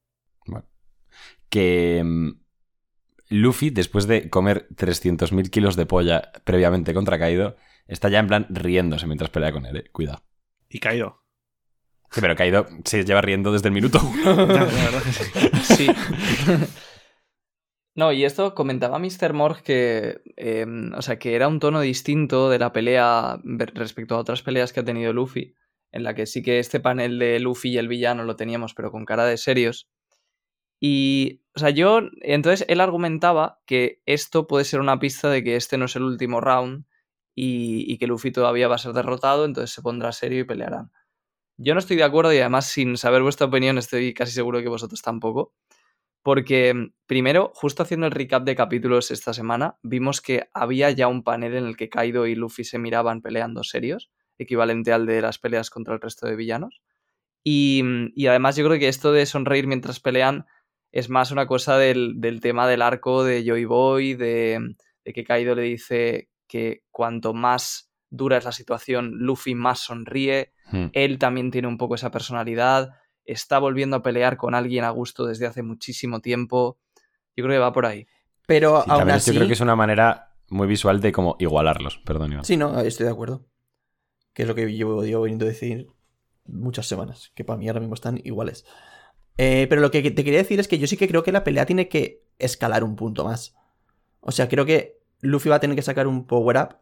Bueno. 0.46 0.66
Que 1.48 2.02
mm, 2.04 2.30
Luffy, 3.28 3.70
después 3.70 4.06
de 4.06 4.28
comer 4.28 4.68
300.000 4.76 5.50
kilos 5.50 5.76
de 5.76 5.86
polla 5.86 6.32
previamente 6.44 6.94
contra 6.94 7.18
Kaido, 7.18 7.56
está 7.86 8.08
ya 8.08 8.18
en 8.18 8.26
plan 8.26 8.46
riéndose 8.50 9.06
mientras 9.06 9.30
pelea 9.30 9.52
con 9.52 9.66
él, 9.66 9.76
eh. 9.76 9.84
Cuidado. 9.92 10.22
Y 10.68 10.80
caído. 10.80 11.22
Sí, 12.10 12.20
pero 12.20 12.36
Kaido 12.36 12.66
se 12.84 13.04
lleva 13.04 13.22
riendo 13.22 13.52
desde 13.52 13.68
el 13.68 13.74
minuto 13.74 14.00
uno. 14.02 14.46
La 14.46 14.64
verdad 14.64 15.02
que 15.02 15.12
sí. 15.12 15.86
Sí. 15.86 15.86
No, 17.96 18.12
y 18.12 18.24
esto 18.24 18.54
comentaba 18.54 18.98
Mr. 18.98 19.32
Morg 19.34 19.62
que, 19.62 20.20
eh, 20.36 20.66
o 20.96 21.02
sea, 21.02 21.18
que 21.18 21.36
era 21.36 21.46
un 21.46 21.60
tono 21.60 21.80
distinto 21.80 22.50
de 22.50 22.58
la 22.58 22.72
pelea 22.72 23.38
respecto 23.44 24.16
a 24.16 24.18
otras 24.18 24.42
peleas 24.42 24.72
que 24.72 24.80
ha 24.80 24.84
tenido 24.84 25.12
Luffy, 25.12 25.54
en 25.92 26.02
la 26.02 26.14
que 26.14 26.26
sí 26.26 26.42
que 26.42 26.58
este 26.58 26.80
panel 26.80 27.20
de 27.20 27.38
Luffy 27.38 27.70
y 27.70 27.78
el 27.78 27.86
villano 27.86 28.24
lo 28.24 28.34
teníamos, 28.34 28.74
pero 28.74 28.90
con 28.90 29.04
cara 29.04 29.24
de 29.26 29.36
serios. 29.36 29.88
Y, 30.86 31.40
o 31.56 31.60
sea, 31.60 31.70
yo, 31.70 32.02
entonces 32.20 32.66
él 32.68 32.78
argumentaba 32.78 33.58
que 33.64 34.02
esto 34.04 34.46
puede 34.46 34.66
ser 34.66 34.80
una 34.80 34.98
pista 34.98 35.30
de 35.30 35.42
que 35.42 35.56
este 35.56 35.78
no 35.78 35.86
es 35.86 35.96
el 35.96 36.02
último 36.02 36.42
round 36.42 36.84
y, 37.34 37.90
y 37.90 37.96
que 37.96 38.06
Luffy 38.06 38.30
todavía 38.30 38.68
va 38.68 38.74
a 38.74 38.78
ser 38.78 38.92
derrotado, 38.92 39.46
entonces 39.46 39.74
se 39.74 39.80
pondrá 39.80 40.12
serio 40.12 40.40
y 40.40 40.44
pelearán. 40.44 40.92
Yo 41.56 41.72
no 41.72 41.80
estoy 41.80 41.96
de 41.96 42.02
acuerdo 42.02 42.34
y 42.34 42.38
además 42.38 42.66
sin 42.66 42.98
saber 42.98 43.22
vuestra 43.22 43.46
opinión 43.46 43.78
estoy 43.78 44.12
casi 44.12 44.32
seguro 44.32 44.60
que 44.60 44.68
vosotros 44.68 45.00
tampoco. 45.00 45.54
Porque 46.22 46.90
primero, 47.06 47.50
justo 47.54 47.82
haciendo 47.82 48.04
el 48.04 48.12
recap 48.12 48.44
de 48.44 48.54
capítulos 48.54 49.10
esta 49.10 49.32
semana, 49.32 49.78
vimos 49.82 50.20
que 50.20 50.50
había 50.52 50.90
ya 50.90 51.08
un 51.08 51.24
panel 51.24 51.54
en 51.54 51.64
el 51.64 51.78
que 51.78 51.88
Kaido 51.88 52.26
y 52.26 52.34
Luffy 52.34 52.64
se 52.64 52.78
miraban 52.78 53.22
peleando 53.22 53.64
serios, 53.64 54.10
equivalente 54.36 54.92
al 54.92 55.06
de 55.06 55.22
las 55.22 55.38
peleas 55.38 55.70
contra 55.70 55.94
el 55.94 56.02
resto 56.02 56.26
de 56.26 56.36
villanos. 56.36 56.82
Y, 57.42 57.82
y 58.14 58.26
además 58.26 58.56
yo 58.56 58.66
creo 58.66 58.78
que 58.78 58.88
esto 58.88 59.12
de 59.12 59.24
sonreír 59.24 59.66
mientras 59.66 59.98
pelean 59.98 60.44
es 60.96 61.08
más 61.10 61.32
una 61.32 61.46
cosa 61.48 61.76
del, 61.76 62.20
del 62.20 62.40
tema 62.40 62.68
del 62.68 62.80
arco 62.80 63.24
de 63.24 63.42
Joy 63.44 63.64
Boy, 63.64 64.14
de, 64.14 64.76
de 65.04 65.12
que 65.12 65.24
Kaido 65.24 65.56
le 65.56 65.62
dice 65.62 66.28
que 66.46 66.82
cuanto 66.92 67.34
más 67.34 67.90
dura 68.10 68.36
es 68.36 68.44
la 68.44 68.52
situación, 68.52 69.10
Luffy 69.18 69.54
más 69.54 69.80
sonríe, 69.80 70.52
Hmm. 70.70 70.86
él 70.94 71.18
también 71.18 71.50
tiene 71.50 71.68
un 71.68 71.76
poco 71.76 71.94
esa 71.94 72.10
personalidad, 72.10 72.92
está 73.26 73.58
volviendo 73.58 73.96
a 73.96 74.02
pelear 74.02 74.38
con 74.38 74.54
alguien 74.54 74.84
a 74.84 74.88
gusto 74.90 75.26
desde 75.26 75.46
hace 75.46 75.62
muchísimo 75.62 76.20
tiempo. 76.20 76.78
Yo 77.36 77.44
creo 77.44 77.56
que 77.56 77.58
va 77.58 77.72
por 77.72 77.84
ahí. 77.84 78.06
Pero 78.46 78.82
Sí, 78.82 78.90
aún 78.90 78.98
también 79.00 79.16
así. 79.16 79.30
yo 79.32 79.36
creo 79.40 79.48
que 79.48 79.52
es 79.54 79.60
una 79.60 79.76
manera 79.76 80.32
muy 80.48 80.66
visual 80.66 81.00
de 81.02 81.12
como 81.12 81.36
igualarlos, 81.38 81.98
perdón. 81.98 82.32
Iván. 82.32 82.44
Sí, 82.46 82.56
no, 82.56 82.80
estoy 82.80 83.04
de 83.04 83.12
acuerdo. 83.12 83.44
Que 84.32 84.42
es 84.42 84.48
lo 84.48 84.54
que 84.54 84.72
llevo 84.72 85.04
yo 85.04 85.20
veniendo 85.20 85.44
a 85.44 85.48
decir 85.48 85.88
muchas 86.46 86.86
semanas. 86.86 87.30
Que 87.34 87.44
para 87.44 87.58
mí 87.58 87.68
ahora 87.68 87.80
mismo 87.80 87.94
están 87.94 88.20
iguales. 88.24 88.64
Eh, 89.36 89.66
pero 89.68 89.80
lo 89.80 89.90
que 89.90 90.02
te 90.10 90.24
quería 90.24 90.38
decir 90.38 90.60
es 90.60 90.68
que 90.68 90.78
yo 90.78 90.86
sí 90.86 90.96
que 90.96 91.08
creo 91.08 91.22
que 91.22 91.32
la 91.32 91.44
pelea 91.44 91.66
tiene 91.66 91.88
que 91.88 92.22
escalar 92.38 92.84
un 92.84 92.96
punto 92.96 93.24
más. 93.24 93.54
O 94.20 94.32
sea, 94.32 94.48
creo 94.48 94.64
que 94.64 94.98
Luffy 95.20 95.48
va 95.48 95.56
a 95.56 95.60
tener 95.60 95.76
que 95.76 95.82
sacar 95.82 96.06
un 96.06 96.26
power 96.26 96.56
up 96.58 96.76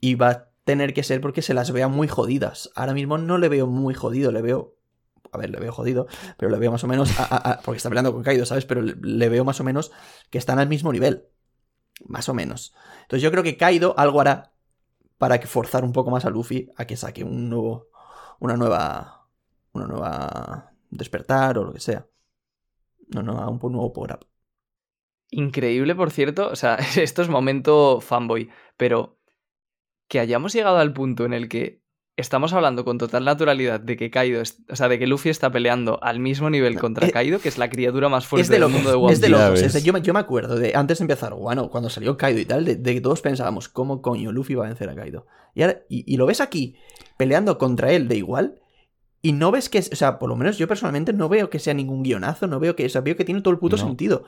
y 0.00 0.14
va 0.14 0.30
a 0.30 0.48
tener 0.64 0.94
que 0.94 1.02
ser 1.02 1.20
porque 1.20 1.42
se 1.42 1.54
las 1.54 1.70
vea 1.72 1.88
muy 1.88 2.08
jodidas. 2.08 2.70
Ahora 2.74 2.94
mismo 2.94 3.18
no 3.18 3.38
le 3.38 3.48
veo 3.48 3.66
muy 3.66 3.94
jodido, 3.94 4.32
le 4.32 4.42
veo. 4.42 4.74
A 5.32 5.38
ver, 5.38 5.50
le 5.50 5.58
veo 5.58 5.72
jodido, 5.72 6.06
pero 6.38 6.50
le 6.50 6.58
veo 6.58 6.70
más 6.72 6.84
o 6.84 6.86
menos. 6.86 7.10
a- 7.18 7.60
porque 7.64 7.76
está 7.78 7.88
peleando 7.88 8.12
con 8.12 8.22
Kaido, 8.22 8.46
¿sabes? 8.46 8.64
Pero 8.66 8.82
le, 8.82 8.94
le 9.00 9.28
veo 9.28 9.44
más 9.44 9.60
o 9.60 9.64
menos 9.64 9.92
que 10.30 10.38
están 10.38 10.58
al 10.58 10.68
mismo 10.68 10.92
nivel. 10.92 11.26
Más 12.06 12.28
o 12.28 12.34
menos. 12.34 12.74
Entonces 13.02 13.22
yo 13.22 13.30
creo 13.30 13.42
que 13.42 13.56
Kaido 13.56 13.94
algo 13.98 14.20
hará 14.20 14.52
para 15.18 15.40
que 15.40 15.46
forzar 15.46 15.84
un 15.84 15.92
poco 15.92 16.10
más 16.10 16.24
a 16.26 16.30
Luffy 16.30 16.70
a 16.76 16.86
que 16.86 16.96
saque 16.96 17.24
un 17.24 17.48
nuevo. 17.50 17.88
Una 18.40 18.56
nueva. 18.56 19.28
Una 19.72 19.86
nueva. 19.86 20.72
Despertar 20.90 21.58
o 21.58 21.64
lo 21.64 21.72
que 21.72 21.80
sea. 21.80 22.06
No, 23.08 23.22
no, 23.22 23.38
a 23.38 23.48
un 23.48 23.58
nuevo 23.72 23.92
power 23.92 24.12
up. 24.14 24.26
Increíble, 25.30 25.94
por 25.94 26.10
cierto. 26.10 26.48
O 26.50 26.56
sea, 26.56 26.76
esto 26.96 27.22
es 27.22 27.28
momento 27.28 28.00
fanboy. 28.00 28.48
Pero 28.76 29.18
que 30.08 30.20
hayamos 30.20 30.52
llegado 30.52 30.78
al 30.78 30.92
punto 30.92 31.24
en 31.24 31.32
el 31.32 31.48
que 31.48 31.82
estamos 32.16 32.52
hablando 32.54 32.84
con 32.84 32.96
total 32.96 33.24
naturalidad 33.24 33.78
de 33.80 33.96
que 33.96 34.10
Kaido, 34.10 34.42
o 34.70 34.76
sea, 34.76 34.88
de 34.88 34.98
que 34.98 35.06
Luffy 35.06 35.28
está 35.28 35.50
peleando 35.50 36.02
al 36.02 36.18
mismo 36.18 36.48
nivel 36.48 36.78
contra 36.78 37.06
eh, 37.08 37.10
Kaido, 37.10 37.40
que 37.40 37.48
es 37.48 37.58
la 37.58 37.68
criatura 37.68 38.08
más 38.08 38.26
fuerte 38.26 38.42
Es 38.42 38.48
de 38.48 38.58
del 38.58 38.68
mundo 38.70 38.88
de 38.88 38.96
One 38.96 39.12
es 39.12 39.20
de 39.20 39.28
locos. 39.28 39.60
Es 39.60 39.72
de- 39.74 39.82
yo, 39.82 39.92
me, 39.92 40.00
yo 40.00 40.14
me 40.14 40.20
acuerdo 40.20 40.56
de 40.56 40.74
antes 40.74 40.98
de 40.98 41.02
empezar, 41.02 41.34
bueno, 41.34 41.68
cuando 41.68 41.90
salió 41.90 42.16
Kaido 42.16 42.38
y 42.40 42.46
tal, 42.46 42.64
de, 42.64 42.76
de 42.76 42.94
que 42.94 43.00
todos 43.02 43.20
pensábamos, 43.20 43.68
¿cómo 43.68 44.00
coño 44.00 44.32
Luffy 44.32 44.54
va 44.54 44.64
a 44.64 44.68
vencer 44.68 44.88
a 44.88 44.94
Kaido? 44.94 45.26
Y, 45.54 45.62
ahora, 45.62 45.82
y, 45.90 46.10
y 46.10 46.16
lo 46.16 46.24
ves 46.24 46.40
aquí 46.40 46.76
peleando 47.18 47.58
contra 47.58 47.92
él 47.92 48.08
de 48.08 48.16
igual, 48.16 48.60
y 49.28 49.32
no 49.32 49.50
ves 49.50 49.68
que, 49.68 49.78
es- 49.78 49.90
o 49.92 49.96
sea, 49.96 50.18
por 50.18 50.28
lo 50.28 50.36
menos 50.36 50.58
yo 50.58 50.68
personalmente 50.68 51.12
no 51.12 51.28
veo 51.28 51.50
que 51.50 51.58
sea 51.58 51.74
ningún 51.74 52.02
guionazo, 52.02 52.46
no 52.46 52.60
veo 52.60 52.76
que, 52.76 52.86
o 52.86 52.88
sea, 52.88 53.00
veo 53.00 53.16
que 53.16 53.24
tiene 53.24 53.40
todo 53.40 53.52
el 53.52 53.58
puto 53.58 53.76
No. 53.76 53.82
sentido. 53.82 54.24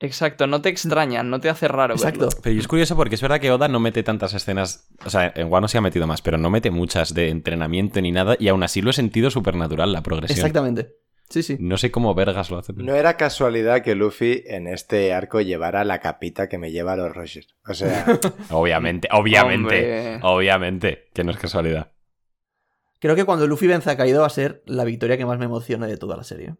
Exacto, 0.00 0.46
no 0.46 0.62
te 0.62 0.68
extraña, 0.68 1.24
no 1.24 1.40
te 1.40 1.48
hace 1.50 1.66
raro. 1.66 1.94
Exacto. 1.94 2.26
verlo. 2.26 2.40
Pero 2.40 2.60
es 2.60 2.68
curioso 2.68 2.94
porque 2.94 3.16
es 3.16 3.20
verdad 3.22 3.40
que 3.40 3.50
Oda 3.50 3.66
no 3.66 3.80
mete 3.80 4.04
tantas 4.04 4.32
escenas. 4.32 4.88
O 5.04 5.10
sea, 5.10 5.32
en 5.34 5.50
Wano 5.50 5.66
sí 5.66 5.76
ha 5.76 5.80
metido 5.80 6.06
más, 6.06 6.22
pero 6.22 6.38
no 6.38 6.50
mete 6.50 6.70
muchas 6.70 7.14
de 7.14 7.30
entrenamiento 7.30 8.00
ni 8.00 8.12
nada. 8.12 8.36
Y 8.38 8.46
aún 8.46 8.62
así 8.62 8.80
lo 8.80 8.90
he 8.90 8.92
sentido 8.92 9.28
súper 9.30 9.56
natural 9.56 9.92
la 9.92 10.04
progresión. 10.04 10.38
Exactamente. 10.38 10.94
Sí, 11.30 11.42
sí. 11.42 11.56
No 11.58 11.76
sé 11.78 11.90
cómo 11.90 12.14
vergas 12.14 12.48
lo 12.50 12.58
hace. 12.58 12.72
No 12.74 12.94
era 12.94 13.16
casualidad 13.16 13.82
que 13.82 13.96
Luffy 13.96 14.44
en 14.46 14.68
este 14.68 15.12
arco 15.12 15.40
llevara 15.40 15.82
la 15.84 15.98
capita 15.98 16.48
que 16.48 16.58
me 16.58 16.70
lleva 16.70 16.92
a 16.92 16.96
los 16.96 17.12
Rogers. 17.14 17.56
O 17.66 17.74
sea, 17.74 18.06
Obviamente, 18.50 19.08
obviamente. 19.10 19.64
Hombre. 20.14 20.20
Obviamente, 20.22 21.08
que 21.12 21.24
no 21.24 21.32
es 21.32 21.38
casualidad. 21.38 21.90
Creo 23.00 23.14
que 23.14 23.24
cuando 23.24 23.46
Luffy 23.46 23.66
vence 23.66 23.90
a 23.90 23.96
Kaido 23.96 24.20
va 24.22 24.26
a 24.26 24.30
ser 24.30 24.62
la 24.66 24.84
victoria 24.84 25.16
que 25.16 25.26
más 25.26 25.38
me 25.38 25.44
emociona 25.44 25.86
de 25.86 25.96
toda 25.96 26.16
la 26.16 26.24
serie. 26.24 26.56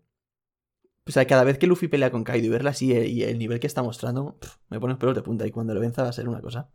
O 1.06 1.10
sea, 1.10 1.26
cada 1.26 1.42
vez 1.44 1.58
que 1.58 1.66
Luffy 1.66 1.88
pelea 1.88 2.10
con 2.10 2.22
Kaido 2.22 2.46
y 2.46 2.50
verla 2.50 2.70
así 2.70 2.92
eh, 2.94 3.06
y 3.06 3.22
el 3.24 3.38
nivel 3.38 3.60
que 3.60 3.66
está 3.66 3.82
mostrando, 3.82 4.36
pff, 4.38 4.56
me 4.68 4.78
pone 4.78 4.92
los 4.92 5.00
pelos 5.00 5.14
de 5.14 5.22
punta 5.22 5.46
y 5.46 5.50
cuando 5.50 5.74
lo 5.74 5.80
venza 5.80 6.02
va 6.02 6.10
a 6.10 6.12
ser 6.12 6.28
una 6.28 6.40
cosa. 6.40 6.68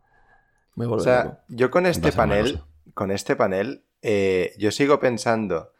Me 0.74 0.86
o 0.86 0.88
loco. 0.88 1.04
sea, 1.04 1.44
yo 1.48 1.70
con 1.70 1.86
este 1.86 2.10
ser 2.10 2.20
una 2.20 2.28
panel, 2.28 2.60
con 2.94 3.10
este 3.12 3.36
panel, 3.36 3.84
eh, 4.02 4.54
yo 4.58 4.72
sigo 4.72 4.98
pensando 4.98 5.72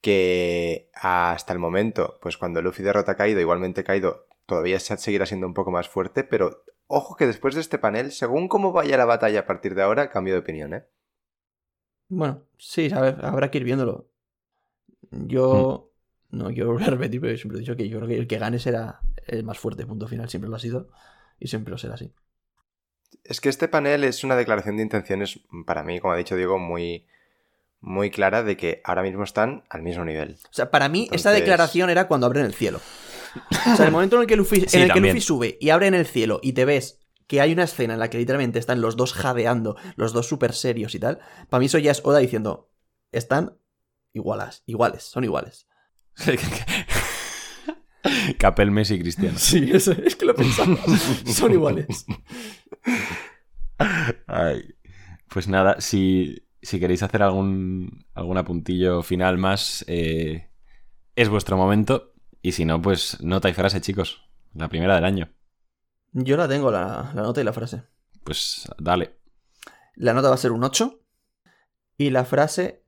que 0.00 0.88
hasta 0.94 1.52
el 1.52 1.58
momento, 1.58 2.18
pues 2.22 2.38
cuando 2.38 2.62
Luffy 2.62 2.82
derrota 2.82 3.12
a 3.12 3.16
Kaido, 3.16 3.38
igualmente 3.40 3.84
Kaido 3.84 4.26
todavía 4.46 4.80
se- 4.80 4.96
seguirá 4.96 5.26
siendo 5.26 5.46
un 5.46 5.54
poco 5.54 5.70
más 5.70 5.88
fuerte, 5.88 6.24
pero 6.24 6.64
ojo 6.86 7.16
que 7.16 7.26
después 7.26 7.54
de 7.54 7.60
este 7.60 7.78
panel, 7.78 8.12
según 8.12 8.48
cómo 8.48 8.72
vaya 8.72 8.96
la 8.96 9.04
batalla 9.04 9.40
a 9.40 9.46
partir 9.46 9.74
de 9.74 9.82
ahora, 9.82 10.08
cambio 10.10 10.34
de 10.34 10.40
opinión, 10.40 10.72
¿eh? 10.74 10.84
Bueno, 12.10 12.42
sí, 12.58 12.88
ver, 12.88 13.24
habrá 13.24 13.50
que 13.50 13.58
ir 13.58 13.64
viéndolo. 13.64 14.10
Yo 15.10 15.92
no 16.30 16.48
quiero 16.48 16.66
volver 16.72 16.88
a 16.88 16.90
repetir, 16.90 17.20
pero 17.20 17.36
siempre 17.36 17.58
he 17.58 17.60
dicho 17.60 17.76
que 17.76 17.88
yo 17.88 17.98
creo 17.98 18.08
que 18.08 18.18
el 18.18 18.26
que 18.26 18.38
gane 18.38 18.58
será 18.58 19.00
el 19.26 19.44
más 19.44 19.58
fuerte, 19.58 19.86
punto 19.86 20.06
final. 20.06 20.28
Siempre 20.28 20.50
lo 20.50 20.56
ha 20.56 20.60
sido 20.60 20.90
y 21.38 21.48
siempre 21.48 21.70
lo 21.70 21.78
será 21.78 21.94
así. 21.94 22.12
Es 23.24 23.40
que 23.40 23.48
este 23.48 23.68
panel 23.68 24.04
es 24.04 24.24
una 24.24 24.36
declaración 24.36 24.76
de 24.76 24.82
intenciones, 24.82 25.40
para 25.66 25.84
mí, 25.84 26.00
como 26.00 26.12
ha 26.12 26.16
dicho 26.16 26.36
Diego, 26.36 26.58
muy, 26.58 27.06
muy 27.80 28.10
clara 28.10 28.42
de 28.42 28.56
que 28.56 28.80
ahora 28.84 29.02
mismo 29.02 29.22
están 29.22 29.64
al 29.68 29.82
mismo 29.82 30.04
nivel. 30.04 30.36
O 30.50 30.52
sea, 30.52 30.70
para 30.70 30.88
mí 30.88 31.08
esta 31.12 31.30
declaración 31.30 31.90
era 31.90 32.08
cuando 32.08 32.26
abren 32.26 32.44
el 32.44 32.54
cielo. 32.54 32.80
O 33.72 33.76
sea, 33.76 33.86
el 33.86 33.92
momento 33.92 34.16
en 34.16 34.22
el 34.22 34.28
que 34.28 34.36
Luffy, 34.36 34.60
Sí, 34.66 34.78
en 34.78 34.82
el 34.84 34.92
que. 34.92 35.00
Luffy 35.00 35.20
sube 35.20 35.58
y 35.60 35.70
abre 35.70 35.86
en 35.86 35.94
el 35.94 36.06
cielo 36.06 36.40
y 36.42 36.54
te 36.54 36.64
ves 36.64 36.99
que 37.30 37.40
hay 37.40 37.52
una 37.52 37.62
escena 37.62 37.94
en 37.94 38.00
la 38.00 38.10
que 38.10 38.18
literalmente 38.18 38.58
están 38.58 38.80
los 38.80 38.96
dos 38.96 39.12
jadeando, 39.12 39.76
los 39.94 40.12
dos 40.12 40.26
súper 40.26 40.52
serios 40.52 40.96
y 40.96 40.98
tal, 40.98 41.20
para 41.48 41.60
mí 41.60 41.66
eso 41.66 41.78
ya 41.78 41.92
es 41.92 42.04
Oda 42.04 42.18
diciendo, 42.18 42.72
están 43.12 43.56
igualas, 44.12 44.64
iguales, 44.66 45.04
son 45.04 45.22
iguales. 45.22 45.68
Capel, 48.36 48.72
Messi 48.72 48.94
y 48.94 48.98
Cristiano. 48.98 49.38
Sí, 49.38 49.70
eso, 49.72 49.92
es 49.92 50.16
que 50.16 50.24
lo 50.24 50.34
pensamos. 50.34 50.80
son 51.26 51.52
iguales. 51.52 52.04
Ay. 54.26 54.74
Pues 55.28 55.46
nada, 55.46 55.80
si, 55.80 56.48
si 56.60 56.80
queréis 56.80 57.04
hacer 57.04 57.22
algún, 57.22 58.06
algún 58.12 58.38
apuntillo 58.38 59.04
final 59.04 59.38
más, 59.38 59.84
eh, 59.86 60.48
es 61.14 61.28
vuestro 61.28 61.56
momento. 61.56 62.12
Y 62.42 62.52
si 62.52 62.64
no, 62.64 62.82
pues 62.82 63.22
nota 63.22 63.48
y 63.48 63.52
frase, 63.52 63.80
chicos. 63.80 64.28
La 64.52 64.68
primera 64.68 64.96
del 64.96 65.04
año. 65.04 65.30
Yo 66.12 66.36
la 66.36 66.48
tengo, 66.48 66.70
la, 66.70 67.12
la 67.14 67.22
nota 67.22 67.40
y 67.40 67.44
la 67.44 67.52
frase. 67.52 67.84
Pues 68.24 68.68
dale. 68.78 69.16
La 69.94 70.12
nota 70.12 70.28
va 70.28 70.34
a 70.34 70.38
ser 70.38 70.52
un 70.52 70.64
8. 70.64 70.98
Y 71.98 72.10
la 72.10 72.24
frase, 72.24 72.84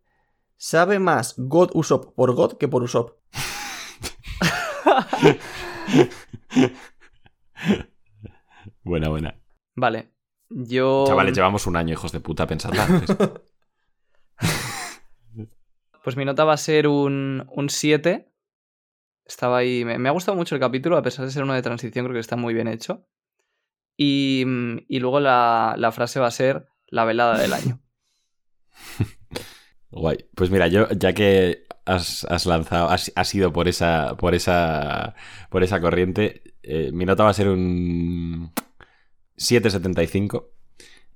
sabe 0.57 0.99
más 0.99 1.35
God 1.37 1.71
Usopp 1.75 2.15
por 2.15 2.35
God 2.35 2.59
que 2.59 2.69
por 2.69 2.83
Usopp. 2.83 3.19
Buena, 8.83 9.09
buena. 9.09 9.39
Vale. 9.75 10.13
Yo. 10.49 11.05
Chavales, 11.07 11.35
llevamos 11.35 11.67
un 11.67 11.77
año, 11.77 11.93
hijos 11.93 12.13
de 12.13 12.21
puta, 12.21 12.47
pensadla 12.47 12.85
antes. 12.85 13.17
Pues 16.03 16.17
mi 16.17 16.25
nota 16.25 16.43
va 16.43 16.55
a 16.55 16.57
ser 16.57 16.89
un, 16.89 17.47
un 17.53 17.71
7. 17.71 18.32
Estaba 19.33 19.57
ahí. 19.57 19.83
Me, 19.85 19.99
me 19.99 20.11
ha 20.11 20.13
gustado 20.13 20.37
mucho 20.37 20.55
el 20.55 20.61
capítulo, 20.61 20.99
a 20.99 21.03
pesar 21.03 21.25
de 21.25 21.31
ser 21.31 21.43
uno 21.43 21.55
de 21.55 21.63
transición, 21.63 22.05
creo 22.05 22.15
que 22.15 22.21
está 22.21 22.37
muy 22.37 22.53
bien 22.53 22.69
hecho. 22.69 23.07
Y, 23.97 24.45
mm, 24.47 24.85
y 24.89 24.99
luego 24.99 25.21
la, 25.21 25.75
la 25.79 25.91
frase 25.91 26.21
va 26.21 26.27
a 26.27 26.31
ser 26.31 26.67
la 26.89 27.07
velada 27.07 27.39
del 27.39 27.55
año. 27.55 27.81
Guay. 29.91 30.27
Pues 30.35 30.51
mira, 30.51 30.69
yo, 30.69 30.87
ya 30.91 31.15
que 31.15 31.65
has, 31.87 32.27
has 32.27 32.45
lanzado, 32.45 32.91
has, 32.91 33.11
has 33.15 33.35
ido 33.35 33.55
por 33.55 33.69
esa, 33.69 34.19
por 34.19 34.35
esa, 34.35 35.15
por 35.49 35.63
esa 35.63 35.81
corriente, 35.81 36.43
eh, 36.63 36.91
mi 36.93 37.07
nota 37.07 37.25
va 37.25 37.31
a 37.31 37.35
ser 37.35 37.49
un 37.49 38.53
7.75 39.39 40.47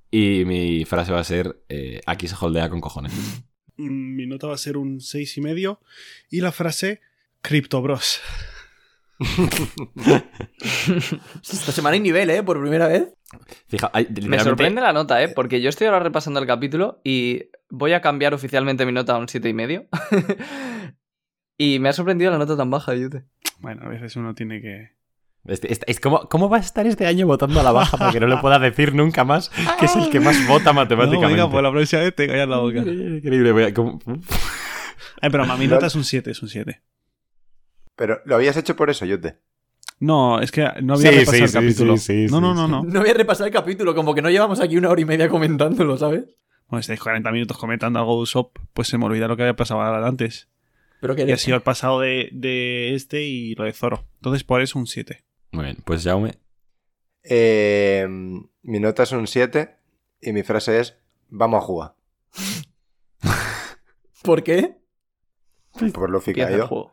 y 0.09 0.43
mi 0.45 0.85
frase 0.85 1.11
va 1.11 1.19
a 1.19 1.23
ser 1.23 1.61
eh, 1.69 2.01
aquí 2.07 2.27
se 2.27 2.35
holdea 2.39 2.67
con 2.69 2.81
cojones. 2.81 3.13
Mi 3.79 4.25
nota 4.25 4.47
va 4.47 4.55
a 4.55 4.57
ser 4.57 4.75
un 4.75 5.01
seis 5.01 5.37
y 5.37 5.41
medio. 5.41 5.79
Y 6.31 6.41
la 6.41 6.51
frase 6.51 7.01
Crypto 7.41 7.81
Bros. 7.81 8.21
Esta 11.41 11.71
semana 11.71 11.93
hay 11.95 11.99
nivel, 11.99 12.29
¿eh? 12.29 12.43
Por 12.43 12.59
primera 12.61 12.87
vez. 12.87 13.09
Fija, 13.67 13.91
Me 14.27 14.39
sorprende 14.39 14.81
la 14.81 14.93
nota, 14.93 15.21
¿eh? 15.21 15.29
Porque 15.29 15.61
yo 15.61 15.69
estoy 15.69 15.87
ahora 15.87 15.99
repasando 15.99 16.39
el 16.39 16.47
capítulo 16.47 17.01
y 17.03 17.45
voy 17.69 17.93
a 17.93 18.01
cambiar 18.01 18.33
oficialmente 18.33 18.85
mi 18.85 18.91
nota 18.91 19.13
a 19.13 19.17
un 19.17 19.27
7,5. 19.27 19.87
y 21.57 21.79
me 21.79 21.89
ha 21.89 21.93
sorprendido 21.93 22.31
la 22.31 22.37
nota 22.37 22.55
tan 22.55 22.69
baja 22.69 22.93
Yute. 22.95 23.23
Bueno, 23.59 23.83
a 23.85 23.89
veces 23.89 24.15
uno 24.15 24.35
tiene 24.35 24.61
que. 24.61 24.95
Este- 25.45 25.71
este- 25.71 25.89
es 25.91 25.99
como, 25.99 26.27
¿Cómo 26.29 26.49
va 26.49 26.57
a 26.57 26.59
estar 26.59 26.85
este 26.87 27.05
año 27.07 27.25
votando 27.25 27.59
a 27.59 27.63
la 27.63 27.71
baja 27.71 27.97
para 27.97 28.11
que 28.11 28.19
no 28.19 28.27
le 28.27 28.37
pueda 28.37 28.59
decir 28.59 28.93
nunca 28.93 29.23
más 29.23 29.49
que 29.79 29.85
es 29.85 29.95
el 29.95 30.09
que 30.09 30.19
más 30.19 30.45
vota 30.47 30.73
matemáticamente? 30.73 31.37
No, 31.37 31.47
venga, 31.47 31.49
pues 31.51 31.63
la 31.63 31.71
próxima 31.71 32.01
vez 32.01 32.15
te 32.15 32.27
callas 32.27 32.47
la 32.49 32.57
boca. 32.57 32.79
Increíble, 32.79 33.51
voy 33.53 33.63
a- 33.63 33.73
como- 33.73 33.99
Ay, 35.21 35.29
pero 35.31 35.45
mi 35.57 35.67
nota 35.67 35.87
es 35.87 35.95
un 35.95 36.03
7, 36.03 36.31
es 36.31 36.41
un 36.43 36.49
7. 36.49 36.83
Pero, 37.97 38.21
¿lo 38.23 38.35
habías 38.35 38.55
hecho 38.55 38.77
por 38.77 38.89
eso, 38.89 39.05
Yote? 39.05 39.39
No, 39.99 40.39
es 40.39 40.51
que 40.51 40.61
no 40.83 40.93
había 40.93 41.11
Sí, 41.11 41.17
repasado 41.19 41.37
sí, 41.37 41.43
el 41.43 41.49
sí, 41.49 41.53
capítulo. 41.53 41.97
sí, 41.97 42.27
sí, 42.27 42.31
no, 42.31 42.39
no, 42.39 42.53
no, 42.53 42.67
no. 42.67 42.83
No 42.83 42.99
voy 43.01 43.09
a 43.09 43.13
repasar 43.13 43.47
el 43.47 43.53
capítulo, 43.53 43.93
como 43.95 44.15
que 44.15 44.21
no 44.21 44.29
llevamos 44.29 44.61
aquí 44.61 44.77
una 44.77 44.89
hora 44.89 45.01
y 45.01 45.05
media 45.05 45.27
comentándolo, 45.27 45.97
¿sabes? 45.97 46.23
Bueno, 46.69 46.79
estáis 46.81 46.99
40 47.01 47.31
minutos 47.31 47.57
comentando 47.57 47.99
algo 47.99 48.15
de 48.17 48.21
Usopp, 48.21 48.57
pues 48.73 48.87
se 48.87 48.97
me 48.97 49.05
olvida 49.05 49.27
lo 49.27 49.35
que 49.35 49.43
había 49.43 49.55
pasado 49.55 49.81
antes. 49.81 50.47
Pero 51.01 51.15
que 51.15 51.23
Y 51.25 51.31
ha 51.31 51.37
sido 51.37 51.55
el 51.57 51.63
pasado 51.63 51.99
de, 51.99 52.29
de 52.31 52.93
este 52.95 53.23
y 53.23 53.55
lo 53.55 53.63
de 53.65 53.73
Zoro. 53.73 54.05
Entonces, 54.15 54.43
por 54.43 54.61
eso 54.61 54.77
un 54.79 54.87
7. 54.87 55.23
Muy 55.51 55.65
bien, 55.65 55.77
pues 55.83 56.03
Jaume. 56.03 56.35
Eh, 57.23 58.07
mi 58.63 58.79
nota 58.79 59.03
es 59.03 59.11
un 59.11 59.27
7 59.27 59.75
y 60.21 60.33
mi 60.33 60.43
frase 60.43 60.79
es 60.79 60.97
vamos 61.29 61.57
a 61.63 61.65
jugar. 61.65 61.95
¿Por 64.23 64.43
qué? 64.43 64.77
Por 65.93 66.09
el 66.09 66.35
caído. 66.35 66.67
juego. 66.67 66.91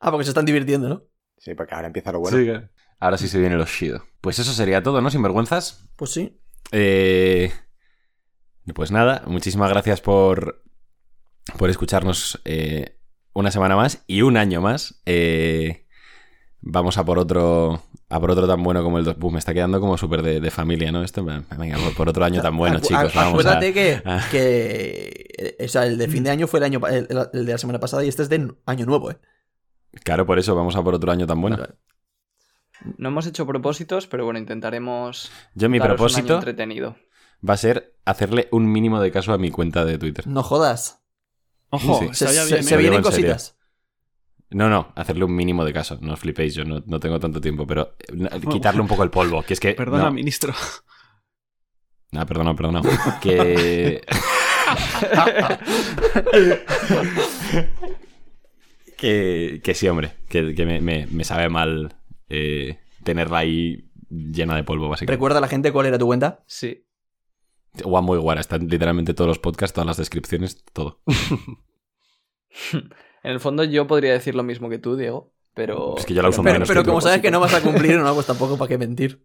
Ah, 0.00 0.10
porque 0.10 0.24
se 0.24 0.30
están 0.30 0.44
divirtiendo, 0.44 0.88
¿no? 0.88 1.02
Sí, 1.38 1.54
porque 1.54 1.74
ahora 1.74 1.86
empieza 1.88 2.12
lo 2.12 2.20
bueno. 2.20 2.36
Sí. 2.36 2.66
Ahora 3.00 3.18
sí 3.18 3.28
se 3.28 3.38
viene 3.38 3.56
lo 3.56 3.64
chido. 3.66 4.04
Pues 4.20 4.38
eso 4.38 4.52
sería 4.52 4.82
todo, 4.82 5.00
¿no? 5.00 5.10
Sinvergüenzas. 5.10 5.88
Pues 5.96 6.12
sí. 6.12 6.40
Eh, 6.72 7.52
pues 8.74 8.90
nada, 8.90 9.22
muchísimas 9.26 9.70
gracias 9.70 10.00
por, 10.00 10.62
por 11.58 11.70
escucharnos 11.70 12.40
eh, 12.44 12.98
una 13.32 13.50
semana 13.50 13.76
más 13.76 14.02
y 14.06 14.22
un 14.22 14.36
año 14.36 14.60
más. 14.60 15.00
Eh, 15.06 15.86
vamos 16.60 16.98
a 16.98 17.04
por 17.04 17.18
otro 17.18 17.82
a 18.08 18.20
por 18.20 18.30
otro 18.30 18.46
tan 18.46 18.62
bueno 18.62 18.82
como 18.82 18.98
el 18.98 19.04
2. 19.04 19.16
me 19.32 19.38
está 19.38 19.52
quedando 19.52 19.80
como 19.80 19.98
súper 19.98 20.22
de, 20.22 20.40
de 20.40 20.50
familia, 20.50 20.90
¿no? 20.92 21.02
Esto, 21.02 21.24
venga, 21.24 21.76
por, 21.78 21.94
por 21.94 22.08
otro 22.08 22.24
año 22.24 22.40
tan 22.40 22.56
bueno, 22.56 22.78
Acu- 22.78 22.86
chicos. 22.88 23.16
a- 23.16 23.24
Vamos 23.24 23.44
a... 23.46 23.50
acuérdate 23.58 23.72
que, 23.72 24.02
Ah. 24.06 24.24
que, 24.30 25.26
eh, 25.38 25.64
o 25.64 25.68
sea, 25.68 25.86
el 25.86 25.98
de 25.98 26.08
fin 26.08 26.22
de 26.24 26.30
año 26.30 26.46
fue 26.46 26.60
el 26.60 26.64
año 26.64 26.80
el 26.88 27.06
de 27.46 27.52
la 27.52 27.58
semana 27.58 27.78
pasada 27.80 28.04
y 28.04 28.08
este 28.08 28.22
es 28.22 28.28
de 28.28 28.52
año 28.66 28.86
nuevo, 28.86 29.10
¿eh? 29.10 29.18
Claro, 30.04 30.26
por 30.26 30.38
eso 30.38 30.54
vamos 30.54 30.76
a 30.76 30.82
por 30.82 30.94
otro 30.94 31.10
año 31.12 31.26
tan 31.26 31.40
bueno. 31.40 31.56
Vale, 31.56 31.68
vale. 31.70 32.94
No 32.98 33.08
hemos 33.08 33.26
hecho 33.26 33.46
propósitos, 33.46 34.06
pero 34.06 34.24
bueno, 34.24 34.38
intentaremos. 34.38 35.30
Yo 35.54 35.68
mi 35.68 35.78
daros 35.78 35.88
un 35.88 35.92
año 35.92 35.96
propósito 36.08 36.34
entretenido. 36.34 36.96
va 37.48 37.54
a 37.54 37.56
ser 37.56 37.96
hacerle 38.04 38.48
un 38.52 38.70
mínimo 38.70 39.00
de 39.00 39.10
caso 39.10 39.32
a 39.32 39.38
mi 39.38 39.50
cuenta 39.50 39.84
de 39.84 39.98
Twitter. 39.98 40.26
No 40.26 40.42
jodas. 40.42 41.02
Ojo, 41.70 42.00
Sí. 42.00 42.08
Se, 42.12 42.28
se- 42.28 42.46
bien, 42.54 42.62
se 42.62 42.74
¿eh? 42.74 42.78
Vienen 42.78 43.02
serio. 43.04 43.32
cositas. 43.32 43.56
No, 44.50 44.68
no, 44.68 44.92
hacerle 44.94 45.24
un 45.24 45.34
mínimo 45.34 45.64
de 45.64 45.72
caso. 45.72 45.98
No 46.00 46.12
os 46.12 46.20
flipéis, 46.20 46.54
yo 46.54 46.64
no, 46.64 46.82
no 46.86 47.00
tengo 47.00 47.18
tanto 47.18 47.40
tiempo, 47.40 47.66
pero 47.66 47.96
eh, 48.08 48.40
quitarle 48.50 48.80
un 48.80 48.86
poco 48.86 49.02
el 49.02 49.10
polvo. 49.10 49.42
Que 49.42 49.54
es 49.54 49.60
que. 49.60 49.72
Perdona, 49.72 50.04
no. 50.04 50.12
ministro. 50.12 50.54
Ah, 52.12 52.26
perdona, 52.26 52.54
perdona. 52.54 52.82
Que. 53.20 54.02
que, 58.96 59.60
que 59.62 59.74
sí, 59.74 59.88
hombre. 59.88 60.12
Que, 60.28 60.54
que 60.54 60.66
me, 60.66 60.80
me- 60.80 61.06
me 61.06 61.24
sabe 61.24 61.48
mal 61.48 61.96
eh, 62.28 62.78
tenerla 63.04 63.38
ahí 63.38 63.90
llena 64.10 64.56
de 64.56 64.64
polvo, 64.64 64.88
básicamente. 64.88 65.16
Recuerda 65.16 65.38
a 65.38 65.40
la 65.40 65.48
gente 65.48 65.72
cuál 65.72 65.86
era 65.86 65.98
tu 65.98 66.06
cuenta. 66.06 66.44
Sí. 66.46 66.84
Guau, 67.84 68.02
muy 68.02 68.18
guara. 68.18 68.40
Están 68.40 68.68
literalmente 68.68 69.14
todos 69.14 69.28
los 69.28 69.38
podcasts, 69.38 69.74
todas 69.74 69.86
las 69.86 69.96
descripciones, 69.96 70.64
todo. 70.72 71.00
En 73.22 73.32
el 73.32 73.40
fondo, 73.40 73.64
yo 73.64 73.86
podría 73.86 74.12
decir 74.12 74.34
lo 74.34 74.42
mismo 74.42 74.68
que 74.68 74.78
tú, 74.78 74.96
Diego, 74.96 75.32
pero. 75.54 75.96
Es 75.98 76.06
que 76.06 76.14
yo 76.14 76.22
la 76.22 76.28
uso 76.28 76.42
Pero, 76.42 76.54
menos 76.54 76.68
pero 76.68 76.84
como 76.84 77.00
sabes 77.00 77.20
que 77.20 77.30
no 77.30 77.40
vas 77.40 77.54
a 77.54 77.60
cumplir, 77.60 77.96
no, 77.98 78.14
pues 78.14 78.26
tampoco 78.26 78.56
para 78.56 78.68
qué 78.68 78.78
mentir. 78.78 79.24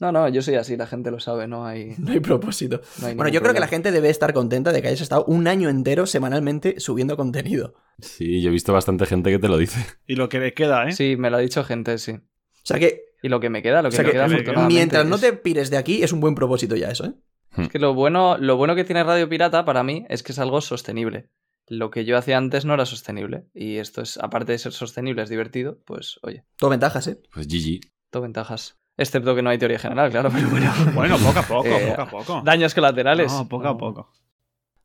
No, 0.00 0.10
no, 0.12 0.28
yo 0.28 0.40
soy 0.42 0.54
así, 0.54 0.76
la 0.76 0.86
gente 0.86 1.10
lo 1.10 1.20
sabe, 1.20 1.46
no 1.46 1.66
hay. 1.66 1.94
No 1.98 2.12
hay 2.12 2.20
propósito. 2.20 2.80
no 3.00 3.06
hay 3.08 3.14
Bueno, 3.14 3.30
yo 3.30 3.40
creo 3.42 3.52
que 3.54 3.60
la 3.60 3.68
gente 3.68 3.92
debe 3.92 4.08
estar 4.10 4.32
contenta 4.32 4.72
de 4.72 4.80
que 4.82 4.88
hayas 4.88 5.00
estado 5.02 5.24
un 5.26 5.46
año 5.46 5.68
entero 5.68 6.06
semanalmente 6.06 6.80
subiendo 6.80 7.16
contenido. 7.16 7.74
Sí, 8.00 8.40
yo 8.42 8.48
he 8.48 8.52
visto 8.52 8.72
bastante 8.72 9.06
gente 9.06 9.30
que 9.30 9.38
te 9.38 9.48
lo 9.48 9.58
dice. 9.58 9.78
Y 10.06 10.16
lo 10.16 10.28
que 10.28 10.40
le 10.40 10.54
queda, 10.54 10.88
¿eh? 10.88 10.92
Sí, 10.92 11.16
me 11.16 11.30
lo 11.30 11.36
ha 11.36 11.40
dicho 11.40 11.62
gente, 11.64 11.98
sí. 11.98 12.12
O 12.12 12.20
sea 12.64 12.78
que, 12.78 13.02
Y 13.22 13.28
lo 13.28 13.40
que 13.40 13.50
me 13.50 13.62
queda, 13.62 13.82
lo 13.82 13.88
o 13.88 13.90
que 13.90 13.96
sea 13.96 14.04
me 14.04 14.10
que 14.10 14.12
queda 14.14 14.26
me- 14.28 14.34
afortunadamente. 14.34 14.74
mientras 14.74 15.06
no 15.06 15.18
te 15.18 15.32
pires 15.34 15.70
de 15.70 15.76
aquí, 15.76 16.02
es 16.02 16.12
un 16.12 16.20
buen 16.20 16.34
propósito 16.34 16.76
ya 16.76 16.90
eso, 16.90 17.04
¿eh? 17.06 17.12
Es 17.58 17.68
que 17.68 17.78
lo 17.80 17.94
bueno, 17.94 18.38
lo 18.38 18.56
bueno 18.56 18.74
que 18.76 18.84
tiene 18.84 19.02
Radio 19.04 19.28
Pirata 19.28 19.64
para 19.64 19.82
mí 19.82 20.06
es 20.08 20.22
que 20.22 20.30
es 20.32 20.38
algo 20.38 20.60
sostenible. 20.60 21.28
Lo 21.66 21.90
que 21.90 22.04
yo 22.04 22.16
hacía 22.16 22.38
antes 22.38 22.64
no 22.64 22.74
era 22.74 22.86
sostenible. 22.86 23.44
Y 23.54 23.76
esto 23.76 24.02
es, 24.02 24.16
aparte 24.18 24.52
de 24.52 24.58
ser 24.58 24.72
sostenible, 24.72 25.22
es 25.22 25.28
divertido, 25.28 25.78
pues 25.84 26.18
oye, 26.22 26.44
Todo 26.56 26.70
ventajas, 26.70 27.06
¿eh? 27.08 27.20
Pues 27.34 27.46
GG. 27.48 27.80
todo 28.10 28.22
ventajas. 28.22 28.79
Excepto 29.00 29.34
que 29.34 29.40
no 29.42 29.48
hay 29.48 29.56
teoría 29.56 29.78
general, 29.78 30.10
claro, 30.10 30.30
pero 30.32 30.48
bueno. 30.50 30.70
Bueno, 30.94 31.16
poco 31.18 31.38
a 31.38 31.42
poco, 31.42 31.68
Eh, 31.68 31.86
poco 31.88 32.02
a 32.02 32.06
poco. 32.10 32.42
Daños 32.44 32.74
colaterales. 32.74 33.32
No, 33.32 33.48
poco 33.48 33.66
a 33.68 33.76
poco. 33.78 34.12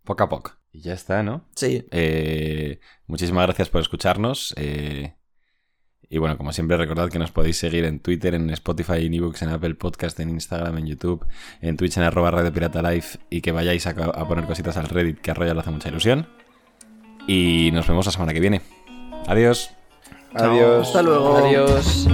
Poco 0.06 0.24
a 0.24 0.30
poco. 0.30 0.52
Y 0.72 0.80
ya 0.82 0.94
está, 0.94 1.22
¿no? 1.22 1.44
Sí. 1.56 1.86
Eh, 1.92 2.80
muchísimas 3.08 3.46
gracias 3.46 3.70
por 3.70 3.82
escucharnos. 3.82 4.54
eh, 4.58 5.16
Y 6.10 6.18
bueno, 6.18 6.38
como 6.38 6.54
siempre, 6.54 6.78
recordad 6.78 7.10
que 7.10 7.20
nos 7.20 7.32
podéis 7.32 7.58
seguir 7.58 7.84
en 7.84 8.00
Twitter, 8.00 8.36
en 8.36 8.50
Spotify, 8.52 9.06
en 9.06 9.16
ebooks, 9.16 9.42
en 9.42 9.50
Apple 9.50 9.76
Podcast, 9.76 10.18
en 10.22 10.30
Instagram, 10.30 10.78
en 10.78 10.86
YouTube, 10.86 11.26
en 11.62 11.76
Twitch, 11.76 11.98
en 11.98 12.04
arroba 12.04 12.32
Radio 12.32 12.54
Pirata 12.54 12.82
Live 12.84 13.06
y 13.30 13.42
que 13.42 13.52
vayáis 13.52 13.86
a, 13.88 13.90
a 13.90 14.28
poner 14.28 14.46
cositas 14.46 14.78
al 14.78 14.88
Reddit, 14.88 15.20
que 15.20 15.32
a 15.32 15.34
Royal 15.34 15.56
le 15.56 15.62
hace 15.62 15.72
mucha 15.72 15.90
ilusión. 15.90 16.28
Y 17.28 17.72
nos 17.74 17.86
vemos 17.88 18.06
la 18.06 18.12
semana 18.14 18.34
que 18.34 18.40
viene. 18.40 18.62
Adiós. 19.28 19.72
Adiós. 20.36 20.88
Hasta 20.88 21.02
luego. 21.02 21.36
Adiós. 21.38 22.08